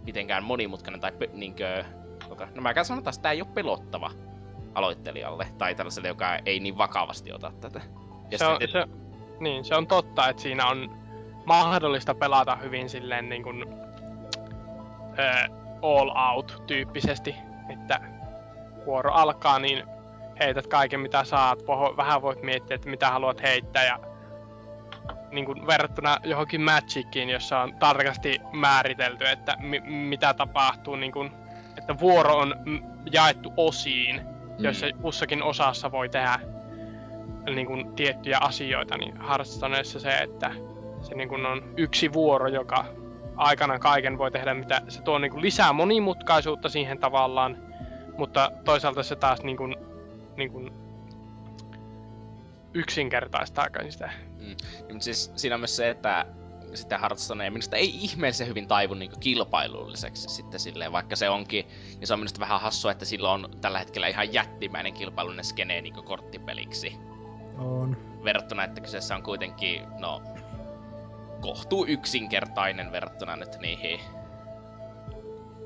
mitenkään 0.02 0.44
monimutkainen 0.44 1.00
tai 1.00 1.12
niinkö, 1.32 1.84
tota, 2.28 2.48
no 2.54 2.62
mä 2.62 2.84
sanotaan, 2.84 3.14
että 3.14 3.22
tää 3.22 3.32
ei 3.32 3.42
ole 3.42 3.50
pelottava 3.54 4.10
aloittelijalle 4.74 5.46
tai 5.58 5.74
tällaiselle, 5.74 6.08
joka 6.08 6.36
ei 6.46 6.60
niin 6.60 6.78
vakavasti 6.78 7.32
ota 7.32 7.52
tätä. 7.60 7.80
Ja 8.30 8.38
se, 8.38 8.46
on, 8.46 8.56
sitten- 8.60 8.88
se, 8.88 8.88
niin, 9.40 9.64
se 9.64 9.74
on 9.74 9.86
totta, 9.86 10.28
että 10.28 10.42
siinä 10.42 10.66
on 10.66 10.96
mahdollista 11.46 12.14
pelata 12.14 12.56
hyvin 12.56 12.90
silleen 12.90 13.28
niin 13.28 13.42
kuin, 13.42 13.64
ö, 15.18 15.48
all 15.82 16.10
out 16.34 16.62
tyyppisesti, 16.66 17.34
että 17.68 18.00
vuoro 18.86 19.12
alkaa, 19.12 19.58
niin 19.58 19.84
heität 20.40 20.66
kaiken 20.66 21.00
mitä 21.00 21.24
saat, 21.24 21.58
vähän 21.96 22.22
voit 22.22 22.42
miettiä, 22.42 22.74
että 22.74 22.90
mitä 22.90 23.10
haluat 23.10 23.42
heittää 23.42 23.84
ja 23.84 23.98
niin 25.32 25.44
kuin 25.46 25.66
verrattuna 25.66 26.18
johonkin 26.24 26.60
Magiciin, 26.60 27.30
jossa 27.30 27.60
on 27.60 27.74
tarkasti 27.78 28.40
määritelty, 28.52 29.24
että 29.26 29.56
mi- 29.60 29.80
mitä 29.80 30.34
tapahtuu, 30.34 30.96
niin 30.96 31.12
kuin, 31.12 31.30
että 31.78 31.98
vuoro 31.98 32.36
on 32.36 32.54
jaettu 33.12 33.52
osiin, 33.56 34.20
Mm. 34.92 35.00
kussakin 35.00 35.42
osassa 35.42 35.92
voi 35.92 36.08
tehdä 36.08 36.38
niin 37.54 37.66
kuin, 37.66 37.94
tiettyjä 37.94 38.38
asioita, 38.38 38.98
niin 38.98 39.20
Hearthstoneessa 39.20 40.00
se, 40.00 40.18
että 40.18 40.50
se 41.00 41.14
niin 41.14 41.28
kuin, 41.28 41.46
on 41.46 41.74
yksi 41.76 42.12
vuoro, 42.12 42.48
joka 42.48 42.84
aikana 43.36 43.78
kaiken 43.78 44.18
voi 44.18 44.30
tehdä, 44.30 44.54
mitä 44.54 44.82
se 44.88 45.02
tuo 45.02 45.18
niin 45.18 45.30
kuin, 45.30 45.42
lisää 45.42 45.72
monimutkaisuutta 45.72 46.68
siihen 46.68 46.98
tavallaan, 46.98 47.56
mutta 48.18 48.50
toisaalta 48.64 49.02
se 49.02 49.16
taas 49.16 49.42
niin 49.42 49.56
kuin, 49.56 49.76
niin 50.36 50.52
kuin, 50.52 50.72
yksinkertaistaa 52.74 53.66
sitä. 53.88 54.10
Niin, 54.42 54.56
mutta 54.88 55.04
siis 55.04 55.32
siinä 55.36 55.54
on 55.54 55.60
myös 55.60 55.76
se, 55.76 55.90
että 55.90 56.26
sitä 56.74 56.98
Hearthstonea 56.98 57.50
minusta 57.50 57.76
ei 57.76 57.88
ihmeellisen 57.88 58.48
hyvin 58.48 58.68
taivu 58.68 58.94
niin 58.94 59.20
kilpailulliseksi 59.20 60.28
sitten 60.28 60.60
silleen, 60.60 60.92
vaikka 60.92 61.16
se 61.16 61.28
onkin. 61.30 61.68
Ja 62.00 62.06
se 62.06 62.12
on 62.12 62.20
minusta 62.20 62.40
vähän 62.40 62.60
hassua, 62.60 62.90
että 62.90 63.04
sillä 63.04 63.30
on 63.30 63.48
tällä 63.60 63.78
hetkellä 63.78 64.06
ihan 64.06 64.32
jättimäinen 64.32 64.94
kilpailullinen 64.94 65.44
skene 65.44 65.80
niin 65.80 65.94
korttipeliksi. 65.94 66.96
On. 67.58 67.96
Verrattuna, 68.24 68.64
että 68.64 68.80
kyseessä 68.80 69.16
on 69.16 69.22
kuitenkin, 69.22 69.82
no, 69.98 70.22
kohtuu 71.40 71.86
yksinkertainen 71.88 72.92
verrattuna 72.92 73.36
nyt 73.36 73.58
niihin 73.60 74.00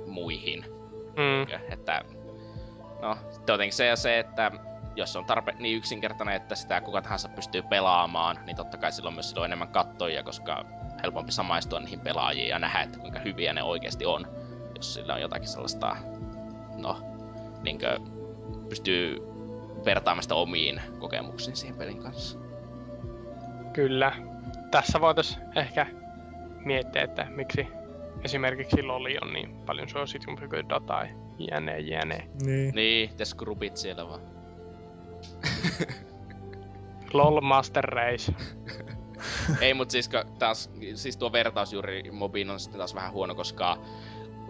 muihin. 0.07 0.65
Mm. 1.17 1.73
Että, 1.73 2.05
no, 3.03 3.19
jotenkin 3.49 3.73
se 3.73 3.87
ja 3.87 3.97
se, 3.97 4.19
että 4.19 4.53
jos 4.97 5.17
on 5.17 5.25
tarpe 5.25 5.55
niin 5.59 5.77
yksinkertainen, 5.77 6.37
että 6.37 6.55
sitä 6.55 6.81
kuka 6.81 7.03
tahansa 7.03 7.29
pystyy 7.29 7.63
pelaamaan, 7.63 8.39
niin 8.47 8.57
totta 8.57 8.79
kai 8.79 8.93
silloin 8.93 9.15
myös 9.15 9.29
silloin 9.29 9.49
enemmän 9.49 9.69
kattoja, 9.69 10.23
koska 10.23 10.65
helpompi 11.03 11.33
samaistua 11.33 11.81
niihin 11.81 12.01
pelaajiin 12.01 12.49
ja 12.49 12.59
nähdä, 12.59 12.81
että 12.81 12.99
kuinka 12.99 13.19
hyviä 13.19 13.53
ne 13.53 13.63
oikeasti 13.63 14.07
on. 14.07 14.27
Jos 14.77 14.95
sillä 14.95 15.15
on 15.15 15.21
jotakin 15.21 15.49
sellaista, 15.49 15.97
no, 16.77 17.01
niinkö 17.63 17.99
pystyy 18.69 19.17
vertaamaan 19.85 20.23
sitä 20.23 20.35
omiin 20.35 20.81
kokemuksiin 20.99 21.57
siihen 21.57 21.79
pelin 21.79 22.03
kanssa. 22.03 22.39
Kyllä. 23.73 24.13
Tässä 24.71 25.01
voitaisiin 25.01 25.45
ehkä 25.57 25.87
miettiä, 26.65 27.03
että 27.03 27.27
miksi 27.31 27.69
esimerkiksi 28.25 28.83
Loli 28.83 29.19
on 29.23 29.33
niin 29.33 29.57
paljon 29.67 29.89
suositumpi 29.89 30.49
kuin 30.49 30.69
Dota, 30.69 31.07
jne, 31.39 31.79
jne. 31.79 32.29
Niin. 32.43 32.75
Niin, 32.75 33.17
te 33.17 33.25
skrubit 33.25 33.77
siellä 33.77 34.09
vaan. 34.09 34.36
LOL 37.13 37.41
Master 37.41 37.85
Race. 37.85 38.35
Ei, 39.61 39.75
mut 39.75 39.91
siis, 39.91 40.11
taas, 40.39 40.71
siis 40.95 41.17
tuo 41.17 41.33
vertaus 41.33 41.73
juuri 41.73 42.11
mobiin 42.11 42.51
on 42.51 42.61
sitten 42.61 42.79
taas 42.79 42.95
vähän 42.95 43.13
huono, 43.13 43.35
koska 43.35 43.79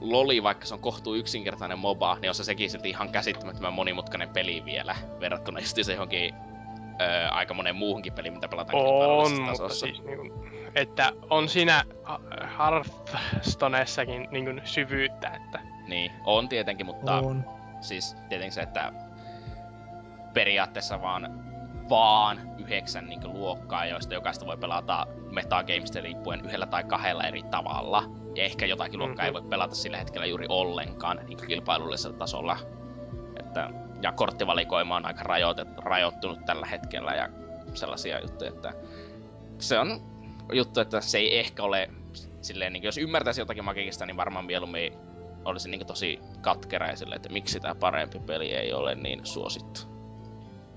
Loli, 0.01 0.43
vaikka 0.43 0.67
se 0.67 0.75
on 0.75 0.81
kohtuu 0.81 1.15
yksinkertainen 1.15 1.79
moba, 1.79 2.19
niin 2.21 2.29
on 2.29 2.35
se 2.35 2.45
sekin 2.45 2.71
silti 2.71 2.91
ihan 2.91 3.13
käsittämättömän 3.13 3.73
monimutkainen 3.73 4.29
peli 4.29 4.65
vielä, 4.65 4.97
verrattuna 5.21 5.61
just 5.61 5.79
se 5.83 5.93
johonkin 5.93 6.35
öö, 7.01 7.29
aika 7.29 7.55
monen 7.55 7.77
muuhunkin 7.77 8.13
peliin, 8.13 8.35
mitä 8.35 8.49
pelataan 8.49 8.79
On, 8.79 9.43
mutta 9.43 9.69
siis 9.69 10.03
niinku, 10.03 10.43
että 10.75 11.13
on 11.31 11.49
siinä 11.49 11.85
Hearthstoneessakin 12.59 14.29
niinku 14.31 14.51
syvyyttä, 14.65 15.29
että 15.29 15.61
Niin, 15.89 16.13
on 16.25 16.49
tietenkin, 16.49 16.87
mutta 16.87 17.19
On. 17.19 17.45
siis 17.81 18.17
tietenkin 18.29 18.53
se, 18.53 18.61
että 18.61 18.93
periaatteessa 20.37 21.03
vaan 21.03 21.47
vaan 21.89 22.41
yhdeksän 22.59 23.07
niin 23.07 23.33
luokkaa, 23.33 23.87
joista 23.87 24.15
jokaista 24.15 24.47
voi 24.47 24.57
pelata 24.57 25.07
metagamesta 25.31 26.01
riippuen 26.01 26.45
yhdellä 26.45 26.67
tai 26.67 26.85
kahdella 26.85 27.25
eri 27.25 27.43
tavalla. 27.43 28.03
Ja 28.35 28.45
ehkä 28.45 28.67
jotakin 28.67 28.99
luokkaa 28.99 29.25
ei 29.25 29.33
Mhm. 29.33 29.43
voi 29.43 29.51
pelata 29.51 29.75
sillä 29.75 29.97
hetkellä 29.99 30.27
juuri 30.27 30.47
ollenkaan 30.49 31.21
niin 31.27 31.47
kilpailullisella 31.47 32.17
tasolla. 32.17 32.59
Että, 33.41 33.71
ja 34.03 34.13
korttivalikoima 34.13 34.97
on 34.97 35.07
aika 35.07 35.23
rajoitet, 35.23 35.69
rajoittunut 35.79 36.45
tällä 36.47 36.67
hetkellä 36.67 37.15
ja 37.15 37.29
sellaisia 37.75 38.21
juttuja, 38.21 38.51
että 38.51 38.73
se 39.59 39.79
on 39.79 40.01
juttu, 40.53 40.81
että 40.81 41.01
se 41.01 41.19
ei 41.19 41.39
ehkä 41.39 41.63
ole 41.63 41.91
silleen, 42.43 42.73
niin 42.73 42.83
jos 42.83 42.99
ymmärtäisi 42.99 43.41
jotakin 43.41 43.65
magikista, 43.65 44.07
niin 44.07 44.17
varmaan 44.17 44.45
mieluummin 44.45 44.93
olisi 45.45 45.71
niin 45.71 45.87
tosi 45.87 46.21
katkera 46.41 46.89
ja 46.89 46.97
silleen, 46.97 47.17
että 47.17 47.33
miksi 47.33 47.61
tämä 47.61 47.75
parempi 47.75 48.19
peli 48.19 48.55
ei 48.55 48.73
ole 48.73 48.95
niin 48.95 49.27
suosittu. 49.27 49.96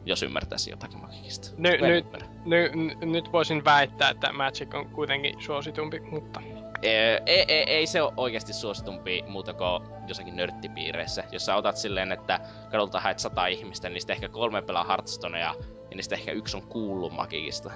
Jos 0.05 0.23
ymmärtäisi 0.23 0.69
jotakin 0.69 0.99
magikista. 0.99 1.49
Ny- 1.57 1.77
nyt- 1.77 2.25
ny- 2.45 2.71
n- 2.75 3.11
nyt 3.11 3.31
voisin 3.31 3.65
väittää, 3.65 4.09
että 4.09 4.33
Magic 4.33 4.73
on 4.73 4.89
kuitenkin 4.89 5.41
suositumpi, 5.41 5.99
mutta 5.99 6.41
Ei, 6.81 7.19
ei, 7.25 7.45
ei, 7.47 7.63
ei 7.63 7.87
se 7.87 8.01
ole 8.01 8.13
oikeasti 8.17 8.53
suositumpi 8.53 9.23
muuta 9.27 9.53
kuin 9.53 9.83
jossakin 10.07 10.35
nörttipiireissä. 10.35 11.23
Jos 11.31 11.45
sä 11.45 11.55
otat 11.55 11.77
silleen, 11.77 12.11
että 12.11 12.39
kadulta 12.71 12.99
haet 12.99 13.19
sata 13.19 13.47
ihmistä, 13.47 13.87
niin 13.87 13.93
niistä 13.93 14.13
ehkä 14.13 14.29
kolme 14.29 14.61
pelaa 14.61 14.83
Hearthstonea, 14.83 15.53
ja 15.89 15.95
niistä 15.95 16.15
ehkä 16.15 16.31
yksi 16.31 16.57
on 16.57 16.63
kuullut 16.63 17.13
magikista. 17.13 17.71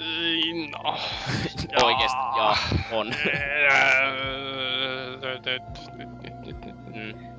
Ei, 0.00 0.68
no. 0.68 0.96
Oikeesti, 1.82 2.18
joo, 2.36 2.54
on. 2.92 3.06
Mm, 6.94 7.24
on. 7.24 7.33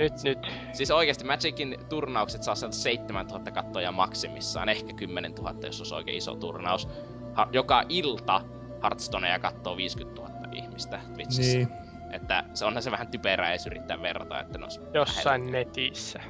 Nyt, 0.00 0.22
nyt. 0.22 0.38
Siis 0.72 0.90
oikeesti 0.90 1.24
Magicin 1.24 1.76
turnaukset 1.88 2.42
saa 2.42 2.54
sieltä 2.54 2.76
7000 2.76 3.50
kattoja 3.50 3.92
maksimissaan, 3.92 4.68
ehkä 4.68 4.92
10 4.92 5.32
000, 5.32 5.54
jos 5.66 5.80
olisi 5.80 5.94
oikein 5.94 6.18
iso 6.18 6.34
turnaus. 6.34 6.88
Ha- 7.34 7.48
joka 7.52 7.84
ilta 7.88 8.40
Hearthstonea 8.82 9.38
kattoo 9.38 9.76
50 9.76 10.22
000 10.22 10.34
ihmistä 10.52 11.00
Twitchissä. 11.14 11.56
Niin. 11.58 11.68
Että 12.12 12.44
se 12.54 12.64
onhan 12.64 12.82
se 12.82 12.90
vähän 12.90 13.08
typerää 13.08 13.50
edes 13.50 13.66
yrittää 13.66 14.02
verrata, 14.02 14.40
että 14.40 14.58
ne 14.58 14.64
olisi 14.64 14.80
Jossain 14.94 15.52
netissä. 15.52 16.20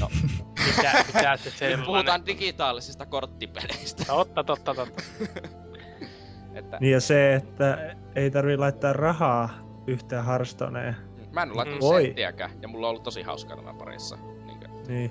No. 0.00 0.08
Mitä, 0.76 0.92
mitä 1.06 1.36
se 1.36 1.44
Nyt 1.48 1.54
sellainen? 1.54 1.86
puhutaan 1.86 2.26
digitaalisista 2.26 3.06
korttipeleistä. 3.06 4.04
Totta, 4.04 4.44
totta, 4.44 4.74
totta. 4.74 5.02
että 6.54 6.78
Niin 6.80 6.92
ja 6.92 7.00
se, 7.00 7.34
että 7.34 7.96
ei 8.14 8.30
tarvi 8.30 8.56
laittaa 8.56 8.92
rahaa 8.92 9.50
yhteen 9.86 10.24
Hearthstoneen. 10.24 10.96
Mä 11.36 11.42
en 11.42 11.48
ole 11.48 11.56
laittanut 11.56 11.80
Voi. 11.80 12.02
senttiäkään, 12.02 12.50
ja 12.62 12.68
mulla 12.68 12.86
on 12.86 12.90
ollut 12.90 13.02
tosi 13.02 13.22
hauskaa 13.22 13.56
tämän 13.56 13.76
parissa. 13.76 14.18
Niin 14.46 14.60
Niin. 14.88 15.10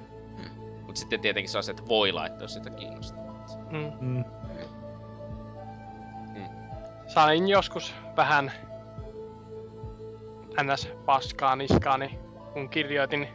Mut 0.86 0.98
sitten 0.98 1.20
tietenkin 1.20 1.50
se 1.52 1.58
on 1.58 1.64
se, 1.64 1.72
että 1.72 1.88
voi 1.88 2.12
laittaa, 2.12 2.44
jos 2.44 2.54
sitä 2.54 2.70
kiinnostaa. 2.70 3.46
Mm. 3.72 3.92
Mm. 4.08 4.24
Sain 7.08 7.48
joskus 7.48 7.96
vähän 8.18 8.52
ns. 10.64 10.90
paskaa 11.06 11.56
niskaani, 11.56 12.20
kun 12.54 12.70
kirjoitin 12.70 13.28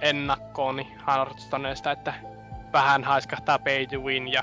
ennakkooni 0.00 0.92
Hearthstoneesta, 1.06 1.92
että 1.92 2.14
vähän 2.72 3.04
haiskahtaa 3.04 3.58
pay 3.58 3.86
to 3.86 3.98
win 3.98 4.28
ja 4.32 4.42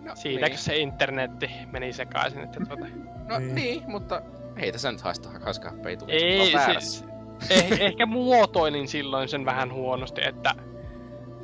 No, 0.00 0.14
siitä 0.16 0.46
niin. 0.46 0.58
se 0.58 0.76
internetti 0.76 1.50
meni 1.72 1.92
sekaisin, 1.92 2.42
että 2.42 2.60
tuota, 2.68 2.86
No 3.28 3.38
Niin. 3.38 3.54
niin. 3.54 3.90
mutta 3.90 4.22
ei 4.56 4.72
tässä 4.72 4.92
nyt 4.92 5.00
haista 5.00 5.28
haiskaa 5.44 5.72
peitu. 5.82 6.04
ei, 6.08 6.52
siis, 6.64 7.04
eh, 7.50 7.80
ehkä 7.86 8.06
muotoilin 8.06 8.88
silloin 8.88 9.28
sen 9.28 9.44
vähän 9.44 9.72
huonosti, 9.72 10.20
että 10.24 10.54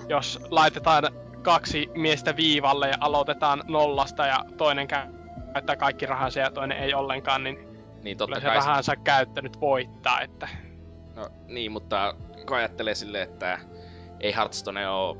jos 0.08 0.40
laitetaan 0.50 1.04
kaksi 1.42 1.90
miestä 1.94 2.36
viivalle 2.36 2.88
ja 2.88 2.96
aloitetaan 3.00 3.62
nollasta 3.68 4.26
ja 4.26 4.44
toinen 4.56 4.88
käyttää 4.88 5.76
kaikki 5.76 6.06
rahansa 6.06 6.40
ja 6.40 6.50
toinen 6.50 6.78
ei 6.78 6.94
ollenkaan, 6.94 7.44
niin 7.44 7.56
Niin 7.56 8.16
kyllä 8.16 8.16
totta 8.16 8.40
se 8.40 8.46
kai. 8.46 8.60
se- 8.62 8.66
rahansa 8.66 8.96
käyttänyt 8.96 9.60
voittaa, 9.60 10.20
että 10.20 10.48
No 11.16 11.28
niin, 11.46 11.72
mutta 11.72 12.14
kun 12.46 12.56
ajattelee 12.56 12.94
silleen, 12.94 13.28
että 13.30 13.58
ei 14.20 14.34
Hearthstone 14.34 14.88
oo 14.88 15.16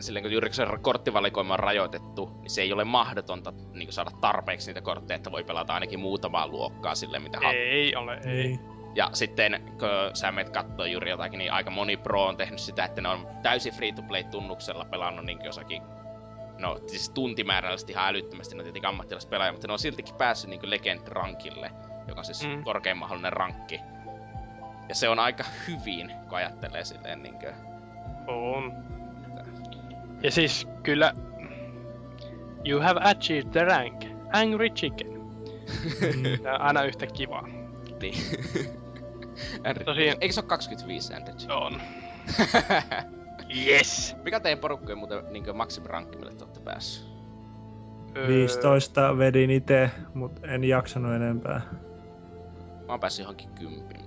silleen 0.00 0.22
kun 0.22 0.32
juuri 0.32 0.48
kun 0.48 0.54
se 0.54 0.66
korttivalikoima 0.82 1.52
on 1.54 1.58
rajoitettu, 1.60 2.30
niin 2.40 2.50
se 2.50 2.62
ei 2.62 2.72
ole 2.72 2.84
mahdotonta 2.84 3.52
niin 3.72 3.92
saada 3.92 4.10
tarpeeksi 4.20 4.68
niitä 4.70 4.80
kortteja, 4.80 5.16
että 5.16 5.32
voi 5.32 5.44
pelata 5.44 5.74
ainakin 5.74 6.00
muutamaa 6.00 6.48
luokkaa 6.48 6.94
sille, 6.94 7.18
mitä 7.18 7.38
ha- 7.42 7.52
ei 7.52 7.96
ole, 7.96 8.14
ei. 8.26 8.32
Niin. 8.32 8.60
Ja 8.94 9.10
sitten 9.12 9.62
kun 9.78 10.16
sä 10.16 10.32
menet 10.32 10.52
kattoo 10.52 10.86
juuri 10.86 11.10
jotakin, 11.10 11.38
niin 11.38 11.52
aika 11.52 11.70
moni 11.70 11.96
pro 11.96 12.24
on 12.24 12.36
tehnyt 12.36 12.58
sitä, 12.58 12.84
että 12.84 13.00
ne 13.00 13.08
on 13.08 13.26
täysin 13.42 13.72
free-to-play-tunnuksella 13.74 14.84
pelannut 14.84 15.24
niin 15.24 15.44
jossakin 15.44 15.82
No 16.58 16.78
siis 16.86 17.10
tuntimäärällisesti 17.10 17.92
ihan 17.92 18.08
älyttömästi, 18.08 18.54
ne 18.54 18.60
on 18.60 18.64
tietenkin 18.64 18.88
ammattilaispelaajia, 18.88 19.52
mutta 19.52 19.66
ne 19.66 19.72
on 19.72 19.78
siltikin 19.78 20.14
päässyt 20.14 20.50
niin 20.50 20.60
Legend-rankille, 20.70 21.70
joka 22.08 22.20
on 22.20 22.24
siis 22.24 22.46
Mm. 22.46 22.64
korkein 22.64 22.96
mahdollinen 22.96 23.32
rankki. 23.32 23.80
Ja 24.88 24.94
se 24.94 25.08
on 25.08 25.18
aika 25.18 25.44
hyvin, 25.68 26.12
kun 26.28 26.38
ajattelee 26.38 26.84
silleen 26.84 27.22
niinkö... 27.22 27.52
On. 28.26 28.72
Ja 30.24 30.30
siis 30.30 30.68
kyllä... 30.82 31.14
You 32.68 32.80
have 32.82 33.00
achieved 33.04 33.50
the 33.52 33.64
rank. 33.64 34.04
Angry 34.32 34.70
Chicken. 34.70 35.06
Mm. 35.12 36.22
Tää 36.42 36.54
on 36.54 36.60
aina 36.60 36.82
yhtä 36.84 37.06
kivaa. 37.06 37.46
Niin. 38.02 38.14
Tosiaan- 39.84 40.16
Eikö 40.20 40.32
se 40.34 40.40
ole 40.40 40.46
25 40.48 41.12
Henry? 41.14 41.32
On. 41.50 41.80
Yes! 43.66 44.16
Mikä 44.24 44.40
teidän 44.40 44.58
porukkojen 44.58 44.98
muuten 44.98 45.24
niinkö 45.30 45.52
maksimirankki, 45.52 46.18
mille 46.18 46.34
te 46.34 46.44
olette 46.44 46.60
päässyt? 46.60 47.06
Öö, 48.16 48.28
15 48.28 49.18
vedin 49.18 49.50
itse, 49.50 49.90
mutta 50.14 50.46
en 50.46 50.64
jaksanut 50.64 51.14
enempää. 51.14 51.60
Mä 52.86 52.92
oon 52.92 53.00
päässyt 53.00 53.22
johonkin 53.22 53.50
kympin 53.50 54.00
maa. 54.00 54.03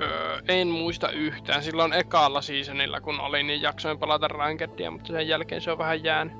Öö, 0.00 0.40
en 0.48 0.68
muista 0.68 1.10
yhtään. 1.10 1.62
Silloin 1.62 1.92
ekalla 1.92 2.40
seasonilla 2.40 3.00
kun 3.00 3.20
olin, 3.20 3.46
niin 3.46 3.62
jaksoin 3.62 3.98
pelata 3.98 4.28
rankedia, 4.28 4.90
mutta 4.90 5.12
sen 5.12 5.28
jälkeen 5.28 5.60
se 5.60 5.72
on 5.72 5.78
vähän 5.78 6.04
jäänyt. 6.04 6.32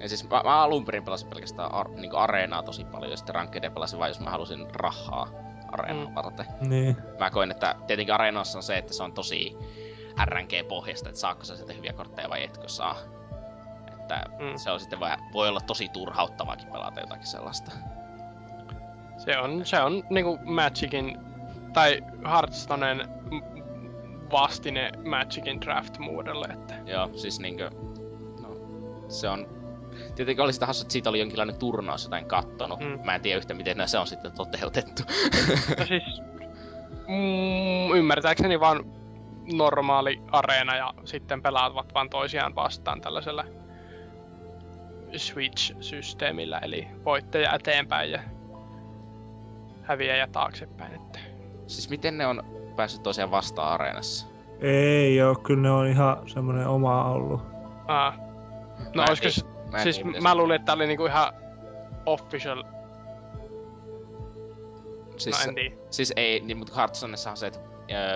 Ja 0.00 0.08
siis 0.08 0.30
mä, 0.30 0.40
mä 0.44 0.62
alun 0.62 0.84
perin 0.84 1.04
pelasin 1.04 1.28
pelkästään 1.28 1.72
ar, 1.74 1.88
niinku 1.88 2.16
areenaa 2.16 2.62
tosi 2.62 2.84
paljon 2.84 3.10
ja 3.10 3.16
sitten 3.16 3.34
rankkeiden 3.34 3.72
pelasin 3.72 3.98
vain, 3.98 4.10
jos 4.10 4.20
mä 4.20 4.30
halusin 4.30 4.66
rahaa 4.74 5.28
areenaa 5.72 6.08
Mm. 6.08 6.14
varten. 6.14 6.46
Niin. 6.60 6.96
Mä 7.18 7.30
koin, 7.30 7.50
että 7.50 7.74
tietenkin 7.86 8.14
areenassa 8.14 8.58
on 8.58 8.62
se, 8.62 8.78
että 8.78 8.92
se 8.92 9.02
on 9.02 9.12
tosi 9.12 9.56
RNG-pohjasta, 10.24 11.08
että 11.08 11.20
saako 11.20 11.44
sä 11.44 11.56
sieltä 11.56 11.72
hyviä 11.72 11.92
kortteja 11.92 12.30
vai 12.30 12.44
etkö 12.44 12.68
saa. 12.68 12.96
Että 14.00 14.24
Mm. 14.38 14.56
se 14.56 14.70
on 14.70 14.80
sitten 14.80 15.00
voi, 15.00 15.08
voi 15.32 15.48
olla 15.48 15.60
tosi 15.60 15.88
turhauttavaakin 15.88 16.68
pelata 16.72 17.00
jotakin 17.00 17.26
sellaista. 17.26 17.70
Se 19.18 19.38
on, 19.38 19.64
se 19.66 19.80
on 19.80 20.02
niinku 20.10 20.38
Magicin 20.44 21.18
tai 21.74 22.00
Hearthstoneen 22.24 23.08
vastine 24.32 24.92
Magicin 25.08 25.60
draft 25.60 25.98
muodolle, 25.98 26.46
että 26.52 26.74
Joo, 26.86 27.10
siis 27.16 27.40
niinkö... 27.40 27.70
No, 28.42 28.56
se 29.08 29.28
on... 29.28 29.46
Tietenkin 30.14 30.44
oli 30.44 30.52
sitä 30.52 30.66
hassu, 30.66 30.82
että 30.82 30.92
siitä 30.92 31.10
oli 31.10 31.18
jonkinlainen 31.18 31.58
turnaus 31.58 32.04
jotain 32.04 32.26
kattonut. 32.26 32.80
Mm. 32.80 33.00
Mä 33.04 33.14
en 33.14 33.20
tiedä 33.20 33.38
yhtä, 33.38 33.54
miten 33.54 33.88
se 33.88 33.98
on 33.98 34.06
sitten 34.06 34.32
toteutettu. 34.32 35.02
No 35.78 35.86
siis, 35.86 36.22
mm, 37.08 37.96
ymmärtääkseni 37.96 38.60
vaan 38.60 38.84
normaali 39.52 40.20
areena 40.32 40.76
ja 40.76 40.94
sitten 41.04 41.42
pelaavat 41.42 41.94
vaan 41.94 42.10
toisiaan 42.10 42.54
vastaan 42.54 43.00
tällaisella 43.00 43.44
Switch-systeemillä, 45.16 46.58
eli 46.58 46.88
voittaja 47.04 47.54
eteenpäin 47.54 48.10
ja 48.10 48.22
häviäjä 49.82 50.26
taaksepäin. 50.26 51.03
Siis 51.66 51.90
miten 51.90 52.18
ne 52.18 52.26
on 52.26 52.42
päässyt 52.76 53.02
tosiaan 53.02 53.30
vastaan 53.30 53.72
areenassa? 53.72 54.26
Ei 54.60 55.22
oo, 55.22 55.34
kyllä 55.34 55.62
ne 55.62 55.70
on 55.70 55.86
ihan 55.86 56.16
semmonen 56.28 56.66
oma 56.68 57.04
ollut. 57.10 57.42
Aa. 57.86 58.14
No 58.78 58.84
Mä 58.94 59.04
olisiko 59.08 59.30
se, 59.30 59.42
mä 59.72 59.82
siis 59.82 59.98
tiedä, 59.98 60.20
mä 60.20 60.34
luulin, 60.34 60.56
että 60.56 60.66
tää 60.66 60.74
oli 60.74 60.86
niinku 60.86 61.06
ihan 61.06 61.32
official, 62.06 62.64
Siis, 65.16 65.36
no 65.44 65.48
en 65.48 65.54
tiedä. 65.54 65.74
siis 65.90 66.12
ei, 66.16 66.40
niin, 66.40 66.56
mutta 66.58 66.74
Hearthstoneissa 66.74 67.30
on 67.30 67.36
se, 67.36 67.46
että 67.46 67.58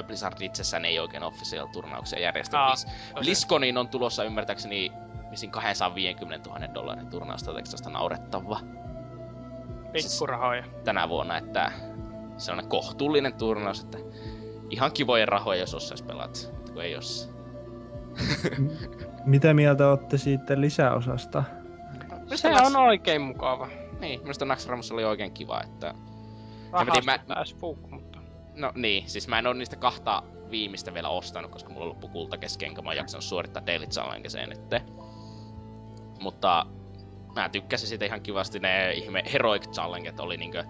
Blizzard 0.07 0.41
itsessään 0.41 0.85
ei 0.85 0.99
oikein 0.99 1.23
official 1.23 1.67
turnauksia 1.67 2.19
järjestä. 2.21 2.61
Aa, 2.61 2.75
Blizz- 2.75 3.21
BlizzConiin 3.21 3.79
on 3.79 3.89
tulossa 3.89 4.25
ymmärtääkseni 4.25 4.93
vissiin 5.31 5.53
250 5.53 6.51
000 6.51 6.75
dollarin 6.75 7.07
turnausta 7.11 7.55
tekstosta 7.55 7.91
naurettava 7.91 8.61
Pikkurahoja. 9.93 10.65
tänä 10.85 11.09
vuonna, 11.09 11.37
että 11.39 11.73
se 12.39 12.53
on 12.53 12.69
kohtuullinen 12.69 13.35
turnaus, 13.35 13.81
että 13.81 13.99
ihan 14.71 14.93
kivoja 14.93 15.27
rahoja, 15.27 15.61
jos 15.61 15.75
osaisi 15.75 16.05
pelata, 16.05 16.41
kun 16.73 16.83
ei 16.83 16.93
jos. 16.93 17.31
Mitä 19.25 19.55
mieltä 19.55 19.89
olette 19.89 20.19
siitä 20.19 20.61
lisäosasta? 20.61 21.45
Se 22.35 22.49
on 22.49 22.77
oikein 22.77 23.21
mukava. 23.23 23.69
Niin, 24.01 24.21
minusta 24.21 24.45
Naxxramus 24.45 24.93
oli 24.93 25.05
oikein 25.05 25.33
kiva, 25.33 25.61
että... 25.63 25.95
Rahasta 26.73 27.03
mä- 27.05 27.35
mä... 27.35 27.45
spook, 27.45 27.91
mutta... 27.91 28.19
No 28.55 28.73
niin, 28.75 29.09
siis 29.09 29.29
mä 29.29 29.39
en 29.39 29.47
oo 29.47 29.53
niistä 29.53 29.77
kahta 29.77 30.23
viimeistä 30.51 30.95
vielä 30.95 31.09
ostanut, 31.09 31.51
koska 31.51 31.71
mulla 31.71 31.89
loppu 31.89 32.09
kulta 32.09 32.39
kesken, 32.39 32.69
enkä 32.69 32.83
mä 32.83 32.89
oon 32.89 32.97
jaksanut 32.97 33.25
suorittaa 33.25 33.67
Daily 33.67 33.87
Challengeen 33.87 34.49
nyt. 34.49 34.83
Mutta 36.21 36.67
mä 37.35 37.49
tykkäsin 37.49 37.89
siitä 37.89 38.05
ihan 38.05 38.21
kivasti, 38.21 38.59
ne 38.61 38.93
ihme 38.93 39.23
Heroic 39.33 39.71
Challenget 39.71 40.21
oli 40.21 40.37
niinkö... 40.37 40.65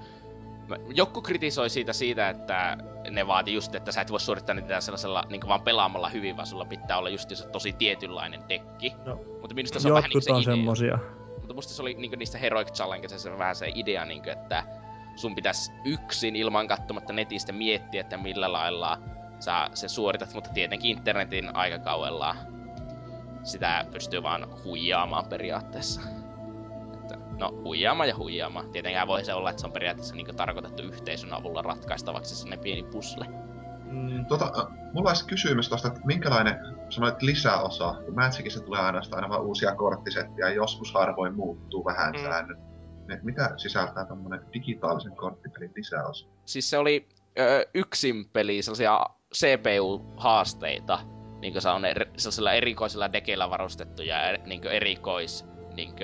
Joku 0.95 1.23
kritisoi 1.23 1.71
siitä 1.71 1.93
siitä, 1.93 2.31
että 2.31 2.77
ne 3.11 3.27
vaati 3.27 3.55
just, 3.55 3.75
että 3.75 3.93
sä 3.93 4.01
et 4.01 4.11
voi 4.11 4.21
suorittaa 4.21 4.55
niitä 4.55 4.81
sellaisella 4.81 5.25
niin 5.31 5.49
vaan 5.49 5.63
pelaamalla 5.63 6.09
hyvin, 6.09 6.37
vaan 6.37 6.47
sulla 6.47 6.65
pitää 6.65 6.99
olla 6.99 7.09
just 7.09 7.33
tosi 7.53 7.73
tietynlainen 7.73 8.49
dekki. 8.49 8.95
No, 9.05 9.21
Mutta 9.41 9.55
minusta 9.55 9.81
se 9.81 9.89
on 9.89 9.95
vähän 9.95 10.11
niin 10.15 10.23
se 10.23 10.33
on 10.33 10.43
idea. 10.43 10.55
semmosia. 10.55 10.99
Mutta 11.39 11.55
musta 11.55 11.73
se 11.73 11.83
oli 11.83 11.95
niinku 11.95 12.17
niistä 12.17 12.39
Heroic 12.39 12.73
Challengesissa 12.73 13.39
vähän 13.39 13.57
se 13.57 13.73
idea, 13.75 14.05
niinku, 14.05 14.31
että 14.31 14.65
sun 15.17 15.35
pitäisi 15.35 15.73
yksin 15.85 16.37
ilman 16.37 16.69
katsomatta 16.69 17.13
netistä 17.13 17.53
miettiä, 17.53 18.01
että 18.01 18.17
millä 18.17 18.53
lailla 18.53 18.99
sä 19.41 19.71
se 19.75 19.89
suoritat, 19.89 20.35
mutta 20.35 20.51
tietenkin 20.51 20.91
internetin 20.91 21.57
aikakaudella 21.57 22.37
sitä 23.43 23.85
pystyy 23.93 24.23
vaan 24.23 24.47
huijaamaan 24.65 25.27
periaatteessa. 25.27 26.01
No, 27.39 27.53
huijaamaan 27.65 28.09
ja 28.09 28.17
huijaamaan. 28.17 28.71
Tietenkään 28.71 29.09
voi 29.09 29.25
se 29.25 29.35
olla, 29.35 29.51
että 29.51 29.61
se 29.61 29.67
on 29.67 29.73
periaatteessa 29.73 30.15
niinku 30.15 30.33
tarkoitettu 30.33 30.83
yhteisön 30.83 31.33
avulla 31.33 31.63
ratkaistavaksi 31.63 32.35
se 32.37 32.57
pieni 32.57 32.83
pusle. 32.83 33.27
Mm. 33.85 34.27
Tota, 34.27 34.71
mulla 34.93 35.11
olisi 35.11 35.27
kysymys 35.27 35.69
tosta, 35.69 35.89
että 35.89 36.01
minkälainen, 36.05 36.57
sanoit 36.89 37.23
lisäosa, 37.23 37.95
kun 38.05 38.15
Magicissa 38.15 38.61
tulee 38.61 38.81
ainoastaan 38.81 39.23
aina 39.25 39.35
vaan 39.35 39.47
uusia 39.47 39.75
korttisettiä, 39.75 40.49
ja 40.49 40.55
joskus 40.55 40.95
harvoin 40.95 41.35
muuttuu 41.35 41.85
vähän 41.85 42.13
Mm. 42.13 42.23
säännöt. 42.23 42.59
Ne, 43.09 43.21
mitä 43.23 43.51
sisältää 43.57 44.05
tämmönen 44.05 44.41
digitaalisen 44.53 45.17
korttipelin 45.17 45.73
lisäosa? 45.77 46.27
siis 46.45 46.71
se 46.71 46.79
oli 46.79 47.09
ö, 47.39 47.67
yksin 47.75 48.29
peli, 48.33 48.63
sellaisia 48.63 49.07
CPU-haasteita, 49.35 50.99
niin 51.41 51.61
se 51.63 51.69
on 51.69 51.85
er, 51.85 52.07
sellaisilla 52.17 52.53
erikoisilla 52.53 53.13
dekeillä 53.13 53.51
varustettuja 53.51 54.17
niin 54.47 54.67
erikois 54.67 55.45
niin 55.77 55.95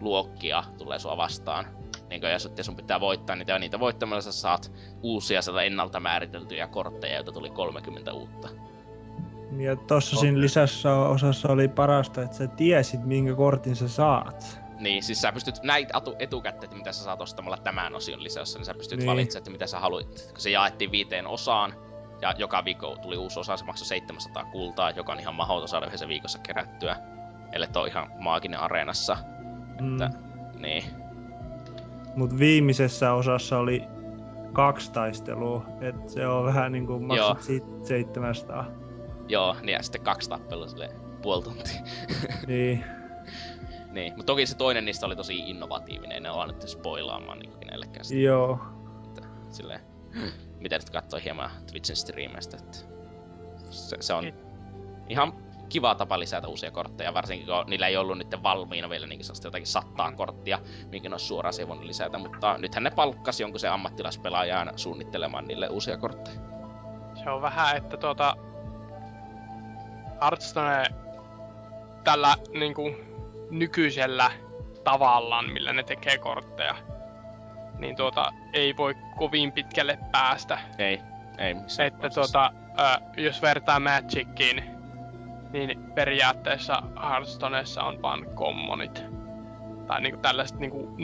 luokkia 0.00 0.64
tulee 0.78 0.98
sua 0.98 1.16
vastaan. 1.16 1.66
Niin 2.10 2.22
ja 2.22 2.38
sitten 2.38 2.64
sun 2.64 2.76
pitää 2.76 3.00
voittaa 3.00 3.36
niitä, 3.36 3.52
ja 3.52 3.58
niitä 3.58 3.80
voittamalla 3.80 4.20
sä 4.20 4.32
saat 4.32 4.72
uusia 5.02 5.42
sieltä 5.42 5.62
ennalta 5.62 6.00
määriteltyjä 6.00 6.66
kortteja, 6.66 7.14
joita 7.14 7.32
tuli 7.32 7.50
30 7.50 8.12
uutta. 8.12 8.48
Ja 9.56 9.76
tossa 9.76 10.16
Okei. 10.16 10.20
siinä 10.20 10.40
lisässä 10.40 10.94
osassa 10.94 11.48
oli 11.48 11.68
parasta, 11.68 12.22
että 12.22 12.36
sä 12.36 12.46
tiesit 12.46 13.04
minkä 13.04 13.34
kortin 13.34 13.76
sä 13.76 13.88
saat. 13.88 14.60
Niin, 14.78 15.02
siis 15.02 15.20
sä 15.20 15.32
pystyt 15.32 15.62
näitä 15.62 16.00
etukäteen, 16.18 16.64
että 16.64 16.76
mitä 16.76 16.92
sä 16.92 17.04
saat 17.04 17.20
ostamalla 17.20 17.56
tämän 17.56 17.94
osion 17.94 18.24
lisässä, 18.24 18.58
niin 18.58 18.66
sä 18.66 18.74
pystyt 18.74 18.98
Niin. 18.98 19.10
valitsemaan, 19.10 19.40
että 19.40 19.50
mitä 19.50 19.66
sä 19.66 19.80
haluat. 19.80 20.06
Kun 20.06 20.40
se 20.40 20.50
jaettiin 20.50 20.90
viiteen 20.90 21.26
osaan, 21.26 21.74
ja 22.22 22.34
joka 22.38 22.64
viikko 22.64 22.96
tuli 23.02 23.16
uusi 23.16 23.40
osa, 23.40 23.56
se 23.56 23.64
maksoi 23.64 23.86
700 23.86 24.44
kultaa, 24.44 24.90
joka 24.90 25.12
on 25.12 25.20
ihan 25.20 25.34
mahdoton 25.34 25.68
saada 25.68 25.86
yhdessä 25.86 26.08
viikossa 26.08 26.38
kerättyä. 26.38 26.96
Ellei 27.52 27.68
ole 27.76 27.88
ihan 27.88 28.10
maaginen 28.18 28.60
areenassa. 28.60 29.16
Mm. 29.80 30.02
Että, 30.02 30.18
niin. 30.58 30.84
Mut 32.16 32.38
viimeisessä 32.38 33.12
osassa 33.12 33.58
oli 33.58 33.82
kaksi 34.52 34.92
taistelua, 34.92 35.66
et 35.80 36.08
se 36.08 36.26
on 36.26 36.44
vähän 36.44 36.72
niinku 36.72 36.92
Joo. 36.92 37.00
maksat 37.00 37.42
siitä 37.42 37.66
700. 37.82 38.66
Joo, 39.28 39.56
niin 39.62 39.72
ja 39.72 39.82
sitten 39.82 40.00
kaksi 40.00 40.30
tappelua 40.30 40.68
sille 40.68 40.90
puoli 41.22 41.42
tuntia. 41.42 41.80
niin. 42.46 42.84
niin, 43.90 44.12
mutta 44.16 44.32
toki 44.32 44.46
se 44.46 44.56
toinen 44.56 44.84
niistä 44.84 45.06
oli 45.06 45.16
tosi 45.16 45.38
innovatiivinen, 45.38 46.12
ei 46.12 46.20
ne 46.20 46.30
ole 46.30 46.46
nyt 46.46 46.68
spoilaamaan 46.68 47.38
niin 47.38 47.58
kenellekään 47.60 48.04
sitä. 48.04 48.20
Joo. 48.20 48.58
Silleen, 49.50 49.80
miten 50.60 50.80
nyt 50.80 50.90
katsoo 50.90 51.20
hieman 51.24 51.50
Twitchin 51.70 51.96
striimeistä, 51.96 52.56
että 52.56 52.78
se, 53.70 53.96
se 54.00 54.14
on 54.14 54.32
ihan 55.08 55.32
kiva 55.68 55.94
tapa 55.94 56.18
lisätä 56.18 56.48
uusia 56.48 56.70
kortteja, 56.70 57.14
varsinkin 57.14 57.46
kun 57.46 57.64
niillä 57.66 57.86
ei 57.86 57.96
ollut 57.96 58.18
nyt 58.18 58.42
valmiina 58.42 58.90
vielä 58.90 59.06
niin 59.06 59.24
sellaista 59.24 59.46
jotakin 59.46 59.66
sattaa 59.66 60.12
korttia, 60.12 60.58
minkä 60.90 61.08
ne 61.08 61.14
olisi 61.14 61.26
suoraan 61.26 61.52
siihen 61.52 61.68
voinut 61.68 61.84
lisätä, 61.84 62.18
mutta 62.18 62.58
nythän 62.58 62.84
ne 62.84 62.90
palkkasi 62.90 63.42
jonkun 63.42 63.60
sen 63.60 63.72
ammattilaispelaajan 63.72 64.72
suunnittelemaan 64.76 65.44
niille 65.44 65.68
uusia 65.68 65.96
kortteja. 65.96 66.40
Se 67.24 67.30
on 67.30 67.42
vähän, 67.42 67.76
että 67.76 67.96
tuota... 67.96 68.36
Hearthstone 70.22 70.84
tällä 72.04 72.36
niinku 72.54 72.96
nykyisellä 73.50 74.30
tavallaan, 74.84 75.50
millä 75.50 75.72
ne 75.72 75.82
tekee 75.82 76.18
kortteja, 76.18 76.74
niin 77.78 77.96
tuota, 77.96 78.32
ei 78.52 78.76
voi 78.76 78.94
kovin 79.16 79.52
pitkälle 79.52 79.98
päästä. 80.12 80.58
Ei, 80.78 81.00
ei 81.38 81.56
Että 81.86 82.10
tuota, 82.10 82.52
ö, 82.78 83.20
jos 83.20 83.42
vertaa 83.42 83.80
Magickiin, 83.80 84.77
niin 85.52 85.92
periaatteessa 85.94 86.82
Hearthstoneessa 87.02 87.82
on 87.82 88.02
vaan 88.02 88.26
commonit. 88.34 89.04
Tai 89.86 90.00
niinku 90.00 90.20
tällaiset 90.20 90.58
niinku... 90.58 90.96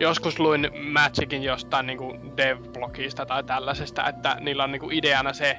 Joskus 0.00 0.38
luin 0.38 0.70
Magicin 0.92 1.42
jostain 1.42 1.86
niinku 1.86 2.16
dev-blogista 2.36 3.26
tai 3.26 3.44
tällaisesta, 3.44 4.08
että 4.08 4.36
niillä 4.40 4.64
on 4.64 4.72
niinku 4.72 4.90
ideana 4.90 5.32
se, 5.32 5.58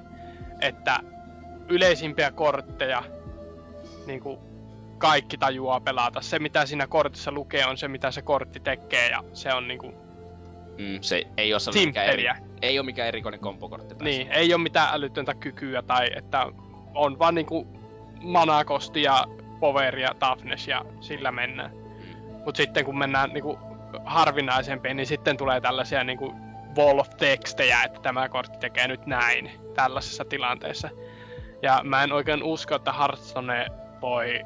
että 0.61 0.99
yleisimpiä 1.69 2.31
kortteja 2.31 3.03
niinku 4.05 4.39
kaikki 4.97 5.37
tajuaa 5.37 5.79
pelata. 5.79 6.21
Se 6.21 6.39
mitä 6.39 6.65
siinä 6.65 6.87
kortissa 6.87 7.31
lukee 7.31 7.65
on 7.65 7.77
se 7.77 7.87
mitä 7.87 8.11
se 8.11 8.21
kortti 8.21 8.59
tekee 8.59 9.09
ja 9.09 9.23
se 9.33 9.53
on 9.53 9.67
niinku 9.67 9.93
Mm, 10.77 10.97
se 11.01 11.23
ei 11.37 11.53
ole 11.53 11.85
mikään 11.85 12.07
eri, 12.07 12.25
ei 12.61 12.79
ole 12.79 12.85
mikään 12.85 13.07
erikoinen 13.07 13.39
kompokortti. 13.39 13.95
Niin, 14.01 14.31
ei 14.31 14.53
ole 14.53 14.63
mitään 14.63 14.89
älytöntä 14.93 15.33
kykyä 15.33 15.81
tai 15.81 16.07
että 16.15 16.45
on 16.93 17.19
vaan 17.19 17.35
niinku 17.35 17.67
manakosti 18.21 19.01
ja 19.01 19.25
power 19.59 19.99
ja 19.99 20.13
toughness 20.19 20.67
ja 20.67 20.85
sillä 20.99 21.31
mennään. 21.31 21.71
Mut 22.45 22.55
sitten 22.55 22.85
kun 22.85 22.97
mennään 22.97 23.29
niinku 23.29 23.59
harvinaisempiin, 24.05 24.97
niin 24.97 25.07
sitten 25.07 25.37
tulee 25.37 25.61
tällaisia 25.61 26.03
niinku 26.03 26.33
wall 26.77 26.99
of 26.99 27.09
tekstejä, 27.09 27.83
että 27.83 28.01
tämä 28.01 28.29
kortti 28.29 28.57
tekee 28.59 28.87
nyt 28.87 29.05
näin 29.05 29.51
tällaisessa 29.73 30.25
tilanteessa. 30.25 30.89
Ja 31.61 31.81
mä 31.83 32.03
en 32.03 32.11
oikein 32.11 32.43
usko, 32.43 32.75
että 32.75 32.93
Hearthstone 32.93 33.67
voi 34.01 34.45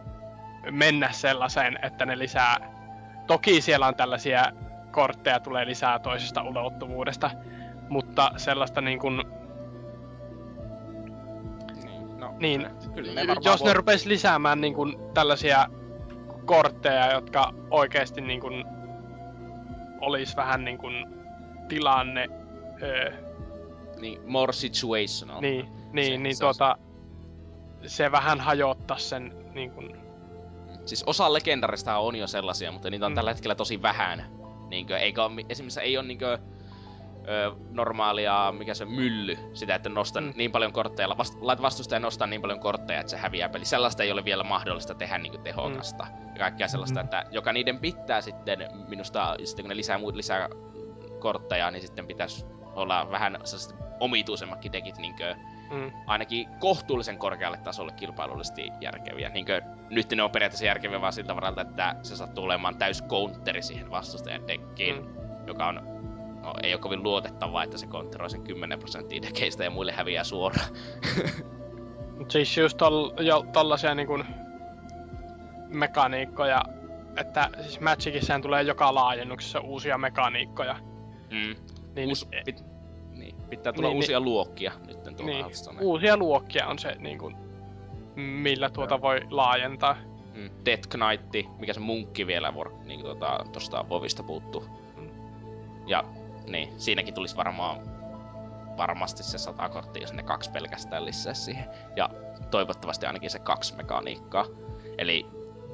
mennä 0.72 1.12
sellaiseen, 1.12 1.80
että 1.82 2.06
ne 2.06 2.18
lisää... 2.18 2.58
Toki 3.28 3.62
siellä 3.62 3.88
on 3.88 3.96
tällaisia 3.96 4.52
kortteja 4.92 5.40
tulee 5.40 5.66
lisää 5.66 6.00
toisesta 6.00 6.44
ulottuvuudesta, 6.44 7.32
mutta 7.90 8.32
sellaista 8.38 8.82
niin 8.82 9.00
kuin, 9.00 9.24
Niin, 12.42 12.68
kyllä 12.96 13.14
ne 13.14 13.36
jos 13.46 13.64
ne 13.64 13.74
rupes 13.74 14.06
lisäämään 14.06 14.62
niin 14.62 14.74
kuin 14.74 14.96
tällaisia 15.14 15.68
kortteja, 16.46 17.12
jotka 17.14 17.54
oikeasti 17.70 18.22
niin 18.22 18.42
kuin 18.42 18.66
olisi 20.00 20.36
vähän 20.36 20.66
niin 20.66 20.78
kuin 20.78 20.94
tilanne, 21.68 22.28
öö, 22.84 23.12
Niin, 24.00 24.20
more 24.26 24.54
situational. 24.54 25.42
niin, 25.42 25.66
niin, 25.94 26.14
Se- 26.14 26.18
niin 26.18 26.36
se 26.36 26.40
tuota, 26.40 26.78
se 27.88 28.12
vähän 28.12 28.40
hajottaa 28.40 28.98
sen 28.98 29.34
niin 29.54 29.72
kuin, 29.72 30.02
Siis 30.86 31.04
osa 31.04 31.34
legendarista 31.34 31.98
on 31.98 32.16
jo 32.16 32.28
sellaisia, 32.28 32.72
mutta 32.72 32.90
niitä 32.90 33.06
on 33.06 33.12
Mm. 33.12 33.16
tällä 33.16 33.30
hetkellä 33.32 33.56
tosi 33.56 33.82
vähän. 33.82 34.26
Niinkö, 34.70 34.98
eikä 34.98 35.24
ole, 35.26 35.46
esimerkiksi 35.50 35.80
ei 35.80 35.98
ole 35.98 36.08
niinkö, 36.08 36.40
ö, 37.28 37.56
normaalia, 37.72 38.54
mikä 38.58 38.74
se 38.74 38.86
mylly, 38.86 39.38
sitä, 39.54 39.76
että 39.76 39.90
nostan 39.90 40.24
Mm. 40.24 40.28
mm. 40.30 40.34
niin 40.38 40.52
paljon 40.52 40.74
kortteja, 40.74 41.10
vast, 41.18 41.42
lait 41.42 41.62
vastustaja 41.62 42.00
nostaa 42.00 42.28
niin 42.28 42.42
paljon 42.42 42.60
kortteja, 42.60 43.00
että 43.00 43.10
se 43.10 43.18
häviää 43.18 43.50
peli. 43.50 43.66
Sellaista 43.66 44.04
ei 44.04 44.12
ole 44.12 44.26
vielä 44.26 44.44
mahdollista 44.44 44.96
tehdä 44.96 45.18
niin 45.18 45.42
tehokasta. 45.42 46.04
Mm. 46.04 46.26
Ja 46.34 46.40
kaikkea 46.40 46.68
sellaista, 46.68 47.00
Mhm. 47.00 47.04
että 47.06 47.24
joka 47.32 47.54
niiden 47.54 47.80
pitää 47.80 48.22
sitten, 48.22 48.68
minusta, 48.88 49.36
sitten 49.44 49.64
kun 49.64 49.70
ne 49.70 49.76
lisää, 49.76 50.00
lisää 50.14 50.50
kortteja, 51.20 51.72
niin 51.72 51.82
sitten 51.82 52.08
pitäisi 52.08 52.46
olla 52.76 53.12
vähän 53.12 53.38
sellaiset 53.44 53.76
omituisemmatkin 54.00 54.72
dekit, 54.74 54.98
niinkö, 54.98 55.36
mm, 55.72 55.92
ainakin 56.08 56.48
kohtuullisen 56.60 57.18
korkealle 57.18 57.58
tasolle 57.58 57.92
kilpailullisesti 57.92 58.70
järkeviä. 58.82 59.30
Niinkö, 59.30 59.62
nyt 59.90 60.12
ne 60.12 60.24
on 60.24 60.32
periaatteessa 60.32 60.66
järkeviä 60.66 61.02
vaan 61.02 61.14
siltä 61.14 61.36
varalta, 61.36 61.62
että 61.62 61.96
se 62.02 62.16
sattuu 62.16 62.44
olemaan 62.44 62.78
täys 62.78 63.04
counteri 63.04 63.62
siihen 63.62 63.92
vastustajan 63.92 64.48
dekkiin, 64.48 64.96
Mm. 64.96 65.08
mm. 65.08 65.48
joka 65.48 65.68
on, 65.68 66.01
no, 66.44 66.54
ei 66.64 66.74
ole 66.74 66.82
kovin 66.82 67.04
luotettavaa, 67.04 67.64
että 67.64 67.78
se 67.78 67.88
counteroi 67.88 68.30
sen 68.30 68.44
10 68.44 68.80
prosenttia 68.80 69.22
dekeistä 69.22 69.64
ja 69.64 69.70
muille 69.70 69.92
häviää 69.92 70.24
suoraan. 70.24 70.68
Mut 72.18 72.32
siis 72.32 72.58
just 72.58 72.78
tol, 72.78 73.12
jo 73.20 73.46
tollasia 73.54 73.96
niin 73.96 74.08
kuin 74.08 74.26
mekaniikkoja, 75.68 76.64
että 77.18 77.50
siis 77.62 77.80
Magicissään 77.80 78.42
tulee 78.42 78.64
joka 78.64 78.96
laajennuksessa 78.96 79.60
uusia 79.60 79.98
mekaniikkoja. 79.98 80.76
mm. 81.30 81.56
Niin, 81.96 82.10
Uus, 82.10 82.28
pit, 82.46 82.64
niin, 83.12 83.36
pitää 83.50 83.74
tulla 83.74 83.88
Niin, 83.88 83.96
uusia 83.96 84.20
luokkia 84.20 84.72
nyt 84.88 85.04
tuolla 85.04 85.26
niin, 85.26 85.38
Hearthstoneen. 85.38 85.86
uusia 85.86 86.18
luokkia 86.18 86.68
on 86.68 86.80
se 86.80 86.96
niin 87.00 87.18
kuin, 87.20 87.36
millä 88.16 88.70
tuota 88.70 89.02
voi 89.02 89.22
laajentaa. 89.30 89.96
Mm. 90.34 90.50
Death 90.66 90.90
Knight, 90.90 91.50
mikä 91.60 91.74
se 91.74 91.80
munkki 91.80 92.28
vielä 92.28 92.54
niin 92.86 93.02
tuota, 93.02 93.46
tosta 93.52 93.90
Vovista 93.90 94.24
puuttuu. 94.24 94.66
Ja 95.88 96.04
niin, 96.48 96.80
siinäkin 96.82 97.14
tulisi 97.14 97.36
varmaan 97.38 97.80
varmasti 98.78 99.24
se 99.24 99.38
sata 99.38 99.70
korttia, 99.70 100.02
jos 100.04 100.14
ne 100.14 100.24
kaksi 100.24 100.52
pelkästään 100.52 101.06
lisää 101.06 101.34
siihen. 101.34 101.66
Ja 101.96 102.10
toivottavasti 102.52 103.06
ainakin 103.06 103.30
se 103.30 103.40
kaksi 103.40 103.76
mekaniikkaa. 103.76 104.46
Eli 104.98 105.26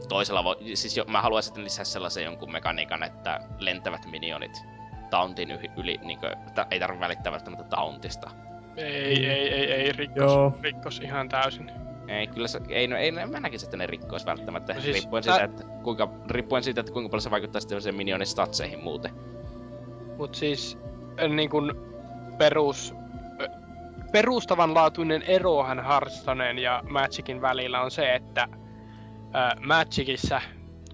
toisella 0.09 0.43
voi, 0.43 0.55
siis 0.73 0.97
jo, 0.97 1.05
mä 1.07 1.21
haluaisin 1.21 1.51
että 1.51 1.63
lisää 1.63 1.85
sellaisen 1.85 2.23
jonkun 2.23 2.51
mekaniikan, 2.51 3.03
että 3.03 3.39
lentävät 3.59 4.05
minionit 4.11 4.63
tauntin 5.09 5.51
yli, 5.51 5.71
yli 5.77 5.99
niin 6.03 6.19
kuin, 6.19 6.31
ei 6.71 6.79
tarvitse 6.79 6.99
välittää 7.03 7.31
välttämättä 7.31 7.63
tauntista. 7.63 8.29
Ei, 8.77 9.15
Mm. 9.15 9.23
ei, 9.23 9.53
ei, 9.53 9.71
ei, 9.71 9.91
rikkos, 9.91 10.31
Joo. 10.33 10.53
rikkos 10.61 10.99
ihan 10.99 11.29
täysin. 11.29 11.71
Ei, 12.07 12.27
kyllä 12.27 12.47
se, 12.47 12.59
ei, 12.69 12.87
no, 12.87 12.97
ei, 12.97 13.11
no, 13.11 13.27
mä 13.27 13.39
näkisin, 13.39 13.67
että 13.67 13.77
ne 13.77 13.87
rikkois 13.87 14.25
välttämättä, 14.25 14.73
No 14.73 14.81
siis 14.81 14.93
riippuen, 14.93 15.23
tää- 15.23 15.33
siitä, 15.33 15.45
että 15.45 15.63
kuinka, 15.83 16.09
riippuen 16.29 16.63
siitä, 16.63 16.81
että 16.81 16.93
kuinka 16.93 17.09
paljon 17.09 17.21
se 17.21 17.31
vaikuttaa 17.31 17.61
sitten 17.61 17.81
sen 17.81 17.95
minionin 17.95 18.27
statseihin 18.27 18.83
muuten. 18.83 19.11
Mut 20.17 20.35
siis 20.35 20.77
äh, 21.23 21.29
niin 21.29 21.49
kun 21.49 21.75
perus, 22.37 22.93
äh, 23.41 23.47
perustavanlaatuinen 24.11 25.21
erohan 25.21 25.85
Hearthstoneen 25.85 26.59
ja 26.59 26.83
Magicin 26.89 27.41
välillä 27.41 27.81
on 27.81 27.91
se, 27.91 28.15
että 28.15 28.41
äh, 28.41 29.51
Magicissa 29.59 30.41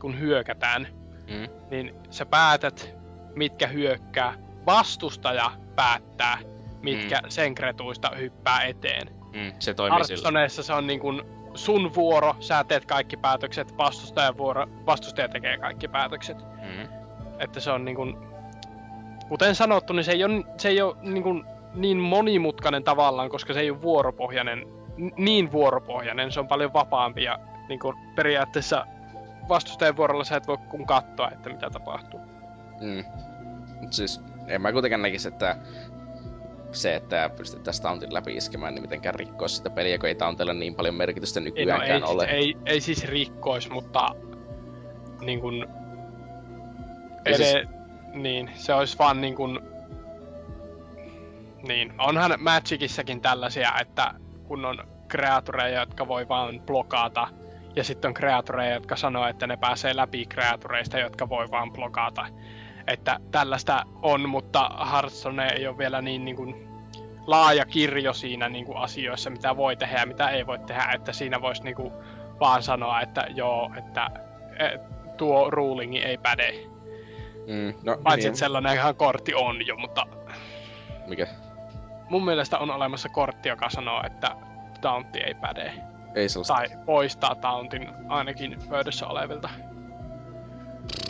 kun 0.01 0.19
hyökätään, 0.19 0.87
Mm. 1.27 1.49
niin 1.71 1.95
sä 2.09 2.25
päätät, 2.25 2.95
mitkä 3.35 3.67
hyökkää. 3.67 4.33
Vastustaja 4.65 5.51
päättää, 5.75 6.37
mitkä 6.81 7.19
mm. 7.23 7.29
sen 7.29 7.55
kretuista 7.55 8.11
hyppää 8.17 8.63
eteen. 8.63 9.07
Mm, 9.33 9.53
se 9.59 9.73
toimii. 9.73 9.97
Hearthstoneessa 9.97 10.63
se 10.63 10.73
on 10.73 10.87
niin 10.87 10.99
kun 10.99 11.25
sun 11.53 11.95
vuoro, 11.95 12.35
sä 12.39 12.63
teet 12.63 12.85
kaikki 12.85 13.17
päätökset, 13.17 13.77
vastustajan 13.77 14.37
vuoro, 14.37 14.67
vastustaja 14.85 15.27
tekee 15.27 15.57
kaikki 15.57 15.87
päätökset. 15.87 16.37
Mm. 16.37 16.87
Että 17.39 17.59
se 17.59 17.71
on 17.71 17.85
niin 17.85 17.95
kun, 17.95 18.32
kuten 19.33 19.55
sanottu, 19.55 19.93
niin 19.93 20.03
se 20.03 20.11
ei 20.11 20.23
ole, 20.23 20.43
se 20.57 20.69
ei 20.69 20.81
ole 20.81 20.95
niin, 21.01 21.23
kun, 21.23 21.45
niin 21.75 21.97
monimutkainen 21.97 22.83
tavallaan, 22.83 23.29
koska 23.29 23.53
se 23.53 23.59
ei 23.59 23.71
ole 23.71 23.81
vuoropohjainen, 23.81 24.67
niin 25.17 25.51
vuoropohjainen, 25.51 26.31
se 26.31 26.39
on 26.39 26.47
paljon 26.47 26.73
vapaampi 26.73 27.23
ja 27.23 27.39
niin 27.69 27.79
kun, 27.79 27.97
periaatteessa 28.15 28.85
vastustajan 29.49 29.97
vuorolla 29.97 30.23
sä 30.23 30.35
et 30.35 30.47
voi 30.47 30.57
kun 30.57 30.85
katsoa, 30.85 31.29
että 31.31 31.49
mitä 31.49 31.69
tapahtuu. 31.69 32.19
Mm. 32.81 33.03
Mut 33.81 33.93
siis, 33.93 34.21
en 34.47 34.61
mä 34.61 34.71
kuitenkaan 34.71 35.01
näkisi, 35.01 35.27
että 35.27 35.55
se, 36.71 36.95
että 36.95 37.29
pystyttäisiin 37.37 37.83
tauntin 37.83 38.13
läpi 38.13 38.35
iskemään, 38.35 38.75
niin 38.75 38.81
mitenkään 38.81 39.15
rikkoisi 39.15 39.55
sitä 39.55 39.69
peliä, 39.69 39.97
kun 39.97 40.09
ei 40.09 40.15
tauntilla 40.15 40.53
niin 40.53 40.75
paljon 40.75 40.95
merkitystä 40.95 41.39
Ei, 41.39 41.43
no, 41.43 41.49
nykyäänkään 41.49 42.03
ei, 42.03 42.09
ole. 42.09 42.25
ei, 42.25 42.57
ei 42.65 42.81
siis 42.81 43.05
rikkois, 43.05 43.69
mutta 43.69 44.15
niin 45.21 45.41
kun, 45.41 45.67
Ei 47.25 47.33
ede, 47.33 47.43
siis- 47.43 47.82
niin, 48.13 48.51
se 48.55 48.73
olisi 48.73 48.97
vaan 48.97 49.21
niin 49.21 49.35
kun, 49.35 49.63
niin, 51.67 51.93
onhan 51.97 52.35
Magicissäkin 52.37 53.21
tällaisia, 53.21 53.71
että 53.81 54.13
kun 54.47 54.65
on 54.65 54.87
kreatureja, 55.07 55.79
jotka 55.79 56.07
voi 56.07 56.27
vaan 56.27 56.59
blokata, 56.59 57.27
ja 57.75 57.83
sitten 57.83 58.09
on 58.09 58.13
kreatureja, 58.13 58.73
jotka 58.73 58.95
sanoo, 58.95 59.27
että 59.27 59.47
ne 59.47 59.57
pääsee 59.57 59.95
läpi 59.95 60.25
kreatureista, 60.25 60.99
jotka 60.99 61.29
voi 61.29 61.51
vaan 61.51 61.71
blokata. 61.71 62.27
Että 62.87 63.19
tällaista 63.31 63.85
on, 64.01 64.29
mutta 64.29 64.69
Hearthstone 64.91 65.47
ei 65.47 65.67
ole 65.67 65.77
vielä 65.77 66.01
niin, 66.01 66.25
niin 66.25 66.35
kuin 66.35 66.67
laaja 67.27 67.65
kirjo 67.65 68.13
siinä 68.13 68.49
niin 68.49 68.65
kuin 68.65 68.77
asioissa, 68.77 69.29
mitä 69.29 69.57
voi 69.57 69.75
tehdä 69.75 69.99
ja 69.99 70.05
mitä 70.05 70.29
ei 70.29 70.47
voi 70.47 70.59
tehdä, 70.59 70.91
että 70.93 71.13
siinä 71.13 71.41
voisi 71.41 71.63
niin 71.63 71.75
kuin 71.75 71.93
vaan 72.39 72.63
sanoa, 72.63 73.01
että 73.01 73.27
joo, 73.35 73.71
että 73.77 74.09
eh, 74.59 74.79
tuo 75.17 75.49
rulingi 75.49 75.99
ei 75.99 76.17
päde. 76.17 76.72
Mm, 77.47 77.73
no, 77.83 77.97
Paitsi, 78.03 78.19
niin. 78.19 78.27
että 78.27 78.39
sellainenhan 78.39 78.95
kortti 78.95 79.35
on 79.35 79.67
jo, 79.67 79.75
mutta 79.77 80.05
Mikä? 81.07 81.27
mun 82.09 82.25
mielestä 82.25 82.59
on 82.59 82.71
olemassa 82.71 83.09
kortti, 83.09 83.49
joka 83.49 83.69
sanoo, 83.69 84.01
että 84.05 84.35
tauntti 84.81 85.19
ei 85.19 85.33
päde. 85.33 85.73
Ei 86.15 86.29
sellaista. 86.29 86.53
Tai 86.53 86.67
poistaa 86.85 87.35
tauntin 87.35 87.89
ainakin 88.07 88.57
pöydässä 88.69 89.07
olevilta. 89.07 89.49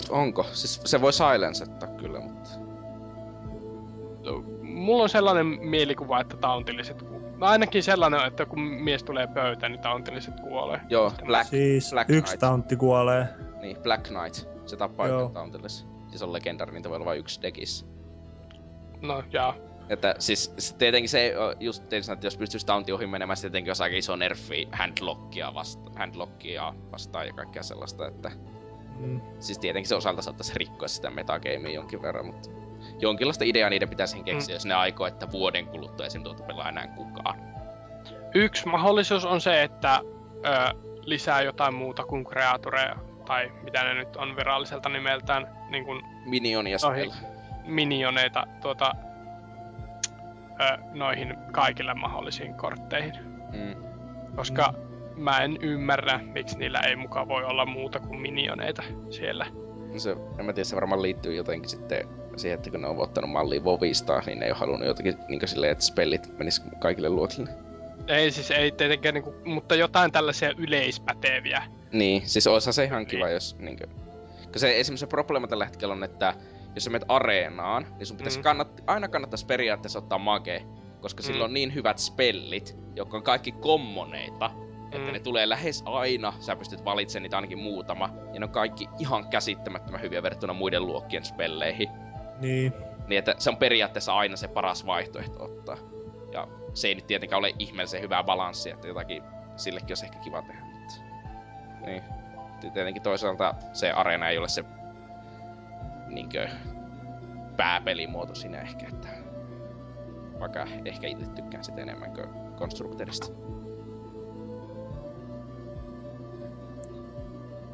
Onko? 0.10 0.44
Siis 0.52 0.82
se 0.86 1.02
voi 1.02 1.14
silensettaa 1.14 1.90
kyllä, 1.90 2.20
mutta... 2.20 2.50
Mulla 4.62 5.04
on 5.04 5.10
sellainen 5.10 5.46
mielikuva, 5.46 6.22
että 6.22 6.38
tauntilliset. 6.38 7.06
No 7.38 7.48
ainakin 7.48 7.84
sellainen, 7.84 8.26
että 8.26 8.46
kun 8.46 8.60
mies 8.60 9.04
tulee 9.04 9.28
pöytään, 9.28 9.72
niin 9.72 9.82
tauntilliset 9.82 10.40
kuolee. 10.40 10.80
Joo, 10.90 11.12
Black, 11.26 11.50
Siis 11.50 11.92
Black 11.92 12.10
yksi 12.10 12.22
Knight. 12.24 12.40
tauntti 12.40 12.76
kuolee. 12.76 13.28
Niin, 13.62 13.78
Black 13.84 14.04
Knight. 14.04 14.50
Se 14.66 14.78
tappaa 14.78 15.08
Joo. 15.08 15.20
yhden 15.20 15.34
tauntillis. 16.20 16.20
Siis 16.20 16.24
on 16.24 16.34
legendaarinen, 16.34 16.76
niitä 16.80 16.90
voi 16.90 16.96
olla 16.96 17.06
vain 17.06 17.20
yksi 17.20 17.42
dekissä. 17.42 17.86
No, 19.02 19.24
jaa. 19.32 19.56
Että 19.90 20.16
siis 20.20 20.54
s- 20.60 20.74
tietenkin 20.74 21.10
se 21.10 21.34
just 21.60 21.84
sanoa, 22.02 22.14
että 22.14 22.28
jos 22.28 22.38
pystyisi 22.38 22.66
taunti 22.66 22.92
ohi 22.92 23.08
menemään, 23.08 23.38
se 23.38 23.42
tietenkin 23.42 23.70
olisi 23.70 23.84
aika 23.84 23.96
iso 23.96 24.16
nerfi 24.16 24.68
handlockia, 24.72 25.54
vasta, 25.54 25.92
handlockia 25.96 26.74
vastaan 26.92 27.28
ja 27.28 27.34
kaikkea 27.34 27.64
sellaista, 27.64 28.08
että 28.08 28.32
Mm. 29.00 29.22
siis 29.40 29.60
tietenkin 29.60 29.90
se 29.90 29.96
osalta 29.96 30.22
saattaisi 30.22 30.54
rikkoa 30.56 30.88
sitä 30.88 31.10
metagamea 31.10 31.72
jonkin 31.72 32.02
verran, 32.02 32.26
mutta 32.26 32.50
jonkinlaista 33.00 33.44
ideaa 33.46 33.70
niiden 33.70 33.90
pitäisi 33.90 34.24
keksiä, 34.24 34.54
mm. 34.54 34.56
jos 34.56 34.66
ne 34.66 34.74
aikoo, 34.74 35.08
että 35.08 35.32
vuoden 35.32 35.68
kuluttua 35.68 36.06
esim. 36.06 36.24
tuota 36.24 36.44
pelaa 36.44 36.70
enää 36.70 36.88
kukaan. 36.88 37.40
Yksi 38.36 38.68
mahdollisuus 38.68 39.26
on 39.26 39.42
se, 39.42 39.64
että 39.64 40.00
ö, 40.04 40.80
lisää 41.06 41.42
jotain 41.42 41.74
muuta 41.74 42.04
kuin 42.06 42.24
kreatureja, 42.26 42.96
tai 43.26 43.52
mitä 43.64 43.84
ne 43.84 43.94
nyt 43.94 44.16
on 44.16 44.36
viralliselta 44.36 44.90
nimeltään, 44.90 45.48
niin 45.70 45.86
kuin 45.86 46.02
Minionia 46.26 46.78
spell. 46.78 47.12
minioneita 47.66 48.48
tuota, 48.62 48.92
ö, 50.62 50.78
noihin 50.94 51.36
kaikille 51.52 51.94
mahdollisiin 51.94 52.54
kortteihin. 52.54 53.14
Mm. 53.52 53.84
Koska 54.36 54.74
mä 55.16 55.40
en 55.40 55.58
ymmärrä, 55.62 56.20
miksi 56.24 56.58
niillä 56.58 56.80
ei 56.80 56.96
mukaan 56.96 57.28
voi 57.28 57.44
olla 57.44 57.66
muuta 57.66 58.00
kuin 58.00 58.22
minioneita 58.22 58.84
siellä. 59.10 59.46
No 59.94 60.00
Se, 60.00 60.16
en 60.40 60.46
mä 60.46 60.54
tiedä, 60.54 60.66
se 60.66 60.76
varmaan 60.76 61.02
liittyy 61.02 61.36
jotenkin 61.36 61.70
sitten 61.70 62.08
siihen, 62.36 62.56
että 62.56 62.70
kun 62.70 62.82
ne 62.82 62.88
on 62.88 62.98
ottanut 63.02 63.32
mallia 63.32 63.64
Vovista, 63.64 64.22
niin 64.26 64.40
ne 64.40 64.46
ei 64.46 64.52
ole 64.52 64.60
halunnut 64.60 64.88
jotenkin 64.88 65.18
niin 65.28 65.48
silleen, 65.48 65.72
että 65.72 65.84
spellit 65.84 66.38
menis 66.38 66.64
kaikille 66.80 67.10
luokille. 67.10 67.50
Ei 68.08 68.32
siis 68.32 68.52
ei 68.52 68.72
tietenkään, 68.72 69.14
niinku, 69.14 69.34
mutta 69.46 69.76
jotain 69.76 70.12
tällaisia 70.12 70.52
yleispäteviä. 70.58 71.64
Niin, 71.92 72.28
siis 72.30 72.48
olisi 72.48 72.74
se 72.74 72.84
ihan 72.84 73.06
kiva, 73.06 73.26
Niin. 73.26 73.34
jos 73.34 73.56
niinkö... 73.60 73.88
Kun 74.44 74.60
se 74.60 74.80
esimerkiksi 74.80 75.00
se 75.00 75.08
probleema 75.08 75.48
tällä 75.48 75.66
hetkellä 75.66 75.94
on, 75.94 76.04
että 76.04 76.34
jos 76.76 76.84
sä 76.84 76.90
menet 76.90 77.06
areenaan, 77.08 77.88
niin 77.98 78.06
sun 78.06 78.18
pitäisi 78.18 78.40
Mm. 78.40 78.44
kannat, 78.44 78.84
aina 78.88 79.08
kannattaisi 79.08 79.46
periaatteessa 79.46 80.00
ottaa 80.00 80.18
mage, 80.18 80.64
koska 81.02 81.24
mm. 81.24 81.26
sillä 81.28 81.46
on 81.46 81.54
niin 81.54 81.74
hyvät 81.76 81.98
spellit, 82.00 82.78
jotka 82.96 83.18
on 83.18 83.24
kaikki 83.24 83.52
kommoneita, 83.52 84.52
että 84.86 85.08
Mm. 85.08 85.14
ne 85.14 85.20
tulee 85.20 85.50
lähes 85.50 85.84
aina, 85.86 86.34
sä 86.40 86.56
pystyt 86.56 86.86
valitsemaan 86.86 87.24
niitä 87.24 87.38
ainakin 87.38 87.60
muutama, 87.60 88.10
ja 88.34 88.40
ne 88.40 88.46
on 88.46 88.52
kaikki 88.52 88.88
ihan 89.00 89.28
käsittämättömän 89.30 90.02
hyviä 90.02 90.24
verrattuna 90.24 90.54
muiden 90.54 90.86
luokkien 90.86 91.26
spelleihin. 91.26 91.90
Niin. 92.42 92.74
Niin 93.08 93.20
että 93.20 93.36
se 93.38 93.50
on 93.50 93.58
periaatteessa 93.58 94.14
aina 94.14 94.36
se 94.38 94.48
paras 94.48 94.86
vaihtoehto 94.86 95.44
ottaa. 95.44 95.78
Ja 96.32 96.48
se 96.74 96.88
ei 96.88 96.96
nyt 96.96 97.08
tietenkään 97.08 97.40
ole 97.40 97.54
ihmeellisen 97.60 98.02
hyvää 98.02 98.24
balanssia, 98.24 98.74
että 98.74 98.88
jotakin 98.88 99.24
sillekin 99.56 99.90
olisi 99.90 100.06
ehkä 100.06 100.20
kiva 100.20 100.42
tehdä. 100.42 100.62
Mutta... 100.62 100.94
Niin. 101.86 102.04
Tietenkin 102.74 103.04
toisaalta 103.04 103.56
se 103.74 103.92
areena 103.92 104.30
ei 104.30 104.38
ole 104.38 104.48
se 104.48 104.64
niinkö, 106.08 106.50
pääpelimuoto 107.58 108.36
siinä 108.36 108.62
ehkä, 108.62 108.88
että 108.88 109.08
vaikka 110.40 110.68
ehkä 110.86 111.08
itse 111.08 111.26
tykkään 111.26 111.64
sitä 111.64 111.82
enemmän 111.82 112.12
kuin 112.12 112.28
Constructorista. 112.58 113.28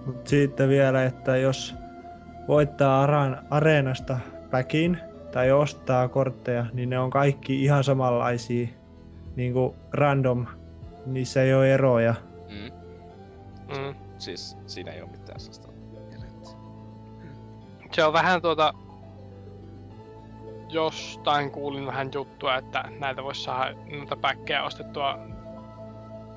Mut 0.05 0.27
sitten 0.27 0.69
vielä, 0.69 1.03
että 1.03 1.37
jos 1.37 1.75
voittaa 2.47 3.03
aran, 3.03 3.47
areenasta 3.49 4.19
päkin 4.51 4.97
tai 5.31 5.51
ostaa 5.51 6.07
kortteja, 6.07 6.65
niin 6.73 6.89
ne 6.89 6.99
on 6.99 7.09
kaikki 7.09 7.63
ihan 7.63 7.83
samanlaisia. 7.83 8.67
Niin 9.39 9.53
kuin 9.53 9.75
random. 9.91 10.45
Niissä 11.05 11.43
ei 11.43 11.53
ole 11.53 11.73
eroja. 11.73 12.15
Mm. 12.49 12.71
Mm. 13.77 13.95
Siis 14.17 14.57
siinä 14.65 14.91
ei 14.91 15.01
ole 15.01 15.09
mitään 15.09 15.39
sellaista. 15.39 15.69
Se 17.91 18.03
on 18.03 18.13
vähän 18.13 18.41
tuota... 18.41 18.73
Jostain 20.69 21.51
kuulin 21.51 21.85
vähän 21.85 22.11
juttua, 22.13 22.55
että 22.55 22.83
näitä 22.99 23.23
voisi 23.23 23.43
saada 23.43 23.75
noita 23.91 24.15
päkkejä 24.15 24.63
ostettua 24.63 25.19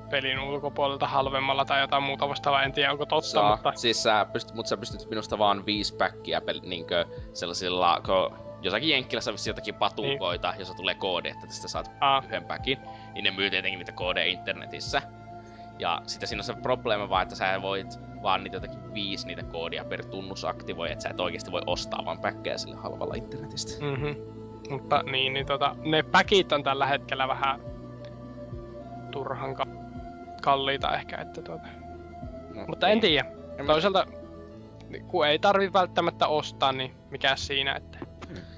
pelin 0.09 0.39
ulkopuolelta 0.39 1.07
halvemmalla 1.07 1.65
tai 1.65 1.81
jotain 1.81 2.03
muuta 2.03 2.29
vastaavaa. 2.29 2.63
En 2.63 2.71
tiedä, 2.71 2.91
onko 2.91 3.05
totta, 3.05 3.29
Saa. 3.29 3.51
mutta... 3.51 3.71
Siis 3.75 4.03
sä 4.03 4.25
pystyt, 4.33 4.55
mut 4.55 4.67
sä 4.67 4.77
pystyt 4.77 5.09
minusta 5.09 5.37
vaan 5.37 5.65
viisi 5.65 5.95
päkkiä 5.95 6.41
pel, 6.41 6.59
niinkö 6.63 7.05
sellaisilla, 7.33 8.01
kun 8.05 8.42
jossakin 8.63 8.89
Jenkkilässä 8.89 9.31
on 9.31 9.37
jotakin 9.47 9.75
patukoita, 9.75 10.51
niin. 10.51 10.59
jossa 10.59 10.73
tulee 10.73 10.95
koodi, 10.95 11.29
että 11.29 11.47
tästä 11.47 11.67
saat 11.67 11.91
Aa, 12.01 12.23
yhden 12.25 12.45
päkin, 12.45 12.77
niin 13.13 13.23
ne 13.23 13.31
myy 13.31 13.49
tietenkin 13.49 13.77
niitä 13.79 13.91
koodeja 13.91 14.25
internetissä. 14.25 15.01
Ja 15.79 16.01
sitten 16.07 16.27
siinä 16.27 16.39
on 16.39 16.43
se 16.43 16.53
probleema 16.53 17.09
vaan, 17.09 17.23
että 17.23 17.35
sä 17.35 17.61
voit 17.61 17.99
vaan 18.21 18.43
niitä 18.43 18.55
jotakin 18.55 18.93
viisi 18.93 19.27
niitä 19.27 19.43
koodia 19.43 19.85
per 19.85 20.05
tunnus 20.05 20.45
aktivoi, 20.45 20.91
että 20.91 21.03
sä 21.03 21.09
et 21.09 21.19
oikeasti 21.19 21.51
voi 21.51 21.61
ostaa 21.67 22.05
vaan 22.05 22.19
päkkejä 22.19 22.57
sille 22.57 22.75
halvalla 22.75 23.15
internetistä. 23.15 23.85
Mhm. 23.85 24.07
Mutta 24.69 25.03
niin, 25.03 25.33
niin 25.33 25.45
tota, 25.45 25.75
ne 25.83 26.03
päkit 26.03 26.51
on 26.51 26.63
tällä 26.63 26.85
hetkellä 26.85 27.27
vähän 27.27 27.61
turhan 29.11 29.55
ka- 29.55 29.67
kalliita 30.41 30.95
ehkä, 30.95 31.17
että 31.17 31.41
tuota. 31.41 31.67
No, 32.55 32.65
Mutta 32.67 32.87
en 32.87 32.99
tiedä. 32.99 33.29
En 33.57 33.65
mä- 33.65 33.71
Toisaalta, 33.73 34.07
niin 34.89 35.05
kun 35.05 35.27
ei 35.27 35.39
tarvi 35.39 35.73
välttämättä 35.73 36.27
ostaa, 36.27 36.71
niin 36.71 36.95
mikä 37.09 37.35
siinä, 37.35 37.75
että... 37.75 37.99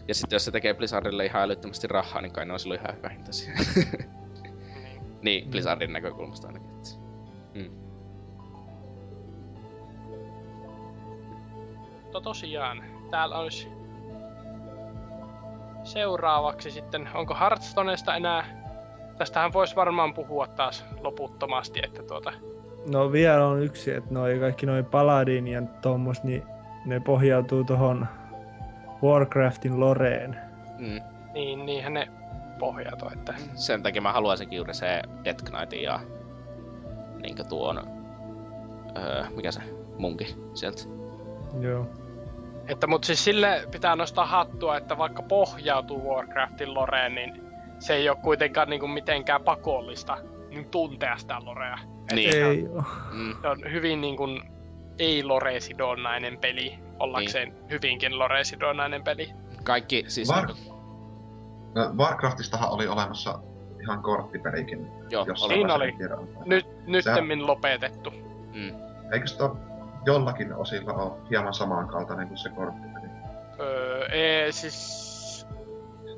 Ja 0.08 0.16
sitten 0.16 0.36
jos 0.36 0.46
se 0.46 0.52
tekee 0.52 0.74
Blizzardille 0.74 1.26
ihan 1.26 1.42
älyttömästi 1.42 1.88
rahaa, 1.88 2.22
niin 2.22 2.32
kai 2.32 2.46
ne 2.46 2.54
on 2.54 2.60
silloin 2.60 2.80
ihan 2.80 2.96
hyvä 2.98 3.10
hintaisia. 3.10 3.54
niin, 5.26 5.50
Blizzardin 5.50 5.94
näkökulmasta 5.94 6.48
ainakin. 6.48 6.70
Mm. 7.54 7.70
Mutta 12.04 12.22
tosiaan, 12.22 12.84
täällä 13.12 13.38
olisi 13.38 13.68
seuraavaksi 15.84 16.72
sitten, 16.72 17.10
onko 17.14 17.36
Hearthstonesta 17.40 18.16
enää... 18.16 18.66
Tästähän 19.18 19.54
voisi 19.54 19.76
varmaan 19.76 20.14
puhua 20.14 20.48
taas 20.48 20.86
loputtomasti, 21.02 21.80
että 21.84 22.04
tuota... 22.04 22.34
No 22.92 23.12
vielä 23.12 23.48
on 23.48 23.64
yksi, 23.64 23.92
että 23.92 24.14
noi 24.14 24.40
kaikki 24.40 24.66
noi 24.66 24.84
Paladin 24.84 25.48
ja 25.48 25.62
tommos, 25.62 26.24
niin 26.24 26.44
ne 26.86 27.00
pohjautuu 27.00 27.64
tohon 27.64 28.08
Warcraftin 29.04 29.80
loreen. 29.80 30.38
Mm. 30.78 31.02
Niin, 31.34 31.66
niinhän 31.66 31.94
ne 31.94 32.08
pohjautuu, 32.60 33.10
että... 33.14 33.34
Sen 33.54 33.84
takia 33.84 34.02
mä 34.02 34.14
haluaisinkin 34.14 34.58
juuri 34.58 34.74
se 34.74 35.02
Death 35.24 35.44
Knightin 35.44 35.84
ja 35.84 36.00
niinkö 37.22 37.44
tuon, 37.44 37.82
öö, 38.98 39.26
mikä 39.36 39.52
se, 39.52 39.62
munki 39.98 40.36
sieltä. 40.54 40.84
Joo. 41.60 41.88
Että 42.68 42.88
mut 42.88 43.04
siis 43.04 43.24
sille 43.24 43.68
pitää 43.72 43.96
nostaa 43.96 44.26
hattua, 44.26 44.78
että 44.78 44.98
vaikka 44.98 45.22
pohjautuu 45.22 46.10
Warcraftin 46.10 46.74
loreen, 46.74 47.16
niin 47.16 47.42
se 47.80 47.94
ei 47.94 48.10
ole 48.10 48.18
kuitenkaan 48.22 48.70
niinku 48.70 48.88
mitenkään 48.88 49.44
pakollista 49.44 50.18
niin 50.50 50.70
tuntea 50.70 51.18
sitä 51.18 51.38
lorea. 51.46 51.78
Niin. 52.14 52.32
Se, 52.32 52.46
on, 52.46 52.52
Ei 52.52 52.68
oo. 52.68 52.84
Mm. 53.12 53.36
se 53.42 53.48
on 53.48 53.58
hyvin 53.72 54.02
niinku 54.02 54.28
ei 54.28 54.55
lore-sidonnainen 55.24 56.38
peli, 56.38 56.80
ollakseen 57.00 57.50
Niin. 57.50 57.70
hyvinkin 57.70 58.20
lore-sidonnainen 58.20 59.04
peli. 59.04 59.30
Kaikki 59.64 60.06
siis... 60.08 60.30
Var- 60.30 60.46
niinku- 60.46 60.76
No, 61.76 61.94
Warcraftistahan 61.98 62.70
oli 62.70 62.88
olemassa 62.88 63.40
ihan 63.82 64.02
korttipelikin. 64.04 64.88
Joo, 65.10 65.26
jos 65.28 65.44
oli. 65.44 65.54
Niin 65.54 65.72
oli. 65.72 65.94
Nyt, 66.46 66.66
nyttemmin 66.88 67.48
lopetettu. 67.48 68.12
Mm. 68.54 68.72
Eikö 69.12 69.28
se 69.28 69.44
ole 69.44 69.52
jollakin 70.06 70.54
osilla 70.54 70.94
ole 70.94 71.12
hieman 71.30 71.54
samankaltainen 71.54 72.28
kuin 72.28 72.38
se 72.38 72.50
korttipeli? 72.50 73.06
Öö, 73.60 74.06
ee, 74.12 74.52
siis... 74.52 75.06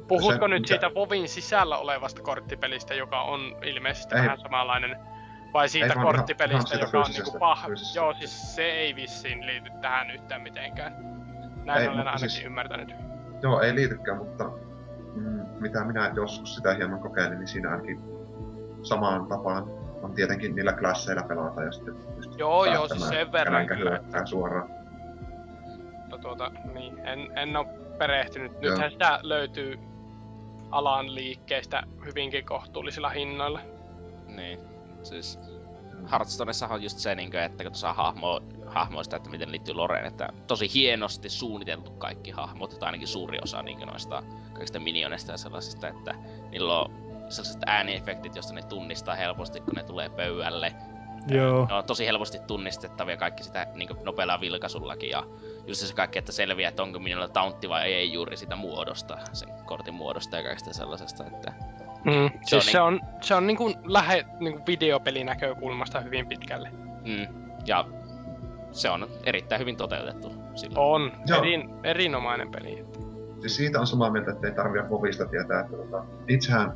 Puhutko 0.07 0.45
Se- 0.45 0.47
nyt 0.47 0.61
mikä- 0.61 0.67
siitä 0.67 0.93
Vovin 0.95 1.29
sisällä 1.29 1.77
olevasta 1.77 2.21
korttipelistä, 2.21 2.93
joka 2.93 3.21
on 3.21 3.39
ilmeisesti 3.63 4.15
Ei. 4.15 4.21
vähän 4.21 4.39
samanlainen? 4.39 4.97
Vai 5.53 5.69
siitä 5.69 5.93
Ei, 5.93 6.03
korttipelistä, 6.03 6.55
ihan 6.55 6.67
siitä 6.67 6.85
joka 6.85 6.99
on 6.99 7.11
niinku 7.11 7.39
pah... 7.39 7.65
fyysisestä. 7.65 7.99
Joo, 7.99 8.13
siis 8.13 8.55
se 8.55 8.63
ei 8.63 8.95
vissiin 8.95 9.45
liity 9.45 9.69
tähän 9.81 10.11
yhtään 10.11 10.41
mitenkään. 10.41 10.95
Näin 11.65 11.81
Ei, 11.81 11.87
olen 11.87 11.99
ainakin 11.99 12.29
siis- 12.29 12.45
ymmärtänyt. 12.45 12.95
Joo, 13.41 13.61
ei 13.61 13.75
liitykään, 13.75 14.17
mutta 14.17 14.51
mm, 15.15 15.45
mitä 15.59 15.83
minä 15.83 16.11
joskus 16.15 16.55
sitä 16.55 16.73
hieman 16.73 16.99
kokeilin, 16.99 17.39
niin 17.39 17.47
siinä 17.47 17.69
ainakin 17.69 18.01
samaan 18.81 19.27
tapaan 19.27 19.63
on 20.01 20.13
tietenkin 20.13 20.55
niillä 20.55 20.73
klasseilla 20.73 21.23
pelata 21.23 21.63
ja 21.63 21.71
sitten 21.71 21.95
pystyt 22.15 22.39
Joo, 22.39 22.65
joo, 22.65 22.87
siis 22.87 23.09
sen 23.09 23.31
verran 23.31 23.67
kyllä, 23.67 23.89
hyökkää 23.89 24.25
suoraan. 24.25 24.69
Mutta 25.99 26.17
tuota, 26.17 26.51
niin, 26.73 26.99
en, 26.99 27.37
en 27.37 27.57
ole 27.57 27.67
perehtynyt. 27.97 28.51
Joo. 28.61 28.71
Nythän 28.73 28.91
sitä 28.91 29.19
löytyy 29.23 29.79
alan 30.71 31.15
liikkeestä 31.15 31.83
hyvinkin 32.05 32.45
kohtuullisilla 32.45 33.09
hinnoilla. 33.09 33.59
Niin. 34.27 34.59
Siis 35.07 35.39
Hearthstoneessahan 36.11 36.75
on 36.75 36.83
just 36.83 36.97
se, 36.97 37.15
niinkö, 37.15 37.43
että 37.43 37.63
kun 37.63 37.71
tuossa 37.71 37.93
hahmo, 37.93 38.41
hahmoista, 38.65 39.15
että 39.15 39.29
miten 39.29 39.51
liittyy 39.51 39.73
Loreen, 39.73 40.05
että 40.05 40.29
tosi 40.47 40.73
hienosti 40.73 41.29
suunniteltu 41.29 41.91
kaikki 41.91 42.31
hahmot, 42.31 42.79
tai 42.79 42.87
ainakin 42.87 43.07
suuri 43.07 43.39
osa 43.43 43.63
niinkö 43.63 43.85
noista 43.85 44.23
kaikista 44.53 44.79
minioneista 44.79 45.31
ja 45.31 45.37
sellaisista, 45.37 45.87
että 45.87 46.15
niillä 46.51 46.79
on 46.79 46.91
sellaiset 47.29 47.61
ääniefektit, 47.65 48.35
joista 48.35 48.53
ne 48.53 48.61
tunnistaa 48.61 49.15
helposti, 49.15 49.59
kun 49.59 49.73
ne 49.75 49.83
tulee 49.83 50.09
pöydälle. 50.09 50.75
Joo. 51.27 51.65
Ne 51.65 51.73
on 51.73 51.83
tosi 51.83 52.05
helposti 52.05 52.39
tunnistettavia 52.47 53.17
kaikki 53.17 53.43
sitä 53.43 53.67
niin 53.75 53.89
nopealla 54.03 54.41
vilkaisullakin 54.41 55.09
ja 55.09 55.23
just 55.67 55.81
se 55.81 55.93
kaikki, 55.93 56.19
että 56.19 56.31
selviää, 56.31 56.69
että 56.69 56.83
onko 56.83 56.99
minulla 56.99 57.27
tauntti 57.27 57.69
vai 57.69 57.93
ei 57.93 58.13
juuri 58.13 58.37
sitä 58.37 58.55
muodosta, 58.55 59.17
sen 59.33 59.49
kortin 59.65 59.93
muodosta 59.93 60.37
ja 60.37 60.43
kaikesta 60.43 60.73
sellaisesta, 60.73 61.25
että 61.25 61.53
Mm. 62.07 62.13
Se 62.13 62.55
on 62.55 62.61
Siis 62.61 62.71
se 62.71 62.81
on, 62.81 63.01
se 63.21 63.35
on 63.35 63.47
niinku 63.47 63.73
lähe 63.85 64.25
niinku 64.39 64.61
videopelinäkökulmasta 64.67 65.99
hyvin 65.99 66.27
pitkälle. 66.27 66.71
mm, 67.05 67.27
ja 67.65 67.85
se 68.71 68.89
on 68.89 69.07
erittäin 69.25 69.61
hyvin 69.61 69.77
toteutettu 69.77 70.33
sillä. 70.55 70.79
On. 70.79 71.11
Joo. 71.27 71.39
Erin, 71.39 71.69
erinomainen 71.83 72.51
peli. 72.51 72.85
Siis 73.39 73.55
siitä 73.55 73.79
on 73.79 73.87
samaa 73.87 74.11
mieltä, 74.11 74.31
että 74.31 74.47
ei 74.47 74.53
tarvitse 74.53 74.89
Vovista 74.89 75.25
tietää, 75.25 75.59
että 75.59 75.77
tota, 75.77 76.03
itsehän 76.27 76.73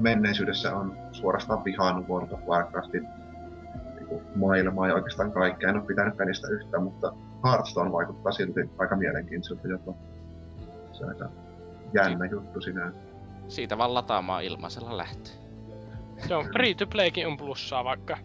menneisyydessä 0.00 0.76
on 0.76 0.96
suorastaan 1.12 1.64
vihannut 1.64 2.08
World 2.08 2.32
of 2.32 2.40
Warcraftin 2.40 3.08
niinku, 3.94 4.22
maailmaa 4.36 4.88
ja 4.88 4.94
oikeastaan 4.94 5.32
kaikkea. 5.32 5.68
En 5.68 5.76
ole 5.76 5.84
pitänyt 5.84 6.16
pelistä 6.16 6.48
yhtään, 6.48 6.82
mutta 6.82 7.12
Hearthstone 7.44 7.92
vaikuttaa 7.92 8.32
silti 8.32 8.60
aika 8.78 8.96
mielenkiintoiselta 8.96 9.68
jopa. 9.68 9.94
Se 10.92 11.04
on 11.04 11.08
aika 11.08 11.28
jännä 11.92 12.26
juttu 12.26 12.60
sinänsä. 12.60 13.07
Siitä 13.48 13.78
vaan 13.78 13.94
lataamaan 13.94 14.44
ilmaisella 14.44 14.96
lähtee. 14.96 15.32
Se 16.28 16.34
on 16.34 16.44
free 16.52 16.74
to 16.74 16.86
playkin 16.86 17.26
on 17.26 17.36
plussaa 17.36 17.84
vaikka. 17.84 18.18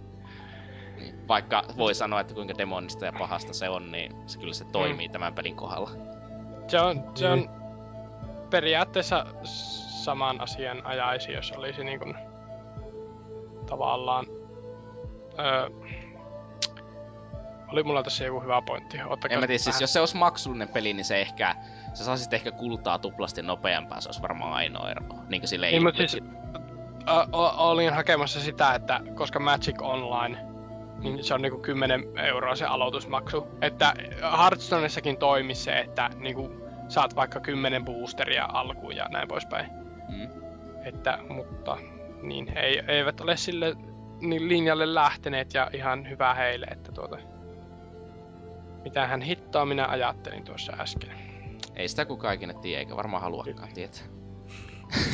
Niin. 0.96 1.28
Vaikka 1.28 1.64
voi 1.78 1.96
sanoa, 1.96 2.20
että 2.20 2.34
kuinka 2.34 2.54
demonista 2.58 3.06
ja 3.06 3.14
pahasta 3.20 3.54
se 3.54 3.70
on, 3.70 3.92
niin 3.92 4.16
se 4.26 4.40
kyllä 4.40 4.54
se 4.54 4.66
toimii 4.66 5.10
tämän 5.10 5.34
pelin 5.34 5.56
kohdalla. 5.56 5.90
Se 6.68 6.80
on, 6.80 7.04
se 7.16 7.30
on 7.30 7.40
Niin. 7.40 7.50
periaatteessa 8.50 9.26
saman 10.04 10.42
asian 10.42 10.86
ajaisi, 10.86 11.32
jos 11.32 11.52
olisi 11.52 11.84
niin 11.84 12.00
kuin 12.00 12.16
tavallaan... 13.70 14.26
Öö, 15.40 15.70
oli 17.68 17.84
mulla 17.84 18.04
tässä 18.04 18.24
joku 18.24 18.40
hyvä 18.40 18.62
pointti. 18.62 18.98
Ottakaa 19.08 19.36
En 19.36 19.40
mä 19.40 19.48
tiedä, 19.48 19.58
siis 19.60 19.82
jos 19.82 19.94
se 19.94 20.00
olisi 20.00 20.18
maksullinen 20.18 20.68
peli, 20.68 20.94
niin 20.94 21.06
se 21.06 21.22
ehkä... 21.22 21.56
Sä 21.94 22.04
saisit 22.04 22.34
ehkä 22.34 22.52
kultaa 22.52 23.00
tuplasti 23.00 23.42
nopeampaa, 23.42 24.02
se 24.02 24.10
olisi 24.10 24.22
varmaan 24.22 24.54
ainoa 24.54 24.92
ero. 24.92 25.02
Niinkö 25.30 25.48
sille 25.48 25.72
Niin, 25.72 25.84
mutta 25.84 25.98
siis 25.98 26.24
ö, 27.08 27.12
o- 27.32 27.70
olin 27.70 27.94
hakemassa 27.94 28.40
sitä, 28.40 28.76
että 28.76 29.02
koska 29.16 29.40
Magic 29.40 29.82
Online, 29.82 30.46
niin 31.00 31.24
se 31.24 31.34
on 31.34 31.42
niinku 31.42 31.60
10 31.60 32.04
euroa 32.18 32.56
se 32.56 32.66
aloitusmaksu. 32.66 33.48
Että 33.62 33.94
Hearthstoneissakin 34.38 35.18
toimii 35.18 35.56
se, 35.56 35.80
että 35.80 36.10
niinku 36.16 36.52
saat 36.88 37.16
vaikka 37.16 37.40
10 37.40 37.86
boosteria 37.86 38.50
alkuun 38.54 38.96
ja 38.96 39.08
näin 39.10 39.28
poispäin. 39.28 39.68
Mm. 40.10 40.28
Että, 40.84 41.20
mutta 41.30 41.78
niin, 42.22 42.58
ei, 42.58 42.82
eivät 42.88 43.22
ole 43.22 43.38
sille 43.38 43.76
niin 44.22 44.50
linjalle 44.50 44.94
lähteneet 44.94 45.54
ja 45.54 45.70
ihan 45.74 46.10
hyvä 46.10 46.34
heille, 46.34 46.66
että 46.66 46.92
tuota... 46.92 47.18
Mitähän 48.84 49.22
hittoa 49.22 49.66
minä 49.66 49.88
ajattelin 49.88 50.44
tuossa 50.44 50.74
äsken. 50.80 51.33
Ei 51.76 51.88
sitä 51.88 52.06
kukaan 52.06 52.36
ikinä 52.36 52.54
tiedä, 52.54 52.80
eikä 52.80 52.96
varmaan 52.96 53.24
haluakaan 53.24 53.70
tietää. 53.74 54.04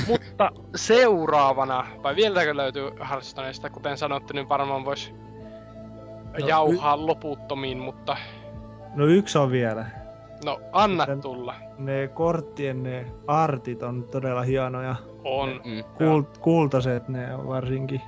Mutta 0.07 0.52
seuraavana, 0.76 1.88
vai 2.03 2.15
vieläkö 2.15 2.56
löytyy 2.57 2.91
Hearthstoneista, 3.10 3.69
kuten 3.69 3.98
sanottu, 3.98 4.34
niin 4.34 4.49
varmaan 4.49 4.86
voisi 4.86 5.14
No, 6.40 6.48
jauhaa 6.48 7.06
loputtomiin, 7.07 7.77
mutta 7.80 8.18
No 8.95 9.06
yksi 9.06 9.38
on 9.38 9.52
vielä. 9.52 9.86
no 10.45 10.60
anna 10.72 11.03
Miten- 11.03 11.22
tulla. 11.22 11.56
Ne 11.77 12.07
korttien 12.07 12.84
ne 12.84 13.06
artit 13.27 13.84
on 13.84 14.03
todella 14.11 14.41
hienoja. 14.41 14.95
On. 15.23 15.49
Mm. 15.65 15.84
Kult, 15.98 16.38
kultaiset 16.38 17.07
ne 17.10 17.36
on 17.36 17.48
varsinkin. 17.48 18.02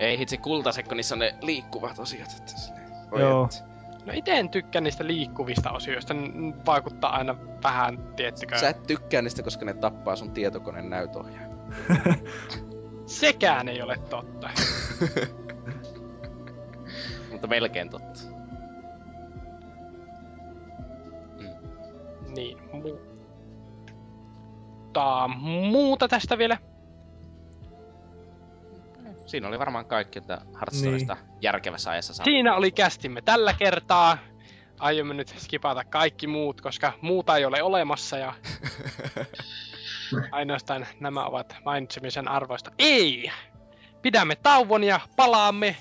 Ei 0.00 0.18
hitsi 0.18 0.38
kultaiset, 0.38 0.88
kun 0.88 0.96
niissä 0.96 1.14
on 1.14 1.18
ne 1.18 1.34
liikkuvat 1.42 1.98
osiot. 1.98 2.28
Että 2.38 2.52
Joo. 3.20 3.44
et. 3.44 3.73
No 4.06 4.12
ite 4.16 4.32
en 4.32 4.48
tykkää 4.48 4.80
niistä 4.80 5.06
liikkuvista 5.06 5.70
osioista, 5.70 6.14
n- 6.14 6.66
vaikuttaa 6.66 7.16
aina 7.16 7.36
vähän, 7.62 7.98
tiettäkö. 8.16 8.58
Sä 8.58 8.68
et 8.68 8.86
tykkää 8.86 9.22
niistä, 9.22 9.42
koska 9.42 9.64
ne 9.64 9.74
tappaa 9.74 10.16
sun 10.16 10.30
tietokoneen 10.30 10.90
näytöohjaa. 10.90 11.44
Sekään 13.06 13.68
ei 13.68 13.82
ole 13.82 13.96
totta. 14.10 14.50
Mutta 17.30 17.46
melkein 17.46 17.90
totta. 17.90 18.20
niin, 22.34 22.58
mutta 22.72 23.14
muuta 25.70 26.08
tästä 26.08 26.38
vielä. 26.38 26.58
Siinä 29.26 29.48
oli 29.48 29.58
varmaan 29.58 29.86
kaikki, 29.86 30.18
että 30.18 30.40
Hearthstoneista 30.54 31.14
niin. 31.14 31.24
järkevässä 31.40 31.90
ajassa 31.90 32.14
saa. 32.14 32.24
Siinä 32.24 32.54
oli 32.54 32.70
kästimme 32.70 33.22
tällä 33.22 33.52
kertaa. 33.52 34.18
Aiomme 34.78 35.14
nyt 35.14 35.34
skipata 35.38 35.84
kaikki 35.84 36.26
muut, 36.26 36.60
koska 36.60 36.92
muuta 37.00 37.36
ei 37.36 37.44
ole 37.44 37.62
olemassa 37.62 38.18
ja 38.18 38.34
ainoastaan 40.32 40.86
nämä 41.00 41.24
ovat 41.24 41.56
mainitsemisen 41.64 42.28
arvoista. 42.28 42.70
Ei! 42.78 43.30
Pidämme 44.02 44.36
tauon 44.36 44.84
ja 44.84 45.00
palaamme 45.16 45.76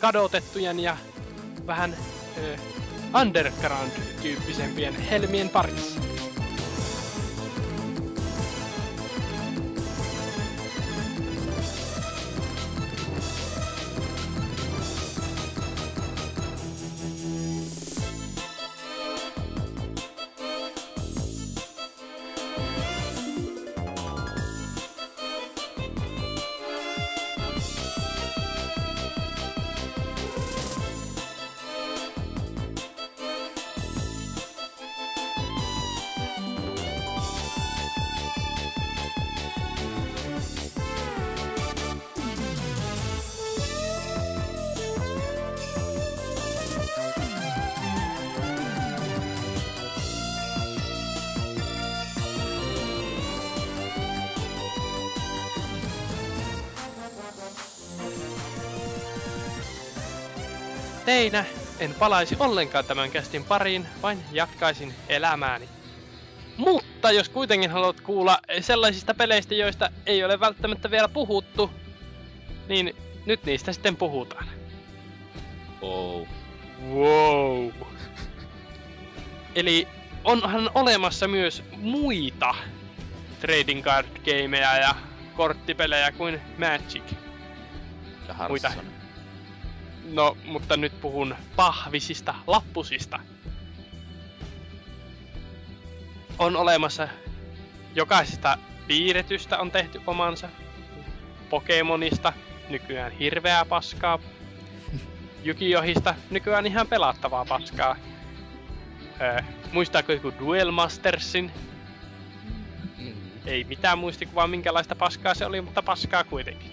kadotettujen 0.00 0.80
ja 0.80 0.96
vähän 1.66 1.96
ö, 2.38 2.56
underground-tyyppisempien 3.20 4.94
helmien 4.94 5.48
parissa. 5.48 6.09
Teinä 61.10 61.44
en 61.78 61.94
palaisi 61.94 62.36
ollenkaan 62.38 62.84
tämän 62.84 63.10
kästin 63.10 63.44
pariin, 63.44 63.86
vain 64.02 64.24
jatkaisin 64.32 64.94
elämääni. 65.08 65.68
Mutta 66.56 67.12
jos 67.12 67.28
kuitenkin 67.28 67.70
haluat 67.70 68.00
kuulla 68.00 68.38
sellaisista 68.60 69.14
peleistä, 69.14 69.54
joista 69.54 69.90
ei 70.06 70.24
ole 70.24 70.40
välttämättä 70.40 70.90
vielä 70.90 71.08
puhuttu, 71.08 71.70
niin 72.68 72.96
nyt 73.26 73.44
niistä 73.44 73.72
sitten 73.72 73.96
puhutaan. 73.96 74.48
Oh. 75.82 76.28
Wow. 76.94 77.70
Eli 79.54 79.88
onhan 80.24 80.70
olemassa 80.74 81.28
myös 81.28 81.62
muita 81.76 82.54
trading 83.40 83.84
card 83.84 84.08
gameja 84.24 84.76
ja 84.76 84.94
korttipelejä 85.36 86.12
kuin 86.12 86.40
Magic. 86.58 87.12
Ja 88.28 88.48
Muita. 88.48 88.72
No, 90.12 90.36
mutta 90.44 90.76
nyt 90.76 91.00
puhun 91.00 91.34
pahvisista 91.56 92.34
lappusista. 92.46 93.20
On 96.38 96.56
olemassa 96.56 97.08
jokaisesta 97.94 98.58
piirretystä 98.86 99.58
on 99.58 99.70
tehty 99.70 100.00
omansa. 100.06 100.48
Pokemonista 101.50 102.32
nykyään 102.68 103.12
hirveää 103.12 103.64
paskaa. 103.64 104.18
Jukiohista 105.44 106.14
nykyään 106.30 106.66
ihan 106.66 106.86
pelattavaa 106.86 107.44
paskaa. 107.44 107.96
Öö, 109.20 109.38
muistaako 109.72 110.12
joku 110.12 110.32
Duel 110.38 110.70
Mastersin? 110.70 111.52
Ei 113.46 113.64
mitään 113.64 113.98
muistikuvaa 113.98 114.46
minkälaista 114.46 114.96
paskaa 114.96 115.34
se 115.34 115.46
oli, 115.46 115.60
mutta 115.60 115.82
paskaa 115.82 116.24
kuitenkin. 116.24 116.72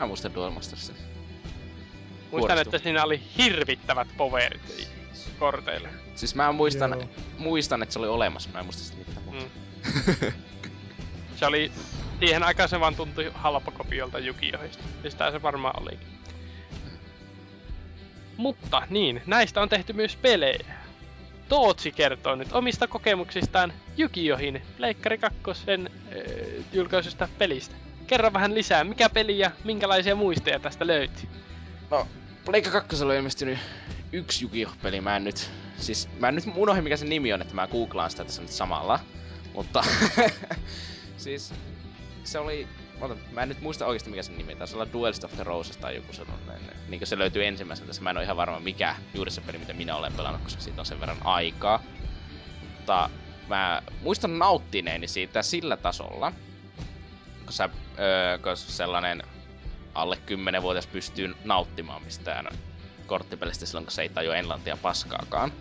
Mä 0.00 0.06
muistan 0.06 0.34
Duel 0.34 0.50
Mastersin. 0.50 1.17
Muistan, 2.30 2.58
että 2.58 2.78
siinä 2.78 3.04
oli 3.04 3.20
hirvittävät 3.38 4.08
poverit 4.16 4.88
korteille. 5.38 5.88
Siis 6.14 6.34
mä 6.34 6.52
muistan, 6.52 6.90
Joo. 6.90 7.08
muistan, 7.38 7.82
että 7.82 7.92
se 7.92 7.98
oli 7.98 8.08
olemassa. 8.08 8.50
Mä 8.52 8.58
en 8.58 8.64
muista 8.64 8.82
sitä 8.82 8.98
mitään 8.98 9.24
muuta. 9.24 9.46
Mm. 10.22 10.32
Se 11.36 11.46
oli, 11.46 11.72
siihen 12.20 12.42
aikaan 12.42 12.68
se 12.68 12.80
vaan 12.80 12.96
tuntui 12.96 13.30
halpakopiolta 13.34 14.18
Jukiohista. 14.18 14.84
Ja 15.04 15.10
sitä 15.10 15.30
se 15.30 15.42
varmaan 15.42 15.82
olikin. 15.82 16.08
Mutta 18.36 18.82
niin, 18.90 19.22
näistä 19.26 19.60
on 19.60 19.68
tehty 19.68 19.92
myös 19.92 20.16
pelejä. 20.16 20.74
Tootsi 21.48 21.92
kertoo 21.92 22.34
nyt 22.34 22.52
omista 22.52 22.86
kokemuksistaan 22.86 23.72
Jukiohin 23.96 24.62
Pleikkari 24.76 25.18
2 25.18 25.38
äh, 25.48 25.86
julkaisusta 26.72 27.28
pelistä. 27.38 27.74
Kerro 28.06 28.32
vähän 28.32 28.54
lisää, 28.54 28.84
mikä 28.84 29.08
peli 29.08 29.38
ja 29.38 29.50
minkälaisia 29.64 30.14
muisteja 30.14 30.60
tästä 30.60 30.86
löytyy. 30.86 31.28
No, 31.90 32.06
Pleikka 32.44 32.70
2 32.70 33.04
oli 33.04 33.16
ilmestynyt 33.16 33.58
yksi 34.12 34.44
Yu-Gi-Oh-peli. 34.44 35.00
Mä 35.00 35.16
en 35.16 35.24
nyt... 35.24 35.50
Siis, 35.78 36.08
mä 36.18 36.28
en 36.28 36.34
nyt 36.34 36.44
unohdin 36.56 36.84
mikä 36.84 36.96
se 36.96 37.04
nimi 37.04 37.32
on, 37.32 37.42
että 37.42 37.54
mä 37.54 37.66
googlaan 37.66 38.10
sitä 38.10 38.24
tässä 38.24 38.42
nyt 38.42 38.50
samalla. 38.50 39.00
Mutta... 39.54 39.84
siis... 41.16 41.54
Se 42.24 42.38
oli... 42.38 42.68
Mä 43.32 43.42
en 43.42 43.48
nyt 43.48 43.60
muista 43.60 43.86
oikeasti 43.86 44.10
mikä 44.10 44.22
se 44.22 44.32
nimi. 44.32 44.56
Taisi 44.56 44.74
olla 44.74 44.92
Duelist 44.92 45.24
of 45.24 45.34
the 45.34 45.44
Roses 45.44 45.76
tai 45.76 45.96
joku 45.96 46.12
sellainen. 46.12 46.60
Niin 46.88 47.06
se 47.06 47.18
löytyy 47.18 47.44
ensimmäisenä 47.44 47.86
tässä. 47.86 48.02
Mä 48.02 48.10
en 48.10 48.16
ole 48.16 48.24
ihan 48.24 48.36
varma 48.36 48.60
mikä 48.60 48.94
juuri 49.14 49.30
se 49.30 49.40
peli, 49.40 49.58
mitä 49.58 49.72
minä 49.72 49.96
olen 49.96 50.12
pelannut, 50.12 50.42
koska 50.42 50.60
siitä 50.60 50.80
on 50.80 50.86
sen 50.86 51.00
verran 51.00 51.26
aikaa. 51.26 51.82
Mutta 52.76 53.10
mä 53.48 53.82
muistan 54.02 54.38
nauttineeni 54.38 55.08
siitä 55.08 55.42
sillä 55.42 55.76
tasolla, 55.76 56.32
kun 57.44 57.52
sä, 57.52 57.68
öö, 57.98 58.38
kun 58.38 58.56
sellainen 58.56 59.22
alle 59.98 60.18
10-vuotias 60.58 60.86
pystyy 60.86 61.36
nauttimaan 61.44 62.02
mistään 62.02 62.46
korttipelistä 63.06 63.66
silloin, 63.66 63.84
kun 63.84 63.92
se 63.92 64.02
ei 64.02 64.08
tajua 64.08 64.36
englantia 64.36 64.76
paskaakaan. 64.76 65.52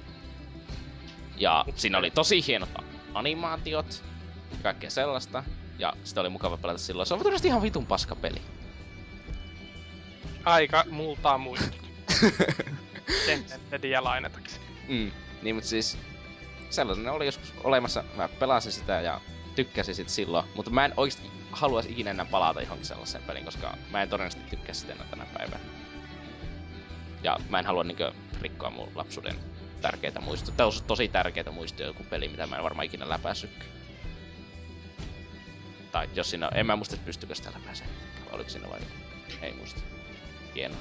Ja 1.37 1.65
siinä 1.75 1.97
oli 1.97 2.11
tosi 2.11 2.47
hienot 2.47 2.69
animaatiot 3.13 4.03
ja 4.51 4.57
kaikkea 4.63 4.89
sellaista. 4.89 5.43
Ja 5.79 5.93
sitä 6.03 6.21
oli 6.21 6.29
mukava 6.29 6.57
pelata 6.57 6.77
silloin. 6.77 7.07
Se 7.07 7.13
on 7.13 7.19
todennäköisesti 7.19 7.47
ihan 7.47 7.61
vitun 7.61 7.85
paska 7.85 8.15
peli. 8.15 8.41
Aika 10.45 10.83
multaa 10.89 11.37
muistot. 11.37 11.81
Sen 13.25 13.45
lainatakseni. 13.99 14.65
Mm. 14.87 15.11
Niin, 15.41 15.55
mutta 15.55 15.69
siis 15.69 15.97
sellainen 16.69 17.11
oli 17.11 17.25
joskus 17.25 17.53
olemassa. 17.63 18.03
Mä 18.15 18.27
pelasin 18.27 18.71
sitä 18.71 19.01
ja 19.01 19.21
tykkäsin 19.57 19.95
sit 19.95 20.09
silloin. 20.09 20.45
Mutta 20.55 20.71
mä 20.71 20.85
en 20.85 20.93
oikeasti 20.97 21.31
haluaisi 21.51 21.91
ikinä 21.91 22.11
enää 22.11 22.25
palata 22.25 22.61
johonkin 22.61 22.85
sellaiseen 22.85 23.23
peliin, 23.23 23.45
koska 23.45 23.77
mä 23.91 24.01
en 24.01 24.09
todennäköisesti 24.09 24.49
tykkää 24.49 24.73
sitä 24.73 24.93
enää 24.93 25.05
tänä 25.09 25.25
päivänä. 25.37 25.59
Ja 27.23 27.37
mä 27.49 27.59
en 27.59 27.65
halua 27.65 27.83
niinkö 27.83 28.11
rikkoa 28.41 28.69
mun 28.69 28.91
lapsuuden 28.95 29.35
tärkeitä 29.81 30.21
muistoja. 30.21 30.57
Tää 30.57 30.65
on 30.65 30.73
tosi 30.87 31.07
tärkeitä 31.07 31.51
muistoja 31.51 31.87
joku 31.87 32.03
peli, 32.03 32.27
mitä 32.27 32.47
mä 32.47 32.55
en 32.55 32.63
varmaan 32.63 32.85
ikinä 32.85 33.09
läpäissytkään. 33.09 33.71
Tai 35.91 36.09
jos 36.13 36.29
siinä, 36.29 36.49
en 36.53 36.65
mä 36.65 36.75
muista, 36.75 36.95
että 36.95 37.05
pystykö 37.05 37.35
sitä 37.35 37.51
läpäisemään. 37.55 37.95
Vai 38.25 38.35
Oliko 38.35 38.49
siinä 38.49 38.69
vai 38.69 38.79
ei 39.41 39.53
muista. 39.53 39.81
Hienoa. 40.55 40.79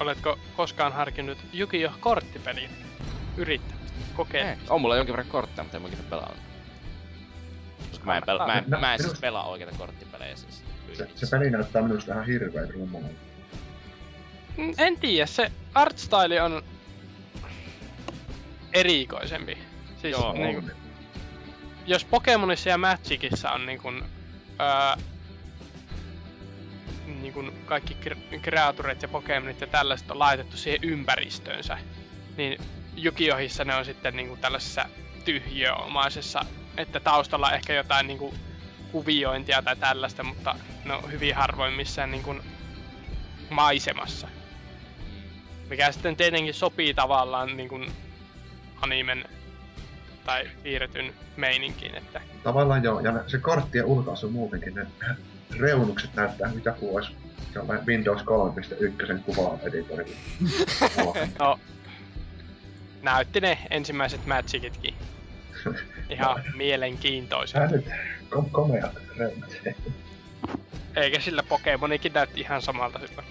Oletko 0.00 0.38
koskaan 0.56 0.92
harkinnut 0.92 1.38
Yu-Gi-Oh! 1.52 2.00
korttipeliä? 2.00 2.70
Yrittämistä, 3.36 3.98
Ei, 3.98 4.14
kokeilemista. 4.16 4.74
on 4.74 4.80
mulla 4.80 4.96
jonkin 4.96 5.12
verran 5.12 5.30
kortteja, 5.30 5.64
mutta 5.64 5.76
en 5.76 5.82
mä 5.82 5.88
ikinä 5.88 6.02
pelannut. 6.10 6.49
Koska 8.00 8.06
mä 8.10 8.16
en, 8.16 8.22
pel- 8.22 8.46
mä 8.46 8.58
en, 8.58 8.64
No, 8.66 8.80
mä 8.80 8.92
en 8.92 8.98
siis 8.98 9.06
minusta- 9.06 9.20
pelaa 9.20 9.44
oikeita 9.48 9.76
korttipelejä 9.78 10.36
siis. 10.36 10.64
Se, 10.92 11.08
se 11.14 11.26
peli 11.30 11.50
näyttää 11.50 11.82
minusta 11.82 12.12
ihan 12.12 12.26
hirveet 12.26 12.70
rummalta. 12.70 13.08
Mm, 14.56 14.74
En 14.78 14.96
tiedä, 14.98 15.26
se 15.26 15.52
artstyle 15.74 16.42
on 16.42 16.62
erikoisempi. 18.72 19.58
Siis 20.00 20.12
Joo, 20.12 20.32
niinku, 20.32 20.66
On. 20.66 20.76
jos 21.86 22.04
Pokemonissa 22.04 22.68
ja 22.68 22.78
Magicissa 22.78 23.50
on 23.50 23.66
niinku, 23.66 23.88
öö, 23.88 25.02
niinku 27.06 27.44
kaikki 27.66 27.96
kre- 28.04 28.40
kreaturit 28.42 29.02
ja 29.02 29.08
Pokemonit 29.08 29.60
ja 29.60 29.66
tällaiset 29.66 30.10
on 30.10 30.18
laitettu 30.18 30.56
siihen 30.56 30.80
ympäristöönsä, 30.82 31.78
niin 32.36 32.60
Jukiohissa 32.96 33.64
ne 33.64 33.74
on 33.74 33.84
sitten 33.84 34.16
niinku 34.16 34.36
tällaisessa 34.36 34.84
tyhjöomaisessa, 35.24 36.44
että 36.80 37.00
taustalla 37.00 37.52
ehkä 37.52 37.72
jotain 37.72 38.06
niinku 38.06 38.34
kuviointia 38.92 39.62
tai 39.62 39.76
tällaista, 39.76 40.22
mutta 40.22 40.54
ne 40.84 40.94
on 40.94 41.12
hyvin 41.12 41.34
harvoin 41.34 41.72
missään 41.72 42.10
niinku 42.10 42.34
maisemassa. 43.50 44.28
Mikä 45.70 45.92
sitten 45.92 46.16
tietenkin 46.16 46.54
sopii 46.54 46.94
tavallaan 46.94 47.56
niin 47.56 47.68
kuin 47.68 47.92
animen 48.80 49.24
tai 50.24 50.50
piirretyn 50.62 51.14
meininkiin, 51.36 51.94
että 51.94 52.20
Tavallaan 52.42 52.84
joo, 52.84 53.00
ja 53.00 53.12
se 53.26 53.38
korttien 53.38 53.84
ulkoasu 53.84 54.30
muutenkin, 54.30 54.74
ne 54.74 54.86
reunukset 55.58 56.14
näyttää, 56.14 56.52
mitä 56.54 56.70
joku 56.70 56.96
olisi 56.96 57.12
jollain 57.54 57.86
Windows 57.86 58.22
3.1 58.22 59.22
kuvaa 59.22 59.58
editorilla. 59.62 60.16
No, 61.38 61.58
näytti 63.02 63.40
ne 63.40 63.58
ensimmäiset 63.70 64.26
Magicitkin. 64.26 64.94
Ihan 66.10 66.44
mielenkiintoiset. 66.56 67.54
Tää 67.54 67.70
nyt 67.70 67.86
kom- 68.28 68.50
komeat 68.50 68.92
reunat. 69.18 69.50
Eikä 70.96 71.20
sillä 71.20 71.42
Pokemonikin 71.42 72.12
näytti 72.12 72.40
ihan 72.40 72.62
samalta 72.62 72.98
silloin. 73.06 73.26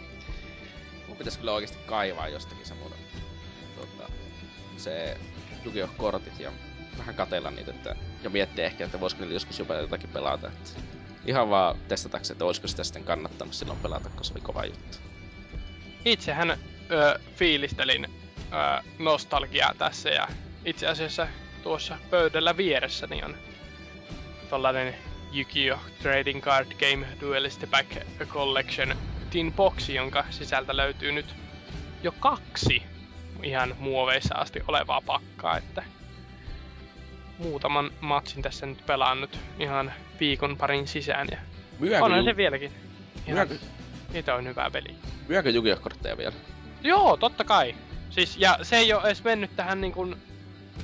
Mun 1.07 1.17
pitäis 1.17 1.37
kyllä 1.37 1.51
oikeesti 1.51 1.77
kaivaa 1.85 2.27
jostakin 2.27 2.65
semmoinen 2.65 2.99
tota, 3.75 4.11
se 4.77 5.17
yu 5.75 5.89
kortit 5.97 6.39
ja 6.39 6.51
vähän 6.97 7.15
katella 7.15 7.51
niitä, 7.51 7.71
että, 7.71 7.95
ja 8.23 8.29
miettiä 8.29 8.65
ehkä, 8.65 8.85
että 8.85 8.99
voisiko 8.99 9.21
niillä 9.21 9.35
joskus 9.35 9.59
jopa 9.59 9.73
jotakin 9.73 10.09
pelata. 10.09 10.47
Että 10.47 10.69
ihan 11.25 11.49
vaan 11.49 11.75
testatakseen, 11.87 12.35
että 12.35 12.45
olisiko 12.45 12.67
sitä 12.67 12.83
sitten 12.83 13.03
kannattanut 13.03 13.53
silloin 13.53 13.79
pelata, 13.79 14.09
koska 14.09 14.23
se 14.23 14.33
oli 14.33 14.41
kova 14.41 14.65
juttu. 14.65 14.97
Itsehän 16.05 16.51
ö, 16.51 17.19
fiilistelin 17.35 18.05
ö, 18.05 18.83
nostalgiaa 18.99 19.73
tässä 19.77 20.09
ja 20.09 20.27
itse 20.65 20.87
asiassa 20.87 21.27
tuossa 21.63 21.97
pöydällä 22.09 22.57
vieressäni 22.57 23.23
on 23.23 23.35
tollanen 24.49 24.95
Yu-Gi-Oh! 25.33 25.79
Trading 26.01 26.41
Card 26.41 26.67
Game 26.79 27.07
Duelist 27.21 27.63
Back 27.71 27.89
Collection 28.27 28.95
Tin 29.29 29.53
Boxi, 29.53 29.93
jonka 29.93 30.25
sisältä 30.29 30.77
löytyy 30.77 31.11
nyt 31.11 31.35
jo 32.03 32.11
kaksi 32.11 32.83
ihan 33.43 33.75
muoveissa 33.79 34.35
asti 34.35 34.59
olevaa 34.67 35.01
pakkaa, 35.01 35.57
että 35.57 35.83
muutaman 37.37 37.91
matsin 38.01 38.41
tässä 38.41 38.65
nyt 38.65 38.85
pelannut 38.85 39.39
ihan 39.59 39.93
viikon 40.19 40.57
parin 40.57 40.87
sisään 40.87 41.27
ja 41.31 41.37
Myydäänkö, 41.79 42.05
onhan 42.05 42.19
ju- 42.19 42.25
se 42.25 42.37
vieläkin. 42.37 42.71
Ihan, 43.27 43.47
niitä 44.13 44.35
on 44.35 44.45
hyvää 44.47 44.71
peli. 44.71 44.95
myydäänkö 45.27 45.49
yu 45.49 45.63
vielä? 45.63 46.35
Joo, 46.81 47.17
totta 47.17 47.43
kai. 47.43 47.75
Siis, 48.09 48.37
ja 48.37 48.59
se 48.61 48.77
ei 48.77 48.93
ole 48.93 49.03
edes 49.05 49.23
mennyt 49.23 49.55
tähän 49.55 49.81
niin 49.81 49.93
kuin 49.93 50.15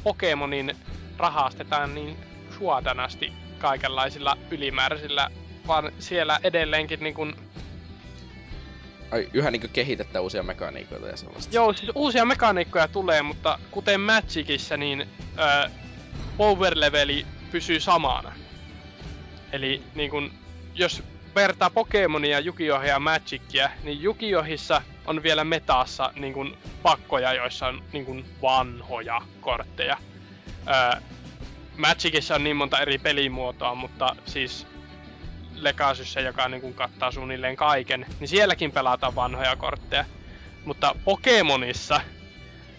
Pokemonin 0.03 0.75
rahastetaan 1.17 1.95
niin 1.95 2.17
suotanasti 2.57 3.33
kaikenlaisilla 3.59 4.37
ylimääräisillä, 4.51 5.29
vaan 5.67 5.91
siellä 5.99 6.39
edelleenkin 6.43 6.99
niin 6.99 7.13
kuin, 7.15 7.35
Ai, 9.11 9.29
yhä 9.33 9.51
niinkö 9.51 9.67
kehitetään 9.67 10.23
uusia 10.23 10.43
mekaniikoita 10.43 11.07
ja 11.07 11.17
sellaista. 11.17 11.55
joo, 11.55 11.73
siis 11.73 11.91
uusia 11.95 12.25
mekaniikkoja 12.25 12.87
tulee, 12.87 13.21
mutta 13.21 13.59
kuten 13.71 14.01
Magicissa, 14.01 14.77
niin 14.77 15.01
ö, 15.39 15.69
power 16.37 16.73
leveli 16.75 17.25
pysyy 17.51 17.79
samana. 17.79 18.31
Eli 19.51 19.81
niin 19.95 20.11
kun, 20.11 20.31
jos 20.75 21.03
vertaa 21.35 21.69
Pokemonia, 21.69 22.39
Yu-Gi-Ohia 22.39 22.89
ja 22.89 22.99
Magicia, 22.99 23.69
niin 23.83 24.03
Yu-Gi-Ohissa 24.03 24.81
on 25.05 25.23
vielä 25.23 25.43
metaassa 25.43 26.11
niin 26.15 26.33
kun, 26.33 26.57
pakkoja, 26.83 27.33
joissa 27.33 27.67
on 27.67 27.83
niin 27.93 28.05
kun, 28.05 28.25
vanhoja 28.41 29.21
kortteja. 29.41 29.97
Öö, 30.67 31.01
Magicissa 31.77 32.35
on 32.35 32.43
niin 32.43 32.55
monta 32.55 32.79
eri 32.79 32.97
pelimuotoa, 32.97 33.75
mutta 33.75 34.15
siis 34.25 34.67
Legacyssä, 35.55 36.21
joka 36.21 36.47
niin 36.47 36.61
kun, 36.61 36.73
kattaa 36.73 37.11
suunnilleen 37.11 37.55
kaiken, 37.55 38.05
niin 38.19 38.27
sielläkin 38.27 38.71
pelataan 38.71 39.15
vanhoja 39.15 39.55
kortteja. 39.55 40.05
Mutta 40.65 40.95
Pokemonissa 41.05 42.01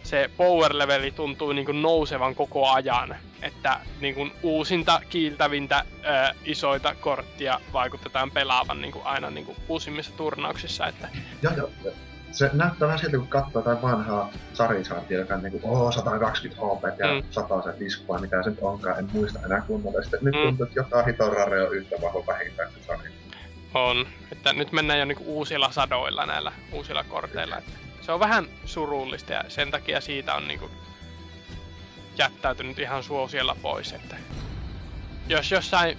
se 0.07 0.31
power 0.37 0.79
leveli 0.79 1.11
tuntuu 1.11 1.53
niin 1.53 1.65
kuin 1.67 1.83
nousevan 1.83 2.35
koko 2.35 2.69
ajan. 2.71 3.17
Että 3.43 3.81
niin 4.01 4.15
kuin 4.15 4.33
uusinta, 4.43 5.01
kiiltävintä, 5.09 5.85
ää, 6.03 6.35
isoita 6.45 6.95
korttia 6.95 7.61
vaikutetaan 7.73 8.31
pelaavan 8.31 8.81
niin 8.83 8.93
kuin 8.93 9.07
aina 9.07 9.31
niin 9.31 9.47
kuin 9.47 9.57
uusimmissa 9.69 10.13
turnauksissa. 10.17 10.87
Että 10.87 11.09
Joo, 11.43 11.53
joo. 11.57 11.71
joo. 11.85 11.95
Se 12.33 12.51
näyttää 12.53 12.87
vähän 12.87 12.99
siltä, 12.99 13.17
kun 13.19 13.29
katsoo 13.29 13.51
jotain 13.61 13.83
vanhaa 13.83 14.31
Charizardia, 14.55 15.19
joka 15.19 15.35
on 15.35 15.43
niinku, 15.43 15.61
oh, 15.63 15.95
120 15.95 16.63
HP 16.63 16.99
ja 17.01 17.07
Mm. 17.07 17.13
mm. 17.15 17.23
100 17.31 17.63
se 17.63 17.73
vai 18.09 18.21
mitä 18.21 18.43
se 18.43 18.51
nyt 18.51 18.59
onkaan, 18.63 18.99
en 18.99 19.09
muista 19.13 19.39
enää 19.47 19.61
kunnolla. 19.67 20.03
Sitten 20.03 20.21
nyt 20.23 20.35
Mm. 20.35 20.43
tuntuu, 20.43 20.67
että 20.67 20.81
joka 20.81 21.03
hiton 21.03 21.33
rare 21.33 21.63
on 21.69 21.77
yhtä 21.77 21.97
vahva 22.03 22.23
vähintään 22.27 22.69
kuin 22.73 22.83
Charizard. 22.85 23.13
on. 23.75 24.07
Että 24.33 24.53
nyt 24.53 24.73
mennään 24.73 24.99
jo 24.99 25.05
niin 25.05 25.19
kuin 25.19 25.29
uusilla 25.29 25.71
sadoilla 25.71 26.27
näillä 26.27 26.53
uusilla 26.73 27.05
korteilla. 27.05 27.57
Että 27.57 27.73
se 28.07 28.13
on 28.13 28.21
vähän 28.21 28.49
surullista 28.65 29.33
ja 29.33 29.45
sen 29.49 29.71
takia 29.71 30.01
siitä 30.01 30.35
on 30.35 30.49
niin 30.49 30.61
kuin 30.61 30.71
jättäytynyt 32.19 32.79
ihan 32.79 33.03
suosiolla 33.03 33.57
pois. 33.63 33.93
Että 33.93 34.17
jos 35.29 35.51
jossain 35.51 35.99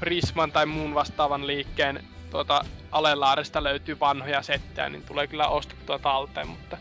Prisman 0.00 0.52
tai 0.52 0.66
muun 0.66 0.94
vastaavan 0.94 1.46
liikkeen 1.46 2.04
tuota, 2.30 2.64
alelaarista 2.92 3.64
löytyy 3.64 4.00
vanhoja 4.00 4.42
settejä, 4.42 4.88
niin 4.88 5.04
tulee 5.04 5.26
kyllä 5.26 5.48
ostettua 5.48 5.98
talteen, 5.98 6.48
mutta 6.48 6.78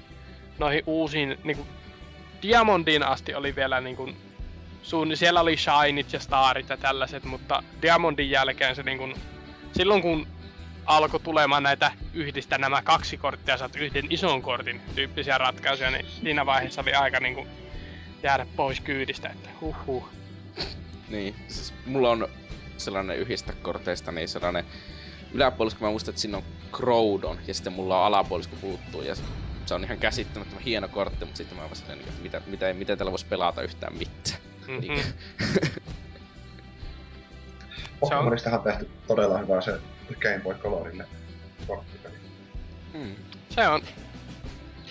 noihin 0.59 0.83
uusiin, 0.85 1.39
niin 1.43 1.57
kuin 1.57 1.69
Diamondiin 2.41 3.03
asti 3.03 3.35
oli 3.35 3.55
vielä 3.55 3.81
niin 3.81 3.95
kuin, 3.95 4.17
suun, 4.83 5.17
siellä 5.17 5.41
oli 5.41 5.57
Shinit 5.57 6.13
ja 6.13 6.19
Starit 6.19 6.69
ja 6.69 6.77
tällaiset, 6.77 7.23
mutta 7.23 7.63
Diamondin 7.81 8.29
jälkeen 8.29 8.75
se 8.75 8.83
niin 8.83 8.97
kuin, 8.97 9.15
silloin 9.71 10.01
kun 10.01 10.27
alkoi 10.87 11.19
tulemaan 11.19 11.63
näitä 11.63 11.91
yhdistä 12.13 12.57
nämä 12.57 12.81
kaksi 12.81 13.17
korttia, 13.17 13.57
saat 13.57 13.75
yhden 13.75 14.11
ison 14.11 14.41
kortin 14.41 14.81
tyyppisiä 14.95 15.37
ratkaisuja, 15.37 15.91
niin 15.91 16.05
siinä 16.05 16.45
vaiheessa 16.45 16.81
oli 16.81 16.93
aika 16.93 17.19
niin 17.19 17.35
kuin, 17.35 17.47
jäädä 18.23 18.45
pois 18.55 18.81
kyydistä, 18.81 19.29
että 19.29 19.49
huhhuh. 19.61 20.09
Niin, 21.09 21.35
siis 21.47 21.73
mulla 21.85 22.09
on 22.09 22.27
sellainen 22.77 23.17
yhdistä 23.17 23.53
korteista, 23.61 24.11
niin 24.11 24.27
sellainen 24.27 24.65
yläpuolisko 25.33 25.85
mä 25.85 25.91
muistan, 25.91 26.11
että 26.11 26.21
siinä 26.21 26.37
on 26.37 26.43
Crowdon, 26.71 27.39
ja 27.47 27.53
sitten 27.53 27.73
mulla 27.73 27.99
on 27.99 28.05
alapuolisko 28.05 28.55
puuttuu, 28.61 29.01
ja 29.01 29.15
se, 29.65 29.73
on 29.73 29.83
ihan 29.83 29.97
käsittämättömän 29.97 30.63
hieno 30.63 30.87
kortti, 30.87 31.25
mutta 31.25 31.37
sitten 31.37 31.57
mä 31.57 31.63
oon 31.63 31.75
silleen, 31.75 31.99
että 31.99 32.21
mitä, 32.21 32.41
mitä, 32.47 32.73
miten 32.73 32.97
tällä 32.97 33.11
voisi 33.11 33.25
pelata 33.25 33.61
yhtään 33.61 33.97
mitään. 33.97 34.39
Niin. 34.67 34.91
Mm-hmm. 34.91 35.13
Pokemonistahan 37.99 38.59
on 38.59 38.63
tehty 38.63 38.89
todella 39.07 39.37
hyvä 39.37 39.61
se 39.61 39.79
Game 40.15 40.39
Boy 40.39 40.55
Colorille 40.55 41.05
korttipeli. 41.67 42.15
Mm. 42.93 43.15
Se 43.49 43.67
on. 43.67 43.81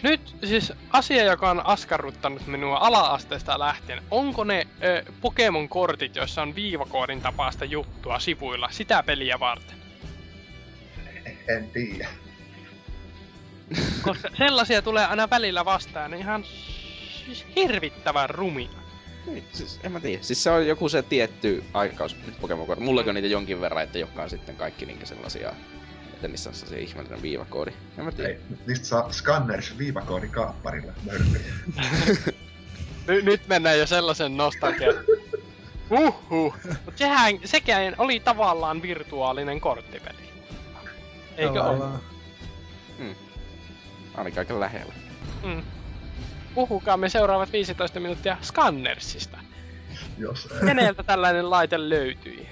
Nyt 0.03 0.37
siis 0.45 0.73
asia, 0.91 1.25
joka 1.25 1.51
on 1.51 1.67
askarruttanut 1.67 2.47
minua 2.47 2.79
ala-asteesta 2.79 3.59
lähtien. 3.59 4.03
Onko 4.11 4.45
ne 4.45 4.67
ö, 4.83 5.05
Pokemon-kortit, 5.21 6.17
joissa 6.17 6.43
on 6.43 6.55
viivakoodin 6.55 7.21
tapaista 7.21 7.65
juttua 7.65 8.19
sivuilla, 8.19 8.69
sitä 8.71 9.03
peliä 9.03 9.41
varten? 9.41 9.77
En 11.49 11.71
tiedä. 11.71 12.09
Koska 14.03 14.29
sellaisia 14.39 14.83
tulee 14.83 15.07
aina 15.07 15.31
välillä 15.31 15.65
vastaan, 15.65 16.11
ne 16.11 16.19
ihan 16.19 16.45
siis 17.25 17.47
hirvittävän 17.57 18.31
rumia. 18.31 18.86
Niin, 19.27 19.45
siis 19.53 19.81
en 19.83 19.93
mä 19.93 20.01
tiedä. 20.01 20.23
Siis 20.23 20.43
se 20.43 20.51
on 20.51 20.67
joku 20.67 20.89
se 20.89 21.03
tietty 21.03 21.65
aikakaus 21.75 22.17
Pokemon 22.41 22.67
kortti. 22.67 22.85
Mullakin 22.85 23.09
on 23.09 23.15
niitä 23.15 23.29
jonkin 23.29 23.61
verran, 23.61 23.83
että 23.85 23.99
jotka 23.99 24.23
on 24.23 24.31
sitten 24.31 24.57
kaikki 24.57 24.87
niinkä 24.87 25.07
sellaisia, 25.07 25.53
että 26.15 26.29
niissä 26.29 26.51
on 26.51 26.55
sellaisia 26.55 26.89
ihmeellinen 26.89 27.23
viivakoodi. 27.23 27.73
En 27.99 28.05
mä 28.05 28.13
tiedä. 28.13 28.31
Ei, 28.31 28.41
niistä 28.67 28.87
saa 28.87 29.13
Scanners 29.13 29.79
viivakoodi 29.79 30.29
kaapparilla 30.29 30.93
mörköjä. 31.05 31.53
Ny- 33.09 33.23
nyt 33.23 33.49
mennään 33.49 33.79
jo 33.79 33.87
sellaisen 33.87 34.37
nostalgian. 34.37 34.95
Uhuh. 35.91 36.55
Mut 36.85 36.99
sehän, 36.99 37.39
sekään 37.45 37.95
oli 37.99 38.21
tavallaan 38.21 38.83
virtuaalinen 38.83 39.61
korttipeli. 39.61 40.19
Eikö 41.37 41.53
ole? 41.53 41.59
Tavallaan. 41.59 42.01
Ainakin 44.17 44.39
aika 44.39 44.61
lähellä. 44.61 44.95
Mm. 45.45 45.63
Puhukaamme 46.57 47.09
seuraavat 47.09 47.53
15 47.53 48.01
minuuttia 48.01 48.37
Scannersista. 48.43 49.39
Jos, 50.19 50.49
Keneltä 50.67 51.03
tällainen 51.03 51.51
laite 51.51 51.89
löytyi? 51.89 52.49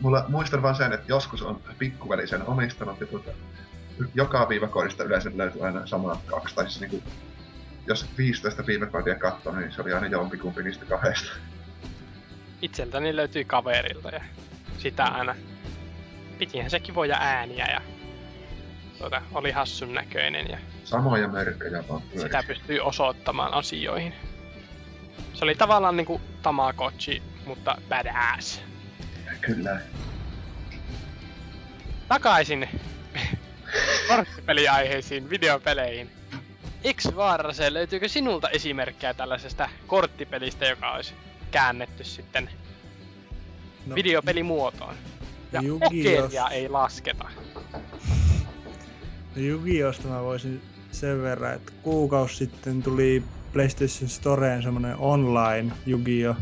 mulla 0.00 0.24
muistan 0.28 0.62
vaan 0.62 0.74
sen, 0.74 0.92
että 0.92 1.06
joskus 1.08 1.42
on 1.42 1.60
pikkuveli 1.78 2.26
sen 2.26 2.46
omistanut 2.46 3.00
ja 3.00 3.06
tuota, 3.06 3.30
joka 4.14 4.48
viivakoodista 4.48 5.04
yleensä 5.04 5.30
löytyy 5.34 5.66
aina 5.66 5.86
samat 5.86 6.18
kaksi. 6.26 6.54
Tai 6.54 6.64
siis 6.64 6.80
niinku, 6.80 7.02
jos 7.86 8.06
15 8.18 8.66
viivakoodia 8.66 9.14
katsoo, 9.14 9.56
niin 9.56 9.72
se 9.72 9.82
oli 9.82 9.92
aina 9.92 10.06
jompikumpi 10.06 10.62
niistä 10.62 10.84
kahdesta. 10.84 11.32
Itseltäni 12.62 13.16
löytyi 13.16 13.44
kaverilta 13.44 14.10
ja 14.10 14.22
sitä 14.78 15.04
aina. 15.04 15.34
Pitihän 16.38 16.70
se 16.70 16.80
kivoja 16.80 17.16
ääniä 17.20 17.66
ja 17.66 17.80
tuota, 19.02 19.22
oli 19.34 19.50
hassun 19.50 19.94
näköinen 19.94 20.50
ja 20.50 20.58
Samoja 20.84 21.28
mörköjä 21.28 21.84
vaan 21.88 22.02
pyörii. 22.02 22.20
sitä 22.20 22.42
pystyi 22.46 22.80
osoittamaan 22.80 23.54
asioihin. 23.54 24.14
Se 25.34 25.44
oli 25.44 25.54
tavallaan 25.54 25.96
niinku 25.96 26.20
Tamagotchi, 26.42 27.22
mutta 27.46 27.76
badass. 27.88 28.60
Kyllä. 29.40 29.80
Takaisin 32.08 32.68
korttipeliaiheisiin, 34.08 35.30
videopeleihin. 35.30 36.10
X 36.94 37.06
Vaarase, 37.16 37.72
löytyykö 37.72 38.08
sinulta 38.08 38.48
esimerkkejä 38.48 39.14
tällaisesta 39.14 39.68
korttipelistä, 39.86 40.66
joka 40.66 40.92
olisi 40.92 41.14
käännetty 41.50 42.04
sitten 42.04 42.50
No, 43.86 43.94
videopelimuotoon? 43.94 44.94
Ja 45.52 45.62
pokeria 45.80 46.48
ei 46.48 46.68
lasketa. 46.68 47.30
No 49.36 49.42
Yu-Gi-Ohsta 49.42 50.08
mä 50.08 50.22
voisin 50.22 50.62
sen 50.90 51.22
verran, 51.22 51.54
että 51.54 51.72
kuukausi 51.82 52.36
sitten 52.36 52.82
tuli 52.82 53.22
PlayStation 53.52 54.10
Storeen 54.10 54.62
semmonen 54.62 54.96
online 54.96 55.72
Yu-Gi-Oh! 55.86 56.36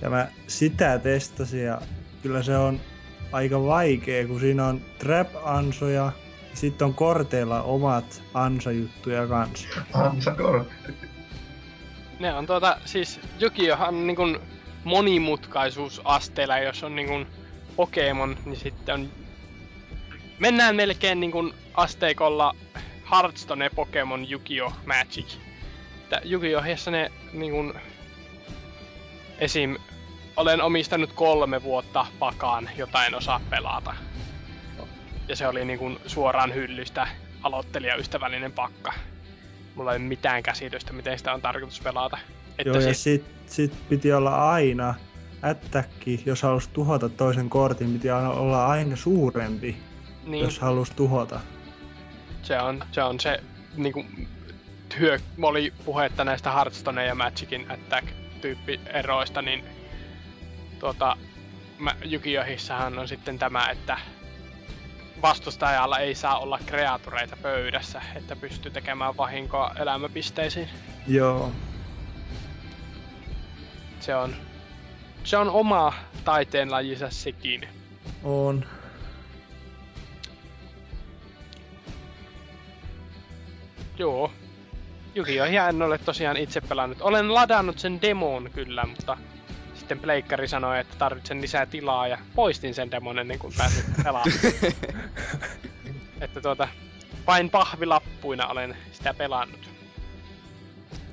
Ja 0.00 0.10
mä 0.10 0.28
sitä 0.46 0.98
testasin 0.98 1.64
ja 1.64 1.80
kyllä 2.22 2.42
se 2.42 2.56
on 2.56 2.80
aika 3.32 3.62
vaikea, 3.62 4.26
kun 4.26 4.40
siinä 4.40 4.66
on 4.66 4.80
trap-ansoja 4.98 6.12
ja 6.50 6.56
sitten 6.56 6.86
on 6.86 6.94
korteilla 6.94 7.62
omat 7.62 8.22
ansajuttuja 8.34 9.26
kanssa. 9.26 9.68
Ansa 9.92 10.34
kortti. 10.34 10.92
Ne 12.20 12.34
on 12.34 12.46
tuota, 12.46 12.76
siis 12.84 13.20
Yu-Gi-Ohhan 13.40 14.06
niin 14.06 14.38
monimutkaisuusasteella, 14.84 16.58
jos 16.58 16.82
on 16.84 16.96
niin 16.96 17.26
Pokemon, 17.76 18.36
niin 18.44 18.56
sitten 18.56 18.94
on... 18.94 19.21
Mennään 20.42 20.76
melkein 20.76 21.20
niin 21.20 21.32
kuin 21.32 21.54
asteikolla 21.74 22.56
Hearthstone, 23.10 23.70
Pokemon, 23.70 24.30
Yu-Gi-Oh, 24.30 24.72
Magic. 24.86 25.36
Että 26.02 26.20
Yu-Gi-Ohissa 26.24 26.90
ne 26.90 27.12
niin 27.32 27.52
kuin... 27.52 27.72
Esim. 29.38 29.76
Olen 30.36 30.62
omistanut 30.62 31.12
kolme 31.12 31.62
vuotta 31.62 32.06
pakaan, 32.18 32.70
jota 32.76 33.06
en 33.06 33.14
osaa 33.14 33.40
pelata. 33.50 33.94
Ja 35.28 35.36
se 35.36 35.48
oli 35.48 35.64
niin 35.64 35.78
kuin 35.78 35.98
suoraan 36.06 36.54
hyllystä 36.54 37.08
aloittelijaystävällinen 37.42 38.52
pakka. 38.52 38.92
Mulla 39.74 39.92
ei 39.92 39.96
ole 39.96 40.04
mitään 40.04 40.42
käsitystä, 40.42 40.92
miten 40.92 41.18
sitä 41.18 41.32
on 41.32 41.42
tarkoitus 41.42 41.80
pelata. 41.80 42.18
Että 42.58 42.78
Joo, 42.78 42.80
ja 42.80 42.94
sit, 42.94 43.24
sit, 43.24 43.24
sit 43.46 43.88
piti 43.88 44.12
olla 44.12 44.52
aina 44.52 44.94
ättäkki, 45.44 46.22
jos 46.26 46.42
halusi 46.42 46.70
tuhota 46.72 47.08
toisen 47.08 47.50
kortin, 47.50 47.92
piti 47.92 48.10
olla 48.10 48.66
aina 48.66 48.96
suurempi, 48.96 49.76
niin, 50.26 50.44
jos 50.44 50.58
halusi 50.58 50.92
tuhota. 50.96 51.40
se 52.42 52.58
on 52.58 52.84
se, 52.92 53.02
on 53.02 53.20
se 53.20 53.40
niinku, 53.76 54.04
työ, 54.98 55.18
oli 55.42 55.72
puhetta 55.84 56.24
näistä 56.24 56.52
Hearthstone 56.52 57.06
ja 57.06 57.14
Magicin 57.14 57.70
Attack-tyyppi 57.70 58.80
eroista, 58.86 59.42
niin 59.42 59.64
tuota, 60.80 61.16
Yu-Gi-Ohissahan 62.04 62.98
on 62.98 63.08
sitten 63.08 63.38
tämä, 63.38 63.68
että 63.70 63.98
vastustajalla 65.22 65.98
ei 65.98 66.14
saa 66.14 66.38
olla 66.38 66.58
kreatureita 66.66 67.36
pöydässä, 67.42 68.02
että 68.16 68.36
pystyy 68.36 68.70
tekemään 68.72 69.16
vahinkoa 69.16 69.72
elämäpisteisiin. 69.80 70.68
Joo, 71.06 71.52
Se 74.00 74.14
on, 74.16 74.34
se 75.24 75.36
on 75.36 75.50
oma 75.50 75.92
taiteenlajinsa 76.24 77.10
sekin. 77.10 77.68
on. 78.24 78.64
Joo. 83.98 84.32
Yu-Gi-Ohia 85.14 85.68
en 85.68 85.82
ole 85.82 85.98
tosiaan 85.98 86.36
itse 86.36 86.60
pelannut. 86.60 87.02
Olen 87.02 87.34
ladannut 87.34 87.78
sen 87.78 88.02
demon 88.02 88.50
kyllä, 88.54 88.86
mutta 88.86 89.16
sitten 89.74 89.98
pleikkari 89.98 90.48
sanoi, 90.48 90.80
että 90.80 90.96
tarvitsen 90.98 91.42
lisää 91.42 91.66
tilaa 91.66 92.08
ja 92.08 92.18
poistin 92.34 92.74
sen 92.74 92.90
demon 92.90 93.18
ennen 93.18 93.38
kuin 93.38 93.54
pääsin 93.58 93.84
pelaamaan. 94.04 94.32
että 96.20 96.40
tuota, 96.40 96.68
vain 97.26 97.50
pahvilappuina 97.50 98.46
olen 98.46 98.76
sitä 98.92 99.14
pelannut. 99.14 99.70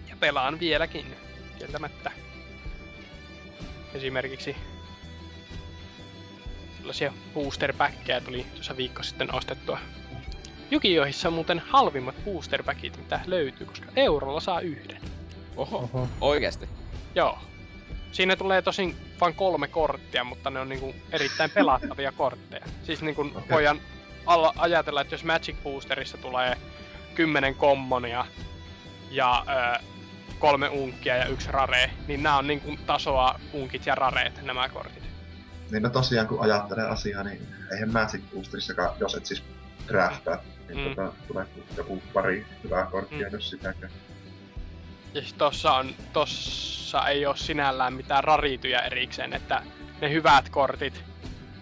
Ja 0.10 0.16
pelaan 0.20 0.60
vieläkin, 0.60 1.06
kieltämättä. 1.58 2.12
Esimerkiksi 3.94 4.56
tällaisia 6.78 7.14
booster 7.34 7.74
tuli 8.26 8.46
tuossa 8.54 8.78
viikko 8.78 9.04
sitten 9.04 9.36
ostettua. 9.36 9.80
Yu-Gi-Ohissa 10.72 11.28
on 11.28 11.34
muuten 11.34 11.60
halvimmat 11.60 12.16
booster 12.26 12.64
packit, 12.64 12.98
mitä 12.98 13.20
löytyy, 13.26 13.68
koska 13.68 13.86
eurolla 13.96 14.40
saa 14.40 14.60
yhden. 14.60 15.02
Oho, 15.58 15.78
Oho. 15.78 16.08
oikeesti. 16.22 16.70
Joo. 17.16 17.40
Siinä 18.12 18.36
tulee 18.36 18.62
tosin 18.62 18.96
vain 19.22 19.36
kolme 19.36 19.68
korttia, 19.68 20.24
mutta 20.24 20.50
ne 20.50 20.60
on 20.60 20.70
niinku 20.70 20.96
erittäin 21.12 21.52
pelattavia 21.52 22.12
kortteja. 22.12 22.66
Siis 22.84 23.02
niinku 23.02 23.22
Okei. 23.22 23.50
voidaan 23.50 23.80
alla 24.26 24.54
ajatella, 24.58 25.02
että 25.02 25.14
jos 25.14 25.24
Magic 25.24 25.56
Boosterissa 25.64 26.18
tulee 26.18 26.58
kymmenen 27.16 27.56
kommonia 27.56 28.26
ja 29.12 29.46
ö, 29.76 29.80
kolme 30.40 30.70
unkkia 30.70 31.16
ja 31.16 31.26
yksi 31.26 31.52
rare, 31.52 31.92
niin 32.08 32.24
nämä 32.24 32.38
on 32.38 32.48
niinku 32.48 32.78
tasoa 32.86 33.40
unkit 33.54 33.86
ja 33.86 33.96
rareet 33.96 34.42
nämä 34.42 34.70
kortit. 34.70 35.04
Niin 35.72 35.84
no 35.84 35.90
tosiaan 35.90 36.28
kun 36.28 36.42
ajattelee 36.42 36.86
asiaa, 36.88 37.24
niin 37.24 37.48
eihän 37.74 37.92
Magic 37.92 38.22
Boosterissakaan, 38.34 38.92
jos 39.00 39.16
et 39.16 39.26
siis 39.26 39.44
draftaa, 39.90 40.38
niin 40.68 40.78
Mm. 40.88 40.96
tota, 40.96 41.14
tulee 41.28 41.46
joku 41.78 42.04
pari 42.14 42.46
hyvää 42.64 42.86
korttia, 42.86 43.28
Mm. 43.28 43.34
jos 43.34 43.50
sitäkään. 43.50 43.92
Ja 45.14 45.22
sit 45.22 45.38
tossa, 45.38 45.74
on, 45.74 45.96
tossa 46.14 47.08
ei 47.08 47.26
ole 47.26 47.38
sinällään 47.38 47.94
mitään 47.94 48.24
rarityjä 48.24 48.80
erikseen, 48.80 49.34
että 49.34 49.62
ne 50.02 50.10
hyvät 50.12 50.50
kortit, 50.50 51.04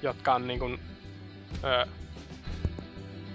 jotka 0.02 0.34
on 0.36 0.48
niin 0.48 0.60
kuin, 0.60 0.80
ö, 1.64 1.86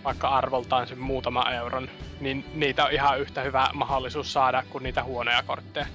vaikka 0.05 0.29
arvoltaan 0.29 0.87
sen 0.87 0.99
muutama 0.99 1.51
euron, 1.51 1.89
niin 2.21 2.45
niitä 2.55 2.85
on 2.85 2.93
ihan 2.93 3.21
yhtä 3.21 3.43
hyvä 3.43 3.69
mahdollisuus 3.75 4.33
saada 4.33 4.63
kuin 4.71 4.83
niitä 4.85 5.03
huonoja 5.05 5.43
kortteja, 5.43 5.87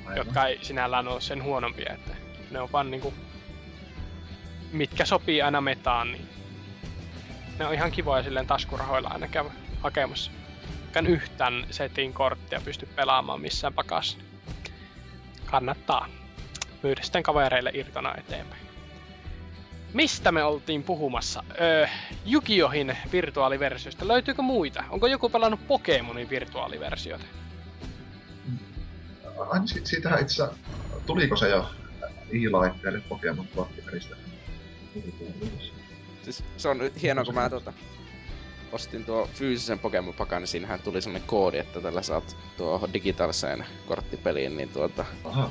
Aivan. 0.00 0.16
jotka 0.16 0.46
ei 0.46 0.58
sinällään 0.62 1.08
ole 1.08 1.20
sen 1.20 1.42
huonompia, 1.42 1.92
että 1.92 2.14
ne 2.50 2.60
on 2.60 2.72
vaan 2.72 2.90
niinku, 2.90 3.14
mitkä 4.72 5.04
sopii 5.04 5.42
aina 5.42 5.60
metaan, 5.60 6.12
niin 6.12 6.28
ne 7.58 7.66
on 7.66 7.74
ihan 7.74 7.90
kivoja 7.90 8.22
silleen 8.22 8.46
taskurahoilla 8.46 9.08
aina 9.08 9.28
käydä 9.28 9.50
hakemassa. 9.80 10.30
Kään 10.92 11.06
yhtään 11.06 11.66
setin 11.70 12.14
korttia 12.14 12.60
pysty 12.64 12.86
pelaamaan 12.86 13.40
missään 13.40 13.74
pakassa. 13.74 14.18
Kannattaa 15.46 16.08
myydä 16.82 17.02
sitten 17.02 17.22
kavereille 17.22 17.70
irtona 17.74 18.14
eteenpäin. 18.18 18.62
Mistä 19.92 20.32
me 20.32 20.44
oltiin 20.44 20.82
puhumassa? 20.82 21.44
Öö, 21.60 21.86
Yu-Gi-Ohin 22.26 22.96
virtuaaliversiosta. 23.12 24.08
Löytyykö 24.08 24.42
muita? 24.42 24.84
Onko 24.90 25.06
joku 25.06 25.28
pelannut 25.28 25.66
Pokemonin 25.66 26.30
virtuaaliversiota? 26.30 27.24
Aina 29.50 29.66
si- 29.66 29.80
siitähän 29.84 30.22
itse 30.22 30.42
tuliko 31.06 31.36
se 31.36 31.48
jo 31.48 31.70
i-laitteelle 32.32 33.00
Pokemon 33.08 33.46
korttiperistä? 33.54 34.16
Siis 36.22 36.44
se 36.56 36.68
on 36.68 36.78
nyt 36.78 37.02
hienoa, 37.02 37.24
kun 37.24 37.34
mä 37.34 37.50
tota, 37.50 37.72
ostin 38.72 39.04
tuo 39.04 39.28
fyysisen 39.34 39.78
Pokemon 39.78 40.14
pakan, 40.14 40.42
niin 40.42 40.48
siinähän 40.48 40.80
tuli 40.82 41.02
sellainen 41.02 41.28
koodi, 41.28 41.58
että 41.58 41.80
tällä 41.80 42.02
saat 42.02 42.36
tuo 42.56 42.88
digitaaliseen 42.92 43.66
korttipeliin, 43.86 44.56
niin 44.56 44.68
tuota... 44.68 45.04
Aha, 45.24 45.50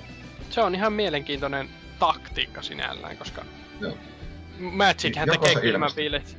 Se 0.50 0.62
on 0.62 0.76
ihan 0.76 0.94
mielenkiintoinen 0.94 1.70
taktiikka 2.00 2.62
sinällään, 2.62 3.18
koska 3.18 3.46
Joo. 3.80 3.98
Magic 4.60 5.16
hän 5.16 5.28
Joko 5.28 5.38
tekee 5.40 5.54
se 5.56 5.62
kylmän 5.62 5.76
ilmestyy? 5.78 6.02
viileet. 6.04 6.38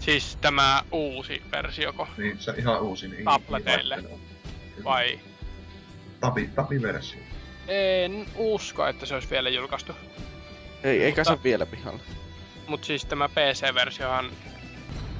Siis 0.00 0.38
tämä 0.40 0.82
uusi 0.92 1.42
versioko, 1.52 2.08
niin 2.18 2.38
se 2.38 2.54
ihan 2.58 2.82
uusin 2.82 3.14
i- 3.20 3.24
Tableteille. 3.24 4.04
vai? 4.84 5.20
Tabi, 6.20 6.50
tabi-versio. 6.54 7.20
En 7.68 8.26
usko, 8.36 8.86
että 8.86 9.06
se 9.06 9.14
olisi 9.14 9.30
vielä 9.30 9.48
julkaistu. 9.48 9.92
Ei, 10.84 11.02
eikä 11.04 11.24
se 11.24 11.30
Mutta- 11.30 11.40
ole 11.40 11.44
vielä 11.44 11.66
pihalla. 11.66 12.00
Mut 12.68 12.84
siis 12.84 13.04
tämä 13.04 13.28
PC-versiohan, 13.28 14.30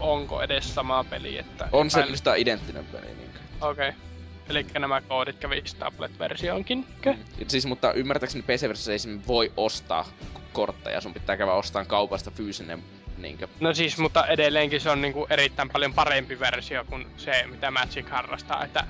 onko 0.01 0.43
edes 0.43 0.75
sama 0.75 1.05
peli, 1.05 1.39
että... 1.39 1.69
On 1.73 1.91
se 1.91 2.07
sitä 2.15 2.35
identtinen 2.35 2.85
peli, 2.85 3.07
niinkö? 3.07 3.39
Okei. 3.61 3.89
Okay. 3.89 4.01
Eli 4.49 4.67
nämä 4.79 5.01
koodit 5.01 5.39
kävis 5.39 5.75
tablet-versioonkin. 5.75 6.87
Mm. 7.07 7.17
Siis, 7.49 7.67
mutta 7.67 7.93
ymmärtääkseni 7.93 8.43
PC-versiossa 8.43 8.93
ei 8.93 9.21
voi 9.27 9.53
ostaa 9.57 10.09
kortteja, 10.53 11.01
sun 11.01 11.15
pitää 11.15 11.37
käydä 11.37 11.53
ostamaan 11.53 11.87
kaupasta 11.87 12.31
fyysinen 12.31 12.83
niinkö... 13.19 13.49
No 13.61 13.75
siis, 13.75 13.99
mutta 13.99 14.27
edelleenkin 14.27 14.81
se 14.81 14.91
on 14.91 15.01
niinku 15.03 15.27
erittäin 15.31 15.69
paljon 15.69 15.95
parempi 15.95 16.41
versio 16.41 16.85
kuin 16.85 17.07
se, 17.17 17.45
mitä 17.51 17.71
Magic 17.71 18.09
harrastaa, 18.09 18.65
että 18.65 18.85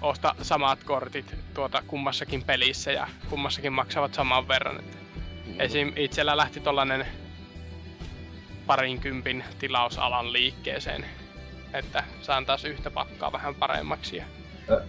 osta 0.00 0.34
samat 0.42 0.84
kortit 0.84 1.34
tuota 1.54 1.82
kummassakin 1.86 2.44
pelissä 2.44 2.92
ja 2.92 3.08
kummassakin 3.30 3.72
maksavat 3.72 4.14
saman 4.14 4.48
verran. 4.48 4.78
Että 4.78 5.02
Mm. 5.46 5.60
Esim. 5.60 5.92
itsellä 5.96 6.36
lähti 6.36 6.60
tollanen 6.60 7.06
parinkympin 8.66 9.44
tilausalan 9.58 10.32
liikkeeseen, 10.32 11.04
että 11.72 12.04
saan 12.22 12.46
taas 12.46 12.64
yhtä 12.64 12.90
pakkaa 12.90 13.32
vähän 13.32 13.54
paremmaksi. 13.54 14.16
Ja 14.16 14.24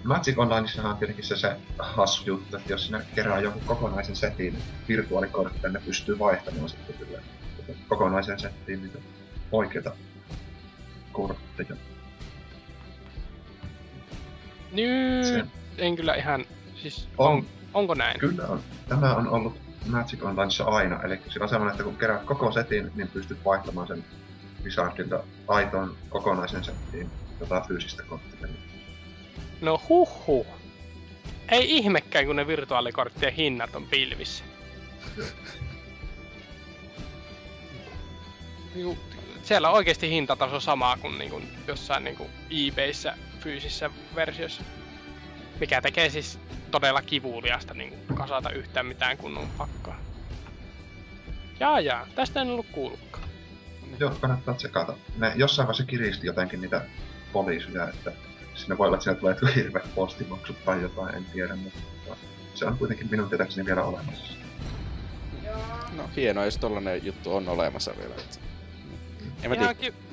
Magic 0.04 0.38
Onlineissahan 0.40 0.92
on 0.92 0.98
tietenkin 0.98 1.26
se, 1.26 1.38
se 1.38 1.56
hassu 1.80 2.24
juttu, 2.26 2.58
että 2.58 2.74
jos 2.74 2.86
sinä 2.86 3.02
kerää 3.16 3.40
jonkun 3.40 3.62
kokonaisen 3.66 4.16
setin 4.16 4.58
virtuaalikortteja, 4.88 5.74
ne 5.74 5.82
pystyy 5.86 6.20
vaihtamaan 6.20 6.70
sitten 6.70 6.96
kyllä 6.98 7.20
kokonaiseen 7.88 8.40
settiin 8.40 8.82
niitä 8.82 9.00
oikeita 9.52 9.92
kortteja. 11.12 11.76
nyt 14.72 15.46
en 15.78 15.96
kyllä 15.96 16.16
ihan, 16.16 16.46
siis 16.76 17.10
On. 17.18 17.32
on, 17.32 17.46
onko 17.74 17.94
näin? 17.94 18.20
Kyllä 18.20 18.48
on. 18.48 18.62
Tämä 18.90 19.16
on 19.16 19.28
ollut 19.28 19.63
Magic 19.86 20.24
Onlineissa 20.24 20.64
aina. 20.64 21.02
Eli 21.04 21.22
sillä 21.30 21.44
on 21.44 21.50
semmoinen, 21.50 21.72
että 21.72 21.84
kun 21.84 21.98
kerät 21.98 22.24
koko 22.24 22.52
setin, 22.52 22.92
niin 22.96 23.08
pystyt 23.08 23.46
vaihtamaan 23.46 23.88
sen 23.88 24.06
Wizardilta 24.64 25.24
aitoon 25.48 25.98
kokonaisen 26.10 26.64
settiin 26.64 27.12
tota 27.40 27.62
fyysistä 27.68 28.04
korttipeliä. 28.04 28.56
No 29.62 29.82
huhhuh. 29.90 30.48
Ei 31.52 31.78
ihmekään, 31.78 32.26
kun 32.26 32.36
ne 32.36 32.48
virtuaalikorttien 32.48 33.34
hinnat 33.34 33.76
on 33.76 33.86
pilvissä. 33.86 34.44
Niinku, 38.76 38.98
siellä 39.44 39.70
on 39.70 39.76
oikeasti 39.76 40.10
hintataso 40.10 40.60
sama 40.60 40.98
kuin 41.02 41.18
niinku 41.18 41.42
jossain 41.68 42.04
niinku 42.04 42.30
eBayssä 42.50 43.18
fyysisissä 43.40 43.90
versiossa. 44.16 44.64
Mikä 45.64 45.82
tekee 45.82 46.10
siis 46.10 46.40
todella 46.72 47.02
kivuliasta 47.02 47.74
niinku 47.74 48.14
kasata 48.14 48.50
yhtään 48.50 48.86
mitään 48.86 49.18
kunnon 49.18 49.50
pakkaa. 49.58 50.00
Jaa 51.60 51.80
jaa, 51.80 52.08
tästä 52.16 52.42
en 52.42 52.48
ollut 52.48 52.66
kuullutkaan. 52.72 53.28
Joo, 54.00 54.16
kannattaa 54.22 54.54
tsekata. 54.54 54.96
Ne 55.18 55.34
jossain 55.36 55.68
vaiheessa 55.68 55.86
kiristi 55.86 56.28
jotenkin 56.28 56.62
niitä 56.62 56.86
poliisuja, 57.34 57.90
että 57.90 58.12
siinä 58.56 58.78
voi 58.78 58.88
olla, 58.88 58.98
että 58.98 59.04
siinä 59.04 59.20
tulee 59.20 59.56
hirveät 59.56 59.96
postimaksut 59.96 60.66
tai 60.66 60.82
jotain, 60.82 61.16
en 61.16 61.26
tiedä, 61.26 61.56
mutta 61.56 61.80
se 62.56 62.66
on 62.66 62.78
kuitenkin 62.78 63.08
minun 63.12 63.30
tietääkseni 63.30 63.66
vielä 63.66 63.84
olemassa. 63.84 64.38
No 65.98 66.10
hienoa, 66.16 66.46
jos 66.46 66.58
tollanen 66.58 67.06
juttu 67.06 67.36
on 67.36 67.50
olemassa 67.50 67.92
vielä. 67.98 68.16
En 69.44 69.50
mä 69.50 69.56
tiedä, 69.56 69.74
ki- 69.74 69.92
niin. 69.92 70.13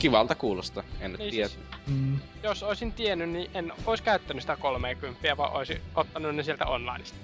Kivalta 0.00 0.34
kuulostaa, 0.34 0.82
en 1.00 1.10
nyt 1.12 1.18
Niin 1.20 1.30
tiedä. 1.30 1.48
siis, 1.48 1.60
Mm. 1.86 2.20
jos 2.42 2.62
olisin 2.62 2.92
tiennyt, 2.92 3.28
niin 3.30 3.50
en 3.54 3.72
olisi 3.86 4.02
käyttänyt 4.02 4.42
sitä 4.42 4.56
30, 4.56 5.36
vaan 5.36 5.52
olisin 5.52 5.80
ottanut 5.94 6.34
ne 6.36 6.42
sieltä 6.42 6.66
onlineista. 6.66 7.18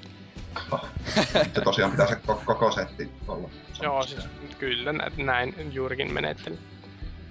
Se 1.55 1.61
tosiaan 1.65 1.91
pitää 1.91 2.07
se 2.07 2.15
ko- 2.15 2.41
koko 2.45 2.73
setti 2.73 3.11
olla. 3.29 3.49
Joo, 3.83 4.03
siis 4.03 4.25
kyllä 4.59 4.93
nä- 4.93 5.11
näin 5.17 5.55
juurikin 5.73 6.13
menettelin. 6.13 6.59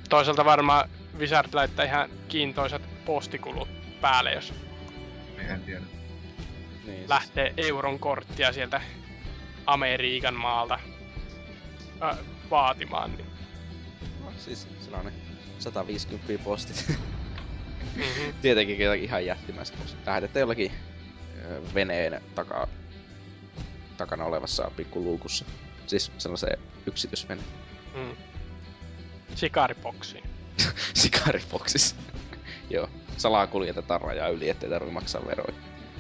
Toisaalta 0.10 0.46
varmaan 0.46 0.90
Wizard 1.18 1.50
laittaa 1.54 1.86
ihan 1.86 2.10
kiintoisat 2.28 2.82
postikulut 3.06 3.68
päälle, 4.02 4.34
jos 4.34 4.54
Niin, 5.38 5.50
en 5.52 5.62
tiedä. 5.62 5.80
Niin, 5.80 6.98
siis, 6.98 7.10
lähtee 7.10 7.54
euron 7.58 8.00
korttia 8.00 8.54
sieltä 8.54 8.82
Amerikan 9.66 10.34
maalta 10.34 10.80
äh, 12.04 12.18
vaatimaan. 12.50 13.12
Niin. 13.18 13.26
no, 14.24 14.32
siis 14.38 14.68
sellainen 14.82 15.14
150 15.60 16.44
postit. 16.44 16.86
Mm-hmm. 16.88 18.34
Tietenkin 18.42 18.78
ihan 19.02 19.26
jättimäiset 19.26 19.80
postit. 19.80 20.06
Lähetetään 20.06 20.42
jollakin 20.42 20.72
veneen 21.74 22.22
taka, 22.36 22.68
takana 23.98 24.26
olevassa 24.26 24.72
pikkuluukussa. 24.76 25.46
Siis 25.88 26.12
sellaiseen 26.18 26.60
yksityisvene. 26.88 27.42
Mm. 27.96 28.16
Sikaripoksiin. 29.36 30.24
Sikariboksissa. 30.94 31.96
Joo. 32.70 32.90
Salaa 33.18 33.48
kuljetetaan 33.48 34.02
rajaa 34.02 34.28
yli, 34.28 34.50
ettei 34.50 34.70
tarvitse 34.70 34.94
maksaa 34.94 35.26
veroja. 35.28 35.54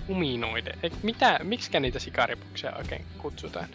Huminoide. 0.07 0.77
Et 0.83 1.03
mitä, 1.03 1.39
miksikä 1.43 1.79
niitä 1.79 1.99
sikaripokseja 1.99 2.75
oikein 2.75 3.05
kutsutaan? 3.17 3.69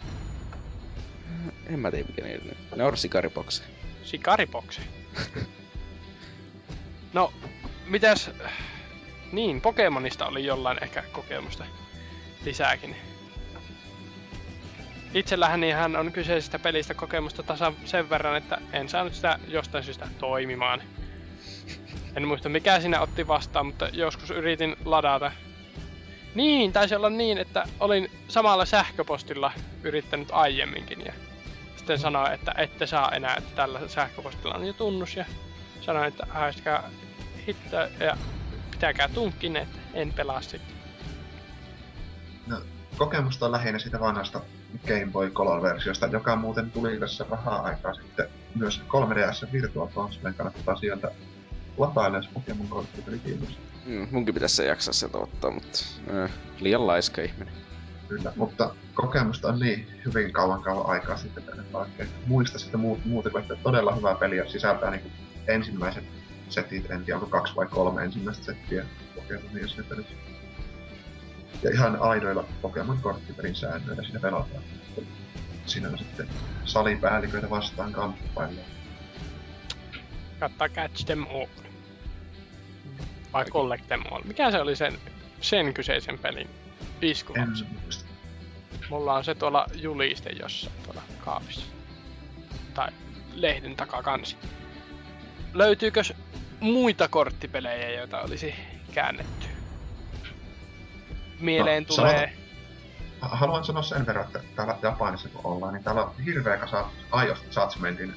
En 1.65 1.79
mä 1.79 1.91
tiedä 1.91 2.07
mikä 2.07 2.23
niitä. 2.23 2.55
Ne 2.75 2.83
on 2.83 2.97
sikaribokseja. 2.97 3.67
Sikaripoksi. 4.03 4.81
No, 7.13 7.33
mitäs... 7.85 8.31
Niin, 9.31 9.61
Pokemonista 9.61 10.25
oli 10.25 10.45
jollain 10.45 10.83
ehkä 10.83 11.03
kokemusta 11.11 11.65
lisääkin. 12.45 12.95
Itsellähän 15.13 15.61
niin 15.61 15.75
hän 15.75 15.95
on 15.95 16.11
kyseisestä 16.11 16.59
pelistä 16.59 16.93
kokemusta 16.93 17.43
tasan 17.43 17.75
sen 17.85 18.09
verran, 18.09 18.37
että 18.37 18.61
en 18.73 18.89
saanut 18.89 19.13
sitä 19.13 19.39
jostain 19.47 19.83
syystä 19.83 20.07
toimimaan. 20.19 20.81
En 22.15 22.27
muista 22.27 22.49
mikä 22.49 22.79
siinä 22.79 23.01
otti 23.01 23.27
vastaan, 23.27 23.65
mutta 23.65 23.89
joskus 23.93 24.31
yritin 24.31 24.75
ladata. 24.85 25.31
Niin, 26.35 26.73
taisi 26.73 26.95
olla 26.95 27.09
niin, 27.09 27.37
että 27.37 27.67
olin 27.79 28.11
samalla 28.27 28.65
sähköpostilla 28.65 29.51
yrittänyt 29.83 30.29
aiemminkin 30.31 31.05
ja 31.05 31.13
sitten 31.75 31.99
sanoi, 31.99 32.33
että 32.33 32.53
ette 32.57 32.87
saa 32.87 33.11
enää, 33.11 33.35
että 33.35 33.55
tällä 33.55 33.79
sähköpostilla 33.87 34.55
on 34.55 34.67
jo 34.67 34.73
tunnus 34.73 35.15
ja 35.15 35.25
sanoi, 35.81 36.07
että 36.07 36.27
haistakaa 36.29 36.89
hitto 37.47 37.77
ja 37.99 38.17
pitäkää 38.71 39.07
tunkkinne, 39.07 39.59
että 39.61 39.79
en 39.93 40.13
pelaa 40.13 40.41
sitten. 40.41 40.75
No, 42.47 42.61
kokemusta 42.97 43.45
on 43.45 43.51
lähinnä 43.51 43.79
sitä 43.79 43.99
vanhasta 43.99 44.41
Game 44.87 45.07
Boy 45.11 45.29
Color-versiosta, 45.29 46.07
joka 46.07 46.35
muuten 46.35 46.71
tuli 46.71 46.99
tässä 46.99 47.25
vähän 47.29 47.65
aikaa 47.65 47.93
sitten 47.93 48.27
myös 48.55 48.81
3DS 48.87 49.51
Virtual 49.51 49.87
Consolen 49.87 50.33
kannattaa 50.33 50.75
sieltä 50.75 51.11
latailla, 51.77 52.17
jos 52.17 52.27
Pokemon 52.27 52.67
korttipeli 52.67 53.19
kiinnostaa. 53.19 53.65
Mm, 53.85 54.07
munkin 54.11 54.33
pitäisi 54.33 54.55
se 54.55 54.65
jaksaa 54.65 54.93
sieltä 54.93 55.17
ottaa, 55.17 55.51
mutta 55.51 55.79
äh, 56.23 56.31
liian 56.59 56.87
laiska 56.87 57.21
ihminen. 57.21 57.53
Kyllä, 58.07 58.33
mutta 58.35 58.75
kokemusta 58.93 59.47
on 59.47 59.59
niin 59.59 59.87
hyvin 60.05 60.33
kauan 60.33 60.63
kauan 60.63 60.89
aikaa 60.89 61.17
sitten, 61.17 61.43
että 61.43 61.61
en 61.61 61.75
oikein 61.75 62.09
muista 62.27 62.59
sitä 62.59 62.77
muut, 62.77 63.05
muuta 63.05 63.29
kuin, 63.29 63.41
että 63.41 63.55
todella 63.55 63.95
hyvää 63.95 64.15
peliä 64.15 64.47
sisältää 64.47 64.91
niin 64.91 65.11
ensimmäiset 65.47 66.03
setit, 66.49 66.91
en 66.91 67.05
tiedä 67.05 67.19
onko 67.19 67.29
kaksi 67.29 67.55
vai 67.55 67.67
kolme 67.67 68.03
ensimmäistä 68.03 68.45
settiä 68.45 68.85
Pokemonia 69.15 69.67
siinä 69.67 69.83
pelissä. 69.89 70.13
Ja 71.63 71.69
ihan 71.73 71.97
aidoilla 72.01 72.45
Pokemon 72.61 72.97
korttipelin 72.97 73.55
säännöillä 73.55 74.03
siinä 74.03 74.19
pelataan. 74.19 74.63
Siinä 75.65 75.87
on 75.87 75.97
sitten 75.97 76.27
salipäälliköitä 76.65 77.49
vastaan 77.49 77.91
kamppailla. 77.91 78.61
Kattaa 80.39 80.69
Catch 80.69 81.05
Them 81.05 81.25
All. 81.29 81.47
Vai 83.33 83.45
Collect 83.45 83.87
Them 83.87 84.01
All. 84.11 84.23
Mikä 84.23 84.51
se 84.51 84.61
oli 84.61 84.75
sen, 84.75 84.99
sen 85.41 85.73
kyseisen 85.73 86.19
pelin 86.19 86.49
isku? 87.01 87.33
En 87.33 87.49
muista. 87.81 88.05
Mulla 88.89 89.13
on 89.13 89.23
se 89.23 89.35
tuolla 89.35 89.65
juliste 89.73 90.29
jossain 90.29 90.75
tuolla 90.83 91.01
kaapissa. 91.25 91.65
Tai 92.73 92.91
lehden 93.33 93.75
takakansi. 93.75 94.37
Löytyykö 95.53 96.01
muita 96.59 97.07
korttipelejä, 97.07 97.89
joita 97.89 98.21
olisi 98.21 98.55
käännetty? 98.93 99.47
Mieleen 101.39 101.85
No, 101.89 101.95
tulee... 101.95 102.33
Haluan 103.21 103.65
sanoa 103.65 103.83
sen 103.83 104.05
verran, 104.05 104.25
että 104.25 104.39
täällä 104.55 104.77
Japanissa 104.81 105.29
kun 105.29 105.41
ollaan, 105.43 105.73
niin 105.73 105.83
täällä 105.83 106.03
on 106.03 106.13
hirveä 106.25 106.57
kasa 106.57 106.85
iOS 107.25 107.43
Judgmentin 107.55 108.15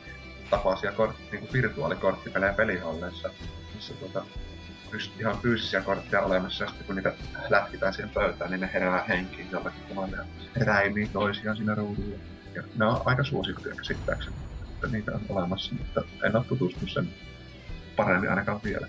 tapaisia 0.51 0.93
kort, 0.93 1.17
niin 1.33 1.49
virtuaalikorttipelejä 1.53 2.53
pelihalleissa, 2.53 3.31
missä 3.75 3.95
tuota, 3.95 4.25
pyst- 4.91 5.21
ihan 5.21 5.39
fyysisiä 5.43 5.81
kortteja 5.83 6.23
olemassa, 6.23 6.65
ja 6.65 6.69
sitten 6.69 6.87
kun 6.87 6.97
niitä 6.97 7.13
lätkitään 7.51 7.95
siihen 7.95 8.11
pöytään, 8.15 8.51
niin 8.51 8.61
ne 8.61 8.71
herää 8.73 9.05
henkiin 9.09 9.51
jollakin 9.51 9.83
tavalla 9.89 10.17
ja 10.17 10.25
räimii 10.67 11.09
toisiaan 11.09 11.57
siinä 11.57 11.75
ruudulla. 11.75 12.19
Ja 12.55 12.63
ne 12.77 12.85
on 12.85 13.03
aika 13.05 13.25
suosittuja 13.25 13.75
käsittääkseni, 13.75 14.37
että 14.85 14.97
niitä 14.97 15.13
on 15.13 15.21
olemassa, 15.29 15.75
mutta 15.75 16.03
en 16.27 16.37
ole 16.37 16.45
tutustunut 16.45 16.91
sen 16.91 17.15
paremmin 17.97 18.31
ainakaan 18.31 18.61
vielä. 18.65 18.89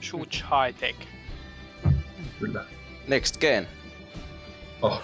Such 0.00 0.34
high 0.34 0.78
tech. 0.80 1.08
Kyllä. 2.38 2.64
Next 3.08 3.40
Gen. 3.40 3.68
Oh, 4.82 5.02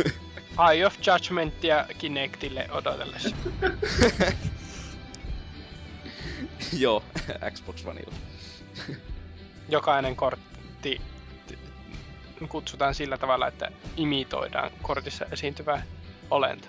Eye 0.70 0.86
of 0.86 0.94
Judgmentia 1.06 1.86
Kinectille 1.98 2.68
odotellessa. 2.70 3.36
Joo, 6.72 7.04
Xbox 7.54 7.86
Oneilla. 7.86 8.14
Jokainen 9.68 10.16
kortti 10.16 11.00
kutsutaan 12.48 12.94
sillä 12.94 13.18
tavalla, 13.18 13.48
että 13.48 13.70
imitoidaan 13.96 14.70
kortissa 14.82 15.26
esiintyvää 15.30 15.82
olento. 16.30 16.68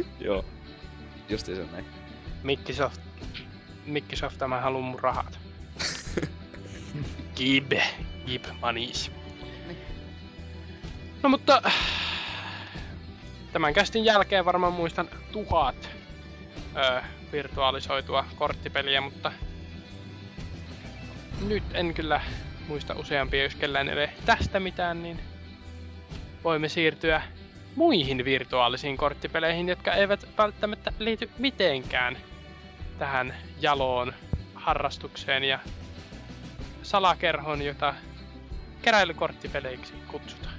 Joo. 0.26 0.44
Justi 1.28 1.56
sen 1.56 1.72
näin. 1.72 1.84
Microsoft, 2.42 3.00
Microsoft 3.86 4.36
mä 4.46 4.60
haluan 4.60 4.84
mun 4.84 5.00
rahat. 5.00 5.38
Gib, 7.36 7.72
gib 8.26 8.44
manis. 8.60 9.10
No 11.22 11.28
mutta 11.28 11.62
tämän 13.52 13.74
kästin 13.74 14.04
jälkeen 14.04 14.44
varmaan 14.44 14.72
muistan 14.72 15.08
tuhat 15.32 15.90
ö, 16.76 17.02
virtuaalisoitua 17.32 18.24
korttipeliä, 18.36 19.00
mutta 19.00 19.32
nyt 21.46 21.64
en 21.74 21.94
kyllä 21.94 22.20
muista 22.68 22.94
useampia, 22.94 23.42
jos 23.42 23.54
kellään 23.54 23.88
ei 23.88 23.94
ole 23.94 24.12
tästä 24.24 24.60
mitään, 24.60 25.02
niin 25.02 25.20
voimme 26.44 26.68
siirtyä 26.68 27.22
muihin 27.76 28.24
virtuaalisiin 28.24 28.96
korttipeleihin, 28.96 29.68
jotka 29.68 29.94
eivät 29.94 30.28
välttämättä 30.38 30.92
liity 30.98 31.30
mitenkään 31.38 32.16
tähän 32.98 33.34
jaloon 33.60 34.14
harrastukseen 34.54 35.44
ja 35.44 35.58
salakerhoon, 36.82 37.62
jota 37.62 37.94
keräilykorttipeleiksi 38.82 39.94
kutsutaan. 40.08 40.54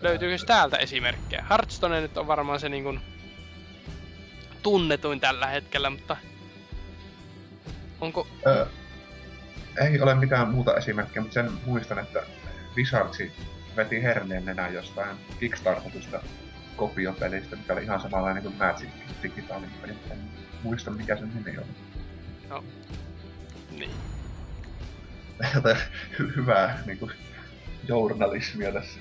Löytyykö 0.00 0.44
täältä 0.46 0.76
esimerkkejä? 0.76 1.44
Hearthstone 1.50 2.00
nyt 2.00 2.18
on 2.18 2.26
varmaan 2.26 2.60
se 2.60 2.68
niin 2.68 2.84
kuin 2.84 3.00
tunnetuin 4.62 5.20
tällä 5.20 5.46
hetkellä, 5.46 5.90
mutta 5.90 6.16
onko... 8.00 8.26
Öö, 8.46 8.66
ei 9.80 10.00
ole 10.00 10.14
mitään 10.14 10.48
muuta 10.48 10.76
esimerkkiä, 10.76 11.22
mutta 11.22 11.34
sen 11.34 11.50
muistan, 11.66 11.98
että 11.98 12.22
Wizardsi 12.76 13.32
veti 13.76 14.02
herneen 14.02 14.44
nenä 14.44 14.68
jostain 14.68 15.16
Kickstartatusta 15.40 16.22
kopiopelistä, 16.76 17.56
mikä 17.56 17.72
oli 17.72 17.82
ihan 17.84 18.00
samanlainen 18.00 18.42
kuin 18.42 18.54
Magic 18.54 18.88
digitaalinen 19.22 19.78
peli. 19.80 19.94
En 20.10 20.18
muista, 20.62 20.90
mikä 20.90 21.16
sen 21.16 21.32
nimi 21.34 21.58
oli. 21.58 21.66
No, 22.48 22.64
niin. 23.70 23.90
Hyvää 26.36 26.82
niin 26.86 26.98
kuin, 26.98 27.12
journalismia 27.88 28.72
tässä. 28.72 29.00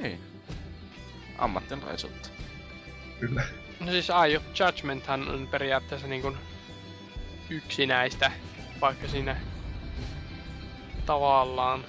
Niin. 0.00 0.20
Ammattilaisuutta. 1.38 2.28
Kyllä. 3.20 3.42
No 3.80 3.92
siis 3.92 4.08
Eye 4.10 4.36
of 4.36 4.42
Judgmenthan 4.60 5.28
on 5.28 5.48
periaatteessa 5.48 6.08
niin 6.08 6.22
kuin 6.22 6.36
yksi 7.50 7.86
näistä, 7.86 8.32
vaikka 8.80 9.08
siinä 9.08 9.36
tavallaan... 11.06 11.84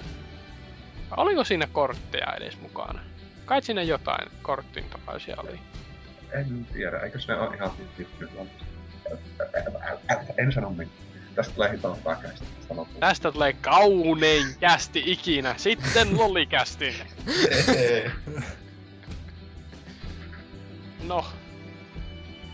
Oliko 1.18 1.44
siinä 1.44 1.68
kortteja 1.72 2.34
edes 2.38 2.60
mukana? 2.62 3.00
Kai 3.46 3.62
siinä 3.62 3.82
jotain 3.82 4.32
korttin 4.42 4.84
tapaisia 4.84 5.36
oli. 5.44 5.60
En 6.32 6.68
tiedä, 6.74 7.00
eikö 7.00 7.20
ne 7.28 7.36
ole 7.36 7.56
ihan 7.56 7.72
on. 8.38 8.48
En 10.38 10.52
sano 10.52 10.70
mitään. 10.70 11.08
Tästä 11.36 11.54
tulee 11.54 11.72
hitaampaa. 11.72 12.18
Sano 12.68 12.88
Tästä 13.00 13.32
tulee 13.32 13.54
kaunein 13.54 14.48
kästi 14.60 15.04
ikinä. 15.06 15.56
Sitten 15.58 16.18
lolikästin. 16.18 16.94
Ei. 17.78 18.12
No. 21.04 21.26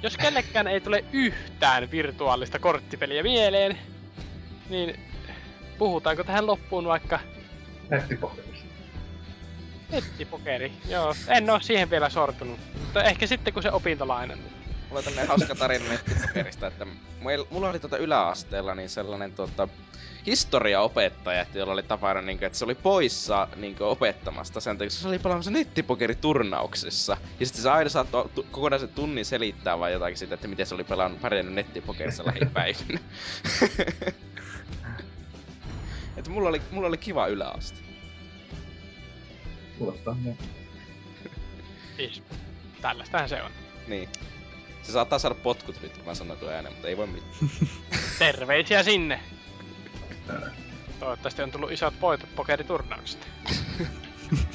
Jos 0.04 0.18
kellekään 0.18 0.68
ei 0.68 0.82
tule 0.82 1.06
yhtään 1.12 1.92
virtuaalista 1.92 2.60
korttipeliä 2.60 3.24
mieleen, 3.24 3.78
niin 4.70 5.00
puhutaanko 5.78 6.24
tähän 6.24 6.48
loppuun 6.48 6.86
vaikka 6.86 7.20
Nettipokerista. 7.94 8.66
nettipokeri? 9.92 10.72
Joo, 10.90 11.16
en 11.28 11.50
oo 11.50 11.60
siihen 11.60 11.90
vielä 11.90 12.10
sortunut. 12.10 12.60
Mutta 12.80 13.04
ehkä 13.04 13.28
sitten 13.28 13.54
kun 13.54 13.64
se 13.64 13.72
opintolaina, 13.72 14.36
niin 14.36 14.54
Mulla 14.90 15.00
on 15.00 15.04
tämmönen 15.04 15.28
hauska 15.28 15.56
tarina 15.56 15.90
nettipokerista, 15.90 16.68
että 16.68 16.86
mulla 17.50 17.70
oli 17.70 17.80
tota 17.80 17.98
yläasteella 17.98 18.76
niin 18.76 18.90
sellainen 18.90 19.32
tota, 19.32 19.68
historiaopettaja, 20.26 21.42
että 21.42 21.58
jolla 21.58 21.74
oli 21.74 21.84
tapana, 21.84 22.22
niin 22.22 22.38
kuin, 22.38 22.46
että 22.46 22.58
se 22.58 22.66
oli 22.66 22.76
poissa 22.76 23.48
niin 23.56 23.76
kuin, 23.76 23.88
opettamasta 23.88 24.60
sen 24.60 24.78
takia, 24.78 24.90
se 24.90 25.08
oli 25.08 25.20
pelaamassa 25.20 25.52
nettipokeri-turnauksessa. 25.52 27.18
Ja 27.40 27.46
sitten 27.46 27.64
se 27.64 27.70
aina 27.70 27.90
saattoi 27.90 28.30
tu- 28.36 28.46
kokonaisen 28.52 28.90
tunnin 28.90 29.26
selittää 29.26 29.80
vai 29.80 29.94
jotakin 29.94 30.18
siitä, 30.18 30.36
että 30.36 30.48
miten 30.48 30.66
se 30.66 30.76
oli 30.76 30.84
pelannut 30.84 31.22
pärjännyt 31.22 31.56
nettipokerissa 31.56 32.26
lähipäivinä. 32.34 33.00
että 36.18 36.30
mulla 36.30 36.50
oli, 36.50 36.62
mulla 36.72 36.88
oli 36.88 36.98
kiva 36.98 37.28
yläaste. 37.28 37.83
Kuulostaa 39.78 40.16
niin. 40.24 40.38
siis 41.98 42.24
tällaistähän 42.82 43.30
se 43.30 43.42
on. 43.42 43.52
Niin. 43.88 44.10
Se 44.84 44.92
saattaa 44.92 45.20
saada 45.20 45.36
potkut 45.36 45.82
nyt, 45.82 45.98
kun 45.98 46.06
mä 46.06 46.16
sanon 46.16 46.38
tuon 46.38 46.54
ääneen, 46.54 46.74
mutta 46.74 46.88
ei 46.88 46.98
voi 46.98 47.08
mitään. 47.08 47.34
Terveisiä 48.20 48.84
sinne! 48.84 49.20
Toivottavasti 51.00 51.42
on 51.42 51.52
tullut 51.52 51.72
isot 51.72 51.94
voitot 52.02 52.36
pokeriturnauksesta. 52.36 53.28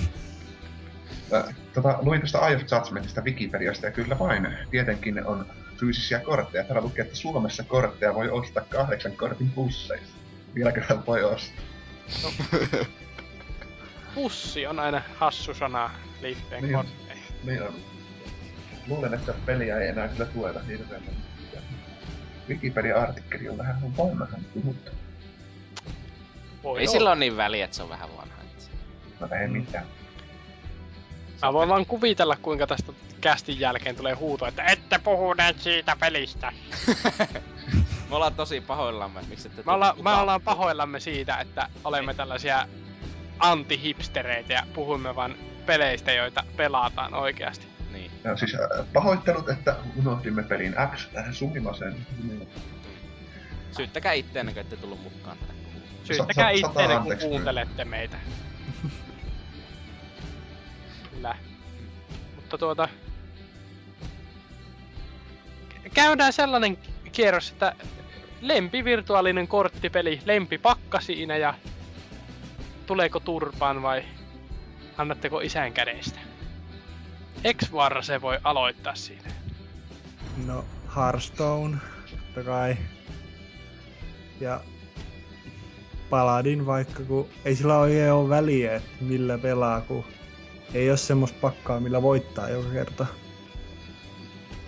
Tota, 1.74 1.99
luin 2.03 2.20
tästä 2.20 2.39
Eye 2.39 2.57
of 2.57 2.62
Judgmentista 2.62 3.20
Wikipediasta 3.20 3.86
ja 3.86 3.93
kyllä 3.93 4.19
vain. 4.19 4.57
Tietenkin 4.70 5.27
on 5.27 5.47
fyysisiä 5.77 6.20
kortteja. 6.20 6.65
Täällä 6.65 6.82
lukee, 6.82 7.05
että 7.05 7.16
Suomessa 7.16 7.62
kortteja 7.62 8.15
voi 8.15 8.31
ostaa 8.31 8.65
kahdeksan 8.69 9.12
kortin 9.12 9.51
pusseissa. 9.51 10.15
Vieläkö 10.55 10.82
voi 11.07 11.24
ostaa? 11.24 11.65
Pussi 14.23 14.66
on 14.66 14.78
aina 14.81 15.03
hassu 15.19 15.55
sana 15.55 15.90
liittyen 16.20 16.62
Niin. 16.62 16.74
kortteihin. 16.74 17.24
Niin 17.45 17.62
on. 17.62 17.74
Luulen, 18.89 19.15
että 19.15 19.35
peliä 19.47 19.78
ei 19.78 19.89
enää 19.89 20.09
kyllä 20.09 20.24
tueta 20.27 20.61
hirveän 20.61 21.03
paljon. 21.03 21.65
Wikipedia-artikkeli 22.49 23.49
on 23.49 23.59
vähän 23.59 23.97
vanhan 23.97 24.40
puhuttu. 24.55 24.90
Voi 26.62 26.78
ei 26.81 26.85
olla. 26.86 26.93
sillä 26.93 27.11
ole 27.11 27.19
niin 27.19 27.36
väliä, 27.36 27.65
että 27.65 27.77
se 27.77 27.82
on 27.82 27.89
vähän 27.89 28.09
vanha. 28.16 28.39
No 29.20 29.28
ei 29.40 29.49
mitään. 29.49 29.85
Mä 31.43 31.53
voin 31.53 31.69
vaan 31.69 31.86
kuvitella, 31.86 32.36
kuinka 32.36 32.66
tästä 32.66 32.93
kästin 33.20 33.61
jälkeen 33.61 33.97
tulee 33.97 34.15
huuto, 34.15 34.47
että 34.47 34.65
ette 34.65 34.99
puhuneet 34.99 35.61
siitä 35.61 35.97
pelistä. 36.01 36.53
Me 38.11 38.16
ollaan 38.16 38.35
tosi 38.35 38.61
pahoillamme, 38.61 39.20
miksi 39.28 39.49
ette 39.49 39.62
Me, 39.66 39.73
olla, 39.73 39.97
me 40.03 40.11
ollaan 40.11 40.40
pahoillamme 40.43 41.01
siitä, 41.01 41.36
että 41.36 41.69
olemme 41.85 42.15
tällaisia 42.15 42.69
anti-hipstereitä 43.39 44.52
ja 44.52 44.62
puhumme 44.74 45.16
vaan 45.16 45.35
peleistä, 45.66 46.12
joita 46.12 46.44
pelataan 46.56 47.15
oikeasti. 47.15 47.66
Niin. 47.93 48.10
Ja 48.24 48.36
siis 48.36 48.55
äh, 48.55 48.86
pahoittelut, 48.93 49.48
että 49.48 49.77
unohdimme 49.97 50.43
pelin 50.43 50.74
X 50.97 51.09
äh, 51.16 51.24
Sumimasen. 51.32 52.06
Syyttäkää 53.77 54.12
itteenne, 54.12 54.52
kun 54.52 54.60
ette 54.60 54.77
tullut 54.77 55.02
mukaan. 55.02 55.36
Syyttäkää 56.05 56.52
Sa- 56.55 56.60
sa- 56.60 56.69
itteenne, 56.69 56.94
kun 56.94 57.02
anteeksi 57.02 57.27
kuuntelette 57.27 57.85
meitä. 57.85 58.16
Kyllä. 61.10 61.36
Mutta 62.36 62.59
tuota... 62.59 62.89
Käydään 65.94 66.32
sellainen 66.32 66.78
kierros, 67.12 67.51
että 67.51 67.73
lempi 68.40 68.85
virtuaalinen 68.85 69.48
korttipeli, 69.48 70.20
lempi 70.24 70.59
pakka 70.59 71.01
siinä 71.01 71.36
ja 71.36 71.55
tuleeko 72.89 73.20
turpaan 73.20 73.82
vai 73.82 74.05
annatteko 74.98 75.40
isän 75.40 75.73
kädestä? 75.73 76.19
x 77.55 77.70
se 78.01 78.20
voi 78.23 78.39
aloittaa 78.44 78.94
siinä. 78.94 79.31
No, 80.47 80.65
Hearthstone, 80.97 81.77
totta 82.10 82.43
kai. 82.51 82.77
Ja 84.40 84.60
Paladin 86.10 86.66
vaikka, 86.66 87.02
kun 87.02 87.28
ei 87.44 87.56
sillä 87.56 87.78
oikein 87.78 88.12
ole 88.12 88.28
väliä, 88.28 88.74
että 88.77 88.90
millä 89.01 89.39
pelaa, 89.39 89.81
kun 89.81 90.05
ei 90.74 90.90
ole 90.90 90.97
semmoista 90.97 91.39
pakkaa, 91.40 91.81
millä 91.81 92.02
voittaa 92.02 92.48
joka 92.48 92.69
kerta. 92.70 93.06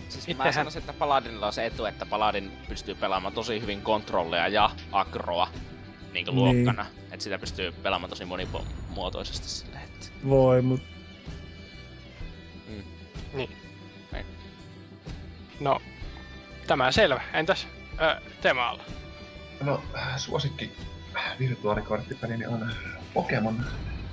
Siis 0.09 0.27
mä 0.27 0.33
Itsehän- 0.33 0.55
sanoisin, 0.55 0.81
että 0.81 0.93
Paladinilla 0.93 1.47
on 1.47 1.53
se 1.53 1.67
etu, 1.67 1.85
että 1.85 2.07
Paladin 2.07 2.53
pystyy 2.69 2.95
pelaamaan 2.95 3.35
tosi 3.35 3.61
hyvin 3.61 3.83
kontrolleja 3.83 4.49
ja 4.49 4.71
agroa 4.93 5.49
niin 6.13 6.27
Niin. 6.27 6.35
luokkana. 6.37 6.87
Että 7.13 7.25
sitä 7.25 7.39
pystyy 7.39 7.73
pelaamaan 7.73 8.11
tosi 8.11 8.25
monimuotoisesti 8.25 9.49
silleen, 9.49 9.83
että... 9.85 10.07
Voi, 10.29 10.63
mut 10.63 10.81
Mm. 12.69 12.83
Niin. 13.35 13.51
Niin. 14.13 14.27
No, 15.61 15.81
tämä 16.67 16.93
selvä. 16.93 17.21
Entäs 17.33 17.67
ö, 18.03 18.21
Temaalla? 18.41 18.83
No, 19.63 19.83
suosikki 20.17 20.73
äh, 21.17 21.39
virtuaalikorttipeli 21.39 22.47
on 22.47 22.73
Pokemon 23.15 23.65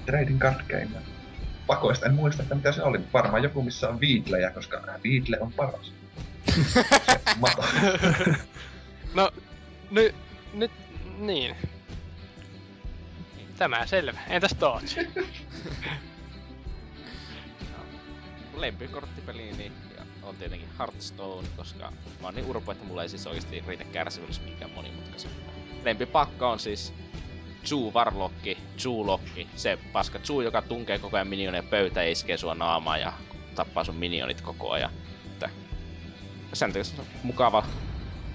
Trading 0.06 0.40
Card 0.40 0.60
Game. 0.70 1.02
Pakoista 1.68 2.06
en 2.06 2.14
muista, 2.14 2.44
että 2.44 2.56
mitä 2.56 2.72
se 2.72 2.84
oli. 2.84 3.00
Varmaan 3.14 3.44
joku, 3.44 3.64
missä 3.64 3.90
on 3.90 4.00
Weedlejä, 4.02 4.50
koska 4.52 4.82
Weedle 5.06 5.38
on 5.40 5.54
paras. 5.54 5.94
Se. 7.42 8.36
No, 9.14 9.32
nyt, 9.92 10.16
nyt, 10.54 10.72
niin. 11.18 11.56
Tämä 13.58 13.86
selvä. 13.86 14.20
Entäs 14.30 14.56
Tootsi? 14.60 14.96
lempikorttipeli 18.56 19.52
niin, 19.58 19.74
ja 19.98 20.04
on 20.24 20.36
tietenkin 20.36 20.70
Hearthstone, 20.80 21.48
koska 21.58 21.92
mä 22.22 22.28
oon 22.28 22.36
niin 22.36 22.46
urpo, 22.46 22.72
että 22.72 22.84
mulla 22.84 23.04
ei 23.04 23.10
siis 23.10 23.28
oikeesti 23.28 23.64
riitä 23.68 23.84
kärsivällisyys 23.84 24.46
minkään 24.46 24.72
monimutkaisempaa. 24.72 25.54
Lempipakka 25.84 26.50
on 26.50 26.60
siis 26.60 26.94
Zoo 27.66 27.92
Warlocki, 27.92 28.58
Zoo 28.78 29.08
Lokki, 29.08 29.48
se 29.56 29.80
paska 29.94 30.20
Zoo, 30.20 30.42
joka 30.42 30.62
tunkee 30.62 31.00
koko 31.00 31.18
ajan 31.18 31.28
minioneja 31.28 31.64
pöytä 31.64 32.04
ja 32.04 32.12
iskee 32.12 32.38
sua 32.38 32.56
naamaan 32.56 33.02
ja 33.02 33.14
tappaa 33.56 33.84
sun 33.84 33.96
minionit 33.96 34.42
koko 34.42 34.72
ajan. 34.72 34.92
Että 35.26 35.50
sen 36.54 36.74
mukava, 37.24 37.66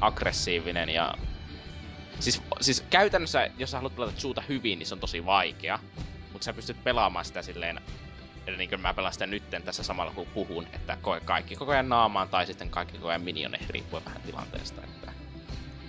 aggressiivinen 0.00 0.88
ja... 0.88 1.14
Siis, 2.20 2.42
siis 2.60 2.84
käytännössä, 2.90 3.50
jos 3.58 3.70
sä 3.70 3.76
haluat 3.76 3.94
pelata 3.94 4.20
Zoota 4.20 4.42
hyvin, 4.48 4.78
niin 4.78 4.86
se 4.86 4.94
on 4.94 5.00
tosi 5.00 5.26
vaikea. 5.26 5.78
Mutta 6.32 6.44
sä 6.44 6.52
pystyt 6.52 6.84
pelaamaan 6.84 7.24
sitä 7.24 7.42
silleen 7.42 7.80
Eli 8.46 8.56
niin 8.56 8.68
kuin 8.68 8.80
mä 8.80 8.94
pelaan 8.94 9.12
sitä 9.12 9.26
nytten 9.26 9.62
tässä 9.62 9.82
samalla 9.82 10.12
kun 10.12 10.26
puhun, 10.26 10.66
että 10.72 10.96
koe 11.02 11.20
kaikki 11.20 11.56
koko 11.56 11.72
ajan 11.72 11.88
naamaan 11.88 12.28
tai 12.28 12.46
sitten 12.46 12.70
kaikki 12.70 12.98
koko 12.98 13.08
ajan 13.08 13.22
minioneihin, 13.22 13.70
riippuen 13.70 14.04
vähän 14.04 14.22
tilanteesta, 14.22 14.82
että 14.84 15.12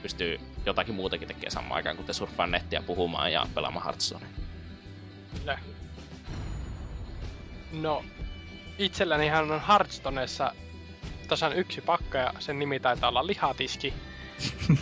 pystyy 0.01 0.39
jotakin 0.65 0.95
muutakin 0.95 1.27
tekee 1.27 1.49
samaan 1.49 1.75
aikaan, 1.75 1.95
kun 1.95 2.05
te 2.05 2.13
surffaa 2.13 2.47
nettiä 2.47 2.81
puhumaan 2.81 3.31
ja 3.31 3.45
pelaamaan 3.55 3.85
Hearthstonea. 3.85 4.29
Kyllä. 5.39 5.59
No, 7.71 8.05
itsellänihan 8.77 9.51
on 9.51 9.61
Hearthstoneessa 9.67 10.55
tasan 11.27 11.53
yksi 11.53 11.81
pakka 11.81 12.17
ja 12.17 12.33
sen 12.39 12.59
nimi 12.59 12.79
taitaa 12.79 13.09
olla 13.09 13.27
lihatiski. 13.27 13.93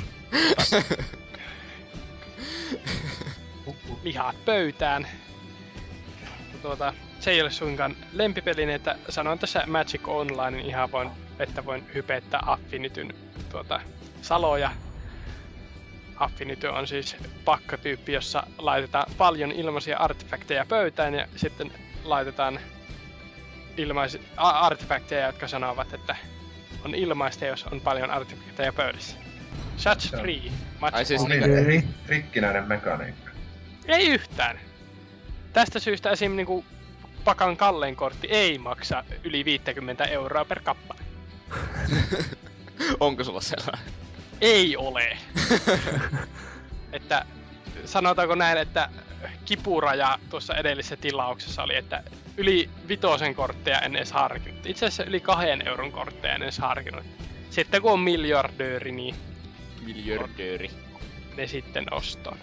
Lihat 4.03 4.45
pöytään. 4.45 5.07
Tuota, 6.61 6.93
se 7.19 7.31
ei 7.31 7.41
ole 7.41 7.51
suinkaan 7.51 7.95
lempipelini, 8.13 8.73
että 8.73 8.95
sanon 9.09 9.39
tässä 9.39 9.63
Magic 9.67 10.07
Online, 10.07 10.51
niin 10.51 10.65
ihan 10.65 10.91
voin, 10.91 11.11
että 11.39 11.65
voin 11.65 11.87
hypettää 11.93 12.39
Affinityn 12.45 13.13
tuota, 13.49 13.79
saloja. 14.21 14.71
Affinity 16.15 16.67
on 16.67 16.87
siis 16.87 17.15
pakkatyyppi, 17.45 18.13
jossa 18.13 18.43
laitetaan 18.57 19.11
paljon 19.17 19.51
ilmaisia 19.51 19.97
artefakteja 19.97 20.65
pöytään 20.65 21.13
ja 21.13 21.27
sitten 21.35 21.71
laitetaan 22.03 22.59
ilmais- 23.77 24.19
a- 24.37 24.49
artefakteja, 24.49 25.25
jotka 25.25 25.47
sanovat, 25.47 25.93
että 25.93 26.15
on 26.85 26.95
ilmaista, 26.95 27.45
jos 27.45 27.63
on 27.63 27.81
paljon 27.81 28.11
artefakteja 28.11 28.73
pöydässä. 28.73 29.30
On- 30.13 30.19
free. 30.21 30.51
Much 30.81 30.93
Ai 30.95 31.05
siis 31.05 31.21
niinku- 31.27 31.51
Okei. 31.51 31.63
Ri- 31.81 31.87
rikkinäinen 32.07 32.67
mekaniikka. 32.67 33.31
Ei 33.85 34.07
yhtään. 34.09 34.59
Tästä 35.53 35.79
syystä 35.79 36.09
esim. 36.09 36.35
Niinku 36.35 36.65
pakan 37.23 37.57
kallein 37.57 37.95
kortti 37.95 38.27
ei 38.27 38.57
maksa 38.57 39.03
yli 39.23 39.45
50 39.45 40.03
euroa 40.05 40.45
per 40.45 40.59
kappale. 40.63 40.99
Onko 42.99 43.23
sulla 43.23 43.41
sellainen? 43.41 43.85
Ei 44.41 44.77
ole. 44.77 45.17
että 46.93 47.25
sanotaanko 47.85 48.35
näin, 48.35 48.57
että 48.57 48.89
kipuraja 49.45 50.19
tuossa 50.29 50.55
edellisessä 50.55 50.97
tilauksessa 50.97 51.63
oli, 51.63 51.75
että 51.75 52.03
yli 52.37 52.69
vitosen 52.87 53.35
kortteja 53.35 53.79
en 53.79 53.95
edes 53.95 54.11
harkinnut. 54.11 54.65
Itse 54.65 54.85
asiassa 54.85 55.03
yli 55.03 55.19
kahden 55.19 55.67
euron 55.67 55.91
kortteja 55.91 56.35
en 56.35 56.43
edes 56.43 56.57
harkinnut. 56.57 57.03
Sitten 57.49 57.81
kun 57.81 57.91
on 57.91 57.99
miljardööri, 57.99 58.91
niin 58.91 59.15
Miljardööri. 59.85 60.71
ne 61.37 61.47
sitten 61.47 61.93
ostaa. 61.93 62.37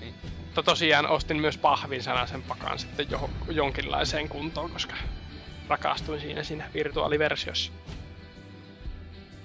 Niin. 0.00 0.14
Mutta 0.38 0.62
tosiaan 0.62 1.08
ostin 1.08 1.40
myös 1.40 1.58
pahvin 1.58 2.02
sanasen 2.02 2.42
pakan 2.42 2.78
sitten 2.78 3.06
jo, 3.10 3.30
jonkinlaiseen 3.50 4.28
kuntoon, 4.28 4.70
koska 4.70 4.94
rakastuin 5.68 6.20
siinä 6.20 6.42
siinä 6.42 6.70
virtuaaliversiossa. 6.74 7.72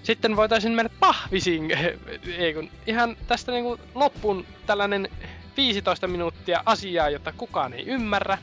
Sitten 0.03 0.35
voitaisiin 0.35 0.73
mennä 0.73 0.89
pahvisiin, 0.99 1.71
ei 2.37 2.53
kun 2.53 2.71
ihan 2.87 3.17
tästä 3.27 3.51
niinku 3.51 3.79
loppun 3.95 4.45
tällainen 4.65 5.09
15 5.57 6.07
minuuttia 6.07 6.63
asiaa, 6.65 7.09
jota 7.09 7.33
kukaan 7.37 7.73
ei 7.73 7.85
ymmärrä. 7.85 8.37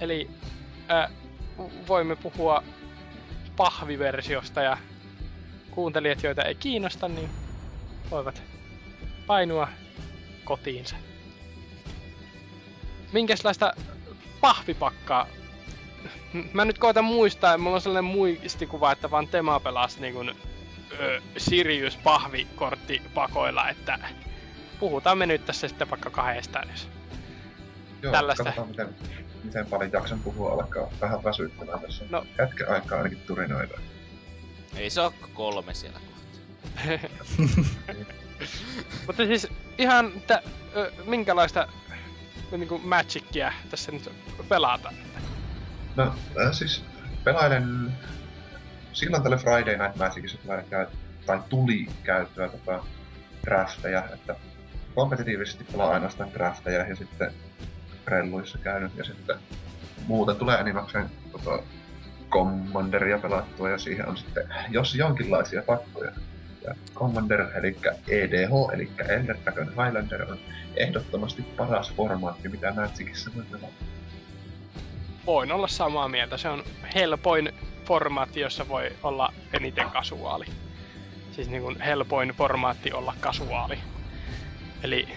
Eli 0.00 0.30
ää, 0.88 1.10
voimme 1.88 2.16
puhua 2.16 2.62
pahviversiosta 3.56 4.62
ja 4.62 4.78
kuuntelijat, 5.74 6.22
joita 6.22 6.42
ei 6.42 6.54
kiinnosta, 6.54 7.08
niin 7.08 7.30
voivat 8.10 8.42
painua 9.26 9.68
kotiinsa. 10.44 10.96
Minkälaista 13.12 13.72
pahvipakkaa? 14.40 15.26
Mä 16.52 16.64
nyt 16.64 16.78
koitan 16.78 17.04
muistaa, 17.04 17.58
mulla 17.58 17.76
on 17.76 17.80
sellainen 17.80 18.12
muistikuva, 18.12 18.92
että 18.92 19.10
vaan 19.10 19.28
Tema 19.28 19.60
pelasi 19.60 20.00
niin 20.00 20.14
kuin, 20.14 20.36
ö, 21.00 21.20
Sirius 21.36 21.96
pahvikortti 21.96 23.02
pakoilla, 23.14 23.68
että 23.68 23.98
puhutaan 24.80 25.18
me 25.18 25.26
nyt 25.26 25.46
tässä 25.46 25.68
sitten 25.68 25.90
vaikka 25.90 26.10
kahdestaan, 26.10 26.68
jos 26.70 26.88
Joo, 28.02 28.12
Tällaista. 28.12 28.44
katsotaan 28.44 28.68
miten, 28.68 28.88
miten 29.44 29.66
paljon 29.66 29.92
jaksan 29.92 30.20
puhua, 30.20 30.52
alkaa 30.52 30.88
vähän 31.00 31.24
väsyttämään 31.24 31.80
tässä. 31.80 32.04
No. 32.10 32.26
Hetken 32.38 32.70
aikaa 32.70 32.98
ainakin 32.98 33.20
turinoida. 33.26 33.78
Ei 34.76 34.90
se 34.90 35.00
oo 35.00 35.12
kolme 35.34 35.74
siellä 35.74 36.00
kohta. 36.00 36.38
Mutta 39.06 39.24
siis 39.26 39.48
ihan, 39.78 40.12
että, 40.16 40.42
ö, 40.76 40.92
minkälaista 41.04 41.68
niin 42.50 42.68
kuin 42.68 42.88
Magicia 42.88 43.52
tässä 43.70 43.92
nyt 43.92 44.12
pelataan? 44.48 44.94
No, 45.96 46.04
äh, 46.04 46.52
siis 46.52 46.84
pelailen 47.24 47.92
silloin 48.92 49.22
tällä 49.22 49.36
Friday 49.36 49.76
Night 49.78 49.96
Magicissa 49.96 50.38
tulee 50.38 50.64
käy, 50.70 50.86
tai 51.26 51.40
tuli 51.48 51.86
käyttöä 52.02 52.48
tota 52.48 52.84
drafteja, 53.46 54.04
että 54.12 54.36
kompetitiivisesti 54.94 55.64
pelaa 55.64 55.90
ainoastaan 55.90 56.32
drafteja 56.32 56.88
ja 56.88 56.96
sitten 56.96 57.32
relluissa 58.06 58.58
käynyt 58.58 58.96
ja 58.96 59.04
sitten 59.04 59.36
muuten 60.06 60.36
tulee 60.36 60.58
enimmäkseen 60.58 61.10
tota, 61.32 61.62
Commanderia 62.34 63.18
pelattua 63.18 63.70
ja 63.70 63.78
siihen 63.78 64.08
on 64.08 64.16
sitten, 64.16 64.44
jos 64.70 64.94
jonkinlaisia 64.94 65.62
pakkoja. 65.62 66.12
Ja 66.64 66.74
Commander, 66.94 67.40
eli 67.58 67.76
EDH, 68.08 68.50
eli 68.72 68.90
Elder 69.08 69.36
Dragon 69.44 69.68
Highlander 69.68 70.32
on 70.32 70.38
ehdottomasti 70.76 71.42
paras 71.42 71.92
formaatti, 71.92 72.48
mitä 72.48 72.72
Magicissa 72.72 73.30
voi 73.36 73.44
pelata. 73.50 73.72
Voin 75.26 75.52
olla 75.52 75.68
samaa 75.68 76.08
mieltä. 76.08 76.36
Se 76.36 76.48
on 76.48 76.64
helpoin 76.94 77.52
formaatti, 77.84 78.40
jossa 78.40 78.68
voi 78.68 78.90
olla 79.02 79.32
eniten 79.52 79.90
kasuaali. 79.90 80.46
Siis 81.32 81.48
niin 81.48 81.62
kuin 81.62 81.80
helpoin 81.80 82.28
formaatti 82.28 82.92
olla 82.92 83.14
kasuaali. 83.20 83.78
Eli 84.82 85.08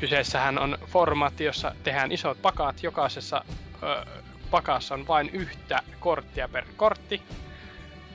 kyseessähän 0.00 0.58
on 0.58 0.78
formaatti, 0.86 1.44
jossa 1.44 1.74
tehdään 1.84 2.12
isot 2.12 2.42
pakaat. 2.42 2.82
Jokaisessa 2.82 3.44
ö, 3.82 4.04
pakassa 4.50 4.94
on 4.94 5.06
vain 5.08 5.30
yhtä 5.32 5.82
korttia 6.00 6.48
per 6.48 6.64
kortti. 6.76 7.22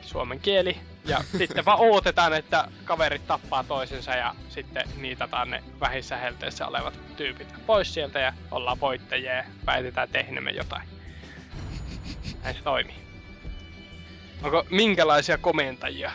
Suomen 0.01 0.39
kieli. 0.39 0.77
Ja 1.05 1.23
sitten 1.37 1.65
vaan 1.65 1.79
odotetaan, 1.79 2.33
että 2.33 2.67
kaverit 2.85 3.27
tappaa 3.27 3.63
toisensa 3.63 4.11
ja 4.11 4.35
sitten 4.49 4.89
niitataan 4.97 5.49
ne 5.49 5.63
vähissä 5.79 6.17
helteissä 6.17 6.67
olevat 6.67 6.99
tyypit 7.17 7.47
pois 7.65 7.93
sieltä 7.93 8.19
ja 8.19 8.33
ollaan 8.51 8.79
voittajia 8.79 9.33
ja 9.33 9.43
väitetään 9.65 10.09
tehneemme 10.09 10.51
jotain. 10.51 10.87
Näin 12.43 12.55
se 12.55 12.61
toimii. 12.63 13.05
Onko 14.43 14.65
minkälaisia 14.69 15.37
komentajia? 15.37 16.11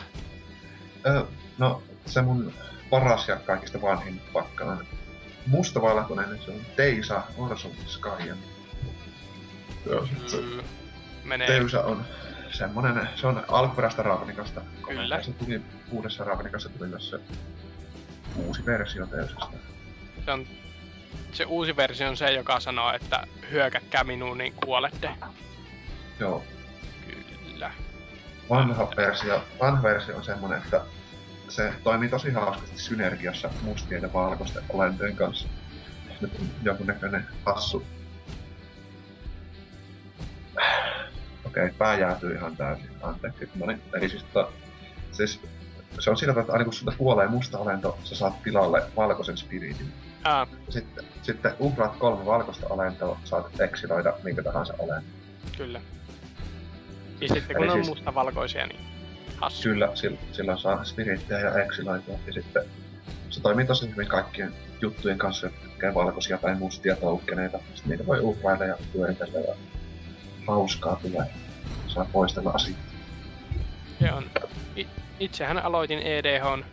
Ö, 1.05 1.25
no, 1.57 1.83
se 2.05 2.21
mun 2.21 2.53
paras 2.89 3.27
ja 3.27 3.35
kaikista 3.35 3.81
vanhin 3.81 4.21
pakka 4.33 4.65
on 4.65 4.85
mustavalkoinen, 5.47 6.39
se 6.45 6.51
on 6.51 6.61
Teisa 6.75 7.23
Orson 7.37 7.71
Skyen. 7.85 8.37
Joo, 9.85 10.05
sit 10.05 10.29
se 10.29 10.37
Mm, 10.37 10.61
menee. 11.23 11.47
Teusa 11.47 11.83
on 11.83 12.05
semmonen, 12.51 13.09
se 13.15 13.27
on 13.27 13.43
alkuperäistä 13.47 14.03
Ravnikasta. 14.03 14.61
Kyllä. 14.87 15.21
Se 15.23 15.31
tuli 15.31 15.61
uudessa 15.91 16.23
Ravnikassa 16.23 16.69
tuli 16.69 16.89
myös 16.89 17.09
se 17.09 17.19
uusi 18.35 18.65
versio 18.65 19.07
Teusasta. 19.07 19.57
Se, 20.25 20.31
on, 20.31 20.47
se 21.31 21.45
uusi 21.45 21.75
versio 21.75 22.09
on 22.09 22.17
se, 22.17 22.31
joka 22.31 22.59
sanoo, 22.59 22.93
että 22.93 23.27
hyökätkää 23.51 24.03
minuun, 24.03 24.37
niin 24.37 24.53
kuolette. 24.65 25.09
Joo, 26.19 26.43
Kyllä. 27.51 27.71
vanha 28.49 28.87
versio, 28.97 29.43
vanha 29.61 29.83
versio 29.83 30.15
on 30.15 30.23
semmonen, 30.23 30.57
että 30.57 30.81
se 31.49 31.73
toimii 31.83 32.09
tosi 32.09 32.31
hauskasti 32.31 32.77
synergiassa 32.77 33.49
mustien 33.61 34.01
ja 34.01 34.13
valkoisten 34.13 34.63
olentojen 34.69 35.15
kanssa. 35.15 35.47
Nyt 36.21 36.31
on 36.39 36.47
jonkunnäköinen 36.63 37.27
hassu. 37.45 37.85
Okei, 41.51 41.63
okay, 41.65 41.77
pää 41.77 41.99
jäätyy 41.99 42.35
ihan 42.35 42.57
täysin. 42.57 42.89
Anteeksi. 43.01 43.49
No 43.55 43.65
niin, 43.65 43.81
eli 43.93 44.09
siis, 44.09 44.23
tota, 44.23 44.51
siis 45.11 45.39
se 45.99 46.09
on 46.09 46.17
sillä 46.17 46.31
tavalla, 46.33 46.41
että 46.43 46.53
aina 46.53 46.63
kun 46.63 46.73
sulta 46.73 46.97
kuolee 46.97 47.27
musta 47.27 47.57
olento, 47.57 47.97
sä 48.03 48.15
saat 48.15 48.43
tilalle 48.43 48.83
valkoisen 48.97 49.37
spiritin. 49.37 49.93
Ah, 50.23 50.47
sitten, 50.69 51.05
sitten 51.21 51.53
uhraat 51.59 51.95
kolme 51.95 52.25
valkoista 52.25 52.67
olentoa, 52.69 53.19
saat 53.23 53.59
eksiloida 53.61 54.13
minkä 54.23 54.43
tahansa 54.43 54.73
olen. 54.79 55.03
kyllä. 55.57 55.81
Ja 57.21 57.27
sitten 57.27 57.55
kun 57.55 57.65
Eli 57.65 57.71
on 57.71 57.77
siis- 57.77 57.87
mustavalkoisia, 57.87 58.67
niin 58.67 58.79
hassu. 59.35 59.63
Kyllä, 59.63 59.87
sil- 60.01 60.17
silloin 60.31 60.57
saa 60.59 60.83
spirittejä 60.83 61.39
ja 61.39 61.63
eksiloitua. 61.63 62.15
Ja 62.27 62.33
sitten 62.33 62.63
se 63.29 63.41
toimii 63.41 63.65
tosi 63.65 63.89
hyvin 63.91 64.07
kaikkien 64.07 64.53
juttujen 64.81 65.17
kanssa, 65.17 65.47
jotka 65.47 65.93
valkoisia 65.93 66.37
tai 66.37 66.55
mustia 66.55 66.95
toukkeneita. 66.95 67.59
Sitten 67.73 67.89
niitä 67.91 68.05
voi 68.05 68.19
uhrailla 68.19 68.65
ja 68.65 68.77
hyödyntää 68.93 69.27
ja 69.47 69.55
hauskaa 70.51 70.95
tulee. 70.95 71.25
Saa 71.87 72.05
poistella 72.05 72.51
asioita. 72.51 72.81
Se 73.99 74.13
on. 74.13 74.31
I- 74.77 74.87
itsehän 75.19 75.59
aloitin 75.59 75.99
EDH 75.99 76.65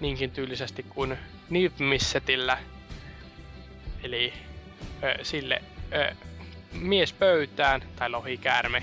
niinkin 0.00 0.30
tyylisesti 0.30 0.82
kuin 0.82 1.18
Nivmissetillä. 1.50 2.58
Eli 4.02 4.32
ö, 5.02 5.14
sille 5.24 5.62
ö, 5.94 6.14
mies 6.72 7.12
pöytään, 7.12 7.82
tai 7.96 8.10
lohikäärme. 8.10 8.82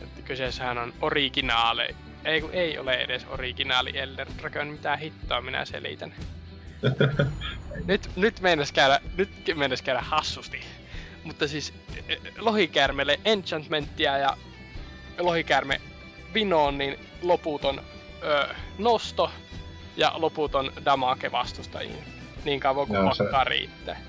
Että 0.00 0.22
kyseessähän 0.22 0.78
on 0.78 0.92
originaali 1.00 1.94
ei 2.24 2.40
kun 2.40 2.50
ei 2.52 2.78
ole 2.78 2.94
edes 2.94 3.26
originaali 3.28 3.98
Elder 3.98 4.28
Dragon, 4.38 4.68
mitä 4.68 4.96
hittoa 4.96 5.40
minä 5.40 5.64
selitän. 5.64 6.14
nyt, 7.86 8.10
nyt 8.16 8.40
meinas 8.40 8.72
käydä, 8.72 9.00
nyt 9.16 9.30
meinas 9.54 9.82
käydä 9.82 10.00
hassusti. 10.00 10.60
Mutta 11.24 11.48
siis 11.48 11.72
e, 12.08 12.12
e, 12.12 12.18
lohikäärmelle 12.38 13.20
enchantmenttia 13.24 14.18
ja 14.18 14.36
lohikäärme 15.18 15.80
vinoon, 16.34 16.78
niin 16.78 16.98
loputon 17.22 17.80
ö, 18.22 18.54
nosto 18.78 19.30
ja 19.96 20.12
loputon 20.16 20.72
damage 20.84 21.32
vastustajiin. 21.32 22.04
Niin 22.44 22.60
kauan 22.60 22.86
kuin 22.86 23.00
pakkaa 23.04 23.44
riittää. 23.44 24.00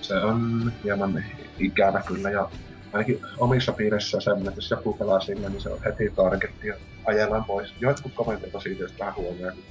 Se 0.00 0.14
on 0.14 0.72
hieman 0.84 1.24
ikävä 1.58 2.02
kyllä 2.06 2.30
ja 2.30 2.50
ainakin 2.92 3.20
omissa 3.38 3.72
piirissä 3.72 4.20
semmoinen, 4.20 4.48
että 4.48 4.58
jos 4.58 4.70
joku 4.70 4.92
pelaa 4.92 5.20
sillä, 5.20 5.48
niin 5.48 5.60
se 5.60 5.68
on 5.68 5.82
heti 5.84 6.10
targetti 6.10 6.66
ja 6.66 6.74
ajellaan 7.04 7.44
pois. 7.44 7.74
Jotkut 7.80 8.12
komenteet 8.14 8.52
siitä 8.62 8.82
just 8.82 8.98
vähän 8.98 9.16
huonoja, 9.16 9.52
kun 9.52 9.62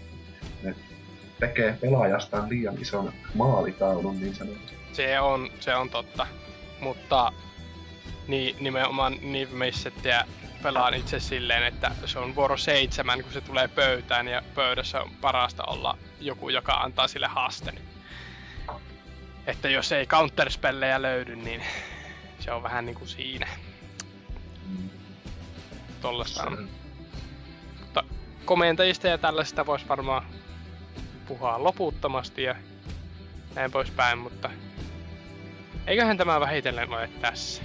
ne 0.64 0.75
tekee 1.40 1.77
pelaajastaan 1.82 2.49
liian 2.49 2.77
ison 2.82 3.14
maalitaulun 3.33 4.19
niin 4.19 4.35
sanotusti. 4.35 4.74
Se 4.93 5.19
on, 5.19 5.49
se 5.59 5.75
on 5.75 5.90
totta. 5.90 6.27
Mutta 6.80 7.31
niin, 8.27 8.56
nimenomaan 8.59 9.14
Niv-Missettiä 9.22 10.25
pelaan 10.64 10.93
itse 10.93 11.19
silleen, 11.19 11.64
että 11.64 11.91
se 12.06 12.19
on 12.19 12.35
vuoro 12.35 12.57
seitsemän, 12.57 13.23
kun 13.23 13.31
se 13.31 13.41
tulee 13.41 13.67
pöytään 13.67 14.27
ja 14.27 14.41
pöydässä 14.56 15.01
on 15.01 15.11
parasta 15.22 15.64
olla 15.64 15.97
joku, 16.19 16.49
joka 16.49 16.73
antaa 16.73 17.07
sille 17.07 17.27
haasten. 17.27 17.80
Että 19.47 19.69
jos 19.69 19.91
ei 19.91 20.06
counterspellejä 20.06 21.01
löydy, 21.01 21.35
niin 21.35 21.64
se 22.39 22.51
on 22.51 22.64
vähän 22.64 22.85
niinku 22.85 23.06
siinä. 23.06 23.47
Tollasta 26.01 26.41
Se- 26.41 26.47
on. 26.47 26.69
Mutta 27.80 28.03
komentajista 28.45 29.07
ja 29.07 29.17
tällaista 29.17 29.65
voisi 29.65 29.88
varmaan 29.88 30.25
puhua 31.27 31.64
loputtomasti 31.64 32.43
ja 32.43 32.56
näin 33.56 33.72
poispäin, 33.72 34.17
mutta 34.17 34.49
eiköhän 35.88 36.17
tämä 36.17 36.40
vähitellen 36.40 36.90
ole 36.93 37.09
tässä. 37.22 37.64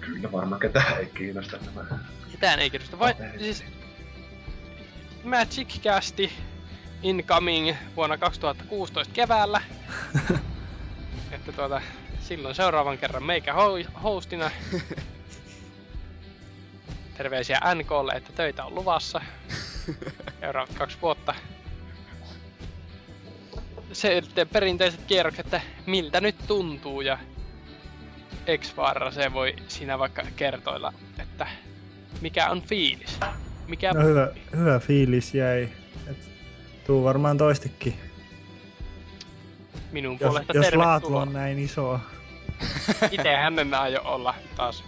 Kyllä 0.00 0.32
varmaan 0.32 0.60
ketään 0.60 0.98
ei 0.98 1.06
kiinnosta 1.06 1.56
nämä. 1.56 1.98
Ketään 2.32 2.58
ei 2.58 2.70
kiinnosta. 2.70 2.98
Vai 2.98 3.14
Paperit. 3.14 3.40
siis 3.40 3.64
Magic 5.24 5.82
Casti 5.82 6.32
incoming 7.02 7.76
vuonna 7.96 8.18
2016 8.18 9.14
keväällä. 9.14 9.62
että 11.32 11.52
tuota, 11.52 11.82
silloin 12.20 12.54
seuraavan 12.54 12.98
kerran 12.98 13.22
meikä 13.22 13.52
ho- 13.52 14.00
hostina. 14.02 14.50
Terveisiä 17.16 17.60
NKlle, 17.74 18.12
että 18.12 18.32
töitä 18.32 18.64
on 18.64 18.74
luvassa. 18.74 19.20
Seuraavat 20.40 20.74
kaksi 20.74 20.98
vuotta. 21.02 21.34
Sitten 23.92 24.48
perinteiset 24.48 25.00
kierrokset, 25.06 25.46
että 25.46 25.60
miltä 25.86 26.20
nyt 26.20 26.36
tuntuu 26.46 27.00
ja 27.00 27.18
x 28.58 28.74
se 29.10 29.32
voi 29.32 29.56
siinä 29.68 29.98
vaikka 29.98 30.22
kertoilla, 30.36 30.92
että 31.18 31.46
mikä 32.20 32.50
on 32.50 32.62
fiilis. 32.62 33.20
Mikä 33.68 33.92
No 33.92 34.02
hyvä, 34.02 34.28
hyvä 34.56 34.78
fiilis 34.78 35.34
jäi. 35.34 35.68
Et 36.10 36.16
tuu 36.86 37.04
varmaan 37.04 37.38
toistikin, 37.38 37.94
minun 39.92 40.18
jos, 40.20 40.28
puolesta 40.30 40.56
jos 40.56 40.74
laatu 40.74 41.16
on 41.16 41.32
näin 41.32 41.58
isoa. 41.58 42.00
Itsehän 43.10 43.58
en 43.58 43.74
aio 43.74 44.00
olla 44.04 44.34
taas 44.56 44.84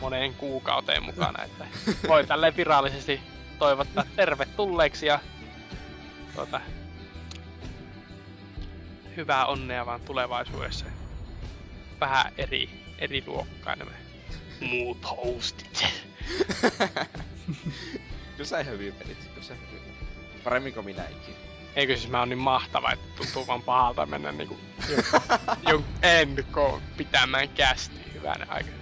moneen 0.00 0.34
kuukauteen 0.34 1.02
mukana, 1.02 1.44
että 1.44 1.66
voi 2.08 2.26
tälle 2.26 2.56
virallisesti 2.56 3.20
toivottaa 3.58 4.04
tervetulleeksi 4.16 5.06
ja 5.06 5.20
tuota, 6.34 6.60
hyvää 9.16 9.46
onnea 9.46 9.86
vaan 9.86 10.00
tulevaisuudessa. 10.00 10.84
Vähän 12.00 12.32
eri, 12.38 12.70
eri 12.98 13.22
luokkaa 13.26 13.76
nämä 13.76 13.90
muut 14.60 14.98
hostit. 15.04 15.86
Kyllä 18.36 18.48
sä 18.48 18.62
hyvin 18.62 18.94
pelit, 18.94 19.18
kyllä 19.34 19.46
sä 19.46 19.54
hyvin 19.54 19.80
pelit. 19.82 20.44
Paremmin 20.44 20.74
kuin 20.74 20.86
minä 20.86 21.04
ikinä. 21.04 21.36
Eikö 21.76 21.96
siis 21.96 22.10
mä 22.10 22.18
oon 22.18 22.28
niin 22.28 22.38
mahtava, 22.38 22.92
että 22.92 23.16
tuntuu 23.16 23.46
vaan 23.46 23.62
pahalta 23.62 24.06
mennä 24.06 24.32
niinku 24.32 24.58
jon 25.68 25.84
endko 26.20 26.80
pitämään 26.96 27.48
kästi 27.48 28.14
hyvänä 28.14 28.46
aikana. 28.48 28.76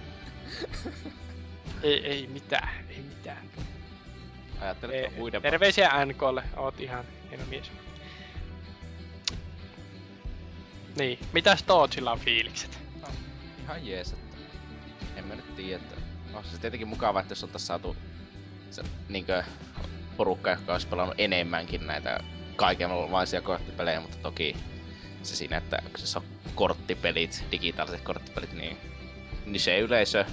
Ei, 1.83 2.05
ei 2.05 2.27
mitään, 2.27 2.69
ei 2.89 3.01
mitään. 3.01 3.49
Ajatteletko 4.61 5.07
Ei, 5.07 5.19
muiden 5.19 5.41
terveisiä 5.41 6.05
NKlle, 6.05 6.43
oot 6.57 6.79
ihan 6.79 7.05
hieno 7.29 7.45
mies. 7.45 7.71
Niin, 10.95 11.19
mitäs 11.33 11.63
Tootsilla 11.63 12.11
on 12.11 12.19
fiilikset? 12.19 12.79
Ihan 13.63 13.87
jees, 13.87 14.13
että 14.13 14.37
en 15.15 15.25
mä 15.25 15.35
nyt 15.35 15.55
tiedä, 15.55 15.75
että 15.83 15.95
on 16.33 16.43
se 16.43 16.57
tietenkin 16.57 16.87
mukava, 16.87 17.19
että 17.19 17.31
jos 17.31 17.43
oltais 17.43 17.67
saatu 17.67 17.95
se 18.71 18.83
niinkö 19.09 19.43
porukka, 20.17 20.51
joka 20.51 20.73
olisi 20.73 20.87
pelannut 20.87 21.15
enemmänkin 21.17 21.87
näitä 21.87 22.19
kaikenlaisia 22.55 23.41
korttipelejä, 23.41 23.99
mutta 23.99 24.17
toki 24.17 24.55
se 25.23 25.35
siinä, 25.35 25.57
että 25.57 25.81
se 25.95 26.17
on 26.17 26.25
korttipelit, 26.55 27.45
digitaaliset 27.51 28.01
korttipelit, 28.01 28.53
niin, 28.53 28.77
niin 29.45 29.59
se 29.59 29.79
yleisö, 29.79 30.25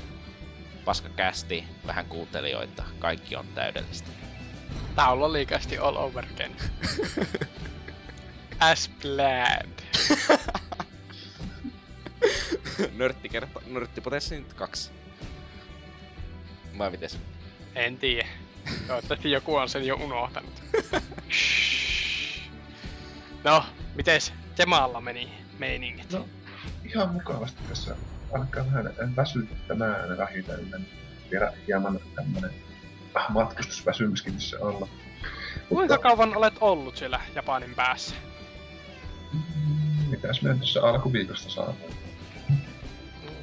paska 0.84 1.08
kästi, 1.08 1.64
vähän 1.86 2.06
kuuntelijoita, 2.06 2.84
kaikki 2.98 3.36
on 3.36 3.46
täydellistä. 3.54 4.08
Taulu 4.96 5.32
liikasti 5.32 5.78
all 5.78 5.96
over 5.96 6.24
again. 6.32 6.56
As 8.60 8.90
planned. 9.02 9.88
Nörtti 12.99 13.28
kerta, 13.28 13.60
nörttipotenssi 13.67 14.39
nyt 14.39 14.55
kaksi. 14.55 14.91
Vai 16.78 16.91
miten 16.91 17.10
se? 17.10 17.18
En 17.75 17.99
tiedä. 17.99 18.28
Toivottavasti 18.86 19.31
joku 19.31 19.57
on 19.57 19.68
sen 19.68 19.86
jo 19.86 19.97
unohtanut. 19.97 20.62
No, 23.44 23.65
mites 23.94 24.33
Temalla 24.57 25.01
meni 25.01 25.33
meiningit? 25.59 26.12
No, 26.12 26.28
ihan 26.85 27.09
mukavasti 27.09 27.62
tässä 27.68 27.97
alkaa 28.33 28.67
vähän 28.67 28.94
väsyttämään 29.17 30.18
vähitellen. 30.18 30.86
Vielä 31.31 31.52
hieman 31.67 32.01
tämmönen 32.15 32.51
ah, 33.15 33.31
matkustusväsymyskin 33.31 34.35
tässä 34.35 34.57
olla. 34.60 34.89
Kuinka 35.68 35.99
kauan 35.99 36.36
olet 36.36 36.55
ollut 36.60 36.97
siellä 36.97 37.20
Japanin 37.35 37.75
päässä? 37.75 38.15
Mitäs 40.10 40.42
me 40.42 40.54
tässä 40.54 40.82
alkuviikosta 40.82 41.50
saatiin? 41.50 41.94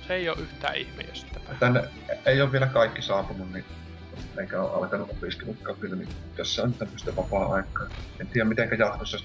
Se 0.07 0.13
ei 0.13 0.29
ole 0.29 0.37
yhtään 0.39 0.75
ihme, 0.75 1.03
jos 1.03 1.21
sitä. 1.21 1.39
Tänne 1.59 1.83
ei 2.25 2.41
ole 2.41 2.51
vielä 2.51 2.67
kaikki 2.67 3.01
saapunut, 3.01 3.53
niin 3.53 3.65
eikä 4.37 4.61
ole 4.61 4.71
alkanut 4.71 5.09
opiskelutkaan 5.09 5.77
kyllä, 5.77 5.95
niin 5.95 6.09
tässä 6.35 6.63
on 6.63 6.73
tämmöistä 6.73 7.15
vapaa-aikaa. 7.15 7.87
En 8.19 8.27
tiedä 8.27 8.49
mitenkä 8.49 8.75
jatkossa 8.75 9.17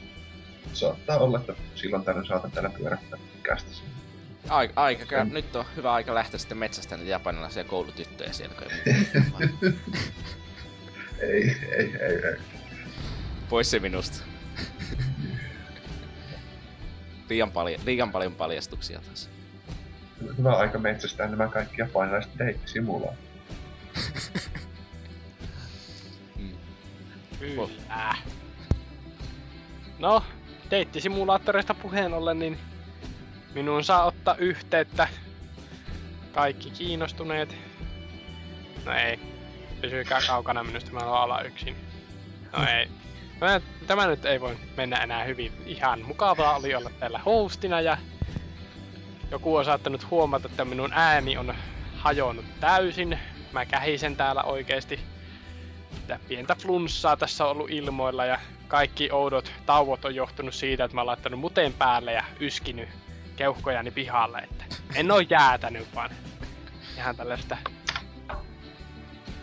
saattaa 0.72 1.18
olla, 1.18 1.38
että 1.38 1.54
silloin 1.74 2.04
tällöin 2.04 2.26
saatan 2.26 2.50
täällä 2.50 2.70
pyörähtää 2.70 3.18
kästissä. 3.42 3.84
Aika, 4.48 4.72
aika 4.76 5.06
käy. 5.06 5.24
Mm. 5.24 5.32
Nyt 5.32 5.56
on 5.56 5.64
hyvä 5.76 5.92
aika 5.92 6.14
lähteä 6.14 6.38
sitten 6.38 6.58
metsästä 6.58 6.96
niitä 6.96 7.10
japanilaisia 7.10 7.64
koulutyttöjä 7.64 8.32
siellä, 8.32 8.54
kun 8.54 8.66
ei 8.70 9.22
muuta. 9.30 9.66
ei, 11.18 11.56
ei, 11.76 11.96
ei, 12.00 12.26
ei. 12.26 12.36
Pois 13.48 13.70
se 13.70 13.78
minusta. 13.78 14.18
liian, 17.30 17.50
paljon, 17.52 17.80
liian 17.84 18.12
paljon 18.12 18.34
paljastuksia 18.34 19.00
taas. 19.00 19.30
Hyvä 20.38 20.56
aika 20.56 20.78
metsästää 20.78 21.28
nämä 21.28 21.48
kaikki 21.48 21.80
japanilaiset 21.80 22.38
deittisimulaat. 22.38 23.14
Mm. 26.36 26.56
Kyllä. 27.38 28.14
No, 29.98 30.22
deittisimulaattoreista 30.70 31.74
puheen 31.74 32.14
ollen, 32.14 32.38
niin 32.38 32.58
minuun 33.54 33.84
saa 33.84 34.04
ottaa 34.04 34.34
yhteyttä 34.34 35.08
kaikki 36.32 36.70
kiinnostuneet. 36.70 37.56
No 38.84 38.92
ei, 38.92 39.18
pysykää 39.80 40.20
kaukana 40.26 40.64
minusta, 40.64 40.92
mä 40.92 41.00
haluan 41.00 41.22
olla 41.22 41.42
yksin. 41.42 41.76
No 42.52 42.66
ei. 42.66 42.99
Tämä, 43.40 43.60
tämä 43.86 44.06
nyt 44.06 44.24
ei 44.24 44.40
voi 44.40 44.56
mennä 44.76 44.96
enää 44.96 45.24
hyvin. 45.24 45.52
Ihan 45.66 46.02
mukavaa 46.06 46.56
oli 46.56 46.74
olla 46.74 46.90
täällä 47.00 47.18
hostina 47.18 47.80
ja 47.80 47.98
joku 49.30 49.56
on 49.56 49.64
saattanut 49.64 50.10
huomata, 50.10 50.48
että 50.48 50.64
minun 50.64 50.92
ääni 50.92 51.36
on 51.36 51.54
hajonnut 51.96 52.44
täysin. 52.60 53.18
Mä 53.52 53.66
kähisen 53.66 54.16
täällä 54.16 54.42
oikeesti. 54.42 55.00
Että 55.96 56.20
pientä 56.28 56.54
flunssaa 56.54 57.16
tässä 57.16 57.44
on 57.44 57.50
ollut 57.50 57.70
ilmoilla 57.70 58.24
ja 58.24 58.38
kaikki 58.68 59.10
oudot 59.10 59.52
tauot 59.66 60.04
on 60.04 60.14
johtunut 60.14 60.54
siitä, 60.54 60.84
että 60.84 60.94
mä 60.94 61.00
oon 61.00 61.06
laittanut 61.06 61.40
muteen 61.40 61.72
päälle 61.72 62.12
ja 62.12 62.24
yskinyt 62.40 62.88
keuhkojani 63.36 63.90
pihalle, 63.90 64.38
että 64.38 64.64
en 64.94 65.10
oo 65.10 65.20
jäätänyt 65.20 65.94
vaan 65.94 66.10
ihan 66.96 67.16
tällaista 67.16 67.56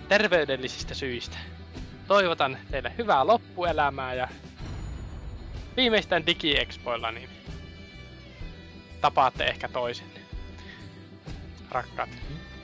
terveydellisistä 0.07 0.93
syistä. 0.93 1.37
Toivotan 2.07 2.57
teille 2.71 2.91
hyvää 2.97 3.27
loppuelämää 3.27 4.13
ja 4.13 4.27
viimeistään 5.77 6.25
DigiExpoilla 6.25 7.11
niin 7.11 7.29
tapaatte 9.01 9.43
ehkä 9.43 9.67
toisenne. 9.67 10.19
Rakkaat 11.71 12.09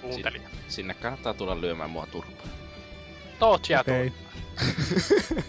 kuuntelijat. 0.02 0.52
Sinne 0.68 0.94
kannattaa 0.94 1.34
tulla 1.34 1.62
lyömään 1.62 1.90
mua 1.90 2.06
turpaan. 2.06 2.50
Tootsia 3.40 3.80
okay. 3.80 4.12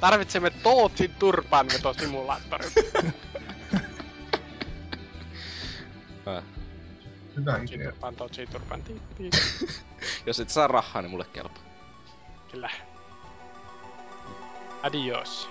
Tarvitsemme 0.00 0.50
Tootsin 0.50 1.14
turpaanvetosimulaattorin. 1.18 2.72
Äh. 6.36 6.44
Hyvä 7.36 7.60
idea. 7.70 7.90
turpaan, 7.90 8.16
Tootsin 8.16 8.48
turpaan. 8.48 8.84
Jos 10.26 10.40
et 10.40 10.50
saa 10.50 10.66
rahaa, 10.66 11.02
niin 11.02 11.10
mulle 11.10 11.26
kelpaa. 11.32 11.62
Kyllä. 12.52 12.70
Adiós. 14.82 15.48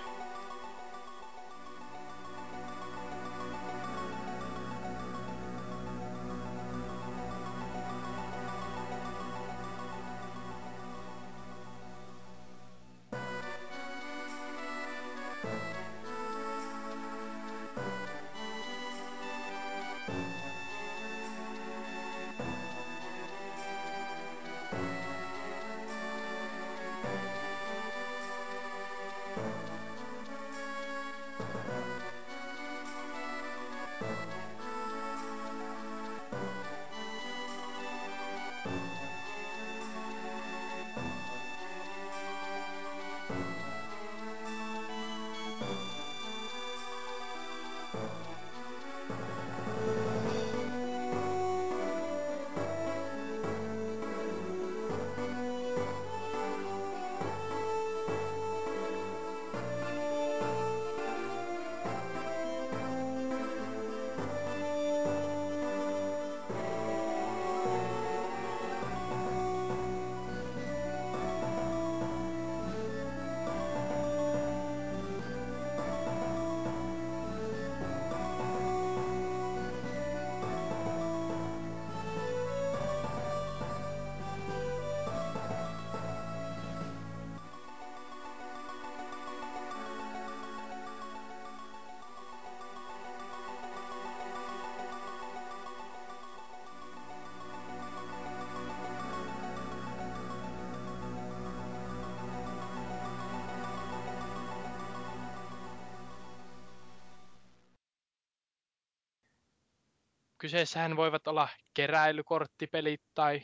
Kyseessähän 110.48 110.96
voivat 110.96 111.28
olla 111.28 111.50
keräilykorttipelit 111.74 113.02
tai 113.16 113.42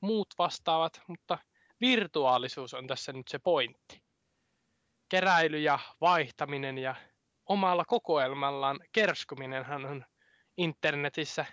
muut 0.00 0.34
vastaavat, 0.38 1.00
mutta 1.06 1.38
virtuaalisuus 1.80 2.74
on 2.74 2.86
tässä 2.86 3.12
nyt 3.12 3.28
se 3.28 3.38
pointti. 3.38 4.02
Keräily 5.08 5.58
ja 5.58 5.78
vaihtaminen 6.00 6.78
ja 6.78 6.94
omalla 7.46 7.84
kokoelmallaan 7.84 8.80
kerskuminenhan 8.92 9.84
on 9.84 10.04
internetissä 10.56 11.46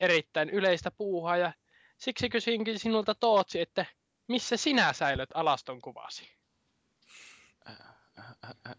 erittäin 0.00 0.50
yleistä 0.50 0.90
puuhaa 0.90 1.36
ja 1.36 1.52
siksi 1.98 2.28
kysyinkin 2.28 2.78
sinulta 2.78 3.14
Tootsi, 3.14 3.60
että 3.60 3.86
missä 4.28 4.56
sinä 4.56 4.92
säilöt 4.92 5.30
alaston 5.34 5.80
kuvasi? 5.80 6.36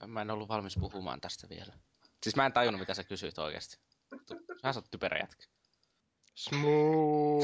Mä 0.08 0.22
en 0.22 0.32
ollut 0.32 0.50
valmis 0.50 0.78
puhumaan 0.80 1.22
tästä 1.22 1.50
vielä. 1.50 1.74
Siis 2.24 2.36
mä 2.36 2.46
en 2.46 2.54
tajunnut, 2.54 2.80
mitä 2.80 2.94
sä 2.94 3.04
kysyit 3.04 3.38
oikeesti. 3.40 3.78
Sä 4.72 4.80
oot 4.80 4.92
typerä 4.92 5.18
jätkä. 5.18 5.46
Smooth. 6.36 7.44